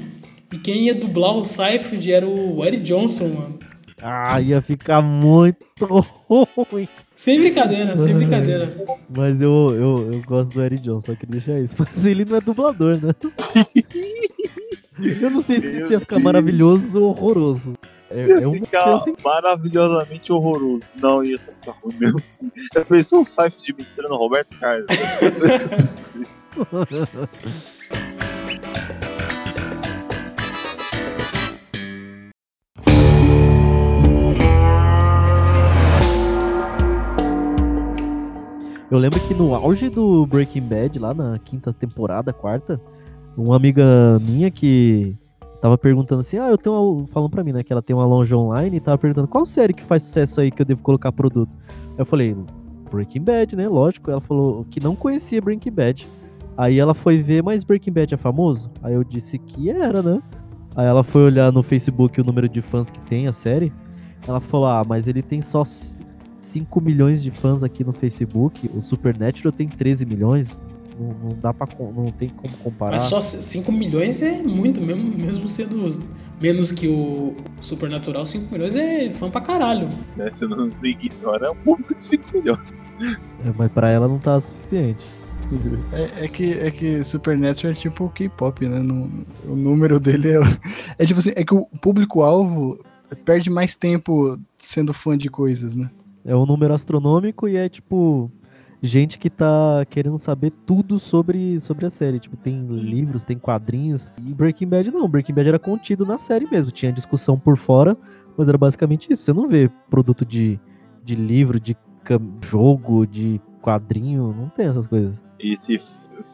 E 0.52 0.56
quem 0.58 0.86
ia 0.86 0.94
dublar 0.94 1.34
o 1.36 1.44
Seinfeld 1.44 2.12
era 2.12 2.26
o 2.26 2.64
Eddie 2.64 2.80
Johnson, 2.80 3.28
mano. 3.28 3.58
Ah, 4.00 4.40
ia 4.40 4.60
ficar 4.62 5.02
muito 5.02 5.64
ruim. 6.28 6.86
Sem 7.16 7.40
brincadeira, 7.40 7.98
sem 7.98 8.14
brincadeira. 8.14 8.72
Mas 9.14 9.40
eu, 9.40 9.70
eu, 9.74 10.12
eu 10.12 10.22
gosto 10.24 10.52
do 10.54 10.62
Eric 10.62 10.82
Johnson, 10.82 11.00
só 11.00 11.14
queria 11.16 11.40
deixar 11.40 11.58
isso. 11.58 11.74
Mas 11.80 12.06
ele 12.06 12.24
não 12.24 12.36
é 12.36 12.40
dublador, 12.40 12.96
né? 13.02 13.12
Eu 14.98 15.30
não 15.30 15.42
sei 15.42 15.60
se 15.60 15.76
isso 15.76 15.92
ia 15.92 16.00
ficar 16.00 16.18
maravilhoso 16.18 17.00
ou 17.00 17.10
horroroso. 17.10 17.74
É, 18.10 18.42
é 18.42 18.46
uma 18.46 18.54
Fica 18.54 18.82
chance 18.82 19.14
maravilhosamente 19.22 20.32
horroroso. 20.32 20.86
Não, 20.96 21.22
ia 21.22 21.38
ser 21.38 21.52
ficar 21.52 21.72
ruim 21.82 21.94
mesmo. 21.98 22.22
Já 22.74 22.84
pensou 22.84 23.20
um 23.20 23.24
site 23.24 23.62
de 23.62 23.72
mentira 23.72 24.08
no 24.08 24.16
Roberto 24.16 24.58
Carlos? 24.58 24.86
Eu 38.90 38.98
lembro 38.98 39.20
que 39.20 39.34
no 39.34 39.54
auge 39.54 39.90
do 39.90 40.24
Breaking 40.24 40.62
Bad, 40.62 40.98
lá 40.98 41.12
na 41.12 41.38
quinta 41.38 41.74
temporada, 41.74 42.32
quarta, 42.32 42.80
uma 43.42 43.56
amiga 43.56 44.18
minha 44.20 44.50
que 44.50 45.16
tava 45.60 45.76
perguntando 45.76 46.20
assim, 46.20 46.38
ah, 46.38 46.48
eu 46.48 46.58
tenho 46.58 46.74
uma... 46.74 47.06
Falando 47.08 47.30
pra 47.30 47.44
mim, 47.44 47.52
né, 47.52 47.62
que 47.62 47.72
ela 47.72 47.82
tem 47.82 47.94
uma 47.94 48.06
loja 48.06 48.36
online 48.36 48.76
e 48.76 48.80
tava 48.80 48.98
perguntando, 48.98 49.28
qual 49.28 49.44
série 49.44 49.72
que 49.72 49.82
faz 49.82 50.02
sucesso 50.02 50.40
aí 50.40 50.50
que 50.50 50.62
eu 50.62 50.66
devo 50.66 50.82
colocar 50.82 51.10
produto? 51.12 51.50
Eu 51.96 52.04
falei, 52.04 52.36
Breaking 52.90 53.22
Bad, 53.22 53.56
né, 53.56 53.68
lógico. 53.68 54.10
Ela 54.10 54.20
falou 54.20 54.64
que 54.70 54.80
não 54.80 54.94
conhecia 54.94 55.40
Breaking 55.40 55.72
Bad. 55.72 56.08
Aí 56.56 56.78
ela 56.78 56.94
foi 56.94 57.18
ver, 57.18 57.42
mas 57.42 57.62
Breaking 57.62 57.92
Bad 57.92 58.14
é 58.14 58.16
famoso? 58.16 58.70
Aí 58.82 58.94
eu 58.94 59.04
disse 59.04 59.38
que 59.38 59.70
era, 59.70 60.02
né? 60.02 60.20
Aí 60.74 60.86
ela 60.86 61.02
foi 61.02 61.22
olhar 61.22 61.52
no 61.52 61.62
Facebook 61.62 62.20
o 62.20 62.24
número 62.24 62.48
de 62.48 62.60
fãs 62.60 62.90
que 62.90 63.00
tem 63.00 63.26
a 63.26 63.32
série. 63.32 63.72
Ela 64.26 64.40
falou, 64.40 64.66
ah, 64.66 64.84
mas 64.86 65.06
ele 65.06 65.22
tem 65.22 65.40
só 65.40 65.62
5 65.64 66.80
milhões 66.80 67.22
de 67.22 67.30
fãs 67.30 67.62
aqui 67.62 67.84
no 67.84 67.92
Facebook. 67.92 68.70
O 68.74 68.80
Supernatural 68.80 69.52
tem 69.52 69.68
13 69.68 70.04
milhões. 70.06 70.62
Não, 70.98 71.08
não 71.30 71.36
dá 71.40 71.54
para 71.54 71.68
não 71.94 72.06
tem 72.10 72.28
como 72.28 72.52
comparar. 72.58 72.92
Mas 72.92 73.04
só 73.04 73.20
5 73.20 73.70
milhões 73.70 74.22
é 74.22 74.42
muito, 74.42 74.80
mesmo, 74.80 75.02
mesmo 75.16 75.48
sendo 75.48 75.84
os- 75.84 76.00
menos 76.40 76.72
que 76.72 76.88
o 76.88 77.34
Supernatural, 77.60 78.24
5 78.26 78.52
milhões 78.52 78.74
é 78.76 79.10
fã 79.10 79.30
pra 79.30 79.40
caralho. 79.40 79.88
né? 80.16 80.28
Você 80.30 80.46
não 80.46 80.70
ignora, 80.82 81.46
é 81.46 81.50
um 81.50 81.56
público 81.56 81.94
de 81.94 82.04
5 82.04 82.24
milhões. 82.36 82.60
É, 83.00 83.52
mas 83.56 83.70
pra 83.70 83.90
ela 83.90 84.08
não 84.08 84.18
tá 84.18 84.38
suficiente. 84.40 85.04
É, 85.92 86.24
é 86.24 86.28
que, 86.28 86.52
é 86.52 86.70
que 86.70 87.02
Supernatural 87.04 87.72
é 87.72 87.74
tipo 87.74 88.04
o 88.04 88.10
K-pop, 88.10 88.66
né? 88.68 88.80
No- 88.80 89.10
o 89.46 89.56
número 89.56 89.98
dele 90.00 90.32
é. 90.32 90.40
É 90.98 91.06
tipo 91.06 91.20
assim, 91.20 91.32
é 91.36 91.44
que 91.44 91.54
o 91.54 91.64
público-alvo 91.80 92.78
perde 93.24 93.48
mais 93.48 93.74
tempo 93.74 94.38
sendo 94.58 94.92
fã 94.92 95.16
de 95.16 95.30
coisas, 95.30 95.74
né? 95.76 95.88
É 96.24 96.34
um 96.36 96.44
número 96.44 96.74
astronômico 96.74 97.48
e 97.48 97.56
é 97.56 97.68
tipo 97.68 98.30
gente 98.82 99.18
que 99.18 99.28
tá 99.28 99.84
querendo 99.88 100.16
saber 100.16 100.52
tudo 100.64 100.98
sobre, 100.98 101.58
sobre 101.60 101.86
a 101.86 101.90
série. 101.90 102.20
Tipo, 102.20 102.36
tem 102.36 102.66
livros, 102.66 103.24
tem 103.24 103.38
quadrinhos. 103.38 104.12
E 104.18 104.32
Breaking 104.34 104.68
Bad 104.68 104.90
não. 104.90 105.08
Breaking 105.08 105.34
Bad 105.34 105.48
era 105.48 105.58
contido 105.58 106.06
na 106.06 106.18
série 106.18 106.48
mesmo. 106.50 106.70
Tinha 106.70 106.92
discussão 106.92 107.38
por 107.38 107.56
fora, 107.56 107.96
mas 108.36 108.48
era 108.48 108.58
basicamente 108.58 109.12
isso. 109.12 109.22
Você 109.22 109.32
não 109.32 109.48
vê 109.48 109.70
produto 109.90 110.24
de, 110.24 110.60
de 111.04 111.14
livro, 111.14 111.58
de 111.58 111.76
jogo, 112.44 113.06
de 113.06 113.40
quadrinho. 113.60 114.34
Não 114.36 114.48
tem 114.48 114.66
essas 114.66 114.86
coisas. 114.86 115.22
E 115.40 115.52
esse 115.52 115.80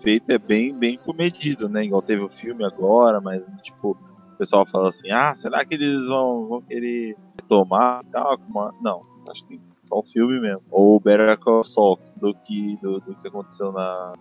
feito 0.03 0.31
é 0.31 0.39
bem, 0.39 0.75
bem 0.75 0.99
comedido, 0.99 1.69
né? 1.69 1.85
Igual 1.85 2.03
teve 2.03 2.23
o 2.23 2.29
filme 2.29 2.65
agora, 2.65 3.21
mas 3.21 3.47
tipo, 3.63 3.97
o 4.35 4.37
pessoal 4.37 4.67
fala 4.67 4.89
assim, 4.89 5.11
ah, 5.11 5.35
será 5.35 5.65
que 5.65 5.75
eles 5.75 6.07
vão, 6.07 6.47
vão 6.49 6.63
querer 6.63 7.17
retomar 7.41 8.03
e 8.07 8.11
tal? 8.11 8.39
Não, 8.81 9.03
acho 9.31 9.45
que 9.47 9.61
só 9.85 9.99
o 9.99 10.03
filme 10.03 10.41
mesmo. 10.41 10.63
Ou 10.71 10.99
Better 11.01 11.39
Call 11.39 11.65
Saul, 11.65 11.99
do 12.17 12.35
que, 12.35 12.79
do, 12.83 13.01
do 13.01 13.15
que 13.15 13.29
aconteceu 13.29 13.73
na, 13.73 14.15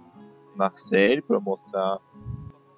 na 0.56 0.72
série, 0.72 1.22
pra 1.22 1.40
mostrar. 1.40 1.98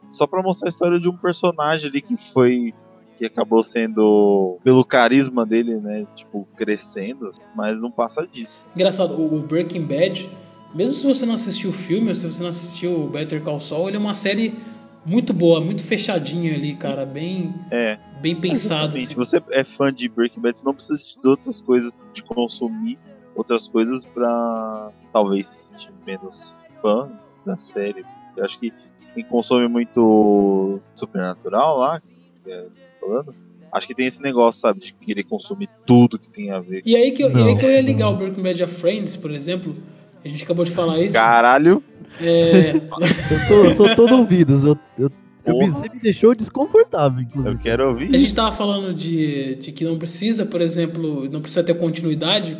Só 0.09 0.27
pra 0.27 0.41
mostrar 0.41 0.67
a 0.67 0.69
história 0.69 0.99
de 0.99 1.09
um 1.09 1.17
personagem 1.17 1.89
ali 1.89 2.01
que 2.01 2.15
foi. 2.17 2.73
Que 3.15 3.25
acabou 3.25 3.63
sendo, 3.63 4.59
pelo 4.61 4.83
carisma 4.83 5.45
dele, 5.45 5.79
né? 5.79 6.05
Tipo, 6.15 6.45
crescendo, 6.57 7.27
assim, 7.27 7.41
mas 7.55 7.81
não 7.81 7.89
passa 7.89 8.27
disso. 8.27 8.69
Engraçado, 8.75 9.13
o 9.13 9.39
Breaking 9.39 9.85
Bad, 9.85 10.29
mesmo 10.73 10.97
se 10.97 11.07
você 11.07 11.25
não 11.25 11.33
assistiu 11.33 11.69
o 11.69 11.73
filme, 11.73 12.09
ou 12.09 12.15
se 12.15 12.29
você 12.29 12.43
não 12.43 12.49
assistiu 12.49 13.05
o 13.05 13.07
Better 13.07 13.41
Call 13.41 13.61
Saul, 13.61 13.87
ele 13.87 13.95
é 13.95 13.99
uma 14.01 14.13
série 14.13 14.59
muito 15.05 15.33
boa, 15.33 15.61
muito 15.61 15.81
fechadinha 15.81 16.55
ali, 16.55 16.75
cara, 16.75 17.05
bem, 17.05 17.53
É. 17.71 17.97
bem. 18.33 18.53
Exatamente. 18.53 19.05
assim. 19.05 19.13
Você 19.15 19.43
é 19.51 19.63
fã 19.63 19.91
de 19.91 20.07
Breaking 20.09 20.39
Bad, 20.41 20.57
você 20.57 20.65
não 20.65 20.73
precisa 20.73 20.99
de 21.21 21.27
outras 21.27 21.61
coisas, 21.61 21.91
de 22.13 22.23
consumir 22.23 22.97
outras 23.35 23.67
coisas 23.67 24.05
pra 24.05 24.89
talvez 25.11 25.47
se 25.47 25.69
sentir 25.69 25.91
menos 26.07 26.55
fã 26.81 27.09
da 27.45 27.57
série. 27.57 28.05
Eu 28.37 28.45
acho 28.45 28.57
que 28.57 28.71
quem 29.13 29.23
consome 29.25 29.67
muito 29.67 30.79
Supernatural 30.95 31.77
lá, 31.77 31.99
que 31.99 32.51
é, 32.51 32.65
falando, 32.99 33.35
acho 33.71 33.87
que 33.87 33.93
tem 33.93 34.07
esse 34.07 34.21
negócio, 34.21 34.61
sabe, 34.61 34.79
de 34.79 34.93
querer 34.93 35.23
consumir 35.23 35.69
tudo 35.85 36.17
que 36.17 36.29
tem 36.29 36.51
a 36.51 36.59
ver. 36.59 36.81
E 36.85 36.95
aí 36.95 37.11
que 37.11 37.23
eu, 37.23 37.29
e 37.29 37.35
aí 37.35 37.43
Não, 37.53 37.57
que 37.57 37.65
eu 37.65 37.71
ia 37.71 37.81
ligar 37.81 38.05
não. 38.05 38.13
o 38.13 38.17
Breaking 38.17 38.41
Bad 38.41 38.63
a 38.63 38.67
Friends, 38.67 39.15
por 39.17 39.31
exemplo. 39.31 39.75
A 40.23 40.27
gente 40.27 40.43
acabou 40.43 40.65
de 40.65 40.71
falar 40.71 40.99
isso. 40.99 41.13
Caralho! 41.13 41.83
É, 42.19 42.71
Eu, 42.71 43.47
tô, 43.47 43.65
eu 43.65 43.71
sou 43.75 43.95
todo 43.95 44.15
ouvidos. 44.15 44.63
Eu, 44.63 44.77
eu, 44.97 45.11
Porra. 45.51 45.67
você 45.67 45.89
me 45.89 45.99
deixou 45.99 46.33
desconfortável, 46.33 47.21
inclusive. 47.21 47.53
Eu 47.53 47.59
quero 47.59 47.89
ouvir 47.89 48.13
a 48.13 48.17
gente 48.17 48.33
tava 48.33 48.55
falando 48.55 48.93
de, 48.93 49.55
de 49.55 49.71
que 49.71 49.83
não 49.83 49.97
precisa, 49.97 50.45
por 50.45 50.61
exemplo, 50.61 51.29
não 51.29 51.41
precisa 51.41 51.63
ter 51.63 51.73
continuidade. 51.75 52.57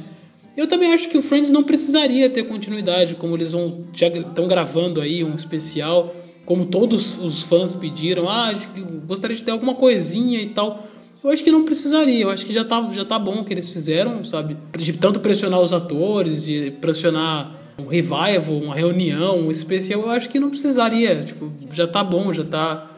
Eu 0.55 0.67
também 0.67 0.93
acho 0.93 1.09
que 1.09 1.17
o 1.17 1.21
Friends 1.21 1.51
não 1.51 1.63
precisaria 1.63 2.29
ter 2.29 2.43
continuidade, 2.43 3.15
como 3.15 3.35
eles 3.35 3.51
vão 3.51 3.85
já 3.93 4.07
estão 4.07 4.47
gravando 4.47 5.01
aí 5.01 5.23
um 5.23 5.35
especial, 5.35 6.15
como 6.45 6.65
todos 6.65 7.17
os 7.17 7.43
fãs 7.43 7.73
pediram, 7.75 8.29
ah, 8.29 8.49
acho 8.49 8.69
que 8.69 8.79
eu 8.79 9.01
gostaria 9.05 9.35
de 9.35 9.43
ter 9.43 9.51
alguma 9.51 9.75
coisinha 9.75 10.41
e 10.41 10.49
tal. 10.49 10.87
Eu 11.23 11.31
acho 11.31 11.43
que 11.43 11.51
não 11.51 11.65
precisaria, 11.65 12.21
eu 12.21 12.29
acho 12.29 12.45
que 12.45 12.53
já 12.53 12.63
tá, 12.63 12.87
já 12.91 13.03
tá 13.03 13.17
bom 13.17 13.39
o 13.39 13.43
que 13.43 13.51
eles 13.51 13.69
fizeram, 13.69 14.23
sabe? 14.23 14.55
De 14.77 14.93
tanto 14.93 15.19
pressionar 15.19 15.59
os 15.59 15.73
atores, 15.73 16.45
de 16.45 16.71
pressionar 16.79 17.64
um 17.77 17.87
revival, 17.87 18.57
uma 18.57 18.75
reunião, 18.75 19.39
um 19.39 19.51
especial, 19.51 20.01
eu 20.01 20.09
acho 20.09 20.29
que 20.29 20.39
não 20.39 20.49
precisaria, 20.49 21.23
tipo, 21.23 21.51
já 21.71 21.87
tá 21.87 22.03
bom, 22.03 22.31
já 22.31 22.43
tá 22.43 22.91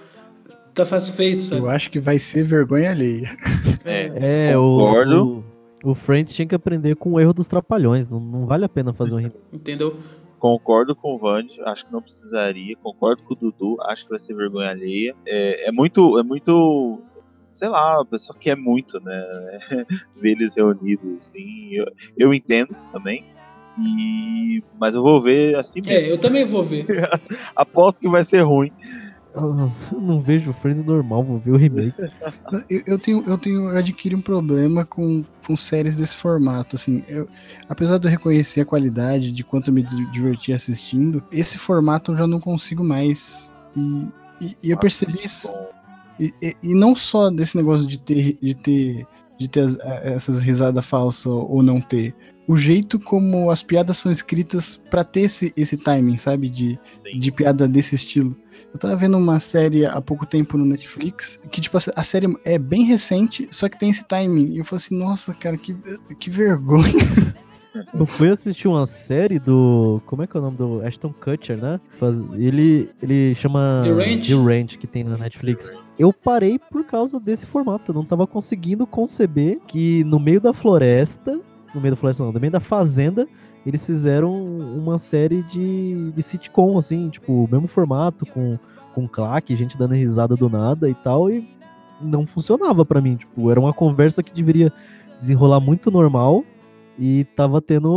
tá 0.78 0.86
satisfeito, 0.86 1.42
sabe? 1.42 1.62
Eu 1.62 1.70
acho 1.70 1.90
que 1.90 2.00
vai 2.00 2.20
ser 2.20 2.44
vergonha 2.44 2.92
alheia. 2.92 3.30
É, 3.84 4.54
Concordo. 4.56 5.44
o, 5.84 5.88
o, 5.88 5.92
o 5.92 5.96
Friends 5.96 6.34
tinha 6.34 6.48
que 6.48 6.54
aprender 6.54 6.96
com 6.96 7.14
o 7.14 7.20
erro 7.20 7.34
dos 7.34 7.48
trapalhões. 7.48 8.08
Não, 8.08 8.20
não 8.20 8.46
vale 8.46 8.64
a 8.66 8.70
pena 8.70 8.94
fazer 8.94 9.16
um 9.16 9.18
remake. 9.18 9.38
Entendeu? 9.52 9.98
Concordo 10.40 10.96
com 10.96 11.16
o 11.16 11.18
Vand, 11.18 11.48
acho 11.66 11.86
que 11.86 11.92
não 11.92 12.02
precisaria. 12.02 12.76
Concordo 12.78 13.24
com 13.24 13.34
o 13.34 13.36
Dudu, 13.36 13.78
acho 13.82 14.04
que 14.04 14.12
vai 14.12 14.20
ser 14.20 14.36
vergonha 14.36 14.70
alheia. 14.70 15.16
É, 15.26 15.68
é 15.68 15.72
muito, 15.72 16.20
é 16.20 16.24
muito, 16.24 17.02
sei 17.52 17.70
lá, 17.70 18.00
a 18.00 18.06
pessoa 18.06 18.38
quer 18.38 18.56
muito, 18.56 19.00
né? 19.00 19.26
Ver 20.16 20.32
eles 20.34 20.54
reunidos, 20.54 21.16
assim. 21.16 21.74
Eu, 21.74 21.86
eu 22.16 22.34
entendo 22.34 22.76
também. 22.92 23.26
E, 23.80 24.64
mas 24.80 24.96
eu 24.96 25.04
vou 25.04 25.22
ver 25.22 25.56
assim 25.56 25.82
mesmo. 25.86 26.00
É, 26.08 26.12
eu 26.12 26.18
também 26.18 26.46
vou 26.46 26.64
ver. 26.64 26.86
Aposto 27.56 28.00
que 28.00 28.10
vai 28.10 28.24
ser 28.26 28.42
ruim. 28.42 28.72
Eu 29.36 29.72
não 30.02 30.20
vejo 30.20 30.50
o 30.50 30.54
Friends 30.54 30.82
normal, 30.82 31.24
vou 31.24 31.38
ver 31.38 31.52
o 31.52 31.58
remake. 31.58 31.94
Eu, 32.70 32.82
eu 32.88 32.98
tenho, 33.00 33.24
eu 33.28 33.38
tenho, 33.38 33.70
eu 33.70 33.78
adquiri 33.78 34.16
um 34.16 34.22
problema 34.22 34.84
com, 34.86 35.24
com 35.46 35.56
séries 35.56 35.98
desse 35.98 36.16
formato, 36.16 36.76
assim, 36.78 37.04
eu, 37.08 37.28
apesar 37.68 37.98
de 37.98 38.08
eu 38.08 38.12
reconhecer 38.12 38.62
a 38.62 38.66
qualidade, 38.66 39.32
de 39.34 39.44
quanto 39.44 39.68
eu 39.68 39.74
me 39.74 39.84
diverti 39.84 40.54
assistindo, 40.54 41.22
esse 41.32 41.58
formato 41.58 42.14
eu 42.14 42.16
já 42.18 42.26
não 42.26 42.40
consigo 42.40 42.84
mais, 42.86 43.52
e, 43.76 44.08
e, 44.42 44.58
e 44.64 44.72
eu 44.72 44.78
percebi 44.78 45.20
isso, 45.24 45.52
e, 46.20 46.34
e- 46.42 46.56
e 46.64 46.74
não 46.74 46.96
só 46.96 47.30
desse 47.30 47.58
negócio 47.58 47.86
de 47.86 48.00
ter, 48.00 48.38
de 48.42 48.56
ter, 48.56 49.06
de 49.38 49.48
ter 49.50 49.60
as- 49.60 49.80
a- 49.82 50.02
essas 50.06 50.40
risadas 50.42 50.86
falsas 50.86 51.26
ou 51.28 51.62
não 51.62 51.82
ter, 51.82 52.16
o 52.48 52.56
jeito 52.56 52.98
como 53.00 53.52
as 53.52 53.62
piadas 53.62 53.98
são 53.98 54.12
escritas 54.12 54.80
pra 54.90 55.04
ter 55.04 55.22
esse, 55.22 55.52
esse 55.58 55.76
timing, 55.78 56.18
sabe? 56.18 56.50
De, 56.50 56.80
Sim. 57.06 57.20
de 57.20 57.32
piada 57.32 57.68
desse 57.68 57.96
estilo. 57.96 58.36
Eu 58.74 58.80
tava 58.80 58.96
vendo 58.96 59.18
uma 59.18 59.40
série 59.40 59.86
há 59.86 60.00
pouco 60.02 60.26
tempo 60.26 60.58
no 60.58 60.66
Netflix, 60.66 61.40
que, 61.52 61.60
tipo, 61.62 61.78
a 61.96 62.04
série 62.04 62.28
é 62.46 62.58
bem 62.58 62.84
recente, 62.86 63.48
só 63.52 63.68
que 63.70 63.78
tem 63.78 63.90
esse 63.90 64.04
timing. 64.06 64.54
E 64.54 64.58
eu 64.60 64.66
falei 64.66 64.84
assim, 64.84 64.98
nossa, 64.98 65.34
cara, 65.34 65.58
que, 65.58 65.76
que 66.20 66.30
vergonha. 66.30 66.94
Eu 67.94 68.08
fui 68.08 68.30
assistir 68.32 68.68
uma 68.68 68.88
série 68.88 69.38
do. 69.38 70.02
Como 70.08 70.24
é 70.24 70.28
que 70.28 70.36
é 70.36 70.40
o 70.40 70.44
nome 70.44 70.58
do 70.58 70.82
Ashton 70.84 71.14
Kutcher, 71.14 71.58
né? 71.62 71.80
Faz- 72.00 72.20
Ele, 72.34 72.90
ele 73.04 73.36
chama. 73.36 73.82
The 73.84 73.92
Ranch. 73.92 74.28
The 74.28 74.34
Ranch, 74.34 74.78
que 74.80 74.88
tem 74.88 75.04
na 75.04 75.16
Netflix. 75.18 75.72
Eu 76.00 76.12
parei 76.12 76.58
por 76.58 76.84
causa 76.86 77.20
desse 77.20 77.46
formato. 77.46 77.92
Eu 77.92 77.96
não 77.96 78.04
tava 78.04 78.26
conseguindo 78.26 78.88
conceber 78.88 79.60
que 79.68 80.04
no 80.06 80.20
meio 80.20 80.42
da 80.42 80.54
floresta. 80.54 81.40
No 81.78 81.82
meio 81.82 81.94
da 81.94 81.98
floresta, 82.00 82.24
não, 82.24 82.32
no 82.32 82.40
meio 82.40 82.52
da 82.52 82.60
fazenda. 82.60 83.28
Eles 83.66 83.86
fizeram 83.86 84.34
uma 84.34 84.98
série 84.98 85.44
de, 85.44 86.12
de 86.12 86.24
sitcom, 86.24 86.78
assim, 86.78 87.10
tipo, 87.10 87.44
o 87.44 87.50
mesmo 87.52 87.68
formato, 87.68 88.26
com, 88.26 88.58
com 88.96 89.08
claque, 89.08 89.56
gente 89.56 89.78
dando 89.78 89.94
risada 89.94 90.36
do 90.36 90.50
nada 90.50 90.90
e 90.90 90.96
tal, 90.96 91.30
e 91.30 91.48
não 92.02 92.26
funcionava 92.26 92.86
pra 92.86 93.02
mim. 93.02 93.18
Tipo, 93.18 93.52
era 93.52 93.60
uma 93.60 93.74
conversa 93.74 94.24
que 94.24 94.34
deveria 94.34 94.72
desenrolar 95.20 95.60
muito 95.60 95.92
normal, 95.92 96.46
e 97.00 97.26
tava 97.36 97.62
tendo 97.62 97.92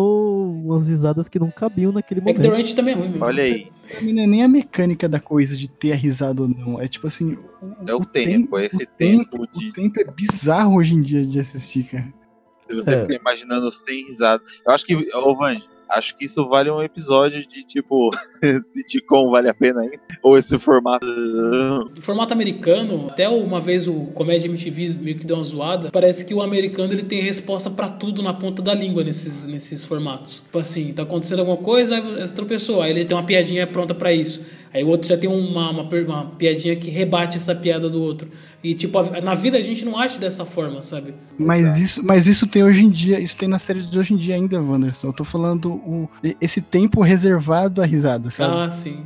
umas 0.66 0.86
risadas 0.88 1.28
que 1.28 1.38
não 1.38 1.50
cabiam 1.50 1.90
naquele 1.90 2.20
É 2.20 2.22
que 2.22 2.28
momento. 2.32 2.42
The 2.42 2.56
Ranch 2.56 2.74
também 2.74 2.92
é 2.94 2.96
ruim 2.96 3.08
mesmo. 3.08 3.24
Olha 3.24 3.42
aí, 3.42 3.68
não 4.02 4.22
é 4.22 4.26
nem 4.26 4.42
a 4.42 4.48
mecânica 4.48 5.08
da 5.08 5.18
coisa 5.18 5.56
de 5.56 5.70
ter 5.70 5.92
a 5.92 5.96
risada 5.96 6.42
ou 6.42 6.48
não. 6.48 6.80
É 6.80 6.86
tipo 6.86 7.06
assim. 7.06 7.38
é 7.86 7.94
o, 7.94 8.04
tem- 8.04 8.26
tempo, 8.26 8.58
é 8.58 8.66
esse 8.66 8.82
o 8.82 8.86
tempo, 8.86 9.30
tempo 9.30 9.46
de 9.58 9.68
o 9.68 9.72
tempo 9.72 10.00
é 10.00 10.04
bizarro 10.04 10.76
hoje 10.76 10.94
em 10.94 11.00
dia 11.00 11.24
de 11.24 11.38
assistir, 11.40 11.84
cara. 11.84 12.12
Se 12.70 12.76
você 12.76 12.94
É. 12.94 13.00
fica 13.02 13.14
imaginando 13.16 13.70
sem 13.70 14.06
risada. 14.06 14.42
Eu 14.66 14.72
acho 14.72 14.86
que, 14.86 14.94
ô 15.16 15.36
Vandy, 15.36 15.64
acho 15.88 16.14
que 16.16 16.26
isso 16.26 16.48
vale 16.48 16.70
um 16.70 16.80
episódio 16.80 17.44
de 17.46 17.64
tipo 17.64 18.10
sitcom 18.62 19.28
vale 19.30 19.48
a 19.48 19.54
pena 19.54 19.80
ainda? 19.80 19.98
Ou 20.22 20.38
esse 20.38 20.56
formato. 20.58 21.04
Formato 22.00 22.32
americano, 22.32 23.08
até 23.10 23.28
uma 23.28 23.60
vez 23.60 23.88
o 23.88 24.06
Comédia 24.14 24.48
MTV 24.48 24.98
meio 25.00 25.18
que 25.18 25.26
deu 25.26 25.36
uma 25.36 25.44
zoada, 25.44 25.90
parece 25.90 26.24
que 26.24 26.32
o 26.34 26.42
americano 26.42 26.92
ele 26.92 27.02
tem 27.02 27.22
resposta 27.22 27.70
pra 27.70 27.88
tudo 27.88 28.22
na 28.22 28.32
ponta 28.32 28.62
da 28.62 28.72
língua 28.74 29.02
nesses, 29.02 29.46
nesses 29.46 29.84
formatos. 29.84 30.40
Tipo 30.42 30.58
assim, 30.58 30.92
tá 30.92 31.02
acontecendo 31.02 31.40
alguma 31.40 31.56
coisa, 31.58 31.96
aí 31.96 32.00
você 32.20 32.34
tropeçou, 32.34 32.82
aí 32.82 32.90
ele 32.90 33.04
tem 33.04 33.16
uma 33.16 33.24
piadinha 33.24 33.66
pronta 33.66 33.94
pra 33.94 34.12
isso. 34.12 34.42
Aí 34.72 34.84
o 34.84 34.88
outro 34.88 35.08
já 35.08 35.16
tem 35.16 35.28
uma, 35.28 35.70
uma, 35.70 35.82
uma 35.82 36.26
piadinha 36.38 36.76
que 36.76 36.90
rebate 36.90 37.36
essa 37.36 37.54
piada 37.54 37.90
do 37.90 38.00
outro. 38.00 38.28
E 38.62 38.72
tipo, 38.72 38.98
a- 38.98 39.20
na 39.20 39.34
vida 39.34 39.58
a 39.58 39.62
gente 39.62 39.84
não 39.84 39.98
age 39.98 40.18
dessa 40.20 40.44
forma, 40.44 40.80
sabe? 40.82 41.12
Mas 41.36 41.76
isso, 41.76 42.00
mas 42.04 42.26
isso 42.28 42.46
tem 42.46 42.62
hoje 42.62 42.84
em 42.84 42.88
dia, 42.90 43.18
isso 43.18 43.36
tem 43.36 43.48
na 43.48 43.58
série 43.58 43.80
de 43.80 43.98
hoje 43.98 44.14
em 44.14 44.16
dia 44.16 44.36
ainda, 44.36 44.60
Wanderson. 44.62 45.08
Eu 45.08 45.12
tô 45.12 45.24
falando 45.24 45.72
o, 45.72 46.08
esse 46.40 46.60
tempo 46.60 47.00
reservado 47.02 47.82
à 47.82 47.84
risada, 47.84 48.30
sabe? 48.30 48.54
Ah, 48.56 48.70
sim. 48.70 48.98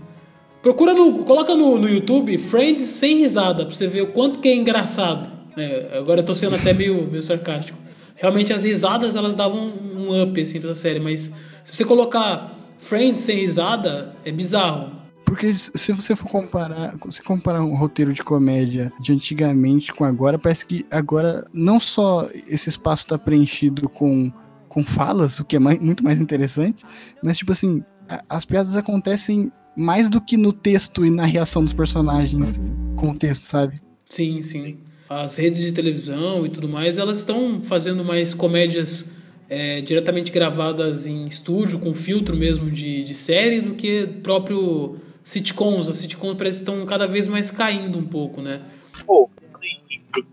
Procura 0.62 0.93
no. 0.95 1.25
Coloca 1.25 1.55
no, 1.55 1.79
no 1.79 1.89
YouTube 1.89 2.37
Friends 2.39 2.83
sem 2.83 3.19
risada, 3.19 3.65
pra 3.67 3.75
você 3.75 3.87
ver 3.87 4.03
o 4.03 4.09
quanto 4.09 4.41
que 4.41 4.49
é 4.49 4.55
engraçado. 4.55 5.31
É, 5.57 5.97
agora 5.99 6.21
eu 6.21 6.25
tô 6.25 6.35
sendo 6.35 6.57
até 6.57 6.73
meio, 6.73 7.07
meio 7.11 7.23
sarcástico. 7.23 7.79
Realmente 8.17 8.53
as 8.53 8.65
risadas 8.65 9.17
elas 9.17 9.35
davam 9.35 9.73
um 9.97 10.23
up 10.23 10.41
assim 10.41 10.61
pra 10.61 10.75
série, 10.75 11.01
mas 11.01 11.33
se 11.62 11.75
você 11.77 11.85
colocar 11.85 12.59
Friends 12.79 13.21
sem 13.21 13.39
risada, 13.39 14.15
é 14.25 14.31
bizarro. 14.33 14.93
Porque 15.35 15.53
se 15.53 15.91
você 15.93 16.14
for 16.14 16.28
comparar, 16.28 16.95
se 17.11 17.20
comparar 17.20 17.61
um 17.64 17.74
roteiro 17.74 18.12
de 18.14 18.22
comédia 18.22 18.93
de 19.01 19.12
antigamente 19.12 19.93
com 19.93 20.05
agora, 20.05 20.39
parece 20.39 20.64
que 20.64 20.87
agora 20.89 21.45
não 21.53 21.80
só 21.80 22.28
esse 22.47 22.68
espaço 22.68 23.05
tá 23.09 23.18
preenchido 23.18 23.89
com, 23.89 24.30
com 24.68 24.85
falas, 24.85 25.41
o 25.41 25.45
que 25.45 25.57
é 25.57 25.59
mais- 25.59 25.80
muito 25.80 26.05
mais 26.05 26.20
interessante, 26.20 26.85
mas 27.20 27.37
tipo 27.37 27.51
assim, 27.51 27.82
a- 28.09 28.22
as 28.28 28.45
piadas 28.45 28.76
acontecem 28.76 29.51
mais 29.76 30.09
do 30.09 30.20
que 30.20 30.37
no 30.37 30.53
texto 30.53 31.05
e 31.05 31.11
na 31.11 31.24
reação 31.24 31.64
dos 31.64 31.72
personagens 31.72 32.61
com 32.95 33.11
o 33.11 33.18
texto, 33.18 33.43
sabe? 33.43 33.82
Sim, 34.09 34.41
sim. 34.41 34.76
As 35.09 35.37
redes 35.37 35.59
de 35.61 35.72
televisão 35.72 36.47
e 36.47 36.49
tudo 36.49 36.68
mais, 36.68 36.97
elas 36.97 37.18
estão 37.18 37.61
fazendo 37.61 38.05
mais 38.05 38.35
comédias 38.35 39.11
é, 39.51 39.80
diretamente 39.80 40.30
gravadas 40.30 41.09
em 41.09 41.26
estúdio, 41.26 41.80
com 41.80 41.93
filtro 41.93 42.37
mesmo 42.37 42.70
de, 42.70 43.03
de 43.03 43.14
série, 43.14 43.61
do 43.61 43.74
que 43.74 44.07
próprio 44.22 44.97
sitcoms. 45.25 45.89
As 45.89 45.97
sitcoms 45.97 46.37
parece 46.37 46.62
que 46.62 46.70
estão 46.70 46.85
cada 46.87 47.07
vez 47.07 47.27
mais 47.27 47.51
caindo 47.51 47.99
um 47.99 48.07
pouco, 48.07 48.41
né? 48.43 48.62
Pô, 49.05 49.29
em 49.62 50.03
Brooklyn 50.12 50.29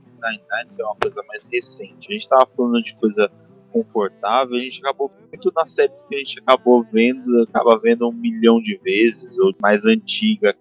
que 0.76 0.82
é 0.82 0.86
uma 0.86 0.96
coisa 0.96 1.24
mais 1.28 1.48
recente. 1.52 2.08
A 2.10 2.14
gente 2.14 2.30
tava 2.30 2.46
falando 2.56 2.84
de 2.84 2.94
coisa 2.96 3.32
confortável, 3.72 4.58
a 4.58 4.62
gente 4.62 4.80
acabou 4.82 5.10
muito 5.30 5.52
nas 5.56 5.72
séries 5.72 6.04
que 6.04 6.14
a 6.14 6.18
gente 6.18 6.40
acabou 6.40 6.86
vendo, 6.92 7.44
acaba 7.44 7.80
vendo 7.80 8.08
um 8.08 8.12
milhão 8.12 8.60
de 8.60 8.76
vezes, 8.84 9.40
ou 9.40 9.56
mais 9.62 9.86
antiga, 9.86 10.54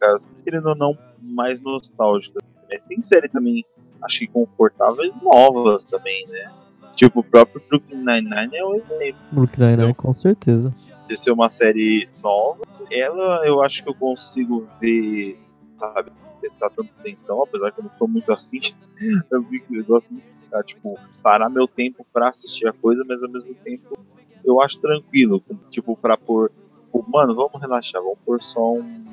querendo 0.44 0.68
ou 0.68 0.76
não, 0.76 0.96
mais 1.20 1.60
nostálgicas. 1.60 2.40
Mas 2.70 2.82
tem 2.84 3.00
série 3.02 3.28
também, 3.28 3.64
acho 4.02 4.20
que 4.20 4.28
confortáveis 4.28 5.12
novas 5.20 5.84
também, 5.86 6.24
né? 6.28 6.52
Tipo, 6.94 7.20
o 7.20 7.24
próprio 7.24 7.62
Brooklyn 7.68 7.98
Nine-Nine 7.98 8.56
é 8.56 8.64
um 8.64 8.74
exemplo 8.74 9.20
Brooklyn 9.32 9.66
Nine-Nine, 9.68 9.94
com 9.94 10.12
certeza. 10.12 10.74
de 11.08 11.16
ser 11.16 11.30
uma 11.30 11.48
série 11.48 12.08
nova. 12.22 12.60
Ela, 12.90 13.46
eu 13.46 13.62
acho 13.62 13.82
que 13.82 13.88
eu 13.88 13.94
consigo 13.94 14.68
ver, 14.80 15.38
sabe, 15.78 16.10
prestar 16.40 16.70
tanta 16.70 16.90
atenção, 16.98 17.42
apesar 17.42 17.70
que 17.70 17.80
eu 17.80 17.84
não 17.84 17.92
sou 17.92 18.08
muito 18.08 18.32
assim. 18.32 18.58
Eu, 19.30 19.46
eu 19.70 19.84
gosto 19.86 20.12
muito 20.12 20.26
de 20.26 20.42
ficar, 20.42 20.62
tipo, 20.62 20.98
parar 21.22 21.48
meu 21.48 21.66
tempo 21.66 22.04
pra 22.12 22.28
assistir 22.28 22.68
a 22.68 22.72
coisa, 22.72 23.02
mas 23.08 23.22
ao 23.22 23.30
mesmo 23.30 23.54
tempo 23.64 23.98
eu 24.44 24.60
acho 24.60 24.78
tranquilo, 24.78 25.42
tipo, 25.70 25.96
pra 25.96 26.18
pôr, 26.18 26.50
tipo, 26.84 27.02
mano, 27.08 27.34
vamos 27.34 27.58
relaxar, 27.58 28.02
vamos 28.02 28.18
pôr 28.26 28.42
só 28.42 28.74
um. 28.74 29.04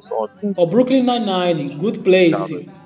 Só 0.00 0.28
um 0.42 0.52
Ó, 0.56 0.66
Brooklyn 0.66 1.02
Nine-Nine, 1.02 1.74
Good 1.74 2.00
Place, 2.00 2.30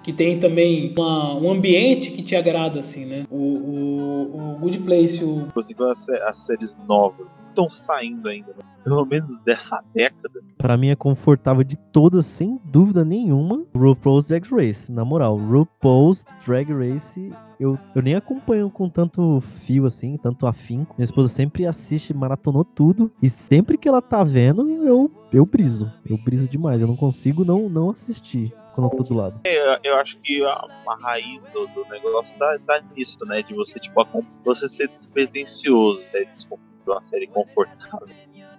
que 0.02 0.12
tem 0.12 0.38
também 0.38 0.94
uma- 0.96 1.34
um 1.36 1.50
ambiente 1.50 2.10
que 2.10 2.22
te 2.22 2.34
agrada, 2.34 2.80
assim, 2.80 3.04
né? 3.04 3.24
O, 3.30 3.36
o, 3.36 4.54
o 4.54 4.58
Good 4.58 4.78
Place, 4.80 5.24
o 5.24 5.46
quando 5.52 5.90
as, 5.90 6.08
as 6.08 6.38
séries 6.38 6.76
novas 6.88 7.26
estão 7.48 7.68
saindo 7.68 8.28
ainda, 8.28 8.48
né? 8.48 8.64
Pelo 8.86 9.04
menos 9.04 9.40
dessa 9.40 9.82
década. 9.92 10.40
Pra 10.56 10.76
mim 10.76 10.88
é 10.90 10.96
confortável 10.96 11.64
de 11.64 11.76
todas, 11.76 12.24
sem 12.24 12.60
dúvida 12.64 13.04
nenhuma, 13.04 13.66
RuPaul's 13.74 14.28
Drag 14.28 14.46
Race. 14.48 14.90
Na 14.92 15.04
moral, 15.04 15.36
RuPaul's 15.36 16.24
Drag 16.46 16.72
Race, 16.72 17.32
eu, 17.58 17.76
eu 17.96 18.00
nem 18.02 18.14
acompanho 18.14 18.70
com 18.70 18.88
tanto 18.88 19.40
fio 19.40 19.86
assim, 19.86 20.16
tanto 20.16 20.46
afinco. 20.46 20.94
Minha 20.96 21.04
esposa 21.04 21.28
sempre 21.28 21.66
assiste, 21.66 22.14
maratonou 22.14 22.64
tudo. 22.64 23.10
E 23.20 23.28
sempre 23.28 23.76
que 23.76 23.88
ela 23.88 24.00
tá 24.00 24.22
vendo, 24.22 24.68
eu, 24.84 25.10
eu 25.32 25.44
briso. 25.44 25.92
Eu 26.08 26.16
briso 26.16 26.48
demais. 26.48 26.80
Eu 26.80 26.86
não 26.88 26.96
consigo 26.96 27.44
não, 27.44 27.68
não 27.68 27.90
assistir 27.90 28.54
quando 28.74 28.90
eu 28.92 28.96
tô 28.98 29.02
do 29.02 29.14
lado. 29.14 29.40
Eu, 29.44 29.78
eu 29.82 29.96
acho 29.96 30.16
que 30.18 30.44
a, 30.44 30.50
a 30.88 30.96
raiz 31.00 31.46
do, 31.48 31.66
do 31.68 31.84
negócio 31.90 32.38
tá, 32.38 32.56
tá 32.64 32.82
nisso, 32.94 33.18
né? 33.26 33.42
De 33.42 33.52
você, 33.52 33.80
tipo, 33.80 34.06
você 34.44 34.68
ser 34.68 34.88
despretensioso, 34.88 36.02
ser 36.08 36.26
descom- 36.26 36.58
de 36.84 36.90
uma 36.92 37.02
série 37.02 37.26
confortável. 37.26 38.08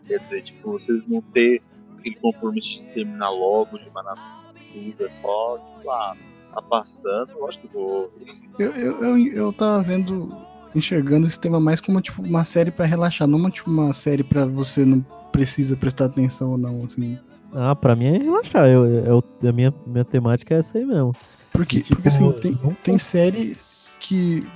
Quer 0.08 0.20
dizer, 0.20 0.41
tipo, 0.41 0.72
você 0.72 1.01
não 1.08 1.22
ter 1.22 1.62
aquele 1.99 2.16
compromisso 2.16 2.80
de 2.80 2.86
terminar 2.93 3.30
logo, 3.30 3.78
de 3.78 3.89
manar 3.91 4.16
tudo, 4.74 5.05
é 5.05 5.10
só, 5.10 5.58
tipo, 5.58 5.89
ah, 5.91 6.16
tá 6.53 6.62
passando, 6.62 7.32
eu 7.32 7.47
acho 7.47 7.60
que 7.60 7.68
vou. 7.68 8.10
Eu, 8.58 8.72
eu, 8.72 9.03
eu, 9.03 9.34
eu 9.34 9.53
tava 9.53 9.82
vendo, 9.84 10.32
enxergando 10.74 11.28
esse 11.28 11.39
tema 11.39 11.60
mais 11.60 11.82
como 11.82 11.99
tipo 12.01 12.22
uma 12.22 12.43
série 12.43 12.72
pra 12.72 12.86
relaxar, 12.86 13.28
não 13.28 13.38
uma, 13.39 13.49
tipo, 13.49 13.70
uma 13.70 13.93
série 13.93 14.24
pra 14.24 14.45
você 14.45 14.86
não 14.86 15.01
precisa 15.32 15.76
prestar 15.76 16.05
atenção 16.05 16.51
ou 16.51 16.58
não, 16.58 16.86
assim. 16.86 17.18
Ah, 17.53 17.76
pra 17.76 17.95
mim 17.95 18.05
é 18.08 18.18
relaxar. 18.18 18.68
Eu, 18.68 18.86
eu, 18.86 19.24
a 19.47 19.51
minha, 19.51 19.74
minha 19.86 20.05
temática 20.05 20.53
é 20.55 20.60
essa 20.60 20.78
aí 20.78 20.86
mesmo. 20.86 21.12
Porque, 21.51 21.82
Tipo, 21.82 21.95
porque 21.95 22.08
assim, 22.10 22.32
tem, 22.34 22.55
tem 22.84 22.97
série 22.97 23.58
que, 23.99 24.47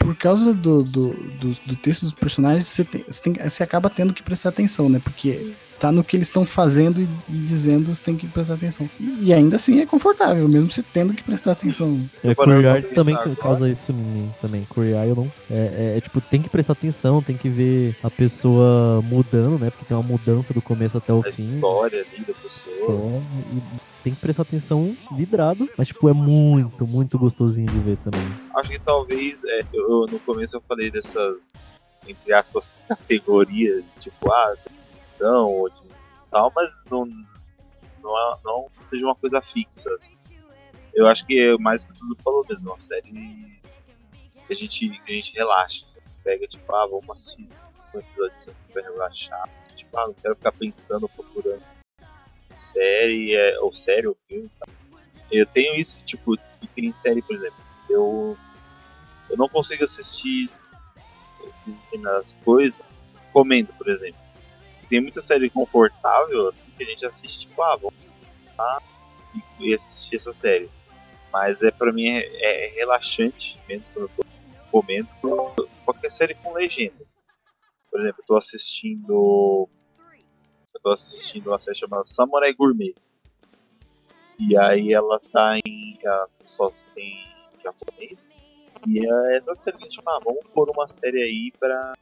por 0.00 0.16
causa 0.16 0.54
do, 0.54 0.82
do, 0.82 1.10
do, 1.12 1.56
do 1.66 1.76
texto 1.76 2.02
dos 2.02 2.12
personagens, 2.12 2.66
você, 2.66 2.84
tem, 2.84 3.04
você, 3.06 3.22
tem- 3.22 3.34
você 3.48 3.62
acaba 3.62 3.88
tendo 3.90 4.14
que 4.14 4.22
prestar 4.22 4.48
atenção, 4.48 4.88
né? 4.88 4.98
Porque 5.04 5.52
tá 5.80 5.90
no 5.90 6.04
que 6.04 6.14
eles 6.14 6.28
estão 6.28 6.44
fazendo 6.44 7.00
e, 7.00 7.08
e 7.28 7.38
dizendo, 7.38 7.94
você 7.94 8.04
tem 8.04 8.14
que 8.14 8.28
prestar 8.28 8.54
atenção. 8.54 8.88
E, 9.00 9.28
e 9.28 9.32
ainda 9.32 9.56
assim 9.56 9.80
é 9.80 9.86
confortável, 9.86 10.46
mesmo 10.46 10.70
você 10.70 10.82
tendo 10.82 11.14
que 11.14 11.22
prestar 11.22 11.52
atenção. 11.52 11.98
É, 12.22 12.34
pra 12.34 12.44
também 12.94 13.14
agora. 13.14 13.34
causa 13.34 13.68
isso 13.68 13.90
em 13.90 13.94
mim 13.94 14.30
também. 14.42 14.64
Eye 14.76 15.08
eu 15.08 15.16
não. 15.16 15.32
É, 15.50 15.94
é, 15.94 15.94
é, 15.96 16.00
tipo, 16.00 16.20
tem 16.20 16.42
que 16.42 16.50
prestar 16.50 16.74
atenção, 16.74 17.22
tem 17.22 17.36
que 17.36 17.48
ver 17.48 17.96
a 18.02 18.10
pessoa 18.10 19.02
mudando, 19.02 19.58
né? 19.58 19.70
Porque 19.70 19.86
tem 19.86 19.96
uma 19.96 20.02
mudança 20.02 20.52
do 20.52 20.60
começo 20.60 20.98
até 20.98 21.12
o 21.12 21.20
A 21.20 21.32
fim. 21.32 21.54
história 21.54 22.00
ali 22.00 22.24
da 22.24 22.34
pessoa. 22.34 22.76
Então, 22.82 23.22
e 23.52 23.62
tem 24.04 24.14
que 24.14 24.20
prestar 24.20 24.42
atenção 24.42 24.96
vidrado, 25.16 25.68
mas 25.76 25.88
tipo, 25.88 26.08
é 26.08 26.12
muito, 26.12 26.86
muito 26.86 27.18
gostosinho 27.18 27.68
de 27.68 27.78
ver 27.78 27.96
também. 27.98 28.20
Acho 28.56 28.70
que 28.70 28.78
talvez, 28.78 29.42
é, 29.44 29.64
eu, 29.72 30.06
no 30.10 30.18
começo 30.20 30.56
eu 30.56 30.62
falei 30.68 30.90
dessas, 30.90 31.52
entre 32.06 32.32
aspas, 32.32 32.74
categorias, 32.88 33.82
tipo, 33.98 34.30
ah, 34.32 34.54
ou 35.28 35.68
de 35.68 35.80
tal, 36.30 36.52
mas 36.54 36.70
não, 36.90 37.06
não, 38.02 38.18
é- 38.18 38.38
não 38.44 38.70
seja 38.82 39.04
uma 39.04 39.14
coisa 39.14 39.40
fixa. 39.42 39.90
assim. 39.90 40.16
Eu 40.92 41.06
acho 41.06 41.24
que 41.26 41.40
é 41.40 41.56
mais 41.58 41.84
que 41.84 41.92
tudo 41.92 42.16
falou 42.16 42.44
mesmo, 42.48 42.70
uma 42.70 42.80
série 42.80 43.10
que 43.10 43.60
a 44.52 44.54
gente, 44.54 44.88
que 44.88 45.12
a 45.12 45.14
gente 45.14 45.34
relaxa. 45.34 45.86
Pega, 46.24 46.46
tipo, 46.46 46.74
ah, 46.74 46.86
vamos 46.86 47.08
assistir 47.10 47.70
um 47.94 47.98
episódio 47.98 48.34
assim 48.34 48.52
pra 48.72 48.82
relaxar. 48.82 49.48
Tipo, 49.76 49.98
ah, 49.98 50.06
não 50.08 50.14
quero 50.14 50.36
ficar 50.36 50.52
pensando, 50.52 51.08
procurando 51.08 51.62
série, 52.56 53.34
é, 53.34 53.58
ou 53.60 53.72
série 53.72 54.06
ou 54.06 54.14
filme. 54.14 54.50
Tá? 54.58 54.66
Eu 55.30 55.46
tenho 55.46 55.74
isso, 55.76 56.04
tipo, 56.04 56.36
que 56.36 56.66
tem 56.74 56.92
série, 56.92 57.22
por 57.22 57.34
exemplo. 57.36 57.58
Eu, 57.88 58.36
eu 59.30 59.36
não 59.36 59.48
consigo 59.48 59.84
assistir 59.84 60.46
determinadas 61.64 62.34
coisas 62.44 62.80
comendo, 63.32 63.72
por 63.74 63.88
exemplo. 63.88 64.19
Tem 64.90 65.00
muita 65.00 65.22
série 65.22 65.48
confortável, 65.48 66.48
assim, 66.48 66.68
que 66.72 66.82
a 66.82 66.86
gente 66.86 67.06
assiste, 67.06 67.46
tipo, 67.46 67.62
ah, 67.62 67.76
vamos 67.76 67.94
lá 68.58 68.82
e, 69.60 69.72
assistir 69.72 70.16
essa 70.16 70.32
série. 70.32 70.68
Mas 71.32 71.62
é 71.62 71.70
pra 71.70 71.92
mim 71.92 72.08
é, 72.08 72.66
é 72.66 72.66
relaxante, 72.74 73.58
menos 73.68 73.88
quando 73.88 74.06
eu 74.06 74.10
tô 74.16 74.24
comendo, 74.70 75.08
qualquer 75.84 76.10
série 76.10 76.34
com 76.34 76.52
legenda. 76.52 77.06
Por 77.88 78.00
exemplo, 78.00 78.20
eu 78.20 78.26
tô 78.26 78.36
assistindo. 78.36 79.68
Eu 80.74 80.80
tô 80.80 80.90
assistindo 80.90 81.48
uma 81.48 81.58
série 81.58 81.78
chamada 81.78 82.04
Samurai 82.04 82.52
Gourmet. 82.52 82.94
E 84.38 84.56
aí 84.56 84.92
ela 84.92 85.20
tá 85.32 85.56
em. 85.64 85.98
só 86.44 86.68
tem 86.94 87.28
japonês. 87.62 88.24
E 88.88 89.06
é 89.06 89.36
essa 89.36 89.54
série 89.54 89.76
que 89.76 89.84
a 89.84 89.86
gente 89.86 89.96
chama, 89.96 90.16
ah, 90.16 90.20
vamos 90.24 90.44
pôr 90.52 90.68
uma 90.70 90.88
série 90.88 91.22
aí 91.22 91.52
pra. 91.60 91.92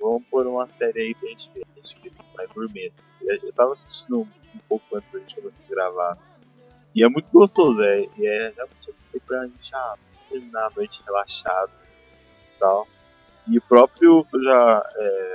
Vamos 0.00 0.22
pôr 0.30 0.46
uma 0.46 0.66
série 0.68 1.00
aí 1.00 1.14
pra 1.14 1.28
gente 1.28 1.50
ver. 1.54 1.66
A 1.76 1.80
gente 1.80 2.00
vê 2.02 2.10
Samurai 2.10 2.46
Gourmet. 2.54 2.86
Assim. 2.88 3.02
Eu 3.22 3.52
tava 3.52 3.72
assistindo 3.72 4.20
um, 4.20 4.58
pouco 4.68 4.96
antes 4.96 5.10
da 5.10 5.18
gente 5.18 5.34
começar 5.34 5.56
a 5.64 5.68
gravar. 5.68 6.12
Assim. 6.12 6.34
E 6.94 7.02
é 7.02 7.08
muito 7.08 7.28
gostoso, 7.30 7.82
é, 7.82 8.06
e 8.16 8.26
é 8.26 8.52
realmente 8.54 8.88
assim 8.88 9.02
pra 9.26 9.46
gente 9.46 9.74
ah, 9.74 9.96
terminar 10.30 10.66
a 10.66 10.70
noite 10.70 11.02
relaxado 11.04 11.72
e 12.54 12.58
tal. 12.58 12.86
E 13.48 13.58
o 13.58 13.62
próprio 13.62 14.26
já. 14.42 14.90
É, 14.96 15.34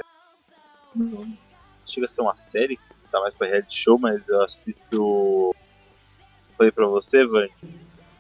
não 0.96 1.38
chega 1.86 2.06
a 2.06 2.10
ser 2.10 2.22
uma 2.22 2.36
série, 2.36 2.80
tá 3.12 3.20
mais 3.20 3.34
pra 3.34 3.48
reality 3.48 3.78
show, 3.78 4.00
mas 4.00 4.30
eu 4.30 4.42
assisto. 4.42 5.56
Falei 6.58 6.72
pra 6.72 6.88
você, 6.88 7.26
Vani. 7.26 7.52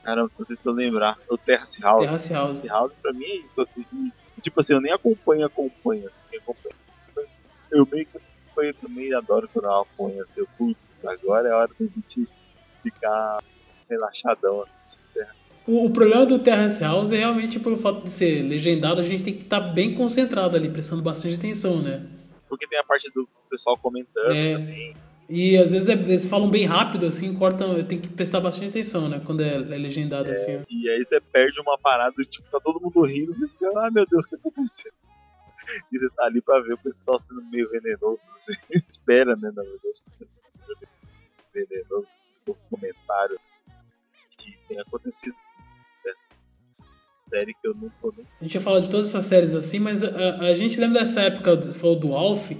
Caramba, 0.03 0.31
tô 0.35 0.45
tentando 0.45 0.75
lembrar. 0.75 1.17
O 1.29 1.37
Terrace 1.37 1.81
House. 1.81 2.01
Terrace 2.01 2.33
House. 2.33 2.61
Terrace 2.61 2.67
House 2.67 2.95
pra 2.95 3.13
mim 3.13 3.25
é 3.25 3.35
isso. 3.35 3.67
Tipo 4.39 4.59
assim, 4.59 4.73
eu 4.73 4.81
nem 4.81 4.91
acompanho, 4.91 5.45
acompanho. 5.45 6.07
Assim, 6.07 6.19
acompanho. 6.37 6.75
Eu 7.71 7.87
meio 7.91 8.05
que 8.05 8.17
acompanho 8.17 8.73
também, 8.75 9.13
adoro 9.13 9.49
quando 9.51 9.65
eu 9.65 9.73
acompanho. 9.73 10.23
Assim, 10.23 10.43
putz, 10.57 11.05
agora 11.05 11.49
é 11.49 11.53
hora 11.53 11.71
da 11.79 11.85
gente 11.85 12.27
ficar 12.81 13.43
relaxadão 13.89 14.61
assistindo 14.61 15.07
Terra. 15.13 15.35
O, 15.67 15.85
o, 15.85 15.91
problema 15.91 16.25
do 16.25 16.39
Terrace 16.39 16.83
House 16.83 17.11
é 17.11 17.17
realmente 17.17 17.59
pelo 17.59 17.77
fato 17.77 18.03
de 18.03 18.09
ser 18.09 18.41
legendado, 18.41 18.99
a 18.99 19.03
gente 19.03 19.23
tem 19.23 19.35
que 19.35 19.43
estar 19.43 19.61
tá 19.61 19.67
bem 19.67 19.93
concentrado 19.93 20.55
ali, 20.55 20.69
prestando 20.69 21.01
bastante 21.01 21.35
atenção, 21.35 21.81
né? 21.81 22.05
Porque 22.47 22.67
tem 22.67 22.79
a 22.79 22.83
parte 22.83 23.11
do 23.13 23.27
pessoal 23.49 23.77
comentando 23.77 24.31
é, 24.31 24.53
também. 24.53 24.95
E 25.29 25.55
às 25.57 25.71
vezes 25.71 25.89
é, 25.89 25.93
eles 25.93 26.25
falam 26.25 26.49
bem 26.49 26.65
rápido, 26.65 27.05
assim, 27.05 27.35
cortam. 27.35 27.83
Tem 27.83 27.99
que 27.99 28.09
prestar 28.09 28.41
bastante 28.41 28.69
atenção, 28.69 29.07
né? 29.07 29.21
Quando 29.23 29.41
é, 29.41 29.55
é 29.55 29.77
legendado 29.77 30.29
é, 30.29 30.33
assim. 30.33 30.63
E 30.67 30.89
aí 30.89 31.05
você 31.05 31.21
perde 31.21 31.61
uma 31.61 31.77
parada, 31.77 32.15
tipo, 32.23 32.49
tá 32.49 32.59
todo 32.59 32.81
mundo 32.81 33.03
rindo, 33.03 33.31
você 33.31 33.47
fica, 33.47 33.69
ah 33.75 33.91
meu 33.91 34.07
Deus, 34.07 34.25
o 34.25 34.29
que 34.29 34.35
aconteceu? 34.35 34.91
E 35.91 35.99
você 35.99 36.09
tá 36.11 36.23
ali 36.23 36.41
pra 36.41 36.59
ver 36.61 36.73
o 36.73 36.77
pessoal 36.77 37.19
sendo 37.19 37.43
meio 37.43 37.69
venenoso. 37.69 38.17
Você 38.31 38.53
espera, 38.71 39.35
né? 39.35 39.51
Na 39.53 39.61
verdade, 39.61 40.01
venenoso 41.53 42.11
os 42.47 42.63
comentários 42.63 43.39
que 44.37 44.57
tem 44.67 44.79
acontecido. 44.79 45.35
Né? 46.05 46.13
Série 47.27 47.53
que 47.53 47.67
eu 47.67 47.75
não 47.75 47.89
tô 48.01 48.11
nem. 48.15 48.25
A 48.39 48.43
gente 48.43 48.55
ia 48.55 48.61
falar 48.61 48.79
de 48.79 48.89
todas 48.89 49.07
essas 49.07 49.25
séries 49.25 49.53
assim, 49.53 49.79
mas 49.79 50.03
a, 50.03 50.37
a 50.39 50.53
gente 50.53 50.79
lembra 50.79 51.01
dessa 51.01 51.21
época, 51.21 51.61
falou 51.73 51.99
do 51.99 52.15
Alf. 52.15 52.51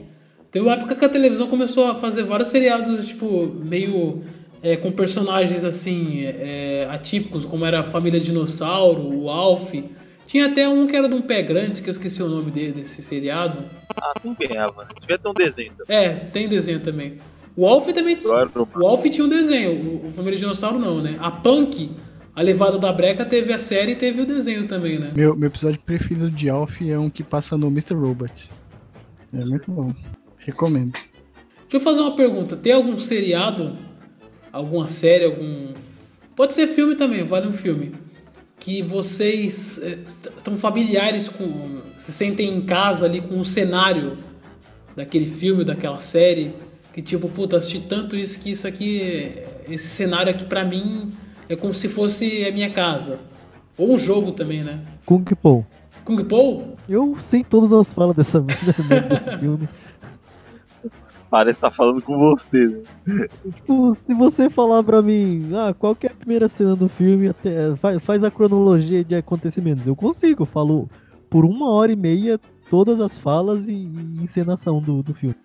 Teve 0.52 0.66
uma 0.66 0.74
época 0.74 0.96
que 0.96 1.06
a 1.06 1.10
televisão 1.10 1.48
começou 1.48 1.92
a 1.92 1.96
fazer 1.96 2.24
vários 2.24 2.50
seriados, 2.50 3.08
tipo, 3.08 3.48
meio 3.48 4.24
é, 4.64 4.76
com 4.76 4.92
personagens 4.92 5.64
assim, 5.64 6.24
é, 6.26 6.88
atípicos, 6.90 7.46
como 7.46 7.66
era 7.66 7.82
a 7.82 7.84
família 7.84 8.20
Dinossauro, 8.20 9.02
o 9.02 9.30
Alf. 9.30 9.74
Tinha 10.26 10.48
até 10.48 10.68
um 10.68 10.86
que 10.86 10.96
era 10.96 11.08
de 11.08 11.16
um 11.16 11.22
pé 11.22 11.42
grande, 11.42 11.82
que 11.82 11.90
eu 11.90 11.92
esqueci 11.92 12.22
o 12.22 12.30
nome 12.30 12.52
dele, 12.52 12.74
desse 12.74 13.02
seriado. 13.02 13.64
Ah, 14.02 14.14
não 14.24 14.36
ganhava. 14.40 14.88
Devia 15.00 15.18
ter 15.18 15.28
um 15.28 15.34
desenho 15.34 15.74
também. 15.78 15.98
É, 15.98 16.10
tem 16.16 16.48
desenho 16.48 16.80
também. 16.80 17.20
O 17.56 17.68
Alf 17.68 17.88
também 17.90 18.16
tinha. 18.16 18.50
O 18.76 18.88
Alf 18.88 19.04
tinha 19.06 19.26
um 19.26 19.30
desenho, 19.30 20.06
o 20.06 20.12
Família 20.12 20.38
Dinossauro 20.38 20.80
não, 20.80 21.02
né? 21.02 21.18
A 21.20 21.30
Punk, 21.32 21.92
a 22.36 22.42
levada 22.42 22.78
da 22.78 22.92
breca, 22.92 23.26
teve 23.26 23.52
a 23.52 23.58
série 23.58 23.94
e 23.94 23.96
teve 23.96 24.22
o 24.22 24.26
desenho 24.26 24.68
também, 24.68 24.98
né? 25.00 25.12
Meu, 25.16 25.36
meu 25.36 25.48
episódio 25.48 25.80
preferido 25.80 26.30
de 26.30 26.50
Alf 26.50 26.82
é 26.82 26.98
um 26.98 27.10
que 27.10 27.24
passa 27.24 27.58
no 27.58 27.68
Mr. 27.68 27.96
Robot. 27.96 28.50
É 29.34 29.44
muito 29.44 29.72
bom. 29.72 29.94
Recomendo. 30.50 30.94
Deixa 30.94 31.78
eu 31.78 31.80
fazer 31.80 32.02
uma 32.02 32.16
pergunta. 32.16 32.56
Tem 32.56 32.74
algum 32.74 32.98
seriado, 32.98 33.78
alguma 34.52 34.88
série, 34.88 35.26
algum. 35.26 35.74
Pode 36.36 36.54
ser 36.54 36.68
filme 36.68 36.96
também, 36.96 37.24
vale 37.24 37.48
um 37.48 37.54
filme. 37.54 37.94
Que 38.60 38.82
vocês 38.82 39.80
eh, 39.84 40.00
estão 40.04 40.56
familiares 40.56 41.30
com. 41.30 41.82
Se 41.98 42.12
sentem 42.12 42.54
em 42.54 42.62
casa 42.62 43.06
ali 43.06 43.22
com 43.22 43.40
o 43.40 43.46
cenário 43.46 44.18
daquele 44.96 45.26
filme, 45.26 45.64
daquela 45.64 46.00
série 46.00 46.54
que 46.94 47.02
tipo, 47.02 47.30
puta, 47.30 47.58
assisti 47.58 47.80
tanto 47.80 48.16
isso 48.16 48.40
que 48.40 48.52
isso 48.52 48.68
aqui, 48.68 49.34
esse 49.70 49.88
cenário 49.88 50.32
aqui 50.32 50.44
pra 50.44 50.66
mim 50.66 51.14
é 51.48 51.56
como 51.56 51.74
se 51.74 51.88
fosse 51.88 52.46
a 52.46 52.52
minha 52.52 52.70
casa. 52.72 53.20
Ou 53.78 53.94
um 53.94 54.00
jogo 54.00 54.32
também, 54.32 54.64
né? 54.64 54.82
Kung 55.06 55.24
Po. 55.24 55.66
Kung 56.04 56.24
Po? 56.26 56.76
Eu 56.88 57.16
sei 57.20 57.44
todas 57.44 57.72
as 57.72 57.94
falas 57.94 58.16
dessa 58.16 58.42
desse 58.44 59.38
filme. 59.40 59.70
Parece 61.30 61.58
estar 61.58 61.70
tá 61.70 61.76
falando 61.76 62.02
com 62.02 62.18
você, 62.18 62.68
né? 62.68 63.28
Tipo, 63.56 63.94
se 63.94 64.14
você 64.16 64.50
falar 64.50 64.84
pra 64.84 65.02
mim, 65.02 65.52
ah, 65.54 65.74
qual 65.78 65.96
que 65.96 66.08
é 66.08 66.10
a 66.10 66.16
primeira 66.16 66.48
cena 66.48 66.76
do 66.76 66.90
filme, 66.90 67.28
até, 67.28 67.76
faz, 67.76 68.04
faz 68.04 68.24
a 68.24 68.32
cronologia 68.32 69.04
de 69.04 69.16
acontecimentos. 69.16 69.86
Eu 69.86 69.96
consigo, 69.96 70.44
eu 70.44 70.48
falo 70.48 70.90
por 71.30 71.46
uma 71.46 71.70
hora 71.70 71.92
e 71.92 71.96
meia 71.96 72.40
todas 72.70 73.00
as 73.00 73.18
falas 73.18 73.68
e, 73.68 73.74
e 73.74 74.24
encenação 74.24 74.82
do, 74.82 75.04
do 75.04 75.14
filme. 75.14 75.36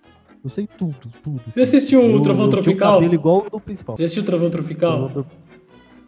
Eu 0.43 0.51
sei 0.51 0.67
tudo, 0.67 0.95
tudo. 1.23 1.41
Você 1.49 1.61
assistiu 1.61 2.15
o 2.15 2.21
Trovão 2.21 2.49
Tropical? 2.49 3.03
Eu 3.03 3.13
igual 3.13 3.47
do 3.51 3.59
principal. 3.59 3.97
Já 3.99 4.05
assistiu 4.05 4.23
o 4.23 4.27
Trovão 4.27 4.51
Tropical? 4.51 5.27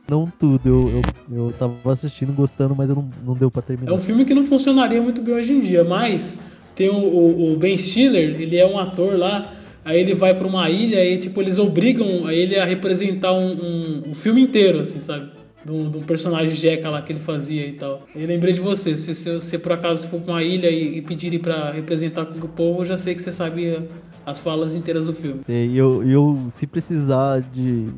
Não 0.08 0.30
tudo, 0.38 0.68
eu, 0.68 1.02
eu, 1.30 1.46
eu 1.46 1.52
tava 1.58 1.92
assistindo, 1.92 2.32
gostando, 2.32 2.74
mas 2.76 2.90
eu 2.90 2.96
não, 2.96 3.10
não 3.24 3.34
deu 3.34 3.50
pra 3.50 3.60
terminar. 3.60 3.90
É 3.90 3.94
um 3.94 3.98
filme 3.98 4.24
que 4.24 4.34
não 4.34 4.44
funcionaria 4.44 5.02
muito 5.02 5.20
bem 5.20 5.34
hoje 5.34 5.52
em 5.52 5.60
dia, 5.60 5.82
mas 5.82 6.40
tem 6.76 6.88
o, 6.90 6.94
o, 6.94 7.52
o 7.54 7.56
Ben 7.56 7.76
Stiller, 7.76 8.40
ele 8.40 8.56
é 8.56 8.64
um 8.64 8.78
ator 8.78 9.18
lá, 9.18 9.52
aí 9.86 10.00
ele 10.00 10.14
vai 10.14 10.34
pra 10.34 10.46
uma 10.46 10.68
ilha 10.68 11.02
e 11.02 11.16
tipo, 11.16 11.40
eles 11.40 11.58
obrigam 11.58 12.30
ele 12.30 12.58
a 12.58 12.64
representar 12.66 13.32
um, 13.32 13.52
um, 13.52 14.02
um 14.08 14.14
filme 14.14 14.42
inteiro, 14.42 14.80
assim, 14.80 15.00
sabe? 15.00 15.30
do, 15.66 15.90
do 15.90 16.00
personagem 16.00 16.54
Jeca 16.54 16.88
lá 16.88 17.02
que 17.02 17.12
ele 17.12 17.18
fazia 17.18 17.66
e 17.66 17.72
tal. 17.72 18.02
Eu 18.14 18.26
lembrei 18.26 18.52
de 18.52 18.60
você, 18.60 18.96
se 18.96 19.34
você 19.34 19.58
por 19.58 19.72
acaso 19.72 20.08
for 20.08 20.20
pra 20.20 20.34
uma 20.34 20.42
ilha 20.42 20.70
e, 20.70 20.98
e 20.98 21.02
pedirem 21.02 21.40
para 21.40 21.72
representar 21.72 22.24
com 22.26 22.38
o 22.38 22.48
povo, 22.48 22.82
eu 22.82 22.84
já 22.86 22.96
sei 22.96 23.14
que 23.14 23.20
você 23.20 23.32
sabia 23.32 23.86
as 24.24 24.38
falas 24.38 24.76
inteiras 24.76 25.06
do 25.06 25.12
filme. 25.12 25.40
E 25.48 25.76
eu, 25.76 26.08
eu, 26.08 26.46
se 26.50 26.66
precisar 26.66 27.40
de, 27.40 27.88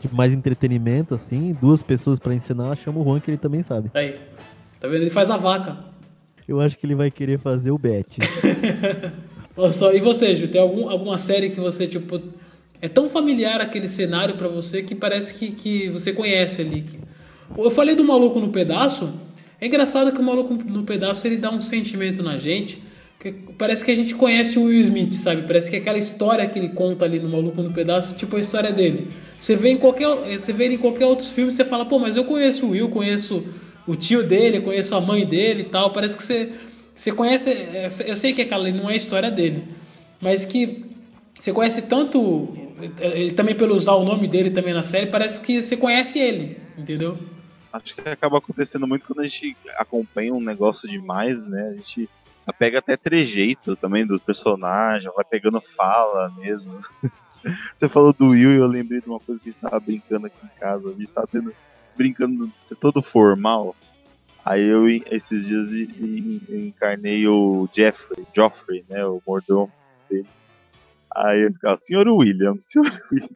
de 0.00 0.12
mais 0.12 0.32
entretenimento, 0.32 1.14
assim, 1.14 1.56
duas 1.60 1.82
pessoas 1.82 2.18
para 2.20 2.34
ensinar, 2.34 2.76
chama 2.76 3.00
o 3.00 3.04
Juan 3.04 3.20
que 3.20 3.30
ele 3.30 3.38
também 3.38 3.62
sabe. 3.62 3.90
Aí, 3.94 4.16
tá 4.78 4.86
vendo? 4.86 5.02
Ele 5.02 5.10
faz 5.10 5.30
a 5.30 5.36
vaca. 5.36 5.76
Eu 6.46 6.60
acho 6.60 6.78
que 6.78 6.86
ele 6.86 6.94
vai 6.94 7.10
querer 7.10 7.38
fazer 7.38 7.70
o 7.72 7.78
Bet. 7.78 8.18
Só, 9.70 9.92
e 9.92 10.00
você, 10.00 10.34
Ju, 10.34 10.48
tem 10.48 10.60
algum, 10.60 10.88
alguma 10.88 11.18
série 11.18 11.50
que 11.50 11.60
você, 11.60 11.86
tipo, 11.86 12.20
é 12.80 12.88
tão 12.88 13.08
familiar 13.08 13.60
aquele 13.60 13.88
cenário 13.88 14.36
para 14.36 14.48
você 14.48 14.82
que 14.82 14.94
parece 14.94 15.34
que, 15.34 15.52
que 15.52 15.88
você 15.90 16.12
conhece 16.12 16.60
ali. 16.60 16.84
Eu 17.56 17.70
falei 17.70 17.94
do 17.94 18.04
Maluco 18.04 18.38
no 18.40 18.50
Pedaço, 18.50 19.12
é 19.60 19.66
engraçado 19.66 20.12
que 20.12 20.20
o 20.20 20.22
Maluco 20.22 20.54
no 20.54 20.84
Pedaço 20.84 21.26
ele 21.26 21.36
dá 21.36 21.50
um 21.50 21.60
sentimento 21.60 22.22
na 22.22 22.36
gente 22.36 22.80
Parece 23.56 23.84
que 23.84 23.90
a 23.90 23.94
gente 23.94 24.14
conhece 24.14 24.60
o 24.60 24.64
Will 24.64 24.80
Smith, 24.80 25.12
sabe? 25.14 25.42
Parece 25.42 25.68
que 25.68 25.76
aquela 25.76 25.98
história 25.98 26.46
que 26.46 26.56
ele 26.56 26.68
conta 26.68 27.04
ali 27.04 27.18
no 27.18 27.28
Maluco 27.28 27.60
no 27.60 27.72
Pedaço, 27.72 28.14
tipo 28.14 28.36
a 28.36 28.40
história 28.40 28.70
dele. 28.70 29.08
Você 29.36 29.56
vê 29.56 29.70
em 29.70 29.76
qualquer, 29.76 30.38
você 30.38 30.52
vê 30.52 30.68
em 30.68 30.78
qualquer 30.78 31.04
outro 31.04 31.26
filme, 31.26 31.50
você 31.50 31.64
fala, 31.64 31.84
pô, 31.84 31.98
mas 31.98 32.16
eu 32.16 32.24
conheço 32.24 32.66
o 32.66 32.70
Will, 32.70 32.88
conheço 32.88 33.44
o 33.88 33.96
tio 33.96 34.22
dele, 34.22 34.60
conheço 34.60 34.94
a 34.94 35.00
mãe 35.00 35.26
dele 35.26 35.62
e 35.62 35.64
tal. 35.64 35.90
Parece 35.90 36.16
que 36.16 36.22
você, 36.22 36.52
você 36.98 37.12
conhece. 37.12 37.50
Eu 38.04 38.16
sei 38.16 38.32
que 38.32 38.42
aquela 38.42 38.68
não 38.72 38.90
é 38.90 38.94
a 38.94 38.96
história 38.96 39.30
dele, 39.30 39.62
mas 40.20 40.44
que 40.44 40.84
você 41.32 41.52
conhece 41.52 41.82
tanto. 41.82 42.48
Ele 43.00 43.30
também 43.30 43.54
pelo 43.54 43.74
usar 43.74 43.94
o 43.94 44.04
nome 44.04 44.26
dele 44.26 44.50
também 44.50 44.74
na 44.74 44.82
série, 44.82 45.06
parece 45.06 45.40
que 45.40 45.62
você 45.62 45.76
conhece 45.76 46.18
ele, 46.18 46.60
entendeu? 46.76 47.16
Acho 47.72 47.94
que 47.94 48.08
acaba 48.08 48.38
acontecendo 48.38 48.86
muito 48.86 49.04
quando 49.04 49.20
a 49.20 49.24
gente 49.24 49.56
acompanha 49.76 50.32
um 50.34 50.40
negócio 50.40 50.88
demais, 50.88 51.42
né? 51.42 51.70
A 51.72 51.76
gente 51.76 52.08
pega 52.58 52.78
até 52.78 52.96
trejeitos 52.96 53.78
também 53.78 54.06
dos 54.06 54.20
personagens, 54.20 55.12
vai 55.14 55.24
pegando 55.24 55.60
fala 55.60 56.32
mesmo. 56.36 56.80
Você 57.74 57.88
falou 57.88 58.12
do 58.12 58.30
Will 58.30 58.52
e 58.52 58.56
eu 58.56 58.66
lembrei 58.66 59.00
de 59.00 59.08
uma 59.08 59.20
coisa 59.20 59.40
que 59.40 59.48
a 59.48 59.52
gente 59.52 59.60
tava 59.60 59.78
brincando 59.78 60.26
aqui 60.26 60.38
em 60.44 60.58
casa. 60.58 60.88
A 60.88 60.92
gente 60.92 61.10
tava 61.10 61.28
tendo, 61.30 61.54
brincando 61.96 62.48
de 62.48 62.58
ser 62.58 62.74
todo 62.74 63.00
formal. 63.00 63.76
Aí 64.48 64.64
eu, 64.64 64.88
esses 64.88 65.46
dias, 65.46 65.70
encarnei 66.48 67.28
o 67.28 67.68
Jeffrey, 67.70 68.26
Joffrey, 68.34 68.82
né? 68.88 69.04
O 69.04 69.20
mordomo 69.26 69.70
dele. 70.08 70.26
Aí 71.14 71.42
eu 71.42 71.52
ficava, 71.52 71.76
senhor 71.76 72.08
William, 72.08 72.56
senhor 72.58 72.90
William. 73.12 73.28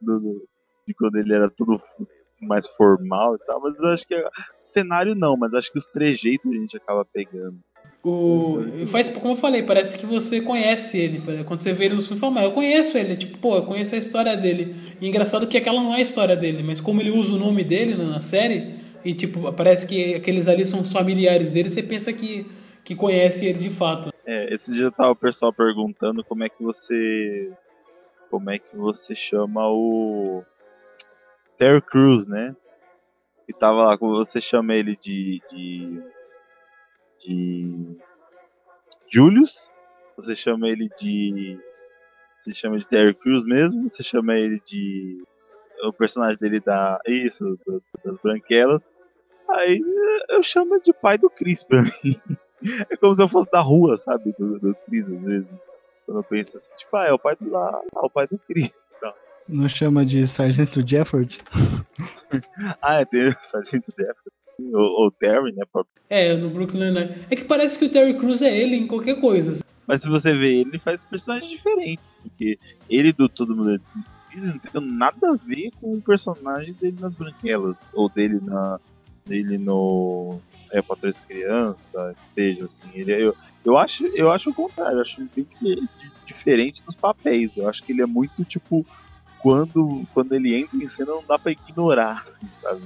Do, 0.00 0.48
de 0.84 0.92
quando 0.94 1.14
ele 1.14 1.32
era 1.32 1.48
tudo 1.48 1.80
mais 2.40 2.66
formal 2.66 3.36
e 3.36 3.38
tal, 3.46 3.60
mas 3.60 3.74
eu 3.78 3.88
acho 3.90 4.04
que 4.04 4.16
o 4.16 4.30
cenário 4.56 5.14
não, 5.14 5.36
mas 5.36 5.54
acho 5.54 5.70
que 5.70 5.78
os 5.78 5.86
trejeitos 5.86 6.50
a 6.50 6.54
gente 6.54 6.76
acaba 6.76 7.04
pegando. 7.04 7.56
O, 8.02 8.58
faz, 8.88 9.10
como 9.10 9.34
eu 9.34 9.38
falei, 9.38 9.62
parece 9.62 9.96
que 9.96 10.04
você 10.04 10.40
conhece 10.40 10.98
ele. 10.98 11.22
Quando 11.44 11.60
você 11.60 11.72
vê 11.72 11.84
ele 11.84 11.94
no 11.94 12.02
filme, 12.02 12.18
fala, 12.18 12.42
eu 12.42 12.50
conheço 12.50 12.98
ele. 12.98 13.16
Tipo, 13.16 13.38
pô, 13.38 13.54
eu 13.54 13.62
conheço 13.62 13.94
a 13.94 13.98
história 13.98 14.36
dele. 14.36 14.74
E 15.00 15.08
engraçado 15.08 15.46
que 15.46 15.56
aquela 15.56 15.80
não 15.80 15.94
é 15.94 15.98
a 15.98 16.02
história 16.02 16.34
dele, 16.34 16.64
mas 16.64 16.80
como 16.80 17.00
ele 17.00 17.12
usa 17.12 17.34
o 17.34 17.38
nome 17.38 17.62
dele 17.62 17.94
na 17.94 18.20
série, 18.20 18.81
e 19.04 19.14
tipo, 19.14 19.52
parece 19.52 19.86
que 19.86 20.14
aqueles 20.14 20.48
ali 20.48 20.64
são 20.64 20.84
familiares 20.84 21.50
dele, 21.50 21.70
você 21.70 21.82
pensa 21.82 22.12
que, 22.12 22.46
que 22.84 22.94
conhece 22.94 23.46
ele 23.46 23.58
de 23.58 23.70
fato. 23.70 24.12
É, 24.24 24.52
esse 24.52 24.72
dia 24.72 24.90
tava 24.90 25.10
o 25.10 25.16
pessoal 25.16 25.52
perguntando 25.52 26.24
como 26.24 26.44
é 26.44 26.48
que 26.48 26.62
você. 26.62 27.52
Como 28.30 28.50
é 28.50 28.58
que 28.58 28.76
você 28.76 29.14
chama 29.14 29.68
o. 29.68 30.42
Terry 31.56 31.82
Crews, 31.82 32.26
né? 32.26 32.56
E 33.48 33.52
tava 33.52 33.82
lá, 33.82 33.98
como 33.98 34.14
você 34.14 34.40
chama 34.40 34.74
ele 34.74 34.96
de. 34.96 35.40
de 35.50 36.02
de 37.24 37.96
Julius, 39.08 39.70
você 40.16 40.34
chama 40.34 40.68
ele 40.68 40.88
de. 40.98 41.58
Você 42.38 42.52
chama 42.52 42.78
de 42.78 42.88
Terry 42.88 43.14
Crews 43.14 43.44
mesmo, 43.44 43.88
você 43.88 44.02
chama 44.02 44.34
ele 44.34 44.60
de. 44.60 45.22
O 45.82 45.92
personagem 45.92 46.38
dele 46.38 46.60
da. 46.60 47.00
Isso, 47.06 47.58
do, 47.66 47.82
das 48.04 48.16
branquelas. 48.18 48.90
Aí 49.50 49.82
eu 50.28 50.42
chamo 50.42 50.80
de 50.80 50.92
pai 50.92 51.18
do 51.18 51.28
Chris 51.28 51.62
pra 51.62 51.82
mim. 51.82 51.90
É 52.88 52.96
como 52.96 53.12
se 53.12 53.20
eu 53.20 53.26
fosse 53.26 53.50
da 53.50 53.60
rua, 53.60 53.96
sabe? 53.96 54.32
Do, 54.38 54.56
do 54.56 54.72
Chris, 54.86 55.08
às 55.08 55.24
vezes. 55.24 55.48
Quando 56.06 56.18
eu 56.18 56.22
penso 56.22 56.56
assim, 56.56 56.70
tipo, 56.76 56.96
ah, 56.96 57.06
é 57.06 57.12
o 57.12 57.18
pai 57.18 57.34
do 57.34 57.50
lá, 57.50 57.80
ah, 57.92 58.06
o 58.06 58.08
pai 58.08 58.28
do 58.28 58.38
Chris. 58.38 58.92
Então. 58.96 59.12
Não 59.48 59.68
chama 59.68 60.04
de 60.04 60.24
Sargento 60.28 60.86
Jefford? 60.86 61.42
ah, 62.80 63.00
é, 63.00 63.04
tem 63.04 63.28
o 63.28 63.36
Sargento 63.42 63.92
Jefford. 63.98 64.32
Ou, 64.72 65.10
Terry, 65.10 65.52
né? 65.52 65.64
É, 66.08 66.36
no 66.36 66.50
Brooklyn 66.50 66.92
Nine. 66.92 67.26
É 67.28 67.34
que 67.34 67.44
parece 67.44 67.78
que 67.78 67.86
o 67.86 67.90
Terry 67.90 68.16
Crews 68.16 68.42
é 68.42 68.56
ele 68.56 68.76
em 68.76 68.86
qualquer 68.86 69.20
coisa. 69.20 69.60
Mas 69.86 70.02
se 70.02 70.08
você 70.08 70.32
vê 70.32 70.60
ele, 70.60 70.70
ele 70.70 70.78
faz 70.78 71.02
personagens 71.02 71.50
diferentes. 71.50 72.14
Porque 72.22 72.56
ele 72.88 73.12
do 73.12 73.28
Todo 73.28 73.56
Mundo 73.56 73.80
não 74.40 74.58
tem 74.58 74.80
nada 74.80 75.28
a 75.30 75.36
ver 75.36 75.70
com 75.80 75.94
o 75.94 76.02
personagem 76.02 76.72
dele 76.74 76.96
nas 77.00 77.14
Branquelas. 77.14 77.92
Ou 77.94 78.08
dele 78.08 78.40
na 78.42 78.78
dele 79.24 79.56
no 79.56 80.40
é, 80.72 80.82
para 80.82 80.96
três 80.96 81.20
crianças, 81.20 82.16
que 82.16 82.32
seja 82.32 82.64
assim. 82.64 82.90
Ele, 82.94 83.12
é, 83.12 83.22
eu, 83.22 83.36
eu 83.64 83.78
acho, 83.78 84.06
eu 84.06 84.30
acho 84.30 84.50
o 84.50 84.54
contrário. 84.54 84.98
Eu 84.98 85.02
acho 85.02 85.20
ele 85.20 85.46
bem 85.60 85.88
diferente 86.26 86.82
nos 86.86 86.94
papéis. 86.94 87.56
Eu 87.56 87.68
acho 87.68 87.82
que 87.82 87.92
ele 87.92 88.02
é 88.02 88.06
muito 88.06 88.44
tipo 88.44 88.84
quando 89.38 90.06
quando 90.14 90.32
ele 90.34 90.54
entra 90.54 90.76
em 90.76 90.86
cena 90.86 91.12
não 91.12 91.24
dá 91.26 91.38
para 91.38 91.52
ignorar, 91.52 92.22
assim, 92.26 92.48
sabe? 92.60 92.80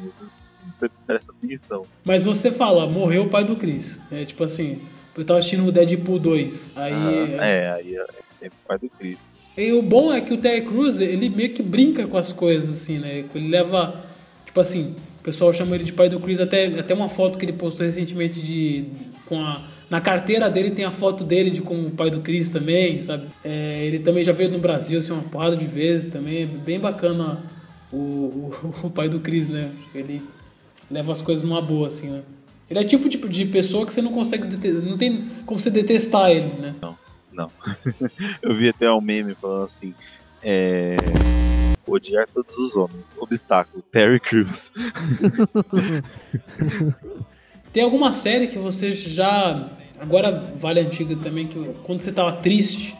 você 0.67 0.89
presta 1.07 1.33
atenção. 1.33 1.83
Mas 2.05 2.25
você 2.25 2.51
fala, 2.51 2.89
morreu 2.89 3.25
o 3.25 3.31
pai 3.31 3.45
do 3.45 3.57
Chris. 3.57 4.01
É 4.11 4.25
tipo 4.25 4.43
assim, 4.43 4.83
eu 5.17 5.25
tava 5.25 5.39
assistindo 5.39 5.65
o 5.67 5.73
Deadpool 5.73 6.19
2. 6.19 6.73
Aí. 6.77 6.93
Ah, 7.39 7.47
é, 7.47 7.73
aí 7.73 7.97
é 7.97 8.07
sempre 8.39 8.59
o 8.65 8.69
pai 8.69 8.79
do 8.79 8.91
Chris. 8.91 9.19
E 9.57 9.73
o 9.73 9.81
bom 9.81 10.13
é 10.13 10.21
que 10.21 10.35
o 10.35 10.37
Terry 10.37 10.67
Crews, 10.67 11.01
ele 11.01 11.31
meio 11.31 11.51
que 11.51 11.63
brinca 11.63 12.07
com 12.07 12.19
as 12.19 12.33
coisas, 12.33 12.83
assim, 12.83 12.99
né? 12.99 13.25
Ele 13.35 13.49
leva. 13.49 14.05
Tipo 14.45 14.61
assim, 14.61 14.95
o 15.21 15.23
pessoal 15.23 15.53
chama 15.53 15.75
ele 15.75 15.85
de 15.85 15.93
pai 15.93 16.09
do 16.09 16.21
Chris, 16.21 16.41
até, 16.41 16.67
até 16.67 16.93
uma 16.93 17.09
foto 17.09 17.39
que 17.39 17.45
ele 17.45 17.55
postou 17.55 17.87
recentemente 17.87 18.41
de. 18.41 18.85
com 19.25 19.41
a. 19.41 19.65
Na 19.89 20.01
carteira 20.01 20.51
dele 20.51 20.73
tem 20.73 20.85
a 20.85 20.91
foto 20.91 21.23
dele 21.23 21.49
de 21.49 21.63
com 21.63 21.85
o 21.85 21.91
pai 21.91 22.11
do 22.11 22.21
Chris 22.21 22.49
também, 22.49 23.01
sabe? 23.01 23.29
É, 23.45 23.87
ele 23.87 24.01
também 24.01 24.23
já 24.25 24.33
veio 24.33 24.51
no 24.51 24.59
Brasil 24.59 24.99
assim, 24.99 25.13
uma 25.13 25.23
porrada 25.23 25.57
de 25.57 25.67
vezes 25.67 26.13
também. 26.13 26.43
É 26.43 26.47
bem 26.47 26.79
bacana 26.79 27.39
o, 27.93 27.97
o, 27.97 28.53
o 28.85 28.91
pai 28.91 29.09
do 29.09 29.21
Chris, 29.21 29.49
né? 29.49 29.71
Ele 29.95 30.21
leva 30.91 31.13
as 31.13 31.23
coisas 31.23 31.45
numa 31.45 31.63
boa, 31.63 31.89
assim, 31.89 32.09
né? 32.09 32.23
Ele 32.69 32.81
é 32.81 32.85
tipo, 32.85 33.09
tipo 33.09 33.29
de 33.29 33.47
pessoa 33.47 33.87
que 33.87 33.93
você 33.93 34.03
não 34.03 34.13
consegue. 34.13 34.45
Não 34.83 34.99
tem 34.99 35.25
como 35.47 35.59
você 35.59 35.71
detestar 35.71 36.31
ele, 36.31 36.53
né? 36.61 36.75
Não, 36.83 36.97
não. 37.37 37.51
Eu 38.43 38.55
vi 38.55 38.69
até 38.69 38.91
um 38.91 39.01
meme 39.01 39.35
falando 39.35 39.65
assim. 39.65 39.95
É... 40.43 40.97
Odiar 41.87 42.27
todos 42.29 42.57
os 42.57 42.77
homens. 42.77 43.11
Obstáculo. 43.19 43.83
Terry 43.93 44.19
Crews. 44.19 44.73
tem 47.73 47.85
alguma 47.85 48.13
série 48.13 48.49
que 48.49 48.59
você 48.59 48.91
já. 48.91 49.71
Agora 50.01 50.53
vale 50.55 50.81
antiga 50.81 51.17
também, 51.17 51.47
que 51.47 51.59
quando 51.85 52.01
você 52.01 52.13
tava 52.13 52.33
triste, 52.33 52.97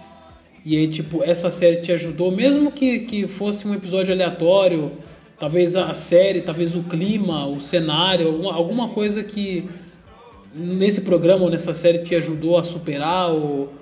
e 0.65 0.77
aí, 0.77 0.89
tipo, 0.89 1.23
essa 1.23 1.51
série 1.51 1.83
te 1.83 1.93
ajudou, 1.93 2.31
mesmo 2.31 2.73
que, 2.73 3.01
que 3.01 3.27
fosse 3.27 3.69
um 3.69 3.75
episódio 3.75 4.15
aleatório 4.15 4.93
talvez 5.39 5.77
a 5.77 5.93
série, 5.95 6.41
talvez 6.41 6.75
o 6.75 6.83
clima, 6.83 7.47
o 7.47 7.61
cenário, 7.61 8.29
alguma, 8.29 8.55
alguma 8.55 8.89
coisa 8.89 9.23
que 9.23 9.69
nesse 10.55 11.03
programa 11.03 11.45
ou 11.45 11.51
nessa 11.51 11.75
série 11.75 11.99
te 11.99 12.15
ajudou 12.15 12.59
a 12.59 12.65
superar 12.65 13.31
ou, 13.31 13.73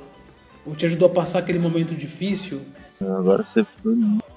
ou 0.67 0.75
te 0.75 0.87
ajudou 0.87 1.09
a 1.09 1.13
passar 1.13 1.41
aquele 1.41 1.59
momento 1.59 1.95
difícil? 1.95 2.61
Agora 3.01 3.45
você, 3.45 3.67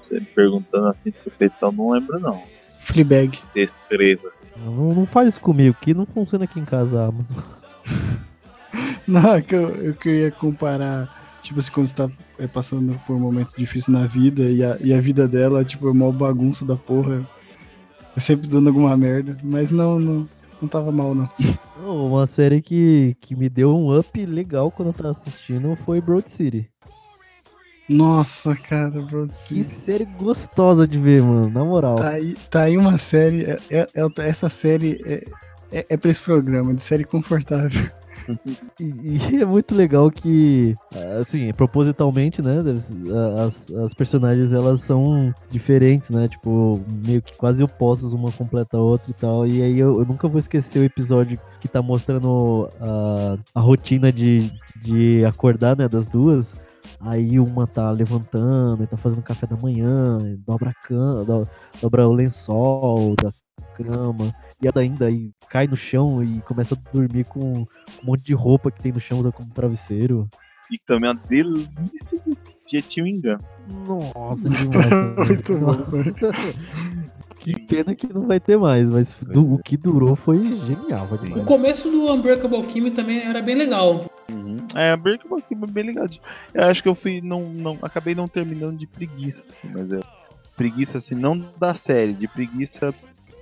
você 0.00 0.20
perguntando 0.20 0.88
assim 0.88 1.10
de 1.10 1.22
supetão, 1.22 1.72
não 1.72 1.90
lembro 1.90 2.18
não. 2.18 2.42
Fleabag. 2.80 3.38
Descreva. 3.54 4.32
Não, 4.56 4.94
não 4.94 5.06
faz 5.06 5.28
isso 5.28 5.40
comigo, 5.40 5.76
que 5.80 5.94
não 5.94 6.06
funciona 6.06 6.44
aqui 6.44 6.58
em 6.58 6.64
casa 6.64 7.00
a 7.00 7.06
Amazon. 7.06 7.36
não, 9.06 9.34
é 9.34 9.42
que 9.42 9.54
eu, 9.54 9.68
eu, 9.76 9.94
que 9.94 10.08
eu 10.08 10.14
ia 10.14 10.30
comparar 10.30 11.18
tipo 11.42 11.60
assim, 11.60 11.70
quando 11.70 11.86
você 11.86 11.94
tá 11.94 12.10
é, 12.38 12.46
passando 12.46 13.00
por 13.06 13.16
um 13.16 13.20
momento 13.20 13.54
difícil 13.56 13.92
na 13.92 14.06
vida 14.06 14.42
e 14.42 14.62
a, 14.62 14.76
e 14.80 14.92
a 14.92 15.00
vida 15.00 15.26
dela, 15.26 15.64
tipo, 15.64 15.88
é 15.88 15.90
uma 15.90 16.12
bagunça 16.12 16.64
da 16.64 16.76
porra. 16.76 17.26
É 18.16 18.20
sempre 18.20 18.48
dando 18.48 18.68
alguma 18.68 18.96
merda. 18.96 19.36
Mas 19.42 19.70
não, 19.70 19.98
não, 19.98 20.28
não 20.60 20.68
tava 20.68 20.90
mal, 20.92 21.14
não. 21.14 21.28
Uma 22.06 22.26
série 22.26 22.60
que, 22.60 23.16
que 23.20 23.36
me 23.36 23.48
deu 23.48 23.74
um 23.74 23.98
up 23.98 24.26
legal 24.26 24.70
quando 24.70 24.88
eu 24.88 24.92
tava 24.92 25.10
assistindo 25.10 25.76
foi 25.84 26.00
Broad 26.00 26.30
City. 26.30 26.68
Nossa, 27.88 28.54
cara, 28.54 29.00
Broad 29.02 29.32
City. 29.32 29.64
Que 29.64 29.70
série 29.70 30.04
gostosa 30.04 30.86
de 30.86 30.98
ver, 30.98 31.22
mano, 31.22 31.48
na 31.48 31.64
moral. 31.64 31.94
Tá 31.96 32.10
aí, 32.10 32.36
tá 32.50 32.62
aí 32.62 32.76
uma 32.76 32.98
série, 32.98 33.44
é, 33.44 33.58
é, 33.70 33.86
é 33.94 34.28
essa 34.28 34.48
série 34.48 35.00
é, 35.04 35.24
é, 35.72 35.86
é 35.88 35.96
pra 35.96 36.10
esse 36.10 36.20
programa, 36.20 36.74
de 36.74 36.82
série 36.82 37.04
confortável 37.04 37.97
e, 38.80 39.18
e, 39.34 39.42
é 39.42 39.44
muito 39.44 39.74
legal 39.74 40.10
que, 40.10 40.74
assim, 41.20 41.52
propositalmente, 41.52 42.42
né? 42.42 42.62
As, 43.44 43.70
as 43.72 43.94
personagens 43.94 44.52
elas 44.52 44.80
são 44.80 45.32
diferentes, 45.50 46.10
né? 46.10 46.28
Tipo, 46.28 46.80
meio 47.04 47.22
que 47.22 47.36
quase 47.36 47.62
opostas, 47.62 48.12
uma 48.12 48.32
completa 48.32 48.76
a 48.76 48.80
outra 48.80 49.10
e 49.10 49.14
tal. 49.14 49.46
E 49.46 49.62
aí 49.62 49.78
eu, 49.78 50.00
eu 50.00 50.06
nunca 50.06 50.28
vou 50.28 50.38
esquecer 50.38 50.80
o 50.80 50.84
episódio 50.84 51.38
que 51.60 51.68
tá 51.68 51.82
mostrando 51.82 52.68
a, 52.80 53.38
a 53.54 53.60
rotina 53.60 54.12
de, 54.12 54.50
de 54.82 55.24
acordar, 55.24 55.76
né? 55.76 55.88
Das 55.88 56.08
duas. 56.08 56.52
Aí 57.00 57.38
uma 57.38 57.66
tá 57.66 57.90
levantando, 57.90 58.86
tá 58.86 58.96
fazendo 58.96 59.22
café 59.22 59.46
da 59.46 59.56
manhã, 59.56 60.18
dobra 60.46 60.70
a 60.70 60.88
cama, 60.88 61.46
dobra 61.80 62.08
o 62.08 62.12
lençol 62.12 63.14
da 63.22 63.30
cama 63.76 64.34
e 64.62 64.66
ela 64.66 64.80
ainda 64.80 65.06
aí 65.06 65.30
cai 65.48 65.66
no 65.66 65.76
chão 65.76 66.22
e 66.22 66.40
começa 66.42 66.74
a 66.74 66.92
dormir 66.92 67.24
com 67.24 67.40
um 67.60 67.66
monte 68.02 68.24
de 68.24 68.34
roupa 68.34 68.70
que 68.70 68.82
tem 68.82 68.92
no 68.92 69.00
chão, 69.00 69.20
usa 69.20 69.32
como 69.32 69.50
travesseiro. 69.50 70.28
E 70.70 70.76
também 70.78 71.10
a 71.10 71.14
delícia 71.14 72.18
de 72.22 73.02
gum. 73.16 73.38
Nossa, 73.86 74.48
demais. 74.50 75.28
Muito 75.28 75.58
bom. 75.58 75.76
que 77.40 77.58
pena 77.62 77.94
que 77.94 78.12
não 78.12 78.26
vai 78.26 78.38
ter 78.38 78.58
mais, 78.58 78.90
mas 78.90 79.14
do, 79.14 79.54
o 79.54 79.58
que 79.58 79.76
durou 79.76 80.14
foi 80.14 80.44
genial. 80.44 81.08
O 81.36 81.44
começo 81.44 81.90
do 81.90 82.12
Unbreakable 82.12 82.66
Kimmy 82.66 82.90
também 82.90 83.22
era 83.22 83.40
bem 83.40 83.54
legal. 83.54 84.04
Uhum. 84.30 84.58
É, 84.74 84.94
Unbreakable 84.94 85.42
Kimmy 85.42 85.64
é 85.64 85.66
bem 85.66 85.84
legal. 85.84 86.06
Eu 86.52 86.64
acho 86.64 86.82
que 86.82 86.88
eu 86.88 86.94
fui, 86.94 87.22
não, 87.22 87.48
não, 87.48 87.78
acabei 87.80 88.14
não 88.14 88.28
terminando 88.28 88.76
de 88.76 88.86
preguiça, 88.86 89.42
assim, 89.48 89.70
mas 89.72 89.90
é 89.90 90.00
preguiça 90.54 90.98
assim, 90.98 91.14
não 91.14 91.42
da 91.58 91.72
série, 91.72 92.12
de 92.12 92.26
preguiça 92.26 92.92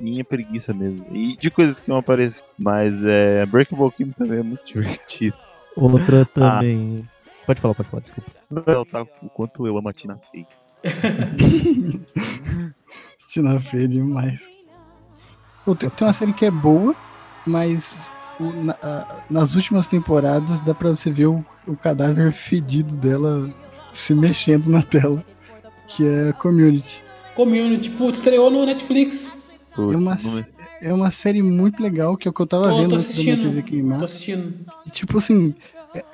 minha 0.00 0.24
preguiça 0.24 0.72
mesmo. 0.72 1.06
E 1.10 1.36
de 1.36 1.50
coisas 1.50 1.80
que 1.80 1.88
não 1.88 1.96
aparecem. 1.96 2.44
Mas 2.58 3.02
é, 3.02 3.44
Breakable 3.46 3.90
Kim 3.92 4.10
também 4.12 4.40
é 4.40 4.42
muito 4.42 4.64
divertido. 4.66 5.36
Outra 5.76 6.22
ah. 6.22 6.26
também. 6.26 7.06
Ah. 7.06 7.16
Pode 7.46 7.60
falar, 7.60 7.74
pode 7.74 7.88
falar, 7.88 8.02
desculpa. 8.02 8.30
Não, 8.66 8.84
tá, 8.84 9.02
o 9.22 9.28
quanto 9.28 9.66
eu 9.66 9.78
amo 9.78 9.88
a 9.88 9.92
Tina 9.92 10.18
Fey. 10.30 10.46
Tina 13.28 13.60
Fey 13.60 13.86
demais. 13.86 14.48
Tem, 15.78 15.90
tem 15.90 16.06
uma 16.06 16.12
série 16.12 16.32
que 16.32 16.44
é 16.44 16.50
boa, 16.50 16.94
mas 17.46 18.12
o, 18.40 18.44
na, 18.50 18.76
a, 18.82 19.24
nas 19.30 19.54
últimas 19.54 19.88
temporadas 19.88 20.60
dá 20.60 20.74
pra 20.74 20.90
você 20.90 21.10
ver 21.10 21.26
o, 21.26 21.44
o 21.66 21.76
cadáver 21.76 22.32
fedido 22.34 22.96
dela 22.96 23.48
se 23.92 24.14
mexendo 24.14 24.66
na 24.66 24.82
tela. 24.82 25.24
Que 25.86 26.04
é 26.04 26.32
Community. 26.32 27.04
Community, 27.34 27.90
putz, 27.90 28.18
estreou 28.18 28.50
no 28.50 28.66
Netflix. 28.66 29.45
Putz, 29.76 29.94
é, 29.94 29.96
uma, 29.96 30.16
é 30.82 30.92
uma 30.92 31.10
série 31.10 31.42
muito 31.42 31.82
legal, 31.82 32.16
que 32.16 32.26
é 32.26 32.30
o 32.30 32.34
que 32.34 32.40
eu 32.40 32.46
tava 32.46 32.64
Tô, 32.70 32.76
vendo 32.76 32.90
tô 32.90 32.96
minha 32.96 33.36
TV 33.36 33.48
assistindo. 33.50 33.62
queimar. 33.62 33.98
Tô 33.98 34.04
assistindo. 34.06 34.54
E, 34.86 34.90
tipo 34.90 35.18
assim, 35.18 35.54
é, 35.94 36.04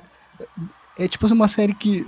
é 0.99 1.09
tipo 1.09 1.25
assim, 1.27 1.35
uma 1.35 1.49
série 1.49 1.75
que 1.75 2.07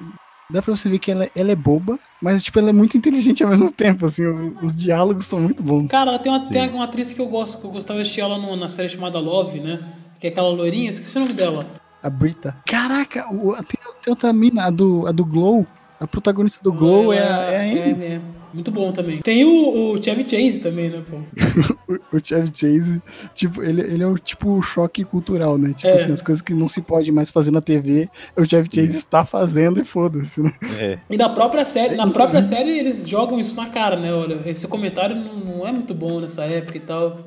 dá 0.50 0.61
pra 0.61 0.74
você 0.76 0.88
ver 0.90 0.98
que 0.98 1.11
ela, 1.11 1.28
ela 1.34 1.52
é 1.52 1.57
boba, 1.57 1.98
mas 2.20 2.44
tipo, 2.44 2.59
ela 2.59 2.70
é 2.70 2.72
muito 2.72 2.96
inteligente 2.98 3.42
ao 3.42 3.50
mesmo 3.50 3.70
tempo, 3.72 4.07
assim, 4.07 4.24
o- 4.26 4.59
os 4.62 4.76
diálogos 4.76 5.24
são 5.26 5.40
muito 5.40 5.62
bons. 5.62 5.90
Cara, 5.90 6.11
ela 6.11 6.18
tem 6.18 6.30
uma, 6.30 6.48
tem 6.48 6.68
uma 6.70 6.84
atriz 6.84 7.12
que 7.14 7.20
eu 7.20 7.28
gosto, 7.28 7.59
que 7.61 7.66
eu 7.66 7.70
gostava 7.70 7.98
de 7.98 8.02
assistir 8.02 8.20
ela 8.20 8.36
no- 8.38 8.57
na 8.57 8.68
série 8.68 8.88
chamada 8.88 9.18
Love, 9.18 9.61
né? 9.61 9.80
Que 10.20 10.26
é 10.28 10.30
aquela 10.30 10.48
loirinha, 10.50 10.90
esqueci 10.90 11.16
o 11.16 11.20
nome 11.20 11.32
dela. 11.32 11.66
A 12.02 12.11
Brita. 12.11 12.57
Caraca, 12.66 13.26
o, 13.32 13.55
tem, 13.57 13.80
tem 14.02 14.11
outra 14.11 14.32
mina, 14.32 14.64
a 14.66 14.70
do, 14.70 15.07
a 15.07 15.12
do 15.12 15.24
Glow. 15.24 15.66
A 15.98 16.07
protagonista 16.07 16.62
do 16.62 16.72
Glow 16.72 17.12
é, 17.12 17.18
a, 17.18 17.22
é 17.22 17.57
a 17.57 17.62
Amy. 17.62 18.02
é, 18.02 18.07
é. 18.14 18.20
Muito 18.55 18.70
bom 18.70 18.92
também. 18.92 19.20
Tem 19.20 19.44
o, 19.44 19.92
o 19.94 20.02
Chevy 20.02 20.22
Chase 20.28 20.61
também, 20.61 20.88
né, 20.90 21.02
pô? 21.09 21.18
O, 21.86 22.16
o 22.16 22.20
Chevy 22.22 22.50
Chase, 22.55 23.02
tipo, 23.34 23.62
ele, 23.62 23.82
ele 23.82 24.02
é 24.02 24.07
o 24.07 24.16
tipo 24.16 24.62
choque 24.62 25.05
cultural, 25.05 25.59
né? 25.59 25.74
Tipo 25.76 25.88
É. 25.88 25.92
assim, 25.94 26.12
as 26.12 26.22
coisas 26.22 26.40
que 26.40 26.55
não 26.55 26.66
se 26.66 26.80
pode 26.80 27.12
mais 27.12 27.30
fazer 27.30 27.50
na 27.50 27.61
TV, 27.61 28.09
o 28.34 28.44
Chevy 28.48 28.68
Chase 28.72 28.96
está 28.96 29.22
fazendo 29.22 29.78
e 29.80 29.84
foda-se, 29.84 30.40
né? 30.40 30.50
É. 30.78 30.98
E 31.11 31.16
na 31.18 31.28
própria 31.28 31.62
série, 31.64 31.94
na 31.94 32.07
própria 32.09 32.42
série 32.42 32.70
eles 32.78 33.07
jogam 33.07 33.38
isso 33.38 33.55
na 33.55 33.66
cara, 33.68 33.96
né? 34.00 34.14
Olha, 34.14 34.40
esse 34.46 34.66
comentário 34.66 35.14
não, 35.14 35.34
não 35.59 35.68
é 35.68 35.72
muito 35.72 35.92
bom 35.92 36.20
nessa 36.20 36.44
época 36.44 36.78
e 36.78 36.80
tal. 36.80 37.18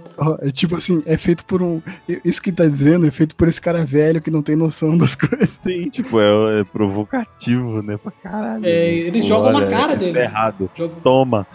É 0.41 0.49
tipo 0.49 0.75
assim, 0.75 1.03
é 1.05 1.17
feito 1.17 1.45
por 1.45 1.61
um. 1.61 1.79
Isso 2.25 2.41
que 2.41 2.49
ele 2.49 2.57
tá 2.57 2.65
dizendo 2.65 3.05
é 3.05 3.11
feito 3.11 3.35
por 3.35 3.47
esse 3.47 3.61
cara 3.61 3.85
velho 3.85 4.19
que 4.19 4.31
não 4.31 4.41
tem 4.41 4.55
noção 4.55 4.97
das 4.97 5.13
coisas. 5.15 5.59
Sim, 5.61 5.87
tipo, 5.91 6.19
é, 6.19 6.61
é 6.61 6.63
provocativo, 6.63 7.81
né? 7.83 7.97
Pra 7.97 8.11
caralho. 8.11 8.65
É, 8.65 8.89
eles 8.91 9.23
jogam 9.25 9.51
na 9.53 9.67
cara 9.67 9.91
isso 9.93 9.99
dele. 9.99 10.17
É 10.17 10.23
errado. 10.23 10.69
Jogo- 10.75 10.95
Toma. 11.17 11.47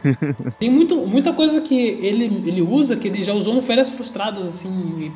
Tem 0.58 0.70
muito, 0.70 0.96
muita 1.06 1.34
coisa 1.34 1.60
que 1.60 1.74
ele, 1.74 2.24
ele 2.48 2.62
usa, 2.62 2.96
que 2.96 3.08
ele 3.08 3.22
já 3.22 3.34
usou 3.34 3.54
no 3.54 3.60
Férias 3.60 3.90
Frustradas, 3.90 4.46
assim, 4.46 5.12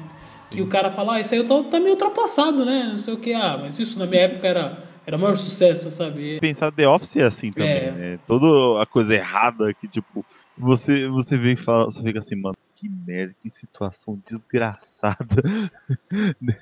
que 0.51 0.61
o 0.61 0.66
cara 0.66 0.90
fala, 0.90 1.14
ah, 1.14 1.20
isso 1.20 1.34
aí 1.34 1.42
tá, 1.44 1.62
tá 1.62 1.80
meio 1.80 1.92
ultrapassado, 1.92 2.64
né? 2.64 2.88
Não 2.90 2.99
sei 2.99 3.14
o 3.14 3.18
que, 3.18 3.32
ah, 3.32 3.59
mas 3.59 3.78
isso 3.78 3.99
na 3.99 4.07
minha 4.07 4.22
época 4.22 4.47
era, 4.47 4.82
era 5.07 5.16
o 5.16 5.20
maior 5.20 5.34
sucesso, 5.34 5.90
sabe? 5.90 6.38
Pensar 6.40 6.70
The 6.72 6.86
Office 6.86 7.16
é 7.16 7.24
assim 7.24 7.51
também, 7.51 7.70
É. 7.70 7.90
né? 7.92 8.18
Toda 8.26 8.82
a 8.82 8.84
coisa 8.84 9.14
errada 9.14 9.72
que, 9.72 9.88
tipo, 9.88 10.22
você, 10.59 11.09
você 11.09 11.38
vê 11.38 11.55
e 11.55 11.57
fala, 11.57 11.86
você 11.86 12.03
fica 12.03 12.18
assim, 12.18 12.36
mano, 12.36 12.57
que 12.74 12.90
merda, 12.90 13.34
que 13.40 13.49
situação 13.49 14.20
desgraçada. 14.22 15.42
né? 16.38 16.55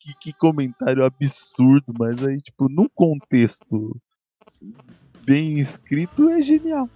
que, 0.00 0.14
que 0.20 0.32
comentário 0.32 1.04
absurdo, 1.04 1.94
mas 1.96 2.26
aí, 2.26 2.38
tipo, 2.38 2.68
num 2.68 2.88
contexto 2.92 3.96
bem 5.24 5.58
escrito 5.58 6.28
é 6.28 6.42
genial. 6.42 6.88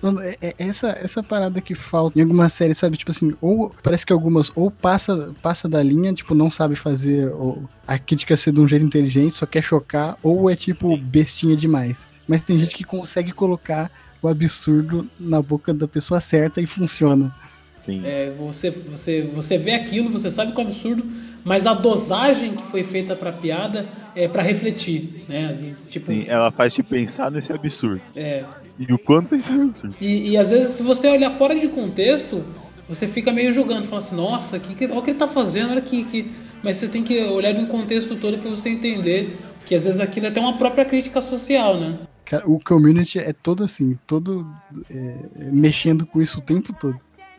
Mano, 0.00 0.20
é, 0.20 0.36
é 0.40 0.54
essa, 0.58 0.90
essa 1.00 1.22
parada 1.22 1.60
que 1.60 1.74
falta 1.74 2.18
em 2.18 2.22
algumas 2.22 2.52
séries, 2.52 2.78
sabe? 2.78 2.96
Tipo 2.96 3.10
assim, 3.10 3.34
ou 3.40 3.74
parece 3.82 4.06
que 4.06 4.12
algumas 4.12 4.50
ou 4.54 4.70
passa, 4.70 5.34
passa 5.42 5.68
da 5.68 5.82
linha, 5.82 6.12
tipo, 6.12 6.34
não 6.34 6.50
sabe 6.50 6.76
fazer 6.76 7.28
ou, 7.28 7.62
a 7.86 7.98
crítica 7.98 8.36
ser 8.36 8.52
de 8.52 8.60
um 8.60 8.68
jeito 8.68 8.84
inteligente, 8.84 9.34
só 9.34 9.46
quer 9.46 9.62
chocar, 9.62 10.16
ou 10.22 10.48
é 10.48 10.56
tipo 10.56 10.96
bestinha 10.96 11.56
demais. 11.56 12.06
Mas 12.26 12.44
tem 12.44 12.58
gente 12.58 12.74
que 12.74 12.84
consegue 12.84 13.32
colocar 13.32 13.90
o 14.22 14.28
absurdo 14.28 15.06
na 15.18 15.42
boca 15.42 15.74
da 15.74 15.88
pessoa 15.88 16.20
certa 16.20 16.60
e 16.60 16.66
funciona. 16.66 17.34
Sim. 17.80 18.02
É, 18.04 18.30
você, 18.30 18.70
você, 18.70 19.22
você 19.22 19.58
vê 19.58 19.72
aquilo, 19.72 20.08
você 20.08 20.30
sabe 20.30 20.52
que 20.52 20.60
é 20.60 20.64
um 20.64 20.66
absurdo, 20.66 21.04
mas 21.44 21.66
a 21.66 21.74
dosagem 21.74 22.54
que 22.54 22.62
foi 22.62 22.82
feita 22.82 23.14
pra 23.16 23.32
piada 23.32 23.86
é 24.14 24.28
pra 24.28 24.42
refletir, 24.42 25.24
né? 25.28 25.50
Às 25.52 25.62
vezes, 25.62 25.88
tipo, 25.90 26.06
Sim, 26.06 26.24
ela 26.28 26.50
faz 26.50 26.74
te 26.74 26.82
pensar 26.82 27.30
nesse 27.30 27.52
absurdo. 27.52 28.00
é, 28.16 28.44
E 28.78 28.92
o 28.92 28.98
quanto 28.98 29.34
isso 29.34 29.52
é 29.52 29.56
absurdo. 29.56 29.96
E, 30.00 30.30
e 30.30 30.36
às 30.36 30.50
vezes, 30.50 30.70
se 30.70 30.82
você 30.82 31.08
olhar 31.08 31.30
fora 31.30 31.54
de 31.54 31.68
contexto, 31.68 32.44
você 32.88 33.06
fica 33.06 33.32
meio 33.32 33.52
julgando, 33.52 33.84
fala 33.86 33.98
assim, 34.02 34.16
nossa, 34.16 34.58
que, 34.58 34.74
que, 34.74 34.84
olha 34.86 34.98
o 34.98 35.02
que 35.02 35.10
ele 35.10 35.18
tá 35.18 35.28
fazendo, 35.28 35.70
olha 35.72 35.80
que, 35.80 36.04
que. 36.04 36.30
Mas 36.62 36.76
você 36.76 36.88
tem 36.88 37.02
que 37.02 37.18
olhar 37.24 37.52
de 37.52 37.60
um 37.60 37.66
contexto 37.66 38.16
todo 38.16 38.38
pra 38.38 38.48
você 38.50 38.68
entender 38.70 39.36
que 39.66 39.74
às 39.74 39.84
vezes 39.84 40.00
aquilo 40.00 40.26
é 40.26 40.28
até 40.28 40.40
uma 40.40 40.56
própria 40.58 40.84
crítica 40.84 41.20
social, 41.20 41.78
né? 41.78 41.98
Cara, 42.24 42.48
o 42.48 42.60
community 42.62 43.18
é 43.18 43.32
todo 43.32 43.64
assim, 43.64 43.98
todo 44.06 44.46
é, 44.90 45.16
mexendo 45.52 46.06
com 46.06 46.22
isso 46.22 46.38
o 46.38 46.42
tempo 46.42 46.72
todo. 46.72 46.96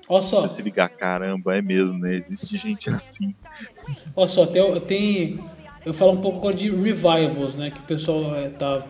Olha 0.10 0.22
só, 0.22 0.46
Se 0.48 0.62
ligar, 0.62 0.90
caramba, 0.90 1.56
é 1.56 1.62
mesmo, 1.62 1.98
né? 1.98 2.14
Existe 2.16 2.58
gente 2.58 2.90
assim. 2.90 3.34
Olha 4.16 4.28
só, 4.28 4.46
tem, 4.46 4.80
tem. 4.82 5.40
Eu 5.86 5.94
falo 5.94 6.14
um 6.14 6.22
pouco 6.22 6.38
agora 6.40 6.56
de 6.56 6.70
revivals, 6.70 7.56
né? 7.56 7.72
Que 7.72 7.80
o 7.80 7.84
pessoal 7.84 8.36
é, 8.36 8.50
tá. 8.50 8.86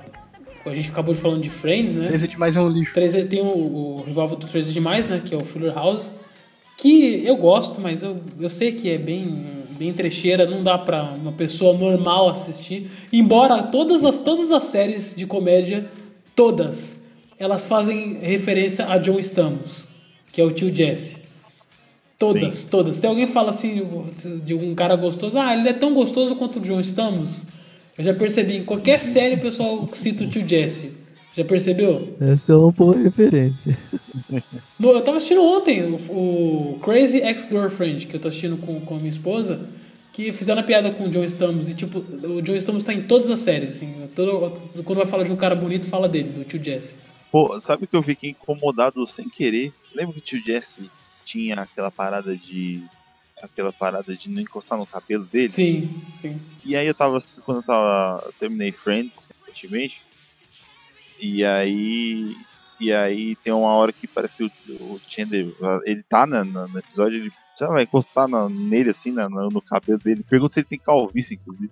A 0.66 0.74
gente 0.74 0.90
acabou 0.90 1.14
de 1.14 1.20
falando 1.20 1.42
de 1.42 1.50
Friends, 1.50 1.96
né? 1.96 2.08
13 2.08 2.28
demais 2.28 2.56
é 2.56 2.62
um 2.62 2.70
lixo. 2.70 2.94
13 2.94 3.26
tem 3.26 3.42
o, 3.42 3.46
o 3.46 4.04
revival 4.06 4.28
do 4.30 4.48
13 4.48 4.72
demais, 4.72 5.10
né? 5.10 5.22
Que 5.24 5.34
é 5.34 5.38
o 5.38 5.44
Fuller 5.44 5.74
House. 5.74 6.10
Que 6.78 7.24
eu 7.26 7.36
gosto, 7.36 7.82
mas 7.82 8.02
eu, 8.04 8.18
eu 8.40 8.50
sei 8.50 8.72
que 8.72 8.90
é 8.90 8.98
bem, 8.98 9.66
bem 9.78 9.94
trecheira, 9.94 10.46
não 10.46 10.64
dá 10.64 10.78
pra 10.78 11.04
uma 11.04 11.32
pessoa 11.32 11.78
normal 11.78 12.30
assistir. 12.30 12.90
Embora 13.12 13.64
todas 13.64 14.06
as, 14.06 14.18
todas 14.18 14.52
as 14.52 14.64
séries 14.64 15.14
de 15.16 15.26
comédia, 15.26 15.86
todas, 16.36 17.04
elas 17.38 17.66
fazem 17.66 18.20
referência 18.22 18.88
a 18.88 18.98
John 18.98 19.20
Stamos, 19.20 19.88
que 20.32 20.42
é 20.42 20.44
o 20.44 20.52
tio 20.52 20.74
Jesse. 20.74 21.23
Todas, 22.32 22.64
todas. 22.66 22.96
Se 22.96 23.06
alguém 23.08 23.28
fala 23.28 23.50
assim 23.50 23.86
de 24.44 24.54
um 24.54 24.74
cara 24.76 24.96
gostoso, 24.96 25.38
ah, 25.40 25.54
ele 25.58 25.68
é 25.70 25.74
tão 25.74 25.94
gostoso 25.94 26.36
quanto 26.36 26.58
o 26.60 26.62
John 26.62 26.80
Stamos. 26.80 27.46
Eu 27.98 28.04
já 28.04 28.14
percebi, 28.14 28.58
em 28.58 28.64
qualquer 28.64 29.00
série 29.04 29.36
o 29.36 29.40
pessoal 29.42 29.88
cita 29.94 30.24
o 30.24 30.28
tio 30.30 30.48
Jesse. 30.48 30.92
Já 31.36 31.44
percebeu? 31.44 32.16
Essa 32.22 32.54
é 32.54 32.56
uma 32.56 32.72
boa 32.72 32.96
referência. 32.98 33.78
No- 34.80 34.92
eu 34.92 35.02
tava 35.02 35.18
assistindo 35.18 35.42
ontem 35.44 35.82
o, 35.84 35.96
o 35.96 36.80
Crazy 36.82 37.20
Ex-Girlfriend, 37.20 38.06
que 38.08 38.16
eu 38.16 38.20
tô 38.20 38.28
assistindo 38.28 38.58
com, 38.58 38.80
com 38.82 38.96
a 38.96 38.98
minha 38.98 39.10
esposa, 39.10 39.60
que 40.12 40.32
fizeram 40.32 40.62
a 40.62 40.64
piada 40.64 40.92
com 40.92 41.06
o 41.06 41.10
John 41.10 41.24
Stamos. 41.24 41.70
E, 41.70 41.74
tipo, 41.74 42.00
o 42.00 42.42
John 42.42 42.56
Stamos 42.56 42.84
tá 42.84 42.94
em 42.94 43.02
todas 43.04 43.30
as 43.32 43.40
séries, 43.40 43.70
assim. 43.78 43.94
Todo- 44.16 44.52
quando 44.84 44.98
vai 44.98 45.06
falar 45.08 45.24
de 45.24 45.32
um 45.32 45.36
cara 45.36 45.56
bonito, 45.56 45.86
fala 45.86 46.08
dele, 46.10 46.30
do 46.30 46.44
tio 46.44 46.62
Jesse. 46.64 46.98
Pô, 47.32 47.60
sabe 47.60 47.88
que 47.88 47.96
eu 47.96 48.04
fiquei 48.04 48.32
incomodado 48.32 49.06
sem 49.08 49.28
querer? 49.30 49.72
Lembra 49.96 50.14
que 50.14 50.20
o 50.20 50.24
tio 50.24 50.44
Jesse 50.46 50.82
tinha 51.26 51.56
aquela 51.62 51.90
parada 51.92 52.36
de. 52.36 52.84
aquela 53.42 53.72
parada 53.74 54.16
de 54.16 54.30
não 54.30 54.42
encostar 54.42 54.78
no 54.78 54.86
cabelo 54.86 55.26
dele? 55.26 55.52
Sim, 55.52 56.02
sim. 56.22 56.40
E 56.66 56.76
aí 56.76 56.88
eu 56.88 56.94
tava. 56.94 57.20
Quando 57.46 57.58
eu 57.60 57.64
tava. 57.64 58.24
Eu 58.26 58.34
terminei 58.34 58.72
Friends 58.72 59.26
recentemente. 59.46 60.02
E 61.20 61.44
aí. 61.46 62.36
E 62.80 62.92
aí 62.92 63.36
tem 63.38 63.54
uma 63.54 63.74
hora 63.74 63.94
que 63.94 64.08
parece 64.08 64.36
que 64.36 64.44
o, 64.44 64.52
o 64.74 65.02
Chandler. 65.08 65.54
Ele 65.86 66.04
tá 66.04 66.26
na, 66.26 66.44
na- 66.44 66.68
no 66.68 66.80
episódio, 66.80 67.18
ele. 67.20 67.32
Sei 67.56 67.68
lá, 67.68 67.74
vai 67.74 67.84
encostar 67.84 68.28
na- 68.28 68.50
nele 68.50 68.90
assim, 68.90 69.12
na- 69.12 69.30
no 69.30 69.62
cabelo 69.62 70.00
dele. 70.00 70.24
Pergunta 70.28 70.54
se 70.54 70.60
ele 70.60 70.68
tem 70.68 70.80
calvície, 70.80 71.36
inclusive. 71.36 71.72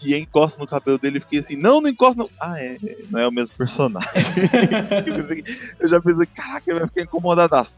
E 0.00 0.14
aí 0.14 0.20
encosta 0.20 0.60
no 0.60 0.66
cabelo 0.68 0.96
dele 0.96 1.18
e 1.18 1.20
fiquei 1.20 1.40
assim, 1.40 1.56
não, 1.56 1.80
não 1.80 1.90
encosta 1.90 2.22
não. 2.22 2.30
Ah, 2.38 2.56
é, 2.56 2.76
é, 2.76 2.98
não 3.10 3.18
é 3.18 3.26
o 3.26 3.32
mesmo 3.32 3.56
personagem. 3.56 4.08
eu 5.80 5.88
já 5.88 6.00
pensei, 6.00 6.24
caraca, 6.26 6.70
ele 6.70 6.78
vai 6.78 6.88
ficar 6.88 7.02
incomodadaço. 7.02 7.76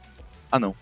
Ah 0.51 0.59
não. 0.59 0.75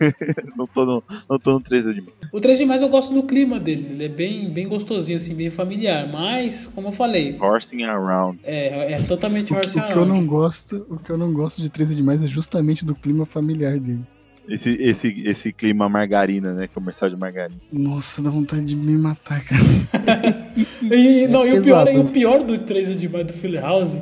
não, 0.56 0.66
tô 0.66 0.86
no, 0.86 1.04
não 1.28 1.38
tô 1.38 1.52
no 1.52 1.60
13 1.60 1.94
de 1.94 2.00
mim. 2.00 2.08
O 2.32 2.40
3 2.40 2.58
de 2.58 2.64
mais 2.64 2.80
eu 2.80 2.88
gosto 2.88 3.12
do 3.12 3.22
clima 3.22 3.60
dele. 3.60 3.88
Ele 3.90 4.04
é 4.04 4.08
bem, 4.08 4.48
bem 4.48 4.66
gostosinho, 4.66 5.18
assim, 5.18 5.34
bem 5.34 5.50
familiar. 5.50 6.08
Mas, 6.10 6.66
como 6.66 6.88
eu 6.88 6.92
falei, 6.92 7.36
Horsing 7.38 7.82
around. 7.82 8.38
é, 8.44 8.92
é 8.92 9.02
totalmente 9.02 9.52
O, 9.52 9.56
Horse 9.56 9.74
que 9.74 9.78
eu 9.78 9.84
Around. 9.84 10.08
não 10.08 10.26
gosto, 10.26 10.86
o 10.88 10.98
que 10.98 11.10
eu 11.10 11.18
não 11.18 11.32
gosto 11.32 11.60
de 11.60 11.68
13 11.68 11.94
demais 11.94 12.24
é 12.24 12.26
justamente 12.28 12.84
do 12.84 12.94
clima 12.94 13.26
familiar 13.26 13.78
dele. 13.78 14.02
Esse, 14.48 14.70
esse, 14.82 15.22
esse 15.26 15.52
clima 15.52 15.88
margarina, 15.88 16.52
né? 16.54 16.66
Comercial 16.66 17.08
de 17.10 17.16
margarina. 17.16 17.60
Nossa, 17.72 18.22
dá 18.22 18.30
vontade 18.30 18.64
de 18.64 18.76
me 18.76 18.96
matar, 18.96 19.44
cara. 19.44 19.60
E, 20.82 21.28
não, 21.28 21.46
e 21.46 21.56
o 21.56 21.62
pior, 21.62 21.86
e 21.88 21.98
o 21.98 22.04
pior 22.06 22.42
do 22.42 22.58
3 22.58 22.98
de 22.98 23.08
mais 23.08 23.24
do 23.24 23.32
Fuller 23.32 23.62
House 23.62 23.98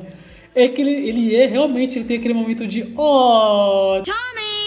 é 0.54 0.68
que 0.68 0.80
ele, 0.80 0.90
ele 0.90 1.36
é 1.36 1.46
realmente, 1.46 1.98
ele 1.98 2.06
tem 2.06 2.16
aquele 2.16 2.32
momento 2.32 2.66
de 2.66 2.94
oh, 2.96 4.00
toda 4.02 4.57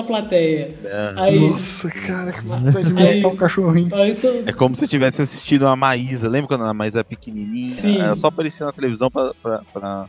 a 0.00 0.02
plateia. 0.02 0.74
Aí, 1.16 1.38
Nossa, 1.38 1.90
cara, 1.90 2.32
que 2.32 2.40
vontade 2.44 2.84
de 2.86 2.92
matar 2.94 3.06
Aí- 3.08 3.26
um 3.26 3.36
cachorrinho. 3.36 3.94
aí 3.94 4.14
tô- 4.14 4.28
É 4.46 4.52
como 4.52 4.74
se 4.74 4.84
eu 4.84 4.88
tivesse 4.88 5.20
assistido 5.22 5.66
a 5.68 5.76
Maísa. 5.76 6.28
Lembra 6.28 6.48
quando 6.48 6.64
a 6.64 6.72
Maísa 6.74 6.98
era 6.98 7.04
pequenininha? 7.04 7.66
Sim. 7.66 8.00
Ela 8.00 8.14
só 8.16 8.28
aparecia 8.28 8.64
na 8.66 8.72
televisão 8.72 9.10
pra, 9.10 9.32
pra, 9.42 9.60
pra, 9.72 10.06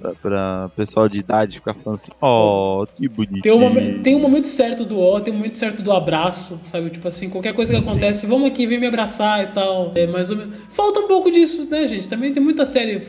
pra, 0.00 0.12
pra 0.14 0.70
pessoal 0.76 1.08
de 1.08 1.18
idade 1.20 1.56
ficar 1.56 1.74
falando 1.74 1.96
assim: 1.98 2.10
Oh, 2.20 2.86
que 2.96 3.08
bonitinho. 3.08 3.42
tem, 3.42 3.52
um 3.52 4.02
tem 4.02 4.14
um 4.16 4.20
momento 4.20 4.46
certo 4.48 4.84
do 4.84 4.98
ó, 5.00 5.18
tem 5.20 5.32
um 5.32 5.36
momento 5.38 5.56
certo 5.58 5.82
do 5.82 5.92
abraço, 5.92 6.60
sabe? 6.64 6.90
Tipo 6.90 7.08
assim, 7.08 7.28
qualquer 7.28 7.52
coisa 7.54 7.72
que 7.72 7.78
acontece, 7.78 8.26
vamos 8.26 8.48
aqui, 8.48 8.66
vem 8.66 8.78
me 8.78 8.86
abraçar 8.86 9.42
e 9.44 9.46
tal. 9.48 9.92
É 9.94 10.06
mais 10.06 10.30
ou 10.30 10.36
menos. 10.36 10.54
Falta 10.68 11.00
um 11.00 11.08
pouco 11.08 11.30
disso, 11.30 11.68
né, 11.70 11.86
gente? 11.86 12.08
Também 12.08 12.32
tem 12.32 12.42
muita 12.42 12.64
série. 12.64 13.00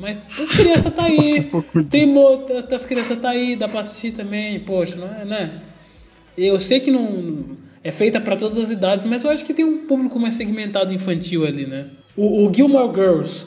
Mas 0.00 0.22
as 0.40 0.56
crianças 0.56 0.94
tá 0.94 1.04
aí. 1.04 1.48
um 1.74 1.82
tem 1.84 2.06
mo- 2.06 2.46
as 2.72 2.86
crianças 2.86 3.18
tá 3.18 3.30
aí, 3.30 3.56
dá 3.56 3.68
pra 3.68 3.80
assistir 3.80 4.12
também, 4.12 4.60
poxa, 4.60 4.96
não 4.96 5.06
é, 5.08 5.24
né? 5.24 5.62
Eu 6.36 6.58
sei 6.60 6.78
que 6.80 6.90
não 6.90 7.56
é 7.82 7.90
feita 7.90 8.20
pra 8.20 8.36
todas 8.36 8.58
as 8.58 8.70
idades, 8.70 9.06
mas 9.06 9.24
eu 9.24 9.30
acho 9.30 9.44
que 9.44 9.52
tem 9.54 9.64
um 9.64 9.86
público 9.86 10.18
mais 10.20 10.34
segmentado 10.34 10.92
infantil 10.92 11.44
ali, 11.46 11.66
né? 11.66 11.86
O, 12.16 12.46
o 12.46 12.52
Gilmore 12.54 12.92
Girls. 12.94 13.46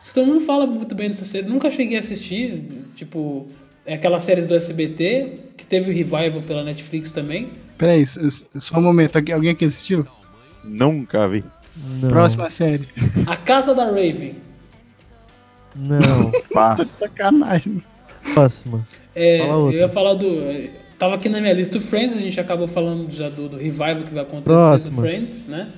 Isso 0.00 0.14
todo 0.14 0.26
mundo 0.26 0.40
fala 0.40 0.66
muito 0.66 0.94
bem 0.94 1.08
dessa 1.08 1.24
série. 1.24 1.46
Nunca 1.46 1.70
cheguei 1.70 1.96
a 1.96 2.00
assistir. 2.00 2.64
Tipo, 2.94 3.46
é 3.84 3.94
aquelas 3.94 4.22
séries 4.22 4.46
do 4.46 4.54
SBT, 4.54 5.32
que 5.56 5.66
teve 5.66 5.90
o 5.90 5.94
revival 5.94 6.42
pela 6.42 6.62
Netflix 6.62 7.10
também. 7.12 7.50
Peraí, 7.76 8.04
só 8.06 8.78
um 8.78 8.82
momento. 8.82 9.16
Alguém 9.16 9.50
aqui 9.50 9.64
assistiu? 9.64 10.06
Nunca 10.64 11.26
vi. 11.28 11.44
Não, 12.00 12.10
Próxima 12.10 12.48
série. 12.50 12.88
A 13.26 13.36
Casa 13.36 13.74
da 13.74 13.84
Raven. 13.86 14.36
não. 15.76 15.98
Tá 16.52 16.74
de 16.74 16.86
sacanagem. 16.86 17.82
Próxima. 18.34 18.86
É, 19.14 19.38
Fala 19.46 19.72
eu 19.72 19.78
ia 19.78 19.88
falar 19.88 20.14
do. 20.14 20.26
Tava 20.98 21.14
aqui 21.14 21.28
na 21.28 21.40
minha 21.40 21.52
lista 21.52 21.78
o 21.78 21.80
Friends, 21.80 22.16
a 22.16 22.20
gente 22.20 22.40
acabou 22.40 22.66
falando 22.66 23.08
já 23.12 23.28
do, 23.28 23.48
do 23.48 23.56
revival 23.56 24.02
que 24.02 24.12
vai 24.12 24.22
acontecer 24.24 24.44
Próxima. 24.44 24.96
do 24.96 25.00
Friends, 25.00 25.46
né? 25.46 25.68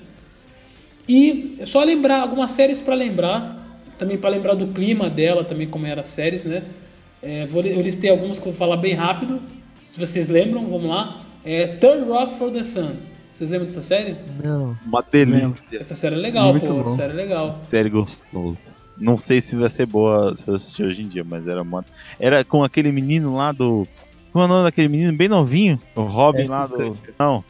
E 1.07 1.57
é 1.61 1.67
só 1.67 1.83
lembrar 1.85 2.21
algumas 2.23 2.51
séries 2.53 2.81
pra 2.81 2.95
lembrar, 2.95 3.70
também 4.01 4.17
pra 4.17 4.31
lembrar 4.31 4.55
do 4.55 4.69
clima 4.69 5.11
dela, 5.11 5.45
também 5.45 5.69
como 5.69 5.87
eram 5.87 6.01
as 6.01 6.09
séries, 6.09 6.47
né? 6.47 6.65
É, 7.23 7.45
vou, 7.45 7.63
eu 7.63 7.83
listei 7.83 8.11
algumas 8.11 8.39
que 8.39 8.49
eu 8.49 8.53
vou 8.53 8.59
falar 8.59 8.79
bem 8.79 8.95
rápido. 8.95 9.41
Se 9.87 10.01
vocês 10.01 10.31
lembram, 10.31 10.67
vamos 10.67 10.89
lá. 10.89 11.23
É 11.45 11.67
Third 11.67 12.09
Rock 12.09 12.33
for 12.33 12.51
the 12.51 12.63
Sun. 12.63 12.93
Vocês 13.31 13.51
lembram 13.51 13.67
dessa 13.67 13.83
série? 13.83 14.17
Não. 14.43 14.75
Uma 14.87 15.03
delícia. 15.03 15.55
Essa 15.73 15.95
série 15.95 16.15
é 16.15 16.19
legal, 16.19 16.51
Muito 16.51 16.67
pô. 16.67 16.75
bom. 16.75 16.83
Essa 16.83 16.97
série 16.97 17.13
é 17.13 17.17
legal. 17.17 17.59
Série 17.71 17.91
gostosa. 17.91 18.81
Não 18.97 19.19
sei 19.19 19.41
se 19.43 19.55
vai 19.55 19.69
ser 19.69 19.85
boa 19.87 20.35
se 20.35 20.49
eu 20.49 20.55
assistir 20.55 20.85
hoje 20.85 21.03
em 21.03 21.09
dia, 21.09 21.23
mas 21.23 21.47
era 21.47 21.61
uma. 21.61 21.85
Era 22.19 22.43
com 22.43 22.65
aquele 22.65 22.91
menino 22.91 23.37
lá 23.37 23.53
do. 23.53 23.87
Como 24.33 24.43
é 24.43 24.47
o 24.47 24.49
nome 24.49 24.65
daquele 24.65 24.89
menino 24.89 25.13
bem 25.13 25.29
novinho? 25.29 25.79
O 25.95 26.03
Robin 26.03 26.47
lá 26.47 26.67
do. 26.67 26.99
Não. 27.19 27.45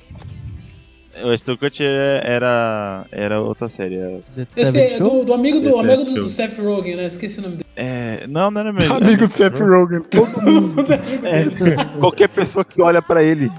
O 1.24 1.58
Kutcher 1.58 1.90
era, 2.24 3.04
era 3.12 3.40
outra 3.40 3.68
série. 3.68 3.96
era- 3.96 4.20
Eu 4.56 4.66
sei, 4.66 4.94
é 4.94 4.98
do, 4.98 5.24
do 5.24 5.32
amigo, 5.34 5.60
do, 5.60 5.76
é 5.76 5.80
amigo 5.80 6.04
do, 6.04 6.14
do 6.14 6.30
Seth 6.30 6.58
Rogen, 6.58 6.96
né? 6.96 7.06
Esqueci 7.06 7.38
o 7.40 7.42
nome 7.42 7.56
dele. 7.56 7.68
É, 7.76 8.26
não, 8.26 8.50
não 8.50 8.60
era 8.60 8.72
mesmo. 8.72 8.92
Amigo 8.94 9.26
do 9.26 9.32
Seth 9.32 9.58
Rogen. 9.58 10.02
Todo 10.02 10.42
mundo. 10.42 10.84
É, 10.92 11.98
qualquer 11.98 12.28
pessoa 12.28 12.64
que 12.64 12.80
olha 12.82 13.00
pra 13.02 13.22
ele 13.22 13.50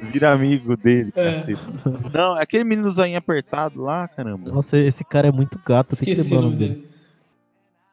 vira 0.00 0.30
amigo 0.32 0.76
dele. 0.76 1.12
É. 1.16 1.42
Não, 2.12 2.36
é 2.38 2.42
aquele 2.42 2.64
menino 2.64 2.90
zoinho 2.90 3.16
apertado 3.18 3.80
lá, 3.82 4.06
caramba. 4.08 4.50
Nossa, 4.52 4.76
esse 4.78 5.04
cara 5.04 5.28
é 5.28 5.32
muito 5.32 5.58
gato. 5.66 5.96
Tem 5.96 6.04
que 6.04 6.12
Esqueci 6.12 6.34
o 6.34 6.40
lembrar 6.40 6.48
o 6.48 6.50
nome 6.50 6.56
nome 6.64 6.74
dele. 6.74 6.88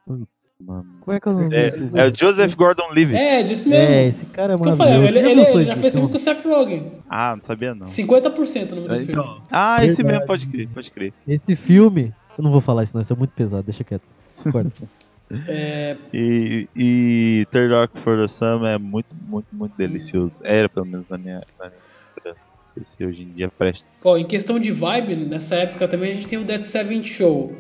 dele. 0.08 0.28
Mano. 0.66 0.86
Como 1.02 1.16
é 1.18 1.20
que 1.20 1.28
é 1.28 1.32
o 1.32 1.36
nome 1.36 1.56
É, 1.56 1.72
dele? 1.72 1.90
é 1.94 2.08
o 2.08 2.16
Joseph 2.16 2.56
Gordon-Levitt. 2.56 3.18
É, 3.20 3.44
disse 3.44 3.68
mesmo. 3.68 3.94
É, 3.94 4.08
esse 4.08 4.26
cara 4.28 4.54
é 4.54 4.58
que 4.58 4.68
eu 4.68 4.76
falei, 4.76 4.94
maravilhoso. 4.98 5.20
ele, 5.20 5.30
ele- 5.42 5.42
ele 5.42 5.64
já 5.66 5.74
esse 5.74 5.82
fez 5.82 5.94
filme 5.94 6.08
filme? 6.08 6.10
com 6.10 6.16
o 6.16 6.20
Seth 6.20 6.46
Rogen. 6.46 6.92
Ah, 7.10 7.36
não 7.36 7.44
sabia 7.44 7.76
não. 7.76 7.86
50% 7.86 8.72
o 8.72 8.76
nome 8.76 8.88
do 8.88 8.96
filme. 8.98 9.12
Então, 9.12 9.42
ah, 9.52 9.78
esse 9.86 9.98
Verdade. 9.98 10.04
mesmo, 10.14 10.26
pode 10.28 10.48
crer, 10.48 10.68
pode 10.74 10.92
crer. 10.92 11.14
Esse 11.28 11.56
filme... 11.56 12.14
Eu 12.38 12.44
não 12.44 12.52
vou 12.52 12.62
falar 12.62 12.82
isso 12.84 12.94
não, 12.96 13.02
isso 13.02 13.14
é 13.14 13.16
muito 13.16 13.32
pesado. 13.32 13.64
Deixa 13.64 13.84
quieto. 13.84 14.04
Corta. 14.52 14.72
É, 15.48 15.98
E, 16.14 16.68
e 16.76 17.48
Third 17.50 17.74
Rock 17.74 18.00
for 18.02 18.20
the 18.20 18.28
Sun 18.28 18.66
é 18.68 18.78
muito, 18.78 19.08
muito, 19.28 19.48
muito 19.52 19.76
delicioso. 19.76 20.42
Era, 20.44 20.70
pelo 20.70 20.86
menos, 20.86 21.08
na 21.10 21.18
minha, 21.18 21.42
na 21.60 21.66
minha. 21.70 21.80
Não 22.26 22.34
sei 22.74 22.84
se 22.84 23.04
hoje 23.06 23.24
em 23.24 23.30
dia 23.32 23.50
presta. 23.50 23.88
ó, 24.04 24.16
em 24.16 24.26
questão 24.26 24.60
de 24.60 24.70
vibe, 24.72 25.16
nessa 25.16 25.56
época 25.56 25.88
também 25.88 26.12
a 26.12 26.14
gente 26.14 26.28
tem 26.28 26.38
o 26.38 26.44
Dead 26.44 26.62
Seven 26.64 27.04
Show, 27.04 27.56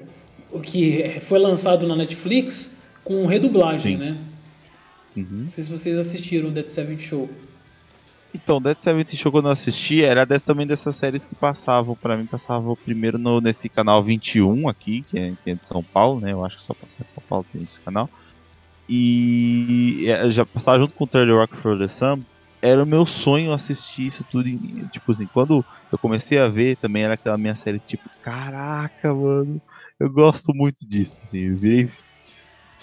o 0.51 0.59
que 0.59 1.17
foi 1.21 1.39
lançado 1.39 1.87
na 1.87 1.95
Netflix 1.95 2.82
com 3.03 3.25
redublagem, 3.25 3.97
Sim. 3.97 4.03
né? 4.03 4.17
Uhum. 5.15 5.43
Não 5.43 5.49
sei 5.49 5.63
se 5.63 5.71
vocês 5.71 5.97
assistiram 5.97 6.49
o 6.49 6.51
Dead 6.51 6.67
Seven 6.67 6.97
Show. 6.97 7.29
Então, 8.33 8.59
Dead 8.59 8.77
Seventh 8.79 9.13
Show 9.15 9.31
quando 9.31 9.45
eu 9.45 9.51
assisti 9.51 10.03
era 10.03 10.25
dessa, 10.25 10.43
também 10.43 10.65
dessas 10.65 10.95
séries 10.95 11.23
que 11.23 11.35
passavam, 11.35 11.95
pra 11.95 12.17
mim 12.17 12.25
passavam 12.25 12.75
primeiro 12.75 13.19
no, 13.19 13.39
nesse 13.39 13.69
canal 13.69 14.01
21 14.01 14.67
aqui, 14.67 15.03
que 15.07 15.19
é, 15.19 15.33
que 15.43 15.51
é 15.51 15.55
de 15.55 15.63
São 15.63 15.83
Paulo, 15.83 16.19
né? 16.19 16.31
Eu 16.31 16.43
acho 16.43 16.57
que 16.57 16.63
só 16.63 16.73
passava 16.73 17.03
em 17.03 17.07
São 17.07 17.23
Paulo 17.29 17.45
tem 17.51 17.61
esse 17.61 17.79
canal. 17.79 18.09
E 18.89 20.05
é, 20.07 20.31
já 20.31 20.45
passava 20.45 20.79
junto 20.79 20.95
com 20.95 21.03
o 21.03 21.07
Third 21.07 21.31
Rock 21.31 21.55
for 21.55 21.77
the 21.77 21.87
Sun. 21.87 22.21
Era 22.59 22.81
o 22.81 22.87
meu 22.87 23.05
sonho 23.05 23.53
assistir 23.53 24.07
isso 24.07 24.23
tudo. 24.23 24.49
Em, 24.49 24.87
tipo 24.91 25.11
assim, 25.11 25.27
quando 25.27 25.63
eu 25.91 25.97
comecei 25.99 26.39
a 26.39 26.47
ver, 26.47 26.77
também 26.77 27.03
era 27.03 27.13
aquela 27.13 27.37
minha 27.37 27.55
série, 27.55 27.77
tipo, 27.79 28.09
caraca, 28.21 29.13
mano, 29.13 29.61
eu 29.99 30.09
gosto 30.09 30.53
muito 30.55 30.87
disso. 30.87 31.19
Assim, 31.21 31.39
eu 31.39 31.55
virei 31.55 31.89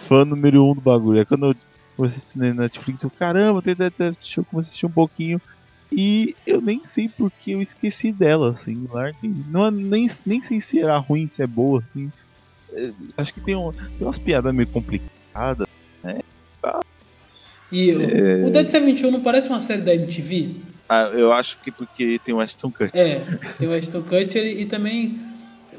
fã 0.06 0.24
número 0.24 0.64
um 0.64 0.74
do 0.74 0.80
bagulho. 0.80 1.20
É 1.20 1.24
quando 1.24 1.46
eu 1.50 1.54
comecei 1.96 2.16
a 2.16 2.18
assistir 2.18 2.38
na 2.38 2.54
Netflix, 2.54 3.02
eu, 3.02 3.10
caramba, 3.10 3.62
tem 3.62 3.74
Dead 3.76 3.92
Seventh 3.96 4.18
Show, 4.22 4.44
comecei 4.44 4.68
a 4.68 4.70
assistir 4.70 4.86
um 4.86 4.92
pouquinho. 4.92 5.40
E 5.92 6.34
eu 6.46 6.60
nem 6.60 6.84
sei 6.84 7.08
porque 7.08 7.52
eu 7.52 7.60
esqueci 7.60 8.12
dela, 8.12 8.52
assim, 8.52 8.86
larguei. 8.88 9.32
Não, 9.48 9.66
é- 9.66 9.70
nem, 9.70 10.06
nem 10.24 10.40
sei 10.40 10.60
se 10.60 10.78
era 10.78 10.96
ruim, 10.98 11.28
se 11.28 11.42
é 11.42 11.46
boa, 11.46 11.82
assim. 11.84 12.10
É, 12.72 12.92
Acho 13.16 13.34
que 13.34 13.40
tem, 13.40 13.56
um, 13.56 13.72
tem 13.72 14.06
umas 14.06 14.18
piadas 14.18 14.54
meio 14.54 14.68
complicadas. 14.68 15.66
E 17.72 17.92
o- 17.94 18.46
o 18.46 18.50
Dead 18.50 18.68
Seven 18.68 18.96
Show 18.96 19.10
não 19.12 19.20
parece 19.20 19.48
uma 19.48 19.60
série 19.60 19.82
da 19.82 19.94
MTV? 19.94 20.56
Ah, 20.88 21.10
eu 21.14 21.30
acho 21.32 21.56
que 21.60 21.70
porque 21.70 22.18
tem 22.24 22.34
o 22.34 22.40
Ashton 22.40 22.70
Kutcher. 22.72 22.90
É, 22.94 23.20
tem 23.58 23.68
o 23.68 23.72
Ashton 23.72 24.02
Kutcher 24.02 24.44
e 24.44 24.66
também 24.66 25.20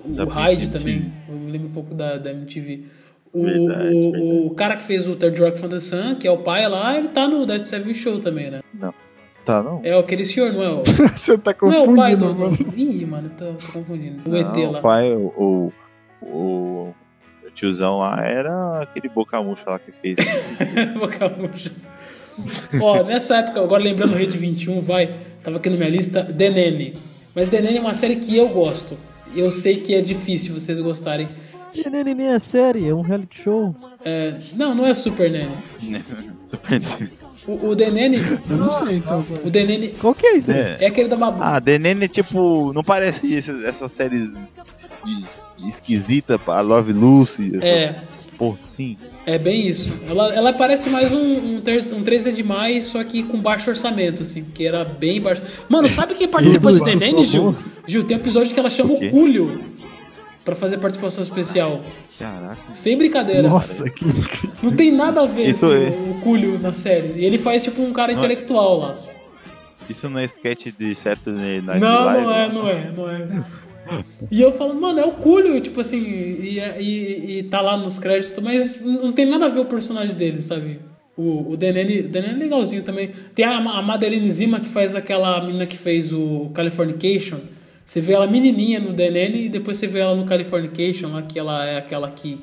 o 0.05 0.24
Hyde 0.30 0.69
também. 0.69 1.11
Eu 1.28 1.36
me 1.36 1.51
lembro 1.51 1.67
um 1.67 1.74
pouco 1.74 1.93
da, 1.93 2.17
da 2.17 2.32
MTV. 2.32 2.86
O, 3.34 3.43
Verdade, 3.43 3.88
o, 3.95 4.11
verdade. 4.11 4.45
o 4.45 4.49
cara 4.51 4.75
que 4.75 4.84
fez 4.84 5.07
o 5.07 5.15
Third 5.15 5.39
Rock 5.41 5.57
from 5.57 5.69
the 5.69 5.79
Sun, 5.79 6.15
que 6.15 6.27
é 6.27 6.32
o 6.32 6.39
pai 6.39 6.67
lá, 6.67 6.97
ele 6.97 7.07
tá 7.09 7.27
no 7.27 7.45
Dead 7.45 7.65
Seven 7.65 7.93
Show 7.93 8.19
também, 8.19 8.51
né? 8.51 8.61
Tá, 9.45 9.63
não? 9.63 9.82
É 9.84 9.97
aquele 9.97 10.23
senhor, 10.23 10.53
não 10.53 10.63
é 10.63 10.69
o. 10.69 10.84
Você 11.15 11.38
tá 11.38 11.55
Não 11.61 11.73
é 11.73 11.79
o 11.79 11.95
pai 11.95 12.15
confundindo, 12.15 12.34
do. 12.34 12.39
mano. 12.39 12.57
Ih, 12.77 13.05
mano, 13.05 13.32
tô, 13.38 13.53
tô 13.53 13.71
confundindo. 13.73 14.29
O 14.29 14.36
ET 14.36 14.55
Não, 14.55 14.71
lá. 14.71 14.79
O 14.79 14.82
pai, 14.82 15.13
o, 15.13 15.71
o, 16.21 16.25
o, 16.27 16.93
tiozão 17.55 17.99
lá 17.99 18.23
era 18.25 18.82
aquele 18.82 19.09
boca 19.09 19.41
murcha 19.41 19.63
lá 19.67 19.79
que 19.79 19.91
fez. 19.91 20.17
Boca 20.97 21.29
murcha. 21.29 21.71
Ó, 22.82 23.03
nessa 23.03 23.38
época, 23.38 23.61
agora 23.61 23.84
lembrando 23.84 24.15
Rede 24.15 24.38
21, 24.38 24.82
vai, 24.82 25.15
tava 25.43 25.57
aqui 25.57 25.69
na 25.69 25.77
minha 25.77 25.89
lista, 25.89 26.23
The 26.23 26.49
Nanny. 26.49 26.93
Mas 27.36 27.47
The 27.47 27.61
Nanny 27.61 27.77
é 27.77 27.82
uma 27.82 27.93
série 27.93 28.15
que 28.17 28.36
eu 28.36 28.49
gosto. 28.49 28.97
Eu 29.36 29.51
sei 29.51 29.77
que 29.77 29.93
é 29.95 30.01
difícil 30.01 30.53
vocês 30.53 30.79
gostarem. 30.79 31.27
E 31.74 31.89
nem, 31.89 32.03
nem 32.15 32.28
é 32.28 32.39
série, 32.39 32.88
é 32.88 32.93
um 32.93 33.01
reality 33.01 33.41
show. 33.43 33.76
É, 34.03 34.36
não, 34.53 34.76
não 34.76 34.86
é 34.86 34.93
Super 34.93 35.32
Nanny. 35.32 35.55
Super. 36.39 36.82
O, 37.47 37.69
o 37.69 37.76
The 37.76 37.89
Nanny, 37.89 38.17
Eu 38.49 38.57
não 38.57 38.72
sei, 38.72 38.97
então. 38.97 39.26
o 39.43 39.49
Nanny 39.49 39.88
Qual 39.99 40.13
que 40.13 40.28
é 40.28 40.38
isso? 40.38 40.51
É. 40.51 40.78
é 40.82 40.88
aquele 40.88 41.07
da 41.09 41.15
Babu. 41.15 41.39
Ah, 41.41 41.59
The 41.59 41.80
Nene, 41.80 42.07
tipo, 42.07 42.72
não 42.74 42.84
parece 42.84 43.34
esses- 43.34 43.63
essas 43.63 43.91
séries 43.91 44.61
de, 45.03 45.24
de 45.63 45.67
esquisita, 45.67 46.39
a 46.45 46.61
Love 46.61 46.93
Lucy, 46.93 47.47
essas, 47.55 47.63
É. 47.63 47.84
essas 48.05 48.26
porra 48.38 48.57
assim. 48.61 48.95
É 49.26 49.38
bem 49.39 49.67
isso. 49.67 49.91
Ela, 50.07 50.34
ela 50.36 50.53
parece 50.53 50.89
mais 50.89 51.11
um, 51.13 51.55
um, 51.57 51.61
3, 51.61 51.93
um 51.93 52.03
3 52.03 52.28
é 52.28 52.32
demais, 52.32 52.86
só 52.88 53.03
que 53.03 53.24
com 53.24 53.39
baixo 53.39 53.69
orçamento, 53.69 54.22
assim, 54.24 54.43
que 54.43 54.65
era 54.67 54.84
bem 54.84 55.19
baixo. 55.22 55.41
Mano, 55.69 55.88
sabe 55.89 56.13
quem 56.15 56.28
participa 56.30 56.72
de. 56.72 56.80
Nanny, 56.95 57.24
Gil? 57.24 57.55
Gil, 57.88 58.03
tem 58.03 58.17
um 58.17 58.19
episódio 58.19 58.53
que 58.53 58.59
ela 58.59 58.69
chama 58.69 58.93
O 58.93 58.97
o 59.03 59.09
Cúlio 59.09 59.63
pra 60.51 60.55
fazer 60.59 60.77
participação 60.79 61.23
especial. 61.23 61.81
Caraca. 62.19 62.73
Sem 62.73 62.97
brincadeira. 62.97 63.47
Nossa, 63.47 63.89
que 63.89 64.03
incrível. 64.05 64.51
Não 64.61 64.71
tem 64.73 64.91
nada 64.91 65.21
a 65.21 65.25
ver 65.25 65.49
Isso 65.49 65.65
assim, 65.65 65.85
é- 65.85 66.11
o 66.11 66.19
Cúlio 66.21 66.59
na 66.59 66.73
série. 66.73 67.13
E 67.21 67.25
ele 67.25 67.37
faz 67.37 67.63
tipo 67.63 67.81
um 67.81 67.93
cara 67.93 68.11
intelectual 68.11 68.77
lá. 68.77 68.97
Isso 69.89 70.09
não 70.09 70.19
é 70.19 70.25
sketch 70.25 70.67
de 70.77 70.93
Saturday 70.93 71.61
Night 71.61 71.79
Não, 71.79 72.03
Live? 72.05 72.23
não 72.23 72.33
é, 72.33 72.49
não 72.51 72.69
é, 72.69 72.91
não 72.91 73.09
é. 73.09 73.43
E 74.29 74.41
eu 74.41 74.51
falo, 74.51 74.73
mano, 74.75 74.99
é 74.99 75.05
o 75.05 75.11
Cúlio, 75.13 75.59
tipo 75.61 75.81
assim, 75.81 75.97
e, 75.99 76.59
e, 76.79 77.39
e 77.39 77.43
tá 77.43 77.61
lá 77.61 77.75
nos 77.77 77.97
créditos, 77.97 78.37
mas 78.39 78.79
não 78.81 79.11
tem 79.11 79.25
nada 79.25 79.45
a 79.45 79.49
ver 79.49 79.59
o 79.59 79.65
personagem 79.65 80.15
dele, 80.15 80.41
sabe? 80.41 80.79
O, 81.17 81.51
o 81.51 81.57
Denene, 81.57 82.03
Denene 82.03 82.33
é 82.35 82.37
legalzinho 82.37 82.83
também. 82.83 83.11
Tem 83.33 83.43
a, 83.45 83.57
a 83.57 83.81
Madeline 83.81 84.29
Zima 84.29 84.59
que 84.59 84.69
faz 84.69 84.95
aquela 84.95 85.43
menina 85.45 85.65
que 85.65 85.77
fez 85.77 86.13
o 86.13 86.51
Californication. 86.53 87.39
Você 87.84 87.99
vê 87.99 88.13
ela 88.13 88.27
menininha 88.27 88.79
no 88.79 88.93
Denene 88.93 89.45
e 89.45 89.49
depois 89.49 89.77
você 89.77 89.88
vê 89.88 89.99
ela 89.99 90.15
no 90.15 90.25
Californication, 90.25 91.11
lá 91.11 91.21
que 91.21 91.38
ela 91.38 91.65
é 91.65 91.77
aquela 91.77 92.09
que, 92.11 92.39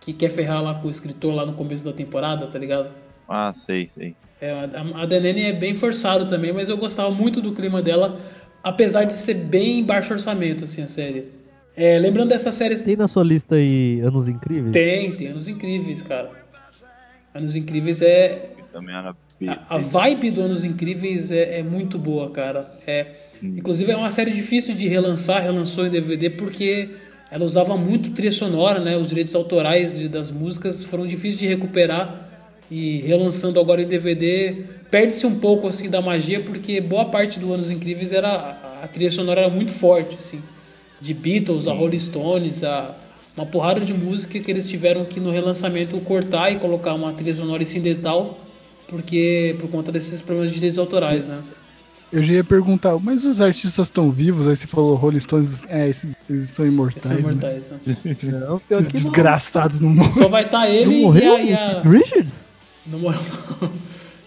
que 0.00 0.12
quer 0.12 0.30
ferrar 0.30 0.62
lá 0.62 0.74
com 0.74 0.88
o 0.88 0.90
escritor 0.90 1.34
lá 1.34 1.46
no 1.46 1.54
começo 1.54 1.84
da 1.84 1.92
temporada, 1.92 2.46
tá 2.46 2.58
ligado? 2.58 2.90
Ah, 3.28 3.52
sei, 3.54 3.88
sei. 3.88 4.14
É, 4.40 4.50
a, 4.50 5.02
a 5.02 5.06
Danene 5.06 5.42
é 5.42 5.52
bem 5.52 5.74
forçado 5.74 6.28
também, 6.28 6.52
mas 6.52 6.68
eu 6.68 6.76
gostava 6.76 7.10
muito 7.10 7.40
do 7.40 7.52
clima 7.52 7.80
dela, 7.80 8.18
apesar 8.62 9.04
de 9.04 9.12
ser 9.14 9.34
bem 9.34 9.82
baixo 9.82 10.12
orçamento, 10.12 10.64
assim, 10.64 10.82
a 10.82 10.86
série. 10.86 11.28
É, 11.76 11.98
lembrando 11.98 12.28
dessa 12.28 12.52
série. 12.52 12.78
Tem 12.78 12.96
na 12.96 13.08
sua 13.08 13.24
lista 13.24 13.56
aí 13.56 14.00
Anos 14.00 14.28
Incríveis? 14.28 14.72
Tem, 14.72 15.12
tem 15.16 15.28
Anos 15.28 15.48
Incríveis, 15.48 16.02
cara. 16.02 16.30
Anos 17.34 17.56
Incríveis 17.56 18.00
é. 18.00 18.50
Isso 18.60 18.68
também 18.68 18.94
era 18.94 19.14
A, 19.48 19.76
a 19.76 19.78
vibe 19.78 20.30
do 20.30 20.42
Anos 20.42 20.64
Incríveis 20.64 21.30
é, 21.30 21.60
é 21.60 21.62
muito 21.62 21.98
boa, 21.98 22.30
cara. 22.30 22.70
É, 22.86 23.06
inclusive 23.42 23.90
é 23.92 23.96
uma 23.96 24.10
série 24.10 24.30
difícil 24.30 24.74
de 24.74 24.88
relançar, 24.88 25.42
relançou 25.42 25.86
em 25.86 25.90
DVD 25.90 26.30
porque 26.30 26.90
ela 27.30 27.44
usava 27.44 27.76
muito 27.76 28.10
trilha 28.10 28.30
sonora, 28.32 28.78
né? 28.80 28.96
Os 28.96 29.06
direitos 29.08 29.34
autorais 29.34 29.98
de- 29.98 30.08
das 30.08 30.30
músicas 30.30 30.84
foram 30.84 31.06
difíceis 31.06 31.38
de 31.38 31.46
recuperar. 31.46 32.20
E 32.70 33.00
relançando 33.02 33.60
agora 33.60 33.82
em 33.82 33.86
DVD 33.86 34.56
perde-se 34.90 35.26
um 35.26 35.38
pouco 35.38 35.68
assim 35.68 35.90
da 35.90 36.00
magia 36.00 36.40
porque 36.40 36.80
boa 36.80 37.04
parte 37.06 37.38
do 37.38 37.52
Anos 37.52 37.70
Incríveis 37.70 38.10
era 38.12 38.28
a, 38.28 38.84
a 38.84 38.88
trilha 38.88 39.10
sonora 39.10 39.42
era 39.42 39.50
muito 39.50 39.70
forte, 39.70 40.14
assim, 40.16 40.40
de 41.00 41.12
Beatles, 41.12 41.68
a 41.68 41.72
Rolling 41.74 41.98
Stones, 41.98 42.64
a 42.64 42.96
uma 43.36 43.44
porrada 43.44 43.80
de 43.80 43.92
música 43.92 44.38
que 44.38 44.50
eles 44.50 44.66
tiveram 44.66 45.04
que 45.04 45.18
no 45.20 45.30
relançamento 45.30 45.98
cortar 46.00 46.50
e 46.52 46.56
colocar 46.56 46.94
uma 46.94 47.12
trilha 47.12 47.34
sonora 47.34 47.62
incidental, 47.62 48.38
porque 48.94 49.56
por 49.58 49.68
conta 49.68 49.90
desses 49.90 50.22
problemas 50.22 50.50
de 50.50 50.54
direitos 50.54 50.78
autorais, 50.78 51.28
né? 51.28 51.42
Eu 52.12 52.22
já 52.22 52.34
ia 52.34 52.44
perguntar, 52.44 52.96
mas 53.00 53.24
os 53.24 53.40
artistas 53.40 53.86
estão 53.86 54.08
vivos? 54.08 54.46
Aí 54.46 54.56
você 54.56 54.68
falou 54.68 54.94
Rolling 54.94 55.18
Stones, 55.18 55.66
é, 55.68 55.88
esses, 55.88 56.14
eles 56.30 56.48
são 56.50 56.64
imortais. 56.64 57.06
Esses 57.06 57.22
são 57.22 57.26
né? 57.26 57.32
imortais, 57.32 57.62
né? 57.70 58.38
Não, 58.40 58.60
pior 58.60 58.78
Esses 58.78 58.92
desgraçados 58.92 59.80
não 59.80 59.90
morrem. 59.90 60.12
Só 60.12 60.28
vai 60.28 60.44
estar 60.44 60.68
ele 60.68 61.02
não. 61.02 61.12
Não 61.12 61.18
e 61.18 61.26
a, 61.26 61.42
e 61.42 61.52
a- 61.54 61.82
Richards? 61.82 62.46
Não 62.86 63.00
morreu. 63.00 63.20
não. 63.60 63.72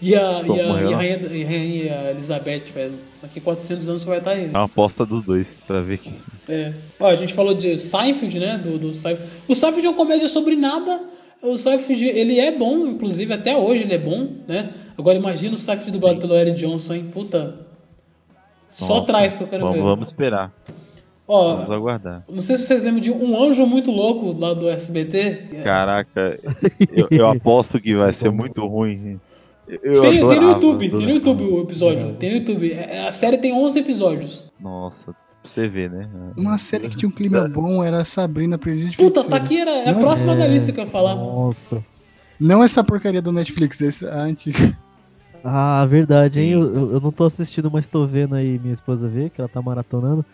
E 0.00 0.14
a, 0.14 0.42
Como 0.46 0.56
e 0.56 0.60
a, 0.60 0.64
e 0.64 0.94
a 0.94 0.96
rainha, 0.96 1.18
e 1.32 1.44
a 1.44 1.48
rainha 1.48 2.10
Elizabeth, 2.10 2.72
velho. 2.74 2.94
Daqui 3.22 3.40
400 3.40 3.88
anos 3.88 4.02
só 4.02 4.10
vai 4.10 4.18
estar 4.18 4.34
ele. 4.36 4.50
É 4.54 4.58
uma 4.58 4.64
aposta 4.66 5.04
dos 5.06 5.22
dois, 5.22 5.48
pra 5.66 5.80
ver 5.80 5.98
que. 5.98 6.12
É. 6.48 6.72
Ó, 7.00 7.08
a 7.08 7.14
gente 7.14 7.34
falou 7.34 7.54
de 7.54 7.76
Seinfeld, 7.78 8.38
né? 8.38 8.58
Do, 8.58 8.78
do 8.78 8.94
Seinfeld. 8.94 9.28
O 9.48 9.54
Seinfeld 9.54 9.86
é 9.86 9.90
uma 9.90 9.96
comédia 9.96 10.28
sobre 10.28 10.54
nada. 10.54 11.00
O 11.42 11.56
Seinfeld, 11.56 12.04
ele 12.06 12.40
é 12.40 12.50
bom, 12.56 12.86
inclusive, 12.86 13.32
até 13.32 13.56
hoje 13.56 13.84
ele 13.84 13.94
é 13.94 13.98
bom, 13.98 14.28
né? 14.46 14.70
Agora 14.96 15.16
imagina 15.16 15.54
o 15.54 15.58
Seinfeld 15.58 15.92
dublado 15.92 16.18
pelo 16.18 16.34
Eric 16.34 16.58
Johnson, 16.58 16.94
hein? 16.94 17.10
Puta. 17.12 17.60
Só 18.68 18.96
Nossa, 18.96 19.06
traz 19.06 19.34
que 19.34 19.42
eu 19.42 19.46
quero 19.46 19.62
vamos, 19.64 19.76
ver. 19.78 19.82
Vamos 19.84 20.08
esperar. 20.08 20.52
Ó, 21.26 21.56
Vamos 21.56 21.70
aguardar. 21.70 22.24
não 22.28 22.40
sei 22.40 22.56
se 22.56 22.62
vocês 22.62 22.82
lembram 22.82 23.00
de 23.00 23.10
Um 23.10 23.40
Anjo 23.42 23.66
Muito 23.66 23.90
Louco 23.90 24.32
lá 24.38 24.54
do 24.54 24.68
SBT. 24.68 25.60
Caraca, 25.62 26.38
eu, 26.90 27.06
eu 27.10 27.26
aposto 27.30 27.78
que 27.80 27.94
vai 27.94 28.12
ser 28.14 28.30
muito 28.30 28.66
ruim. 28.66 29.20
Eu 29.82 30.00
Tem, 30.00 30.10
tem 30.10 30.20
no 30.20 30.26
adorava, 30.30 30.46
YouTube, 30.52 30.90
tem 30.90 30.98
no. 31.06 31.10
YouTube 31.10 31.42
o 31.44 31.62
episódio. 31.62 32.14
Tem 32.14 32.30
no 32.30 32.36
YouTube. 32.38 32.72
É, 32.72 33.06
A 33.06 33.12
série 33.12 33.36
tem 33.36 33.52
11 33.52 33.78
episódios. 33.78 34.50
Nossa, 34.58 35.14
você 35.48 35.68
ver, 35.68 35.90
né? 35.90 36.08
Uma 36.36 36.58
série 36.58 36.88
que 36.88 36.96
tinha 36.96 37.08
um 37.08 37.12
clima 37.12 37.48
bom 37.48 37.82
era 37.82 38.04
Sabrina 38.04 38.56
Aprendiz 38.56 38.90
de 38.92 38.96
Puta, 38.96 39.24
tá 39.24 39.36
aqui, 39.36 39.60
era, 39.60 39.70
é 39.70 39.88
a 39.88 39.92
Nossa, 39.92 40.06
próxima 40.06 40.36
da 40.36 40.46
lista 40.46 40.72
que 40.72 40.80
eu 40.80 40.84
ia 40.84 40.90
falar. 40.90 41.14
Nossa. 41.14 41.84
Não 42.38 42.62
essa 42.62 42.84
porcaria 42.84 43.20
do 43.20 43.32
Netflix, 43.32 43.80
essa 43.82 44.08
a 44.10 44.22
antiga. 44.22 44.76
Ah, 45.42 45.84
verdade, 45.86 46.40
hein? 46.40 46.50
Eu, 46.52 46.92
eu- 46.92 47.00
não 47.00 47.12
tô 47.12 47.24
assistindo, 47.24 47.70
mas 47.70 47.88
tô 47.88 48.06
vendo 48.06 48.34
aí 48.34 48.58
minha 48.58 48.72
esposa 48.72 49.08
ver, 49.08 49.30
que 49.30 49.40
ela 49.40 49.48
tá 49.48 49.62
maratonando. 49.62 50.24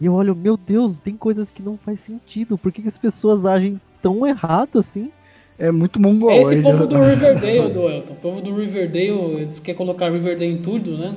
E 0.00 0.06
eu 0.06 0.14
olho, 0.14 0.34
meu 0.34 0.56
Deus, 0.56 0.98
tem 0.98 1.16
coisas 1.16 1.48
que 1.50 1.62
não 1.62 1.78
faz 1.78 2.00
sentido. 2.00 2.58
Por 2.58 2.70
que, 2.72 2.82
que 2.82 2.88
as 2.88 2.98
pessoas 2.98 3.46
agem 3.46 3.80
tão 4.02 4.26
errado 4.26 4.78
assim? 4.78 5.10
É 5.58 5.70
muito 5.70 6.00
mongol. 6.00 6.30
É 6.30 6.42
esse 6.42 6.60
povo 6.62 6.86
do 6.86 6.96
Riverdale, 7.02 7.72
do 7.72 7.88
Elton. 7.88 8.12
O 8.12 8.16
povo 8.16 8.40
do 8.42 8.54
Riverdale, 8.54 9.40
eles 9.40 9.58
querem 9.60 9.76
colocar 9.78 10.10
Riverdale 10.10 10.52
em 10.52 10.60
tudo, 10.60 10.98
né? 10.98 11.16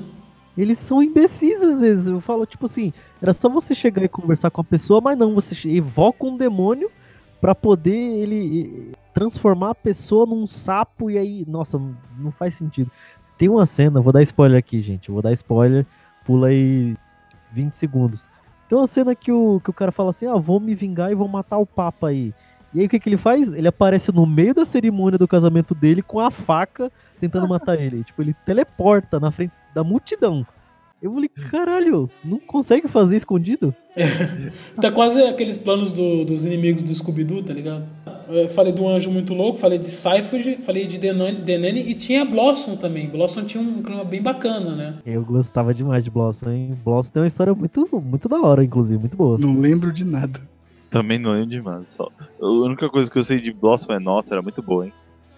Eles 0.60 0.78
são 0.80 1.02
imbecis 1.02 1.62
às 1.62 1.80
vezes. 1.80 2.08
Eu 2.08 2.20
falo, 2.20 2.46
tipo 2.46 2.66
assim, 2.66 2.92
era 3.22 3.32
só 3.32 3.48
você 3.48 3.74
chegar 3.74 4.04
e 4.04 4.10
conversar 4.10 4.52
com 4.52 4.60
a 4.60 4.64
pessoa, 4.64 5.00
mas 5.00 5.18
não, 5.18 5.34
você 5.34 5.56
evoca 5.70 6.26
um 6.26 6.36
demônio 6.36 6.92
pra 7.40 7.56
poder 7.56 7.94
ele 7.94 8.92
transformar 9.14 9.70
a 9.70 9.76
pessoa 9.76 10.26
num 10.26 10.46
sapo 10.46 11.10
e 11.10 11.18
aí, 11.18 11.46
nossa, 11.48 11.82
não, 12.18 12.30
faz 12.32 12.56
sentido. 12.56 12.92
Tem 13.38 13.48
uma 13.48 13.66
cena, 13.66 14.02
vou 14.02 14.12
dar 14.12 14.22
spoiler 14.22 14.60
aqui, 14.60 14.82
gente. 14.82 15.10
Vou 15.10 15.22
dar 15.22 15.32
spoiler, 15.32 15.86
pula 16.26 16.48
aí 16.48 16.94
20 17.54 17.74
segundos. 17.74 18.28
Tem 18.68 18.78
uma 18.78 18.86
cena 18.86 19.16
que 19.16 19.32
o, 19.32 19.62
que 19.64 19.70
o 19.70 19.74
cara 19.74 19.94
fala 19.94 20.10
assim: 20.10 20.28
Ah, 20.28 20.36
vou 20.36 20.60
me 20.60 20.76
vingar 20.76 21.10
e 21.10 21.16
vou 21.16 21.30
matar 21.30 21.58
o 21.58 21.66
Papa 21.66 22.10
aí. 22.10 22.34
E 22.74 22.82
aí 22.82 22.86
o 22.86 22.90
que, 22.90 23.00
que 23.00 23.08
ele 23.08 23.18
faz? 23.18 23.54
Ele 23.54 23.68
aparece 23.68 24.12
no 24.12 24.26
meio 24.26 24.54
da 24.54 24.66
cerimônia 24.66 25.18
do 25.18 25.28
casamento 25.28 25.74
dele 25.74 26.02
com 26.02 26.20
a 26.20 26.30
faca 26.30 26.92
tentando 27.18 27.48
matar 27.48 27.80
ele. 27.80 28.04
Tipo, 28.04 28.22
ele 28.22 28.36
teleporta 28.46 29.22
na 29.22 29.32
frente 29.32 29.54
da 29.74 29.84
multidão. 29.84 30.46
Eu 31.02 31.14
falei, 31.14 31.30
caralho, 31.30 32.10
não 32.26 32.40
consegue 32.40 32.90
fazer 32.90 33.16
escondido? 33.16 33.74
Tá 34.82 34.92
quase 34.92 35.22
aqueles 35.24 35.56
planos 35.56 35.94
do- 35.94 36.26
dos 36.26 36.44
inimigos 36.44 36.84
do 36.84 36.94
Scooby-Doo, 36.94 37.42
tá 37.42 37.54
ligado? 37.54 37.86
Eu 38.28 38.50
falei 38.50 38.74
do 38.74 38.86
Anjo 38.86 39.10
Muito 39.10 39.34
Louco, 39.34 39.58
falei 39.58 39.80
de 39.80 39.88
Seinfeld, 39.88 40.58
falei 40.62 40.86
de 40.88 40.98
Denani, 40.98 41.38
Denani 41.38 41.80
e 41.90 41.94
tinha 41.94 42.26
Blossom 42.26 42.76
também. 42.76 43.08
Blossom 43.08 43.46
tinha 43.46 43.64
um 43.64 43.82
clima 43.82 44.04
bem 44.04 44.22
bacana, 44.22 44.76
né? 44.76 44.96
Eu 45.06 45.24
gostava 45.24 45.74
demais 45.74 46.04
de 46.04 46.12
Blossom, 46.12 46.50
hein? 46.52 46.78
Blossom 46.84 47.12
tem 47.14 47.22
uma 47.24 47.28
história 47.28 47.54
muito, 47.56 47.88
muito 48.04 48.28
da 48.28 48.42
hora, 48.42 48.62
inclusive, 48.62 49.00
muito 49.00 49.16
boa. 49.16 49.38
Não 49.38 49.58
lembro 49.58 49.94
de 49.94 50.04
nada. 50.04 50.38
Também 50.92 51.18
não 51.18 51.32
lembro 51.32 51.50
demais. 51.52 51.92
Só... 51.92 52.10
A 52.42 52.46
única 52.50 52.90
coisa 52.90 53.10
que 53.10 53.18
eu 53.18 53.24
sei 53.24 53.40
de 53.40 53.54
Blossom 53.54 53.94
é 53.94 54.00
nossa, 54.00 54.34
era 54.34 54.42
muito 54.42 54.62
boa, 54.62 54.86
hein? 54.86 54.94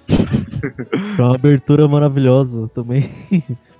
Foi 1.15 1.25
uma 1.25 1.35
abertura 1.35 1.87
maravilhosa 1.87 2.67
também. 2.69 3.07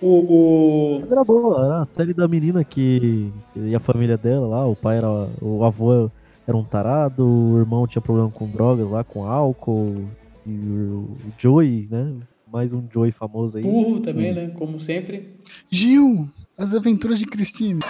O, 0.00 1.00
o, 1.00 1.02
Era 1.10 1.24
boa, 1.24 1.64
era 1.64 1.80
a 1.80 1.84
série 1.84 2.12
da 2.12 2.26
menina 2.28 2.64
que. 2.64 3.32
E 3.54 3.74
a 3.74 3.80
família 3.80 4.16
dela 4.16 4.46
lá, 4.46 4.66
o 4.66 4.76
pai 4.76 4.98
era. 4.98 5.08
O 5.40 5.64
avô 5.64 6.10
era 6.46 6.56
um 6.56 6.64
tarado, 6.64 7.26
o 7.26 7.58
irmão 7.58 7.86
tinha 7.86 8.02
problema 8.02 8.30
com 8.30 8.48
drogas 8.48 8.88
lá, 8.88 9.02
com 9.02 9.24
álcool. 9.24 10.04
E 10.46 10.50
o 10.50 11.16
Joey, 11.38 11.88
né? 11.90 12.14
Mais 12.52 12.72
um 12.72 12.82
Joey 12.92 13.10
famoso 13.10 13.58
aí. 13.58 13.62
Burro 13.64 14.00
também, 14.00 14.32
né? 14.32 14.48
Como 14.54 14.78
sempre. 14.78 15.36
Gil, 15.68 16.28
as 16.56 16.74
aventuras 16.74 17.18
de 17.18 17.26
Christine. 17.26 17.80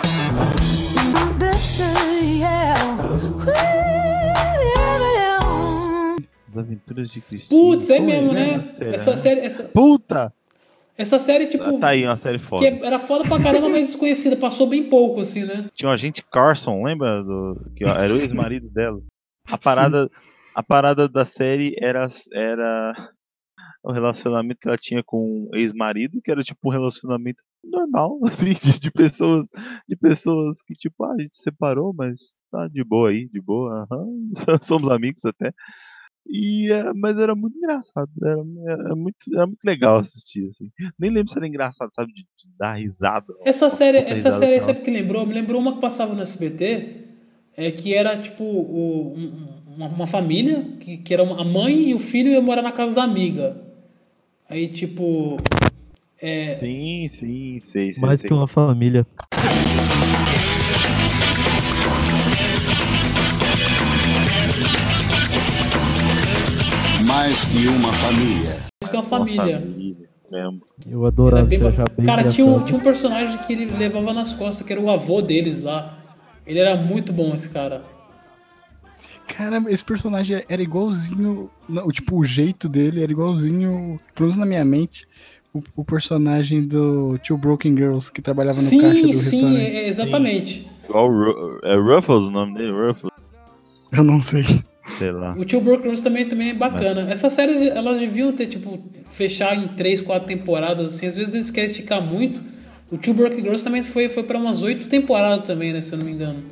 As 6.49 6.57
Aventuras 6.57 7.11
de 7.11 7.21
Cristina. 7.21 7.61
Putz, 7.61 7.91
é 7.91 8.01
mesmo, 8.01 8.33
né? 8.33 8.57
né? 8.57 8.95
Essa 8.95 9.15
série, 9.15 9.41
essa, 9.41 9.65
Puta! 9.65 10.33
Essa 10.97 11.19
série, 11.19 11.47
tipo, 11.47 11.79
Tá 11.79 11.89
aí 11.89 12.07
uma 12.07 12.17
série 12.17 12.39
foda. 12.39 12.63
que 12.63 12.85
era 12.85 12.99
foda 12.99 13.29
pra 13.29 13.43
caramba, 13.43 13.69
mas 13.69 13.87
desconhecida. 13.87 14.37
Passou 14.37 14.67
bem 14.67 14.89
pouco, 14.89 15.21
assim, 15.21 15.45
né? 15.45 15.69
Tinha 15.75 15.89
o 15.89 15.93
agente 15.93 16.23
Carson, 16.23 16.83
lembra? 16.83 17.23
Do... 17.23 17.71
Que 17.77 17.87
era 17.87 18.13
o 18.13 18.17
ex-marido 18.21 18.69
dela. 18.71 19.01
A 19.51 19.59
parada, 19.59 20.11
a 20.55 20.63
parada 20.63 21.09
da 21.09 21.25
série 21.25 21.77
era, 21.81 22.07
era 22.33 22.95
o 23.85 23.93
relacionamento 23.93 24.59
que 24.61 24.69
ela 24.69 24.77
tinha 24.77 25.03
com 25.05 25.49
o 25.49 25.57
ex-marido, 25.57 26.21
que 26.23 26.31
era 26.31 26.43
tipo 26.43 26.69
um 26.69 26.73
relacionamento 26.73 27.43
normal, 27.63 28.19
assim, 28.27 28.55
de, 28.55 28.81
de 28.81 28.91
pessoas, 28.91 29.49
de 29.89 29.97
pessoas 29.97 30.63
que, 30.63 30.75
tipo, 30.75 31.05
ah, 31.05 31.13
a 31.13 31.21
gente 31.21 31.37
se 31.37 31.43
separou, 31.43 31.95
mas 31.95 32.19
tá 32.51 32.67
de 32.69 32.83
boa 32.83 33.11
aí, 33.11 33.29
de 33.29 33.41
boa, 33.41 33.87
somos 34.63 34.91
amigos 34.91 35.25
até. 35.25 35.53
E, 36.29 36.71
é, 36.73 36.93
mas 36.93 37.19
era 37.19 37.35
muito 37.35 37.57
engraçado, 37.57 38.11
era, 38.23 38.37
era 38.85 38.97
muito, 38.97 39.17
era 39.33 39.47
muito 39.47 39.63
legal 39.65 39.99
assistir, 39.99 40.47
assim. 40.47 40.71
Nem 40.99 41.11
lembro 41.11 41.31
se 41.33 41.39
era 41.39 41.47
engraçado, 41.47 41.91
sabe, 41.93 42.13
de, 42.13 42.23
de 42.23 42.59
dar 42.59 42.75
risada. 42.75 43.27
Essa 43.45 43.69
série, 43.69 43.99
essa 43.99 44.15
risada 44.31 44.33
série, 44.39 44.61
sabe 44.61 44.81
o 44.81 44.83
que 44.83 44.91
lembrou? 44.91 45.25
Me 45.27 45.35
lembrou 45.35 45.61
uma 45.61 45.75
que 45.75 45.81
passava 45.81 46.15
no 46.15 46.23
SBT, 46.23 46.97
é, 47.57 47.71
que 47.71 47.95
era 47.95 48.17
tipo 48.19 48.43
o- 48.45 49.15
um- 49.17 49.47
uma, 49.77 49.89
uma 49.89 50.07
família, 50.07 50.63
que, 50.81 50.97
que 50.99 51.15
era 51.15 51.23
uma- 51.23 51.41
a 51.41 51.45
mãe 51.45 51.91
e 51.91 51.95
o 51.95 51.99
filho 51.99 52.31
iam 52.31 52.43
morar 52.43 52.63
na 52.63 52.73
casa 52.73 52.95
da 52.95 53.03
amiga. 53.05 53.57
Aí, 54.49 54.69
tipo. 54.69 55.37
É, 56.21 56.59
Sim, 56.59 57.09
sim, 57.09 57.59
sei, 57.61 57.93
sei. 57.93 58.03
Mais 58.03 58.21
sei 58.21 58.29
que 58.29 58.35
uma 58.35 58.47
família. 58.49 59.07
Mais 67.27 67.45
que 67.47 67.67
uma 67.67 67.93
família. 67.93 68.57
isso 68.81 68.89
que 68.89 68.97
é 68.97 69.01
uma 69.01 69.05
família. 69.09 69.67
Eu 70.89 71.05
adorava 71.07 71.45
bem 71.45 71.59
Cara, 72.07 72.29
tinha 72.29 72.47
um, 72.47 72.61
tinha 72.63 72.79
um 72.79 72.83
personagem 72.83 73.37
que 73.39 73.53
ele 73.53 73.67
levava 73.67 74.13
nas 74.13 74.33
costas, 74.33 74.65
que 74.65 74.73
era 74.73 74.81
o 74.81 74.89
avô 74.89 75.21
deles 75.21 75.61
lá. 75.61 75.99
Ele 76.47 76.61
era 76.61 76.77
muito 76.77 77.13
bom, 77.13 77.35
esse 77.35 77.49
cara. 77.49 77.83
Caramba, 79.27 79.73
esse 79.73 79.85
personagem 79.85 80.41
era 80.49 80.63
igualzinho. 80.63 81.51
não, 81.69 81.91
tipo, 81.91 82.17
o 82.17 82.25
jeito 82.25 82.69
dele 82.69 83.03
era 83.03 83.11
igualzinho. 83.11 83.99
Pelo 84.15 84.27
menos 84.29 84.37
na 84.37 84.47
minha 84.47 84.65
mente. 84.65 85.05
O, 85.53 85.61
o 85.79 85.85
personagem 85.85 86.63
do 86.63 87.19
Two 87.27 87.37
Broken 87.39 87.75
Girls 87.77 88.13
que 88.13 88.23
trabalhava 88.23 88.57
no 88.63 88.71
caixa 88.71 88.93
Sim, 88.95 89.03
do 89.09 89.13
sim, 89.15 89.41
restaurante. 89.41 89.61
é- 89.77 89.89
exatamente. 89.89 90.71
Igual 90.89 91.11
o 91.11 91.25
Ru- 91.25 91.61
é 91.65 91.75
Ruffles 91.77 92.23
o 92.23 92.31
nome 92.31 92.55
dele? 92.55 92.71
Ruffles, 92.71 93.13
Eu 93.91 94.05
não 94.05 94.23
sei. 94.23 94.45
Sei 94.99 95.11
lá. 95.11 95.35
O 95.37 95.45
Tio 95.45 95.61
Brooklyn 95.61 95.95
também, 95.95 96.25
também 96.25 96.51
é 96.51 96.55
bacana. 96.55 97.11
Essas 97.11 97.33
séries, 97.33 97.63
elas 97.63 97.99
deviam 97.99 98.33
ter, 98.33 98.47
tipo, 98.47 98.79
fechar 99.07 99.57
em 99.57 99.69
três, 99.69 100.01
quatro 100.01 100.29
temporadas, 100.29 100.95
assim. 100.95 101.07
Às 101.07 101.17
vezes 101.17 101.35
eles 101.35 101.51
querem 101.51 101.71
esticar 101.71 102.01
muito. 102.01 102.41
O 102.91 102.97
Tio 102.97 103.15
Broken 103.15 103.43
Girls 103.43 103.65
também 103.65 103.83
foi, 103.83 104.09
foi 104.09 104.23
pra 104.23 104.39
umas 104.39 104.63
oito 104.63 104.89
temporadas 104.89 105.47
também, 105.47 105.73
né? 105.73 105.81
Se 105.81 105.93
eu 105.93 105.99
não 105.99 106.07
me 106.07 106.13
engano. 106.13 106.43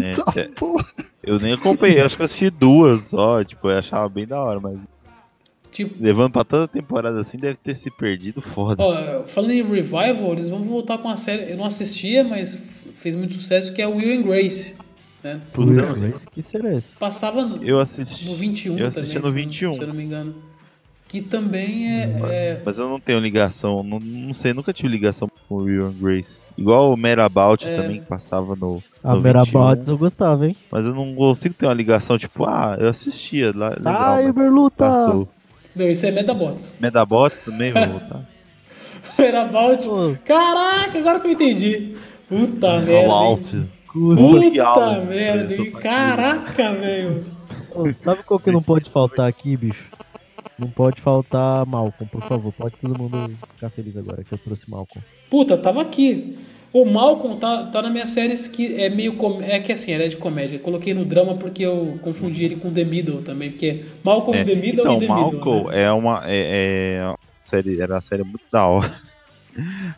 É, 0.00 0.40
é, 0.40 0.48
eu 1.22 1.40
nem 1.40 1.54
acompanhei, 1.54 2.00
acho 2.00 2.16
que 2.16 2.22
eu 2.22 2.26
assisti 2.26 2.50
duas 2.50 3.02
só, 3.04 3.42
tipo, 3.42 3.68
eu 3.68 3.78
achava 3.78 4.08
bem 4.08 4.26
da 4.26 4.40
hora, 4.40 4.60
mas 4.60 4.78
Tipo, 5.72 5.94
levando 5.98 6.32
pra 6.32 6.44
toda 6.44 6.68
temporada 6.68 7.18
assim, 7.18 7.38
deve 7.38 7.56
ter 7.56 7.74
se 7.74 7.90
perdido 7.90 8.42
foda. 8.42 8.82
ó, 8.82 9.24
falando 9.24 9.52
em 9.52 9.62
revival, 9.62 10.34
eles 10.34 10.50
vão 10.50 10.60
voltar 10.60 10.98
com 10.98 11.08
a 11.08 11.16
série. 11.16 11.50
Eu 11.50 11.56
não 11.56 11.64
assistia, 11.64 12.22
mas 12.22 12.56
fez 12.94 13.14
muito 13.14 13.32
sucesso, 13.32 13.72
que 13.72 13.80
é 13.80 13.88
o 13.88 13.96
Will 13.96 14.20
and 14.20 14.22
Grace. 14.22 14.76
Né? 15.22 15.40
Putz, 15.52 16.24
que 16.32 16.42
será 16.42 16.74
esse? 16.74 16.96
Passava 16.96 17.42
no, 17.44 17.62
eu 17.64 17.78
assisti. 17.78 18.26
no 18.28 18.34
21 18.34 18.78
eu 18.78 18.88
assisti 18.88 19.20
também, 19.20 19.46
no 19.46 19.52
se 19.52 19.64
eu 19.64 19.68
não- 19.70 19.72
21. 19.72 19.74
se 19.74 19.80
eu 19.82 19.86
não 19.88 19.94
me 19.94 20.02
engano. 20.04 20.34
que 21.08 21.20
também 21.20 22.00
é. 22.00 22.06
Mas, 22.18 22.30
é- 22.32 22.62
mas 22.64 22.78
eu 22.78 22.88
não 22.88 22.98
tenho 22.98 23.18
ligação, 23.20 23.82
não, 23.82 24.00
não 24.00 24.32
sei, 24.32 24.54
nunca 24.54 24.72
tive 24.72 24.88
ligação 24.88 25.28
com 25.46 25.56
o 25.56 25.58
Will 25.64 25.86
and 25.88 25.94
Grace. 26.00 26.46
Igual 26.56 26.90
o 26.92 26.96
Merabout 26.96 27.66
É. 27.66 27.76
também, 27.76 28.00
que 28.00 28.06
passava 28.06 28.56
no. 28.56 28.82
A 29.04 29.14
no 29.14 29.20
Merabots 29.20 29.88
21, 29.88 29.92
eu 29.94 29.98
gostava, 29.98 30.46
hein? 30.48 30.56
Mas 30.70 30.86
eu 30.86 30.94
não 30.94 31.14
consigo 31.14 31.54
ter 31.54 31.66
uma 31.66 31.74
ligação, 31.74 32.16
tipo, 32.16 32.44
ah, 32.46 32.76
eu 32.80 32.86
assistia 32.88 33.52
lá. 33.54 33.74
Cyberluta! 33.74 34.76
passou. 34.88 35.28
Não, 35.76 35.86
isso 35.86 36.06
é 36.06 36.10
Metabots. 36.10 36.74
Medabots 36.80 37.42
também, 37.44 37.72
vou 37.74 37.86
voltar. 37.88 38.26
Pô, 39.16 40.16
Caraca, 40.24 40.98
agora 40.98 41.20
que 41.20 41.26
eu 41.28 41.32
entendi. 41.32 41.94
Puta 42.28 42.66
É 42.68 42.80
merda. 42.80 43.68
Puta 43.92 44.64
Aula, 44.64 45.04
merda, 45.04 45.70
Caraca, 45.80 46.72
velho. 46.72 47.24
Sabe 47.94 48.22
qual 48.22 48.40
que 48.40 48.50
não 48.50 48.62
pode 48.62 48.88
faltar 48.88 49.28
aqui, 49.28 49.56
bicho? 49.56 49.88
Não 50.58 50.68
pode 50.68 51.00
faltar 51.00 51.66
Malcolm, 51.66 52.08
por 52.10 52.22
favor. 52.22 52.52
Pode 52.52 52.76
todo 52.76 52.98
mundo 52.98 53.36
ficar 53.54 53.70
feliz 53.70 53.96
agora 53.96 54.22
que 54.22 54.32
eu 54.32 54.38
trouxe 54.38 54.70
Malcolm. 54.70 55.04
Puta, 55.30 55.56
tava 55.56 55.82
aqui. 55.82 56.36
O 56.72 56.86
Malcolm 56.86 57.36
tá, 57.36 57.64
tá 57.64 57.82
nas 57.82 57.92
minhas 57.92 58.08
séries 58.08 58.48
que 58.48 58.80
é 58.80 58.88
meio. 58.88 59.16
Com... 59.16 59.42
É 59.42 59.60
que 59.60 59.72
assim, 59.72 59.92
é 59.92 60.08
de 60.08 60.16
comédia. 60.16 60.56
Eu 60.56 60.60
coloquei 60.60 60.94
no 60.94 61.04
drama 61.04 61.34
porque 61.34 61.62
eu 61.62 61.98
confundi 62.00 62.44
ele 62.44 62.56
com 62.56 62.72
The 62.72 62.84
Middle 62.84 63.22
também. 63.22 63.50
Porque 63.50 63.84
Malcolm, 64.02 64.38
É, 64.38 64.44
The 64.44 64.54
Middle 64.54 64.80
então, 64.80 64.96
e 64.96 65.06
The 65.06 65.14
Middle. 65.14 65.32
Malcolm 65.32 65.68
né? 65.68 65.82
é 65.82 65.92
uma 65.92 66.22
é, 66.24 67.00
é 67.00 67.14
série, 67.42 67.80
era 67.80 67.94
uma 67.94 68.00
série 68.00 68.22
muito 68.22 68.44
da 68.50 68.66
hora. 68.66 69.11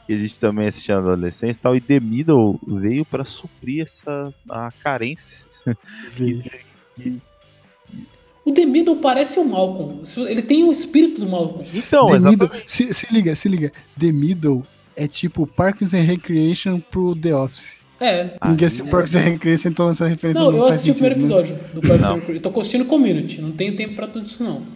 Que 0.06 0.12
a 0.12 0.16
gente 0.16 0.38
também 0.38 0.66
assistia 0.66 0.96
na 0.96 1.12
adolescência 1.12 1.58
e 1.58 1.62
tal. 1.62 1.76
E 1.76 1.80
The 1.80 2.00
Middle 2.00 2.60
veio 2.66 3.04
pra 3.04 3.24
suprir 3.24 3.82
essa 3.82 4.30
a 4.48 4.72
carência. 4.82 5.44
O 8.44 8.52
The 8.52 8.66
Middle 8.66 8.96
parece 8.96 9.38
o 9.38 9.44
Malcolm. 9.44 10.02
Ele 10.28 10.42
tem 10.42 10.64
o 10.64 10.72
espírito 10.72 11.20
do 11.20 11.28
Malcolm. 11.28 11.66
Então, 11.72 12.08
The. 12.08 12.18
Middle, 12.18 12.50
se, 12.66 12.92
se 12.92 13.12
liga, 13.12 13.34
se 13.34 13.48
liga. 13.48 13.72
The 13.98 14.12
Middle 14.12 14.66
é 14.96 15.08
tipo 15.08 15.46
Parks 15.46 15.94
and 15.94 16.02
Recreation 16.02 16.80
pro 16.80 17.16
The 17.16 17.34
Office. 17.34 17.78
É. 18.00 18.36
Ninguém 18.46 18.66
assistiu 18.66 18.86
Parks 18.88 19.14
and 19.14 19.20
Recreation, 19.20 19.68
então 19.68 19.88
essa 19.88 20.06
referência 20.06 20.42
Não, 20.42 20.50
não, 20.50 20.58
eu 20.58 20.66
assisti 20.66 20.90
o 20.90 20.94
sentido, 20.94 21.16
primeiro 21.16 21.36
né? 21.36 21.48
episódio 21.48 21.74
do 21.74 21.80
Parks 21.80 22.06
and. 22.06 22.14
Recreation. 22.14 22.32
Eu 22.34 22.52
tô 22.52 22.60
assistindo 22.60 22.84
Community. 22.84 23.40
Não 23.40 23.52
tenho 23.52 23.76
tempo 23.76 23.94
pra 23.94 24.06
tudo 24.06 24.26
isso, 24.26 24.42
não. 24.42 24.66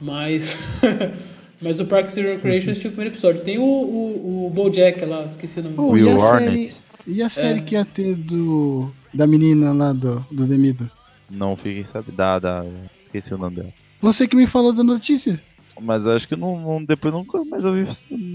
Mas. 0.00 0.58
Mas 1.62 1.78
o 1.80 1.84
Parks 1.86 2.16
and 2.16 2.22
Recreation 2.22 2.68
eu 2.68 2.70
assisti 2.72 2.86
o 2.88 2.90
primeiro 2.90 3.14
episódio. 3.14 3.42
Tem 3.42 3.58
o, 3.58 3.62
o, 3.62 4.46
o 4.46 4.50
Bojack 4.50 5.04
lá, 5.04 5.24
esqueci 5.26 5.60
o 5.60 5.62
nome. 5.64 5.74
Pô, 5.76 5.90
Will 5.90 6.06
e 6.06 6.10
a 6.10 6.24
Arnett. 6.24 6.68
série, 6.68 6.72
e 7.06 7.22
a 7.22 7.28
série 7.28 7.58
É. 7.58 7.62
que 7.62 7.74
ia 7.74 7.84
ter 7.84 8.14
do 8.16 8.90
da 9.12 9.26
menina 9.26 9.72
lá 9.72 9.92
do, 9.92 10.20
do 10.30 10.46
Middle? 10.46 10.88
Não 11.28 11.56
fiquei 11.56 11.84
sabendo. 11.84 12.16
Da, 12.16 12.38
da, 12.38 12.64
esqueci 13.04 13.34
o 13.34 13.38
nome 13.38 13.56
dela. 13.56 13.68
Você 14.00 14.26
que 14.26 14.34
me 14.36 14.46
falou 14.46 14.72
da 14.72 14.82
notícia. 14.82 15.40
Mas 15.80 16.06
acho 16.06 16.26
que 16.28 16.36
não, 16.36 16.58
não- 16.60 16.84
depois 16.84 17.12
nunca 17.12 17.42
mais 17.44 17.64
ouvi, 17.64 17.86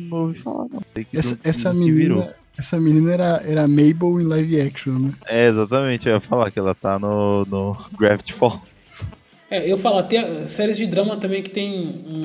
não 0.10 0.18
ouvi 0.24 0.40
falar, 0.40 0.66
não. 0.72 0.82
Que 0.94 1.18
Essa, 1.18 1.38
essa 1.44 1.70
que 1.72 1.76
menina, 1.78 1.96
virou. 1.98 2.30
essa 2.58 2.80
menina 2.80 3.12
era, 3.14 3.44
era 3.46 3.68
Mabel 3.68 4.20
em 4.22 4.24
live 4.24 4.62
action, 4.62 4.94
né? 4.94 5.14
É, 5.28 5.48
exatamente. 5.50 6.08
Eu 6.08 6.16
ia 6.16 6.20
falar 6.22 6.50
que 6.52 6.58
ela 6.60 6.74
tá 6.74 6.98
no, 6.98 7.44
no 7.46 7.78
Gravity 8.00 8.34
Fall. 8.34 8.62
É, 9.50 9.72
eu 9.72 9.78
falo, 9.78 10.02
tem 10.04 10.48
séries 10.48 10.78
de 10.78 10.88
drama 10.88 11.18
também 11.18 11.44
que 11.44 11.50
tem 11.50 11.86
um. 11.88 12.22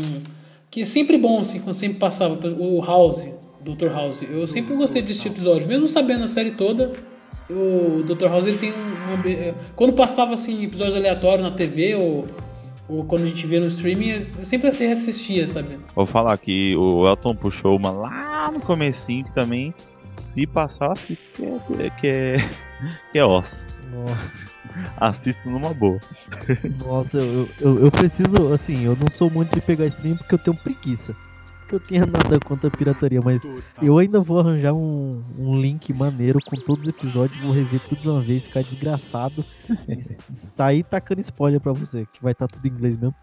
Que 0.70 0.82
é 0.82 0.84
sempre 0.84 1.18
bom, 1.18 1.40
assim, 1.40 1.60
quando 1.60 1.74
sempre 1.74 1.98
passava. 1.98 2.38
O 2.59 2.80
House, 2.80 3.28
Dr. 3.60 3.88
House. 3.88 4.22
Eu 4.22 4.47
sempre 4.47 4.76
gostei 4.76 5.02
desse 5.02 5.26
episódio, 5.26 5.66
mesmo 5.66 5.86
sabendo 5.86 6.24
a 6.24 6.28
série 6.28 6.52
toda. 6.52 6.92
O 7.48 8.02
Dr. 8.05 8.26
House 8.26 8.47
ele 8.47 8.59
tem 8.59 8.72
um. 8.72 9.28
é, 9.28 9.55
quando 9.74 9.92
passava 9.92 10.34
assim, 10.34 10.64
episódios 10.64 10.94
aleatórios 10.94 11.42
na 11.42 11.51
TV 11.51 11.97
ou, 11.97 12.24
ou 12.88 13.05
quando 13.05 13.24
a 13.24 13.26
gente 13.26 13.44
vê 13.44 13.59
no 13.59 13.66
streaming, 13.66 14.28
eu 14.38 14.44
sempre 14.44 14.68
assim 14.68 14.86
assistia, 14.86 15.44
sabe? 15.48 15.76
Vou 15.97 16.06
falar 16.06 16.38
que 16.38 16.76
o 16.76 17.09
Elton 17.09 17.34
puxou 17.34 17.76
uma 17.76 17.90
lá 17.90 18.52
no 18.52 18.60
comecinho 18.60 19.24
que 19.24 19.34
também, 19.34 19.74
se 20.28 20.47
passar, 20.47 20.92
assisto, 20.92 21.24
que 21.32 21.82
é, 21.82 21.90
que 21.90 22.06
é, 22.06 22.34
que 23.10 23.18
é 23.18 23.24
osso. 23.26 23.66
Assisto 24.96 25.48
numa 25.50 25.72
boa. 25.74 25.98
Nossa, 26.84 27.18
eu, 27.18 27.48
eu, 27.60 27.84
eu 27.84 27.90
preciso, 27.90 28.52
assim, 28.52 28.84
eu 28.84 28.96
não 28.96 29.10
sou 29.10 29.30
muito 29.30 29.54
de 29.54 29.60
pegar 29.60 29.86
stream 29.86 30.16
porque 30.16 30.34
eu 30.34 30.38
tenho 30.38 30.56
preguiça. 30.56 31.14
Porque 31.60 31.74
eu 31.74 31.80
tinha 31.80 32.06
nada 32.06 32.38
contra 32.40 32.68
a 32.68 32.70
pirataria, 32.70 33.20
mas 33.22 33.42
eu 33.82 33.98
ainda 33.98 34.20
vou 34.20 34.40
arranjar 34.40 34.72
um, 34.72 35.22
um 35.38 35.60
link 35.60 35.92
maneiro 35.92 36.38
com 36.44 36.56
todos 36.56 36.84
os 36.84 36.88
episódios, 36.88 37.38
vou 37.40 37.52
rever 37.52 37.80
tudo 37.88 38.00
de 38.00 38.08
uma 38.08 38.20
vez, 38.20 38.44
ficar 38.46 38.62
desgraçado 38.62 39.44
e 39.88 40.34
sair 40.34 40.82
tacando 40.84 41.20
spoiler 41.20 41.60
pra 41.60 41.72
você, 41.72 42.06
que 42.12 42.22
vai 42.22 42.32
estar 42.32 42.46
tudo 42.48 42.64
em 42.66 42.70
inglês 42.70 42.96
mesmo. 42.96 43.14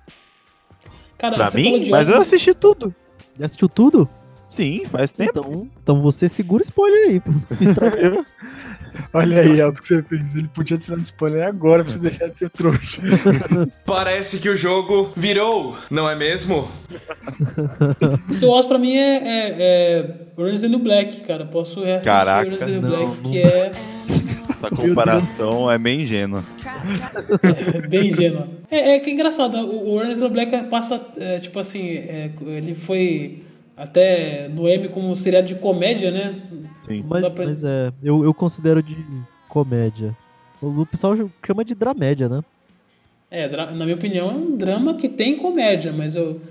Cara, 1.17 1.35
Pra 1.35 1.47
você 1.47 1.63
falou 1.63 1.77
mim? 1.79 1.83
de 1.85 1.91
Mas 1.91 2.09
eu 2.09 2.21
assisti 2.21 2.53
tudo. 2.53 2.93
Já 3.39 3.45
assistiu 3.45 3.67
tudo? 3.69 4.07
Sim, 4.47 4.85
faz 4.89 5.11
tempo. 5.11 5.31
Então, 5.39 5.67
então 5.83 6.01
você 6.01 6.29
segura 6.29 6.63
spoiler 6.63 7.09
aí. 7.09 7.21
Olha 9.13 9.41
aí, 9.41 9.59
Elton, 9.59 9.79
o 9.79 9.81
que 9.81 9.87
você 9.87 10.03
fez. 10.03 10.35
Ele 10.35 10.47
podia 10.47 10.77
te 10.77 10.89
dar 10.89 10.97
um 10.97 11.01
spoiler 11.01 11.45
agora 11.45 11.83
pra 11.83 11.91
você 11.91 11.99
deixar 11.99 12.27
de 12.29 12.37
ser 12.37 12.49
trouxa. 12.49 13.01
Parece 13.85 14.39
que 14.39 14.49
o 14.49 14.55
jogo 14.55 15.11
virou, 15.15 15.77
não 15.91 16.09
é 16.09 16.15
mesmo? 16.15 16.67
O 18.29 18.33
seu 18.33 18.49
Oz 18.49 18.65
pra 18.65 18.79
mim 18.79 18.95
é, 18.95 19.17
é, 19.17 19.55
é 19.59 20.15
Orange 20.35 20.65
is 20.65 20.71
the 20.71 20.77
Black, 20.77 21.21
cara. 21.21 21.45
Posso 21.45 21.83
reassistir 21.83 22.11
Caraca, 22.11 22.47
Orange 22.47 22.63
is 22.63 22.81
the 22.81 22.87
Black, 22.87 23.05
não. 23.05 23.31
que 23.31 23.39
é 23.39 23.71
Essa 24.49 24.69
comparação 24.69 25.71
é 25.71 25.77
meio 25.77 26.01
ingênua. 26.01 26.43
bem 27.89 28.07
ingênua. 28.07 28.47
É, 28.71 28.95
é 28.95 28.99
que 28.99 29.09
é 29.09 29.13
engraçado, 29.13 29.57
o 29.57 29.89
o 29.89 29.93
Orange 29.95 30.13
is 30.13 30.19
the 30.19 30.29
Black 30.29 30.69
passa, 30.69 31.05
é, 31.17 31.39
tipo 31.39 31.59
assim, 31.59 31.95
é, 31.95 32.31
ele 32.47 32.73
foi 32.73 33.43
até 33.77 34.47
no 34.49 34.67
M 34.67 34.89
como 34.89 35.09
um 35.09 35.15
seriado 35.15 35.47
de 35.47 35.55
comédia, 35.55 36.09
né? 36.11 36.41
Sim. 36.81 37.05
Mas, 37.07 37.33
pra- 37.33 37.45
mas 37.45 37.63
é, 37.63 37.93
eu, 38.03 38.23
eu 38.23 38.33
considero 38.33 38.81
de 38.81 38.97
comédia. 39.47 40.17
O 40.61 40.85
pessoal 40.85 41.15
chama 41.45 41.63
de 41.63 41.75
dramédia, 41.75 42.27
né? 42.27 42.41
É, 43.29 43.47
na 43.47 43.83
minha 43.85 43.95
opinião, 43.95 44.29
é 44.31 44.33
um 44.33 44.57
drama 44.57 44.95
que 44.95 45.07
tem 45.07 45.37
comédia, 45.37 45.93
mas 45.93 46.15
eu 46.15 46.41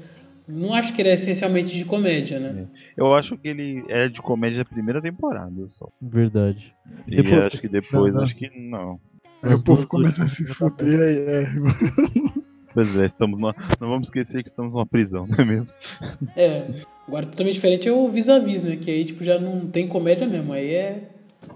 não 0.47 0.73
acho 0.75 0.93
que 0.95 1.03
ele 1.03 1.09
é 1.09 1.15
essencialmente 1.15 1.77
de 1.77 1.85
comédia, 1.85 2.39
né? 2.39 2.67
Eu 2.97 3.13
acho 3.15 3.37
que 3.37 3.49
ele 3.49 3.85
é 3.89 4.09
de 4.09 4.23
comédia 4.23 4.59
da 4.63 4.65
primeira 4.71 5.03
temporada 5.03 5.67
só. 5.67 5.89
Verdade. 6.01 6.73
E 7.09 7.17
Depois- 7.17 7.43
acho 7.43 7.61
que 7.61 7.69
depois, 7.69 8.13
Não, 8.15 8.21
não. 8.21 8.25
acho 8.27 8.37
que 8.37 8.51
não. 8.57 9.01
Aí 9.43 9.55
o 9.55 9.65
povo 9.65 9.87
começa 9.89 10.23
a 10.23 10.27
se 10.27 10.45
fuder 10.45 11.01
aí. 11.01 11.17
É. 11.19 11.47
Pois 12.77 12.95
é, 12.95 13.07
estamos 13.07 13.39
numa... 13.39 13.55
não 13.81 13.89
vamos 13.89 14.09
esquecer 14.09 14.43
que 14.43 14.51
estamos 14.51 14.75
numa 14.75 14.85
prisão, 14.85 15.27
não 15.27 15.37
é 15.39 15.45
mesmo? 15.47 15.73
É, 16.37 16.67
agora 17.09 17.25
totalmente 17.25 17.55
diferente 17.55 17.89
é 17.89 17.93
o 17.93 18.07
Vis-a-Vis, 18.07 18.65
né? 18.65 18.77
Que 18.77 18.91
aí, 18.91 19.03
tipo, 19.03 19.25
já 19.25 19.39
não 19.39 19.67
tem 19.67 19.89
comédia 19.89 20.27
mesmo, 20.27 20.53
aí 20.53 20.75
é 20.75 21.09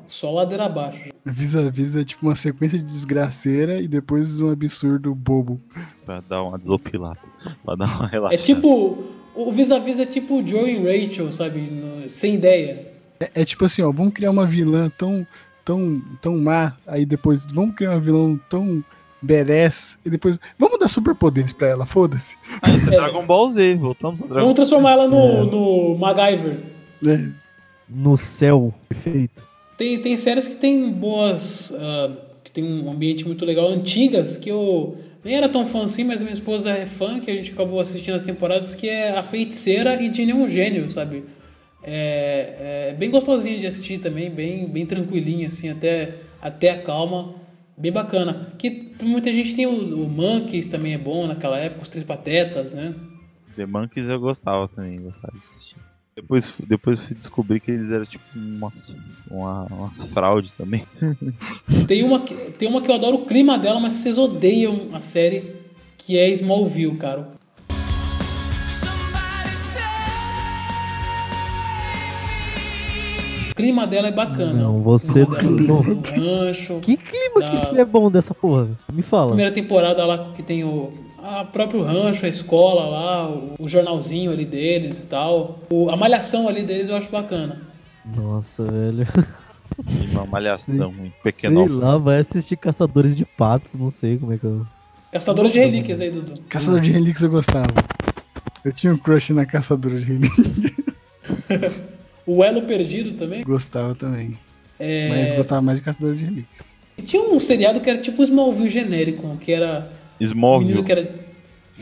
só 0.09 0.33
ladeira 0.33 0.65
abaixo. 0.65 1.11
Vis-a-vis 1.27 1.95
é 1.95 2.05
tipo 2.05 2.27
uma 2.27 2.35
sequência 2.35 2.79
de 2.79 2.85
desgraceira 2.87 3.81
e 3.83 3.87
depois 3.87 4.41
um 4.41 4.51
absurdo 4.51 5.15
bobo. 5.15 5.61
Pra 6.07 6.21
dar 6.23 6.43
uma 6.43 6.59
desopilada. 6.59 7.21
Pra 7.65 7.75
dar 7.77 7.85
uma 7.85 8.07
É 8.07 8.11
relaxada. 8.13 8.43
tipo, 8.43 9.05
o 9.35 9.53
Vis-a-Vis 9.53 9.99
é 10.01 10.07
tipo 10.07 10.41
o 10.41 10.47
Joe 10.47 10.71
e 10.71 10.79
Rachel, 11.07 11.31
sabe? 11.31 11.61
No- 11.61 12.09
sem 12.09 12.37
ideia. 12.37 12.93
É, 13.21 13.43
é 13.43 13.45
tipo 13.45 13.67
assim, 13.67 13.83
ó, 13.83 13.93
vamos 13.93 14.15
criar 14.15 14.31
uma 14.31 14.47
vilã 14.47 14.91
tão, 14.97 15.27
tão, 15.67 16.01
tão 16.23 16.39
má, 16.39 16.75
aí 16.87 17.05
depois 17.05 17.45
vamos 17.53 17.75
criar 17.75 17.91
uma 17.91 18.01
vilã 18.01 18.41
tão 18.49 18.83
badass, 19.23 19.99
e 20.05 20.11
depois 20.11 20.39
vamos 20.59 20.79
dar 20.79 20.89
superpoderes 20.89 21.53
pra 21.53 21.69
ela, 21.69 21.87
foda-se. 21.87 22.37
É. 22.63 22.91
Dragon 22.91 23.27
Ball 23.27 23.51
Z, 23.51 23.75
voltamos 23.77 24.23
a 24.23 24.27
Dragon 24.27 24.41
Vamos 24.41 24.55
transformar 24.55 24.93
ela 24.93 25.09
no, 25.09 25.45
no 25.47 25.99
MacGyver. 25.99 26.59
né? 27.03 27.33
No 27.89 28.17
céu, 28.17 28.73
perfeito. 28.89 29.43
Tem, 29.77 30.01
tem 30.01 30.17
séries 30.17 30.47
que 30.47 30.57
tem 30.57 30.91
boas. 30.91 31.73
ah, 31.77 32.31
que 32.51 32.53
tem 32.53 32.65
um 32.65 32.91
ambiente 32.91 33.25
muito 33.27 33.45
legal, 33.45 33.69
antigas, 33.69 34.37
que 34.37 34.51
eu 34.51 34.97
nem 35.25 35.37
era 35.37 35.49
tão 35.49 35.65
fã 35.65 35.85
assim, 35.85 36.03
mas 36.05 36.21
minha 36.21 36.33
esposa 36.33 36.71
é 36.71 36.85
fã, 36.85 37.21
que 37.21 37.31
a 37.31 37.35
gente 37.35 37.53
acabou 37.53 37.79
assistindo 37.79 38.15
as 38.15 38.23
temporadas, 38.23 38.75
que 38.75 38.89
é 38.89 39.17
A 39.17 39.23
Feiticeira 39.23 40.03
e 40.03 40.09
de 40.09 40.27
Nenhum 40.27 40.49
Gênio, 40.49 40.91
sabe? 40.91 41.23
É, 41.83 42.89
é 42.91 42.95
bem 42.95 43.11
gostosinho 43.11 43.59
de 43.61 43.67
assistir 43.67 43.99
também, 43.99 44.31
bem, 44.31 44.67
bem 44.67 44.85
tranquilinho, 44.85 45.47
assim, 45.47 45.69
até, 45.71 46.15
até 46.43 46.71
a 46.71 46.83
calma. 46.83 47.35
Bem 47.81 47.91
bacana. 47.93 48.53
Que 48.59 48.93
muita 49.03 49.33
gente 49.33 49.55
tem 49.55 49.67
o, 49.67 50.05
o 50.05 50.09
Monkeys 50.09 50.69
também 50.69 50.93
é 50.95 50.99
bom 50.99 51.27
naquela 51.27 51.59
época, 51.59 51.83
os 51.83 51.89
Três 51.89 52.05
Patetas, 52.05 52.75
né? 52.75 52.95
The 53.57 53.67
Monkeys 53.67 54.07
eu 54.09 54.21
gostava 54.21 54.69
também, 54.69 55.01
gostava 55.01 55.33
de 55.33 55.39
assistir. 55.39 55.77
Depois, 56.15 56.53
depois 56.69 57.01
fui 57.01 57.17
descobrir 57.17 57.61
que 57.61 57.71
eles 57.71 57.91
eram 57.91 58.05
tipo 58.05 58.23
umas, 58.37 58.95
uma, 59.31 59.65
umas 59.71 60.03
fraude 60.05 60.53
também. 60.53 60.85
Tem 61.89 62.03
uma, 62.05 62.21
que- 62.21 62.35
tem 62.53 62.69
uma 62.69 62.83
que 62.83 62.91
eu 62.91 62.95
adoro 62.95 63.17
o 63.19 63.25
clima 63.27 63.59
dela, 63.59 63.81
mas 63.81 63.95
vocês 63.95 64.19
odeiam 64.19 64.89
a 64.93 65.01
série, 65.01 65.45
que 65.97 66.19
é 66.19 66.29
Smallville, 66.31 66.97
cara. 66.97 67.29
Clima 73.61 73.87
dela 73.87 74.09
é 74.09 74.13
bacana. 74.13 74.53
Não, 74.55 74.81
você- 74.83 75.25
não. 75.25 75.83
no 75.83 76.01
rancho. 76.41 76.81
Que 76.81 76.97
clima 76.97 77.41
Da- 77.41 77.67
que 77.67 77.79
é 77.79 77.85
bom 77.85 78.11
dessa 78.11 78.35
porra? 78.35 78.69
Me 78.93 79.03
fala. 79.03 79.29
Primeira 79.29 79.53
temporada 79.53 80.05
lá 80.07 80.33
que 80.35 80.43
tem 80.43 80.65
o, 80.65 80.93
A 81.23 81.45
próprio 81.45 81.83
rancho, 81.83 82.25
a 82.25 82.29
escola 82.29 82.87
lá, 82.89 83.29
o, 83.29 83.55
o 83.59 83.69
jornalzinho 83.69 84.33
ali 84.33 84.45
deles 84.47 85.03
e 85.03 85.07
tal. 85.07 85.59
O- 85.71 85.91
a 85.91 85.97
malhação 85.97 86.49
ali 86.49 86.63
deles 86.63 86.89
eu 86.89 86.97
acho 86.97 87.11
bacana. 87.11 87.61
Nossa, 88.17 88.65
velho. 88.65 89.07
Uma 90.13 90.25
malhação, 90.27 90.89
um 90.91 91.11
pequeno. 91.23 91.67
Sei 91.67 91.75
lá, 91.77 91.97
vai 91.99 92.19
assistir 92.19 92.57
Caçadores 92.57 93.15
de 93.15 93.25
Patos, 93.25 93.75
não 93.75 93.91
sei 93.91 94.19
como 94.19 94.33
é 94.33 94.39
que 94.39 94.45
eu. 94.45 94.67
Caçadora 95.13 95.49
de 95.49 95.59
relíquias 95.59 96.01
aí, 96.01 96.11
Dudu. 96.11 96.35
Caçador 96.49 96.81
de 96.81 96.91
relíquias 96.91 97.23
eu 97.23 97.31
gostava. 97.31 97.69
Eu 98.65 98.73
tinha 98.73 98.93
um 98.93 98.97
crush 98.99 99.33
na 99.33 99.45
caçadora 99.47 99.99
de 99.99 100.05
relíquias. 100.07 100.73
O 102.33 102.45
Elo 102.45 102.63
Perdido 102.63 103.13
também. 103.19 103.43
Gostava 103.43 103.95
também. 103.95 104.39
É, 104.79 105.09
Mas 105.09 105.33
gostava 105.33 105.61
mais 105.61 105.79
de 105.79 105.85
caçador 105.85 106.15
de 106.15 106.25
relíquias. 106.25 106.67
e 106.97 107.03
Tinha 107.03 107.23
um 107.23 107.41
seriado 107.41 107.81
que 107.81 107.91
era 107.91 107.99
tipo 107.99 108.23
Smallville 108.23 108.69
genérico, 108.69 109.37
que 109.39 109.53
era. 109.53 109.91
O 110.19 110.23
menino 110.23 110.33
Smallville. 110.35 110.83
que 110.85 110.93
era. 110.93 111.15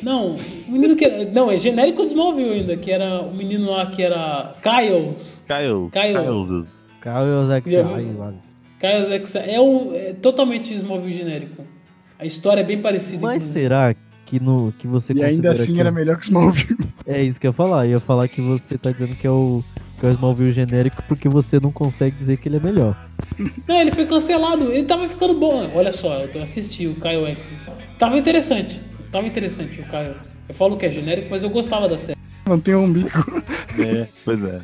Não, 0.02 0.36
o 0.36 0.72
menino 0.72 0.96
que 0.96 1.04
era. 1.04 1.30
Não, 1.30 1.50
é 1.50 1.56
genérico 1.56 2.02
Smallville 2.02 2.50
ainda, 2.52 2.76
que 2.78 2.90
era 2.90 3.20
o 3.20 3.34
menino 3.34 3.70
lá 3.70 3.86
que 3.86 4.02
era. 4.02 4.56
Kyles. 4.62 5.44
Kyles. 5.46 5.92
Kyle. 5.92 6.18
Kyles. 6.22 6.88
Quase. 7.02 8.48
Kyles 8.80 9.10
X. 9.10 9.36
É, 9.36 9.60
um, 9.60 9.94
é 9.94 10.12
totalmente 10.14 10.74
Smallville 10.74 11.12
genérico. 11.12 11.64
A 12.18 12.24
história 12.24 12.62
é 12.62 12.64
bem 12.64 12.80
parecida. 12.80 13.20
Mas 13.20 13.42
inclusive. 13.42 13.60
será 13.60 13.94
que, 14.24 14.40
no, 14.40 14.72
que 14.78 14.86
você 14.86 15.12
E 15.12 15.22
ainda 15.22 15.52
assim 15.52 15.74
que 15.74 15.80
era 15.80 15.92
melhor 15.92 16.16
que 16.16 16.24
Smallville. 16.24 16.88
É 17.06 17.22
isso 17.22 17.40
que 17.40 17.46
eu 17.46 17.50
ia 17.50 17.54
falar. 17.54 17.86
Eu 17.86 17.92
ia 17.92 18.00
falar 18.00 18.28
que 18.28 18.40
você 18.40 18.76
tá 18.76 18.90
dizendo 18.90 19.14
que 19.14 19.26
é 19.26 19.30
o, 19.30 19.62
que 19.98 20.06
é 20.06 20.10
o 20.10 20.12
Smallville 20.12 20.52
genérico 20.52 21.02
porque 21.08 21.28
você 21.28 21.58
não 21.60 21.72
consegue 21.72 22.16
dizer 22.16 22.36
que 22.38 22.48
ele 22.48 22.56
é 22.56 22.60
melhor. 22.60 22.96
Não, 23.66 23.80
ele 23.80 23.90
foi 23.90 24.06
cancelado. 24.06 24.72
Ele 24.72 24.84
tava 24.84 25.08
ficando 25.08 25.34
bom. 25.34 25.70
Olha 25.74 25.92
só, 25.92 26.18
eu 26.18 26.42
assisti 26.42 26.86
o 26.86 26.94
Kyle 26.94 27.26
X. 27.26 27.70
Tava 27.98 28.16
interessante. 28.16 28.80
Tava 29.10 29.26
interessante 29.26 29.80
o 29.80 29.84
Kyle. 29.84 30.14
Eu 30.48 30.54
falo 30.54 30.76
que 30.76 30.86
é 30.86 30.90
genérico, 30.90 31.28
mas 31.30 31.42
eu 31.42 31.50
gostava 31.50 31.88
da 31.88 31.98
série. 31.98 32.18
Não 32.46 32.58
tem 32.58 32.74
um 32.74 32.84
umbigo. 32.84 33.10
É, 33.78 34.08
pois 34.24 34.42
é. 34.42 34.60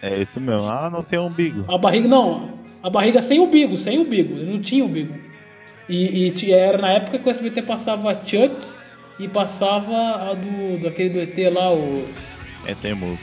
É 0.00 0.22
isso 0.22 0.40
mesmo. 0.40 0.68
Ah, 0.68 0.88
não 0.90 1.02
tem 1.02 1.18
umbigo. 1.18 1.64
A 1.66 1.76
barriga, 1.76 2.08
não. 2.08 2.58
A 2.82 2.88
barriga 2.88 3.20
sem 3.20 3.40
umbigo, 3.40 3.76
sem 3.76 3.98
umbigo. 3.98 4.34
Ele 4.34 4.52
não 4.52 4.60
tinha 4.60 4.84
umbigo. 4.84 5.14
E, 5.88 6.28
e 6.28 6.52
era 6.52 6.78
na 6.78 6.92
época 6.92 7.18
que 7.18 7.28
o 7.28 7.30
SBT 7.30 7.62
passava 7.62 8.14
Chuck 8.24 8.56
e 9.18 9.28
passava 9.28 10.30
a 10.30 10.34
do, 10.34 10.80
do 10.80 10.88
aquele 10.88 11.10
do 11.10 11.20
ET 11.20 11.52
lá, 11.52 11.72
o. 11.72 12.06
É 12.66 12.74
teimoso. 12.74 13.18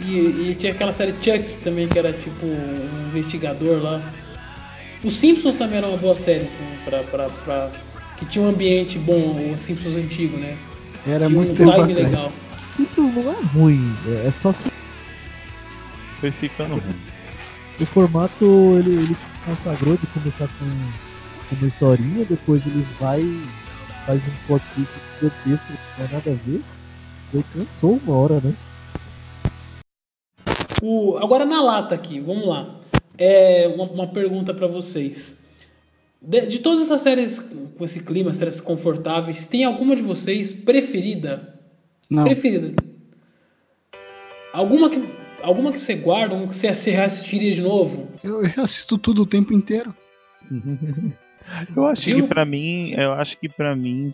E, 0.00 0.50
e 0.50 0.54
tinha 0.56 0.72
aquela 0.72 0.92
série 0.92 1.12
Chuck 1.20 1.58
também, 1.62 1.88
que 1.88 1.98
era 1.98 2.12
tipo 2.12 2.46
um 2.46 3.06
investigador 3.08 3.82
lá. 3.82 4.00
Os 5.02 5.16
Simpsons 5.16 5.54
também 5.56 5.78
era 5.78 5.88
uma 5.88 5.96
boa 5.96 6.14
série, 6.16 6.44
assim, 6.46 6.62
pra, 6.84 7.02
pra, 7.04 7.28
pra- 7.28 7.70
que 8.16 8.26
tinha 8.26 8.44
um 8.44 8.48
ambiente 8.48 8.98
bom, 8.98 9.52
o 9.54 9.58
Simpsons 9.58 9.96
antigo, 9.96 10.36
né? 10.36 10.56
Era 11.06 11.26
tinha 11.26 11.36
muito 11.38 11.52
um 11.52 11.56
tempo 11.56 11.70
atrás. 11.70 11.94
legal. 11.94 12.32
Simpsons 12.76 13.14
não 13.14 13.32
é 13.32 13.36
ruim, 13.54 13.96
é 14.06 14.26
é 14.26 14.30
só 14.30 14.52
que 14.52 14.70
Foi 16.20 16.30
ficando 16.32 16.74
ruim. 16.74 16.96
o 17.80 17.86
formato 17.86 18.44
ele, 18.78 18.90
ele 18.96 19.14
se 19.14 19.44
consagrou 19.46 19.96
de 19.96 20.06
começar 20.08 20.48
com, 20.58 20.64
com 21.48 21.56
uma 21.56 21.68
historinha, 21.68 22.24
depois 22.24 22.64
ele 22.66 22.86
vai 23.00 23.22
faz 24.06 24.20
um 24.20 24.46
plot 24.46 24.64
twist 24.74 24.90
gigantesco 25.20 25.66
que 25.66 25.72
não 26.02 26.08
tem 26.08 26.16
nada 26.16 26.30
a 26.30 26.48
ver. 26.48 26.62
Você 27.32 27.44
cansou 27.54 28.00
uma 28.04 28.16
hora, 28.16 28.40
né? 28.42 28.52
O, 30.82 31.16
agora 31.18 31.44
na 31.44 31.62
lata 31.62 31.94
aqui, 31.94 32.20
vamos 32.20 32.46
lá. 32.46 32.76
É 33.16 33.66
uma, 33.74 33.84
uma 33.84 34.06
pergunta 34.06 34.54
pra 34.54 34.66
vocês. 34.66 35.46
De, 36.20 36.46
de 36.46 36.58
todas 36.60 36.82
essas 36.82 37.00
séries 37.00 37.38
com 37.76 37.84
esse 37.84 38.02
clima, 38.02 38.32
séries 38.32 38.60
confortáveis, 38.60 39.46
tem 39.46 39.64
alguma 39.64 39.94
de 39.96 40.02
vocês 40.02 40.52
preferida? 40.52 41.54
Não, 42.10 42.24
Preferida? 42.24 42.74
Alguma 44.52 44.88
que, 44.88 45.02
alguma 45.42 45.72
que 45.72 45.82
você 45.82 45.94
guarda, 45.94 46.34
um 46.34 46.48
que 46.48 46.56
você 46.56 46.72
você 46.74 46.90
reassistiria 46.92 47.52
de 47.52 47.62
novo? 47.62 48.08
eu 48.24 48.40
assisto 48.62 48.96
tudo 48.98 49.22
o 49.22 49.26
tempo 49.26 49.52
inteiro. 49.52 49.94
Eu 51.74 51.86
acho 51.86 52.02
Gil? 52.02 52.16
que 52.22 52.28
pra 52.28 52.44
mim, 52.44 52.92
eu 52.94 53.12
acho 53.12 53.38
que 53.38 53.48
pra 53.48 53.74
mim, 53.74 54.12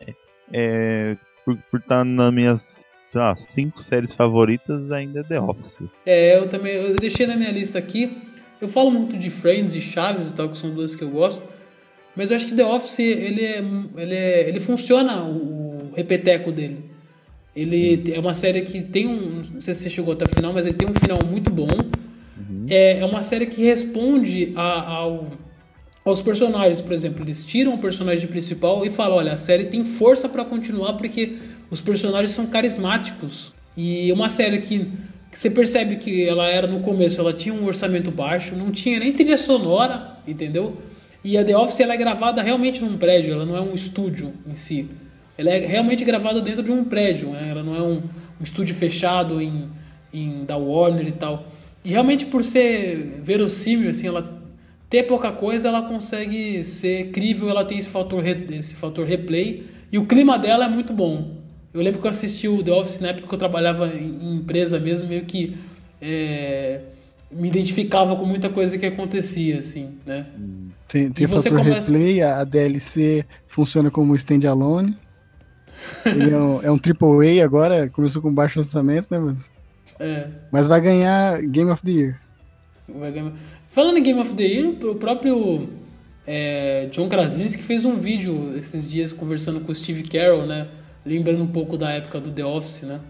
é, 0.00 0.14
é, 0.52 1.16
por 1.44 1.78
estar 1.78 2.04
nas 2.04 2.32
minhas, 2.34 2.84
sei 3.10 3.20
lá, 3.20 3.36
cinco 3.36 3.82
séries 3.82 4.14
favoritas, 4.14 4.90
ainda 4.90 5.20
é 5.20 5.22
The 5.22 5.40
Office. 5.40 5.80
É, 6.06 6.38
eu 6.38 6.48
também. 6.48 6.72
Eu 6.74 6.96
deixei 6.96 7.26
na 7.26 7.36
minha 7.36 7.50
lista 7.50 7.78
aqui. 7.78 8.16
Eu 8.60 8.68
falo 8.68 8.90
muito 8.90 9.16
de 9.18 9.28
Friends 9.30 9.74
e 9.74 9.80
Chaves 9.80 10.30
e 10.30 10.34
tal, 10.34 10.48
que 10.48 10.56
são 10.56 10.70
duas 10.70 10.94
que 10.94 11.02
eu 11.02 11.10
gosto. 11.10 11.42
Mas 12.16 12.30
eu 12.30 12.36
acho 12.36 12.46
que 12.46 12.54
The 12.54 12.64
Office, 12.64 12.98
ele 13.00 13.42
é, 13.44 13.58
ele 13.96 14.14
é, 14.14 14.48
ele 14.48 14.60
funciona 14.60 15.22
o, 15.22 15.90
o 15.90 15.92
repeteco 15.94 16.50
dele. 16.50 16.84
Ele 17.54 18.04
é 18.12 18.18
uma 18.20 18.32
série 18.34 18.60
que 18.62 18.80
tem 18.80 19.06
um, 19.08 19.42
não 19.54 19.60
sei 19.60 19.74
se 19.74 19.82
você 19.82 19.90
chegou 19.90 20.12
até 20.14 20.24
o 20.24 20.28
final, 20.28 20.52
mas 20.52 20.66
ele 20.66 20.74
tem 20.76 20.88
um 20.88 20.94
final 20.94 21.18
muito 21.28 21.50
bom. 21.50 21.66
É, 22.68 22.98
é 23.00 23.04
uma 23.04 23.22
série 23.22 23.46
que 23.46 23.62
responde 23.64 24.52
a- 24.54 24.88
ao, 24.88 25.26
aos 26.04 26.20
personagens, 26.22 26.80
por 26.80 26.92
exemplo, 26.92 27.24
eles 27.24 27.44
tiram 27.44 27.74
o 27.74 27.78
personagem 27.78 28.28
principal 28.28 28.84
e 28.86 28.90
falam, 28.90 29.16
olha, 29.16 29.32
a 29.32 29.36
série 29.36 29.64
tem 29.64 29.84
força 29.84 30.28
pra 30.28 30.44
continuar 30.44 30.92
porque 30.94 31.36
os 31.70 31.80
personagens 31.80 32.30
são 32.30 32.46
carismáticos. 32.46 33.52
E 33.76 34.10
é 34.10 34.14
uma 34.14 34.28
série 34.28 34.58
que, 34.58 34.90
que 35.30 35.38
você 35.38 35.50
percebe 35.50 35.96
que 35.96 36.28
ela 36.28 36.48
era 36.48 36.66
no 36.66 36.80
começo, 36.80 37.20
ela 37.20 37.32
tinha 37.32 37.54
um 37.54 37.64
orçamento 37.64 38.10
baixo, 38.10 38.56
não 38.56 38.70
tinha 38.70 38.98
nem 38.98 39.12
trilha 39.12 39.36
sonora, 39.36 40.16
entendeu? 40.26 40.76
E 41.22 41.38
a 41.38 41.44
The 41.44 41.56
Office 41.56 41.80
ela 41.80 41.94
é 41.94 41.96
gravada 41.96 42.42
realmente 42.42 42.82
num 42.82 42.96
prédio, 42.96 43.32
ela 43.32 43.46
não 43.46 43.56
é 43.56 43.60
um 43.60 43.74
estúdio 43.74 44.32
em 44.46 44.54
si. 44.54 44.88
Ela 45.38 45.50
é 45.50 45.66
realmente 45.66 46.04
gravada 46.04 46.40
dentro 46.40 46.62
de 46.62 46.72
um 46.72 46.84
prédio, 46.84 47.30
né? 47.30 47.48
ela 47.50 47.62
não 47.62 47.74
é 47.74 47.82
um, 47.82 48.02
um 48.40 48.44
estúdio 48.44 48.74
fechado 48.74 49.40
em, 49.40 49.68
em 50.12 50.44
da 50.44 50.56
Warner 50.56 51.06
e 51.06 51.12
tal. 51.12 51.46
E 51.84 51.90
realmente 51.90 52.26
por 52.26 52.44
ser 52.44 53.20
verossímil, 53.22 53.90
assim, 53.90 54.08
ela 54.08 54.38
ter 54.88 55.04
pouca 55.04 55.30
coisa, 55.30 55.68
ela 55.68 55.82
consegue 55.82 56.64
ser 56.64 57.10
crível, 57.10 57.48
ela 57.48 57.64
tem 57.64 57.78
esse 57.78 57.88
fator, 57.88 58.22
esse 58.26 58.76
fator 58.76 59.06
replay. 59.06 59.64
E 59.92 59.98
o 59.98 60.04
clima 60.04 60.38
dela 60.38 60.66
é 60.66 60.68
muito 60.68 60.92
bom. 60.92 61.39
Eu 61.72 61.82
lembro 61.82 62.00
que 62.00 62.06
eu 62.06 62.10
assisti 62.10 62.48
o 62.48 62.62
The 62.62 62.72
Office 62.72 62.98
na 63.00 63.08
época 63.08 63.28
que 63.28 63.34
eu 63.34 63.38
trabalhava 63.38 63.86
em, 63.88 64.18
em 64.22 64.34
empresa 64.36 64.78
mesmo, 64.80 65.06
meio 65.08 65.24
que 65.24 65.56
é, 66.02 66.80
me 67.30 67.46
identificava 67.48 68.16
com 68.16 68.24
muita 68.26 68.48
coisa 68.48 68.76
que 68.76 68.86
acontecia, 68.86 69.58
assim, 69.58 69.90
né? 70.04 70.26
Tem, 70.88 71.10
tem 71.10 71.26
fator 71.28 71.52
começa- 71.58 71.92
replay, 71.92 72.22
a 72.22 72.42
DLC 72.42 73.24
funciona 73.46 73.90
como 73.90 74.16
standalone. 74.16 74.96
Ele 76.04 76.30
é 76.32 76.36
um, 76.38 76.62
é 76.62 76.70
um 76.72 76.76
AAA 76.78 77.44
agora, 77.44 77.88
começou 77.88 78.20
com 78.20 78.32
baixo 78.34 78.58
orçamento, 78.58 79.06
né, 79.10 79.18
mas, 79.18 79.50
É. 80.00 80.28
mas 80.50 80.66
vai 80.66 80.80
ganhar 80.80 81.40
Game 81.42 81.70
of 81.70 81.82
the 81.84 81.90
Year. 81.92 82.20
Vai 82.88 83.12
ganhar- 83.12 83.32
Falando 83.68 83.98
em 83.98 84.02
Game 84.02 84.18
of 84.20 84.34
the 84.34 84.42
Year, 84.42 84.66
o 84.84 84.96
próprio 84.96 85.68
é, 86.26 86.88
John 86.90 87.08
Krasinski 87.08 87.62
fez 87.62 87.84
um 87.84 87.94
vídeo 87.96 88.56
esses 88.58 88.90
dias 88.90 89.12
conversando 89.12 89.60
com 89.60 89.70
o 89.70 89.74
Steve 89.74 90.02
Carroll, 90.02 90.44
né? 90.46 90.66
Lembrando 91.04 91.42
um 91.42 91.46
pouco 91.46 91.76
da 91.78 91.90
época 91.90 92.20
do 92.20 92.30
The 92.30 92.44
Office, 92.44 92.82
né? 92.82 93.00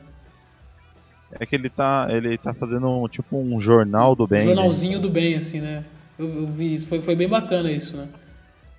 É 1.32 1.46
que 1.46 1.54
ele 1.54 1.68
tá, 1.68 2.08
ele 2.10 2.36
tá 2.38 2.52
fazendo 2.52 2.88
um, 2.88 3.08
tipo 3.08 3.36
um 3.36 3.60
jornal 3.60 4.16
do 4.16 4.26
bem. 4.26 4.40
Um 4.40 4.42
né? 4.42 4.54
jornalzinho 4.54 4.98
do 4.98 5.08
bem, 5.08 5.36
assim, 5.36 5.60
né? 5.60 5.84
Eu, 6.18 6.28
eu 6.42 6.46
vi 6.46 6.74
isso, 6.74 6.86
foi, 6.88 7.00
foi 7.00 7.14
bem 7.14 7.28
bacana 7.28 7.70
isso, 7.70 7.96
né? 7.96 8.08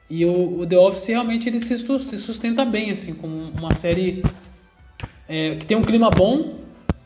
E 0.10 0.26
o, 0.26 0.60
o 0.60 0.68
The 0.68 0.78
Office 0.78 1.08
realmente 1.08 1.48
ele 1.48 1.60
se, 1.60 1.76
se 1.78 2.18
sustenta 2.18 2.66
bem, 2.66 2.92
assim, 2.92 3.14
como 3.14 3.34
uma 3.52 3.74
série 3.74 4.24
é, 5.28 5.56
que 5.56 5.66
tem 5.66 5.78
um 5.78 5.84
clima 5.84 6.10
bom, 6.10 6.60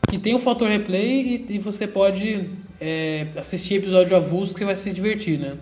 que 0.08 0.18
tem 0.18 0.34
o 0.34 0.40
fator 0.40 0.68
replay 0.68 1.46
e, 1.48 1.54
e 1.54 1.58
você 1.58 1.86
pode 1.86 2.50
é, 2.80 3.28
assistir 3.36 3.76
episódio 3.76 4.16
avulso 4.16 4.52
que 4.52 4.58
você 4.58 4.64
vai 4.64 4.74
se 4.76 4.92
divertir, 4.92 5.38
né? 5.38 5.56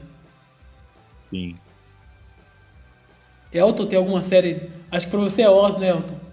Sim. 1.29 1.57
Elton, 3.53 3.87
tem 3.87 3.99
alguma 3.99 4.23
série. 4.23 4.71
Acho 4.91 5.07
que 5.07 5.12
pra 5.12 5.21
você 5.21 5.43
é 5.43 5.51
Oz, 5.51 5.77
né, 5.77 5.91
Elton? 5.91 6.24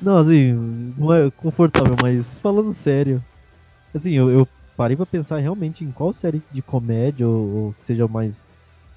Não, 0.00 0.16
assim, 0.18 0.52
não 0.96 1.12
é 1.12 1.30
confortável, 1.30 1.94
mas 2.02 2.36
falando 2.36 2.72
sério, 2.72 3.22
assim, 3.94 4.12
eu, 4.12 4.30
eu 4.30 4.48
parei 4.76 4.96
pra 4.96 5.04
pensar 5.06 5.38
realmente 5.38 5.84
em 5.84 5.90
qual 5.92 6.12
série 6.12 6.42
de 6.50 6.62
comédia 6.62 7.28
ou, 7.28 7.48
ou 7.66 7.72
que 7.74 7.84
seja 7.84 8.08
mais 8.08 8.48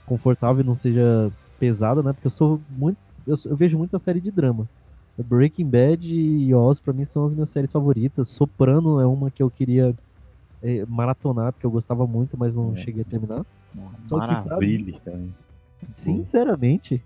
confortável 0.06 0.64
e 0.64 0.66
não 0.66 0.76
seja 0.76 1.32
pesada, 1.60 2.02
né? 2.02 2.14
Porque 2.14 2.28
eu 2.28 2.32
sou 2.32 2.62
muito. 2.70 2.98
Eu, 3.28 3.36
eu 3.46 3.56
vejo 3.56 3.78
muita 3.78 4.00
série 4.00 4.20
de 4.22 4.32
drama. 4.32 4.68
Breaking 5.18 5.70
Bad 5.70 6.14
e 6.14 6.54
Oz, 6.56 6.80
pra 6.80 6.92
mim, 6.94 7.06
são 7.06 7.24
as 7.24 7.34
minhas 7.34 7.50
séries 7.50 7.72
favoritas. 7.72 8.28
Soprano 8.30 9.00
é 9.00 9.06
uma 9.06 9.30
que 9.30 9.44
eu 9.44 9.50
queria 9.50 9.94
eh, 10.62 10.86
maratonar, 10.88 11.54
porque 11.54 11.66
eu 11.66 11.72
gostava 11.72 12.08
muito, 12.08 12.38
mas 12.38 12.56
não 12.56 12.74
É. 12.74 12.78
cheguei 12.78 13.02
a 13.02 13.06
terminar. 13.06 13.46
Só 14.02 14.20
que 14.20 14.26
pra 14.26 14.44
Maravilha 14.44 15.00
também. 15.04 15.34
Sinceramente, 15.96 17.04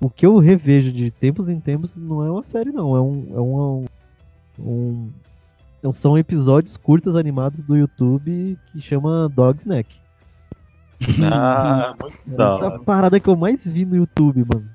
o 0.00 0.08
que 0.10 0.24
eu 0.26 0.38
revejo 0.38 0.90
de 0.92 1.10
tempos 1.10 1.48
em 1.48 1.60
tempos 1.60 1.96
não 1.96 2.24
é 2.24 2.30
uma 2.30 2.42
série, 2.42 2.70
não. 2.72 2.96
É 2.96 3.00
um. 3.00 3.26
É 3.34 3.40
um, 3.40 3.84
um- 4.58 5.10
um- 5.84 5.92
são 5.92 6.16
episódios 6.18 6.76
curtos 6.76 7.16
animados 7.16 7.62
do 7.62 7.76
YouTube 7.76 8.58
que 8.72 8.80
chama 8.80 9.28
Dog 9.28 9.58
Snack. 9.58 9.96
Ah, 11.32 11.94
muito 12.00 12.18
da 12.36 12.54
Essa 12.54 12.66
hora. 12.66 12.78
parada 12.80 13.18
que 13.20 13.28
eu 13.28 13.36
mais 13.36 13.66
vi 13.66 13.84
no 13.86 13.96
YouTube, 13.96 14.44
mano. 14.52 14.68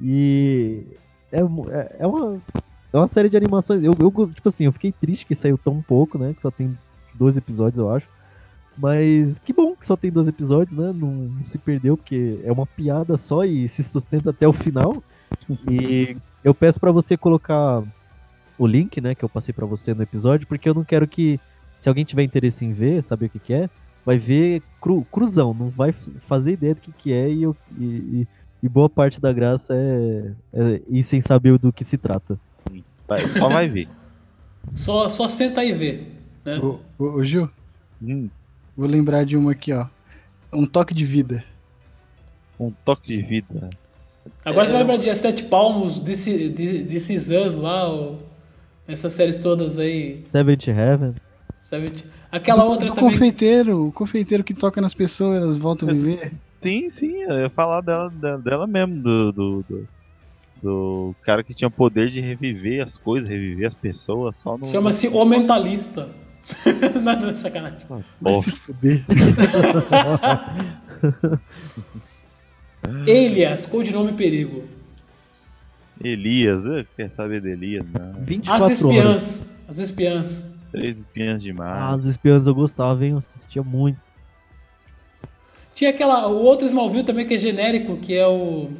E 0.00 0.84
é, 1.32 1.38
é, 1.40 1.96
é 2.00 2.06
uma, 2.06 2.40
é 2.92 2.96
uma 2.96 3.08
série 3.08 3.28
de 3.28 3.36
animações. 3.36 3.82
Eu, 3.82 3.94
eu, 3.98 4.10
tipo 4.32 4.48
assim, 4.48 4.64
eu 4.64 4.72
fiquei 4.72 4.92
triste 4.92 5.24
que 5.26 5.34
saiu 5.34 5.56
tão 5.56 5.80
pouco, 5.82 6.18
né? 6.18 6.34
Que 6.34 6.42
só 6.42 6.50
tem 6.50 6.76
dois 7.14 7.36
episódios, 7.36 7.78
eu 7.78 7.90
acho. 7.90 8.08
Mas 8.78 9.38
que 9.38 9.52
bom 9.52 9.74
que 9.74 9.86
só 9.86 9.96
tem 9.96 10.10
dois 10.10 10.28
episódios, 10.28 10.76
né? 10.78 10.92
Não, 10.92 11.10
não 11.10 11.44
se 11.44 11.56
perdeu, 11.58 11.96
porque 11.96 12.40
é 12.44 12.52
uma 12.52 12.66
piada 12.66 13.16
só 13.16 13.44
e 13.44 13.66
se 13.68 13.82
sustenta 13.82 14.30
até 14.30 14.46
o 14.46 14.52
final. 14.52 15.02
E 15.70 16.16
eu 16.44 16.54
peço 16.54 16.78
pra 16.78 16.92
você 16.92 17.16
colocar 17.16 17.82
o 18.58 18.66
link, 18.66 19.00
né, 19.00 19.14
que 19.14 19.24
eu 19.24 19.28
passei 19.28 19.52
pra 19.52 19.66
você 19.66 19.92
no 19.94 20.02
episódio, 20.02 20.46
porque 20.46 20.68
eu 20.68 20.74
não 20.74 20.84
quero 20.84 21.06
que, 21.06 21.38
se 21.80 21.88
alguém 21.88 22.04
tiver 22.04 22.22
interesse 22.22 22.64
em 22.64 22.72
ver, 22.72 23.02
saber 23.02 23.26
o 23.26 23.30
que, 23.30 23.38
que 23.38 23.52
é, 23.52 23.68
vai 24.04 24.18
ver 24.18 24.62
cru, 24.80 25.04
cruzão, 25.12 25.52
não 25.52 25.68
vai 25.68 25.92
fazer 26.26 26.52
ideia 26.52 26.74
do 26.74 26.80
que, 26.80 26.90
que 26.92 27.12
é 27.12 27.28
e, 27.30 27.42
eu- 27.42 27.56
e- 27.78 27.84
e- 28.22 28.28
e 28.62 28.68
boa 28.68 28.88
parte 28.88 29.20
da 29.20 29.30
graça 29.32 29.74
é, 29.74 30.32
é 30.54 30.80
ir 30.88 31.02
sem 31.02 31.20
saber 31.20 31.58
do 31.58 31.70
que 31.72 31.84
se 31.84 31.98
trata. 31.98 32.38
Vai, 33.06 33.20
só 33.28 33.48
vai 33.48 33.68
ver. 33.68 33.88
Só, 34.74 35.08
só 35.08 35.28
senta 35.28 35.60
aí 35.60 35.70
e 35.70 35.74
vê. 35.74 36.02
Né? 36.44 36.58
Ô, 36.58 36.78
ô, 36.98 37.04
ô, 37.18 37.24
Gil, 37.24 37.50
Hum, 38.02 38.28
vou 38.76 38.86
lembrar 38.88 39.24
de 39.24 39.36
uma 39.36 39.52
aqui, 39.52 39.72
ó. 39.72 39.86
Um 40.52 40.66
toque 40.66 40.94
de 40.94 41.04
vida. 41.04 41.44
um 42.58 42.70
toque 42.84 43.08
de 43.08 43.20
vida. 43.22 43.68
Agora 44.44 44.66
você 44.66 44.72
vai 44.72 44.82
lembrar 44.82 44.96
de 44.96 45.14
Sete 45.14 45.44
Palmos, 45.44 45.98
Is 47.10 47.30
Us 47.30 47.54
lá, 47.54 47.92
o- 47.92 48.18
essas 48.88 49.12
séries 49.12 49.38
todas 49.38 49.78
aí. 49.78 50.24
Seventh 50.26 50.68
Heaven. 50.68 51.14
Sabe? 51.60 51.92
Aquela 52.30 52.62
do, 52.62 52.68
outra 52.70 52.86
do 52.86 52.94
também. 52.94 53.10
confeiteiro, 53.10 53.88
o 53.88 53.92
confeiteiro 53.92 54.44
que 54.44 54.54
toca 54.54 54.80
nas 54.80 54.94
pessoas, 54.94 55.42
elas 55.42 55.56
voltam 55.56 55.88
a 55.88 55.92
viver. 55.92 56.32
Sim, 56.60 56.88
sim, 56.88 57.22
eu 57.22 57.38
ia 57.40 57.50
falar 57.50 57.80
dela, 57.80 58.08
dela, 58.08 58.66
mesmo, 58.66 59.00
do, 59.02 59.30
do, 59.32 59.64
do, 59.68 59.88
do 60.62 61.14
cara 61.22 61.44
que 61.44 61.54
tinha 61.54 61.70
poder 61.70 62.08
de 62.08 62.20
reviver 62.20 62.82
as 62.82 62.96
coisas, 62.96 63.28
reviver 63.28 63.68
as 63.68 63.74
pessoas 63.74 64.36
só 64.36 64.56
no. 64.56 64.66
Chama-se 64.66 65.06
O 65.08 65.24
Mentalista. 65.24 66.08
não, 67.02 67.20
não, 67.20 67.34
sacanagem. 67.34 67.86
Vai 68.20 68.34
se 68.34 68.50
fuder. 68.50 69.04
Elias, 73.06 73.66
codinome 73.66 74.12
Perigo. 74.12 74.64
Elias, 76.02 76.64
eh, 76.66 76.86
quer 76.96 77.10
saber 77.10 77.40
de 77.40 77.50
Elias? 77.50 77.84
Não. 77.92 78.12
24 78.24 78.64
As 78.64 78.84
horas. 78.84 78.90
espiãs. 78.92 79.50
As 79.68 79.78
espiãs. 79.78 80.44
Três 80.70 80.98
espiãs 81.00 81.40
Ah, 81.40 81.44
demais. 81.44 82.00
as 82.00 82.06
espiãs 82.06 82.46
eu 82.46 82.54
gostava, 82.54 83.04
hein? 83.04 83.12
Eu 83.12 83.18
assistia 83.18 83.62
muito. 83.62 83.98
Tinha 85.74 85.90
aquela. 85.90 86.28
O 86.28 86.42
outro 86.42 86.66
Smallville 86.66 87.04
também 87.04 87.26
que 87.26 87.34
é 87.34 87.38
genérico, 87.38 87.96
que 87.96 88.14
é 88.14 88.26
o. 88.26 88.70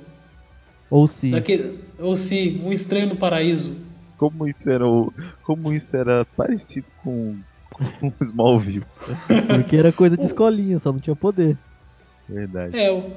Ou 0.91 1.09
se. 1.09 1.31
Daquele, 1.31 1.81
ou 1.99 2.17
se, 2.17 2.61
Um 2.63 2.73
Estranho 2.73 3.09
no 3.09 3.17
Paraíso. 3.17 3.77
Como 4.17 4.47
isso 4.47 4.69
era 4.71 4.87
o, 4.87 5.13
como 5.43 5.73
isso 5.73 5.95
era 5.95 6.25
parecido 6.25 6.87
com, 7.03 7.37
com 8.01 8.09
o 8.09 8.25
Smallville. 8.25 8.85
Porque 9.55 9.77
era 9.77 9.93
coisa 9.93 10.17
de 10.17 10.25
escolinha, 10.25 10.79
só 10.79 10.93
não 10.93 10.99
tinha 11.01 11.15
poder. 11.17 11.57
Verdade. 12.29 12.77
É, 12.79 12.91
o 12.93 13.13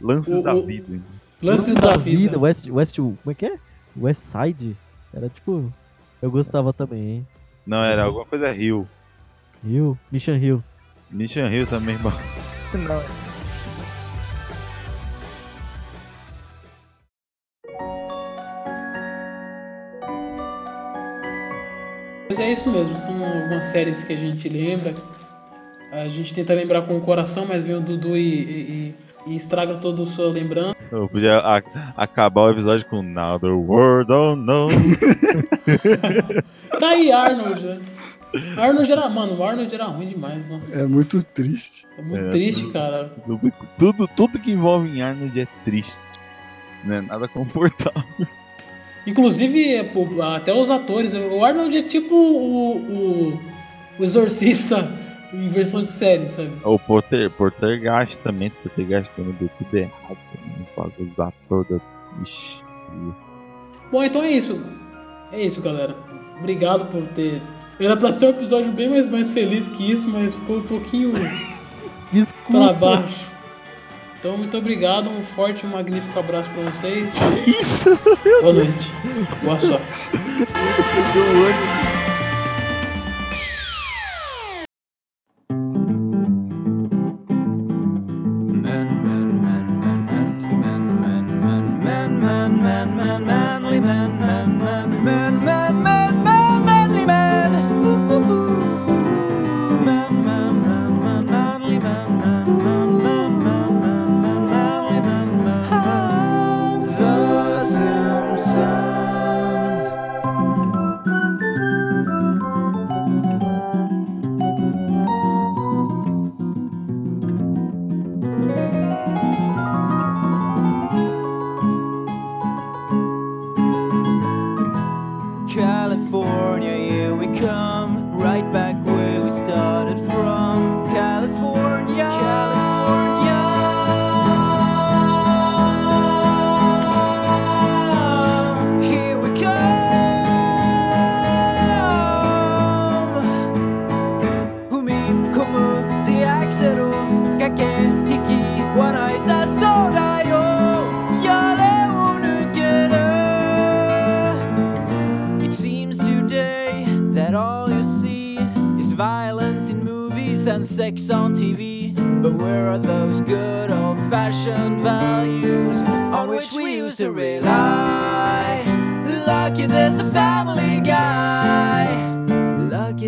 Lances 0.00 0.34
o- 0.38 0.42
da 0.42 0.54
o- 0.54 0.64
vida. 0.64 0.94
hein? 0.94 1.02
Lances 1.42 1.74
da, 1.76 1.96
Vida. 1.96 2.38
West, 2.38 2.66
West. 2.68 2.96
Como 2.96 3.18
é 3.28 3.34
que 3.34 3.46
é? 3.46 3.58
West 3.96 4.22
Side. 4.22 4.76
Era 5.14 5.28
tipo. 5.28 5.72
Eu 6.20 6.30
gostava 6.30 6.72
também, 6.72 7.00
hein? 7.00 7.26
Não, 7.66 7.84
era 7.84 8.04
alguma 8.04 8.24
coisa 8.24 8.50
Rio. 8.50 8.88
Hill. 9.64 9.96
Mission 10.10 10.34
Hill. 10.34 10.64
Mission 11.10 11.46
Rio 11.46 11.66
também, 11.66 11.96
bom. 11.98 12.10
Não. 12.74 13.27
Mas 22.38 22.46
é 22.46 22.52
isso 22.52 22.70
mesmo, 22.70 22.96
são 22.96 23.24
algumas 23.24 23.66
séries 23.66 24.04
que 24.04 24.12
a 24.12 24.16
gente 24.16 24.48
lembra. 24.48 24.94
A 25.90 26.06
gente 26.06 26.32
tenta 26.32 26.54
lembrar 26.54 26.82
com 26.82 26.96
o 26.96 27.00
coração, 27.00 27.44
mas 27.48 27.66
vem 27.66 27.74
o 27.74 27.80
Dudu 27.80 28.16
e, 28.16 28.20
e- 28.20 28.94
e 29.26 29.34
estraga 29.34 29.74
toda 29.78 30.04
a 30.04 30.06
sua 30.06 30.30
lembrança. 30.30 30.76
Eu 30.92 31.08
podia 31.08 31.38
a- 31.38 31.60
acabar 31.96 32.42
o 32.42 32.50
episódio 32.50 32.86
com 32.86 33.02
Now 33.02 33.40
the 33.40 33.48
world 33.48 34.06
don't 34.06 34.40
know. 34.44 34.68
Tá 36.78 36.90
aí, 36.90 37.10
Arnold. 37.10 37.60
né? 37.66 37.80
Arnold 38.56 38.92
era. 38.92 39.08
Mano, 39.08 39.36
o 39.36 39.42
Arnold 39.44 39.74
era 39.74 39.86
ruim 39.86 40.06
demais, 40.06 40.46
nossa. 40.48 40.80
É 40.80 40.86
muito 40.86 41.20
triste. 41.26 41.88
É 41.98 42.02
muito 42.02 42.26
É, 42.26 42.30
triste, 42.30 42.70
cara. 42.70 43.10
tudo, 43.76 44.06
tudo 44.14 44.38
que 44.38 44.52
envolve 44.52 44.88
em 44.88 45.02
Arnold 45.02 45.40
é 45.40 45.48
triste. 45.64 45.98
Não 46.84 46.94
é 46.94 47.00
nada 47.00 47.26
confortável. 47.26 48.04
Inclusive, 49.08 49.90
até 50.34 50.52
os 50.52 50.70
atores. 50.70 51.14
O 51.14 51.44
Arnold 51.44 51.76
é 51.76 51.82
tipo 51.82 52.14
o, 52.14 52.76
o, 52.76 53.40
o 53.98 54.04
exorcista 54.04 54.86
em 55.32 55.48
versão 55.48 55.82
de 55.82 55.90
série, 55.90 56.28
sabe? 56.28 56.50
O 56.62 56.78
Porter, 56.78 57.30
Portergast 57.30 58.20
também. 58.20 58.50
Portergast 58.62 59.14
também 59.16 59.34
deu 59.40 59.48
tudo 59.58 59.74
errado. 59.76 60.18
Também, 60.32 60.68
fala 60.76 60.92
os 60.98 61.18
atores. 61.20 61.80
Ixi. 62.22 62.62
Bom, 63.90 64.02
então 64.04 64.22
é 64.22 64.30
isso. 64.30 64.60
É 65.32 65.40
isso, 65.40 65.62
galera. 65.62 65.96
Obrigado 66.38 66.86
por 66.90 67.02
ter. 67.08 67.40
Era 67.80 67.96
pra 67.96 68.12
ser 68.12 68.26
um 68.26 68.30
episódio 68.30 68.72
bem 68.72 68.88
mais, 68.88 69.08
mais 69.08 69.30
feliz 69.30 69.68
que 69.68 69.90
isso, 69.90 70.08
mas 70.08 70.34
ficou 70.34 70.56
um 70.58 70.62
pouquinho 70.62 71.12
Desculpa. 72.12 72.50
pra 72.50 72.72
baixo. 72.72 73.30
Então, 74.18 74.36
muito 74.36 74.56
obrigado. 74.56 75.08
Um 75.08 75.22
forte 75.22 75.64
e 75.64 75.66
um 75.66 75.70
magnífico 75.70 76.18
abraço 76.18 76.50
pra 76.50 76.70
vocês. 76.70 77.14
Boa 78.40 78.52
noite. 78.52 78.94
Boa 79.42 79.58
sorte. 79.58 79.92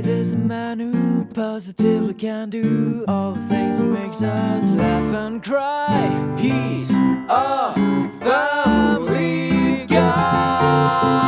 There's 0.03 0.33
a 0.33 0.39
man 0.39 0.79
who 0.81 1.27
positively 1.27 2.15
can 2.15 2.49
do 2.49 3.05
all 3.07 3.33
the 3.33 3.43
things 3.43 3.79
that 3.79 3.85
makes 3.85 4.23
us 4.23 4.73
laugh 4.73 5.15
and 5.15 5.43
cry. 5.43 6.37
He's 6.39 6.91
a 6.91 7.75
family 8.21 9.85
guy. 9.87 11.21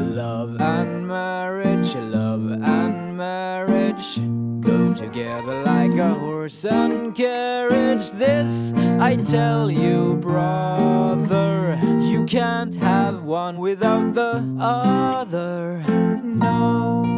Love 0.00 0.60
and 0.60 1.06
marriage, 1.06 1.94
love 1.94 2.50
and 2.50 3.16
marriage 3.16 4.18
go 4.60 4.92
together 4.92 5.62
like 5.62 5.92
a 5.98 6.14
horse 6.14 6.64
and 6.64 7.14
carriage. 7.14 8.10
This 8.12 8.72
I 8.98 9.16
tell 9.16 9.70
you, 9.70 10.16
brother. 10.16 11.78
You 12.00 12.24
can't 12.24 12.74
have 12.76 13.22
one 13.22 13.58
without 13.58 14.14
the 14.14 14.44
other. 14.58 15.84
No. 16.24 17.11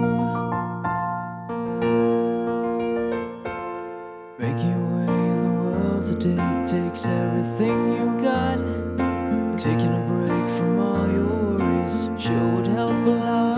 Today 6.21 6.65
takes 6.65 7.07
everything 7.07 7.97
you 7.97 8.21
got. 8.23 8.59
Taking 9.59 9.93
a 9.93 10.05
break 10.07 10.49
from 10.57 10.79
all 10.79 11.09
your 11.11 11.59
worries 11.59 12.09
sure 12.19 12.55
would 12.55 12.67
help 12.67 12.93
a 12.93 13.11
lot. 13.11 13.54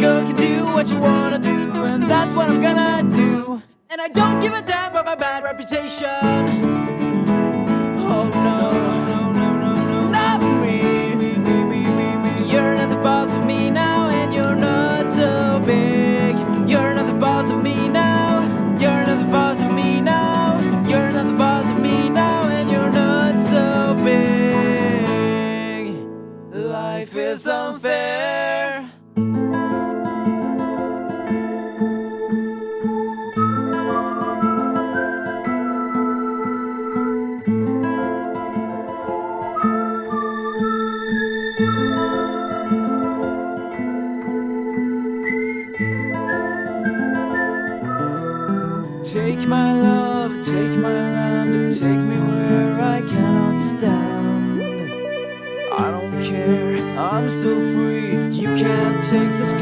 A 0.00 0.02
girl 0.02 0.24
can 0.24 0.34
do 0.34 0.64
what 0.72 0.88
you 0.88 0.98
wanna 0.98 1.38
do, 1.38 1.72
and 1.84 2.02
that's 2.02 2.32
what 2.32 2.48
I'm 2.48 2.58
gonna 2.58 3.02
do. 3.14 3.60
And 3.90 4.00
I 4.00 4.08
don't 4.08 4.40
give 4.40 4.54
a 4.54 4.62
damn 4.62 4.89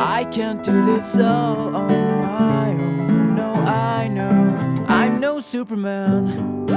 I 0.00 0.24
can't 0.30 0.62
do 0.62 0.86
this 0.86 1.18
all 1.18 1.74
on 1.74 2.22
my 2.22 2.70
own. 2.70 3.34
No, 3.34 3.52
I 3.52 4.06
know 4.06 4.86
I'm 4.88 5.18
no 5.18 5.40
Superman. 5.40 6.70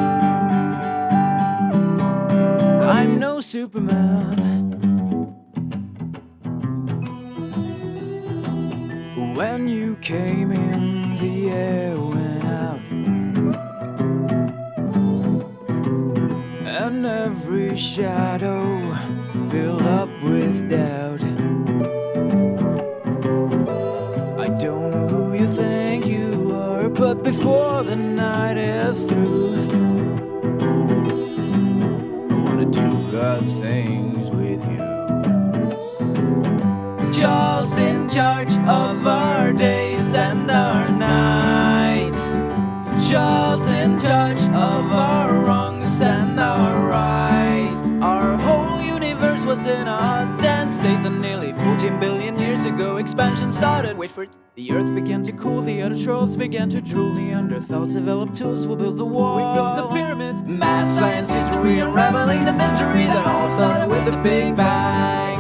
I'm 2.84 3.20
no 3.20 3.40
Superman. 3.40 4.38
When 9.36 9.68
you 9.68 9.98
came 9.98 10.52
in, 10.52 11.16
the 11.18 11.50
air 11.52 11.96
went 12.00 12.46
out. 12.46 12.82
And 16.66 17.06
every 17.06 17.76
shadow 17.76 18.98
built 19.50 19.84
up 19.84 20.10
with 20.24 20.68
doubt. 20.68 21.01
But 27.14 27.24
before 27.24 27.84
the 27.84 27.96
night 27.98 28.56
is 28.56 29.04
through, 29.04 29.54
I 32.30 32.36
wanna 32.46 32.64
do 32.64 32.88
bad 33.12 33.44
things 33.60 34.32
with 34.32 34.64
you. 34.72 34.80
Charles 37.12 37.78
in 37.78 38.08
charge 38.08 38.54
of 38.60 39.06
our 39.06 39.52
days 39.52 40.16
and 40.16 40.50
our 40.50 40.88
nights. 40.90 42.22
Charles 43.10 43.51
ago 52.74 52.98
expansion 52.98 53.52
started. 53.52 53.98
Wait 53.98 54.12
for 54.12 54.24
it. 54.24 54.30
The 54.56 54.72
earth 54.72 54.94
began 54.94 55.24
to 55.24 55.32
cool, 55.32 55.62
the 55.62 55.80
autotrophs 55.80 56.38
began 56.38 56.70
to 56.70 56.82
drool, 56.82 57.14
Neanderthals 57.14 57.94
developed 57.94 58.36
tools, 58.36 58.68
we 58.68 58.76
built 58.76 58.98
the 58.98 59.06
wall. 59.06 59.38
We 59.38 59.56
built 59.56 59.78
the 59.78 59.96
pyramids. 59.96 60.44
Math, 60.44 60.92
science, 60.92 61.34
history, 61.34 61.80
unraveling 61.80 62.44
the 62.46 62.54
mystery 62.54 63.06
that 63.06 63.26
all 63.26 63.48
started 63.50 63.90
with 63.90 64.06
the 64.06 64.18
Big 64.18 64.56
Bang. 64.56 65.31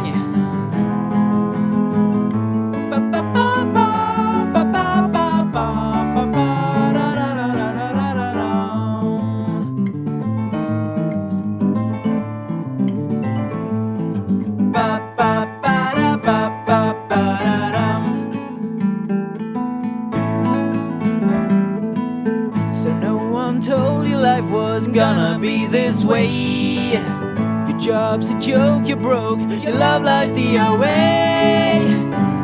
you're 28.91 28.99
broke. 28.99 29.39
Your 29.63 29.73
love 29.75 30.03
life's 30.03 30.33
the 30.33 30.57
away. 30.57 31.79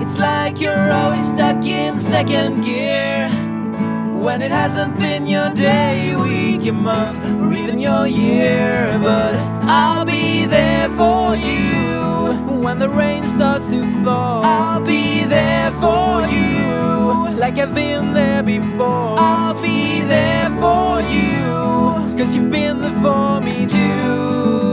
It's 0.01 0.17
like 0.17 0.61
you're 0.61 0.91
always 0.91 1.27
stuck 1.27 1.65
in 1.65 1.99
second 1.99 2.61
gear. 2.61 3.29
When 4.25 4.41
it 4.41 4.51
hasn't 4.51 4.97
been 4.97 5.27
your 5.27 5.49
day, 5.53 6.15
week, 6.15 6.63
your 6.63 6.73
month, 6.73 7.19
or 7.41 7.51
even 7.51 7.79
your 7.79 8.07
year. 8.07 8.97
But 9.03 9.35
I'll 9.79 10.05
be 10.05 10.45
there 10.45 10.89
for 10.91 11.35
you. 11.35 12.61
When 12.63 12.79
the 12.79 12.89
rain 12.89 13.27
starts 13.27 13.67
to 13.71 13.85
fall, 14.05 14.41
I'll 14.45 14.85
be 14.85 15.25
there 15.25 15.71
for 15.83 16.25
you. 16.33 17.35
Like 17.35 17.57
I've 17.57 17.75
been 17.75 18.13
there 18.13 18.41
before, 18.41 19.19
I'll 19.19 19.61
be 19.61 20.01
there 20.01 20.49
for 20.61 21.01
you. 21.01 22.17
Cause 22.17 22.35
you've 22.35 22.49
been 22.49 22.81
there 22.81 22.99
for 23.01 23.41
me 23.41 23.65
too. 23.65 24.66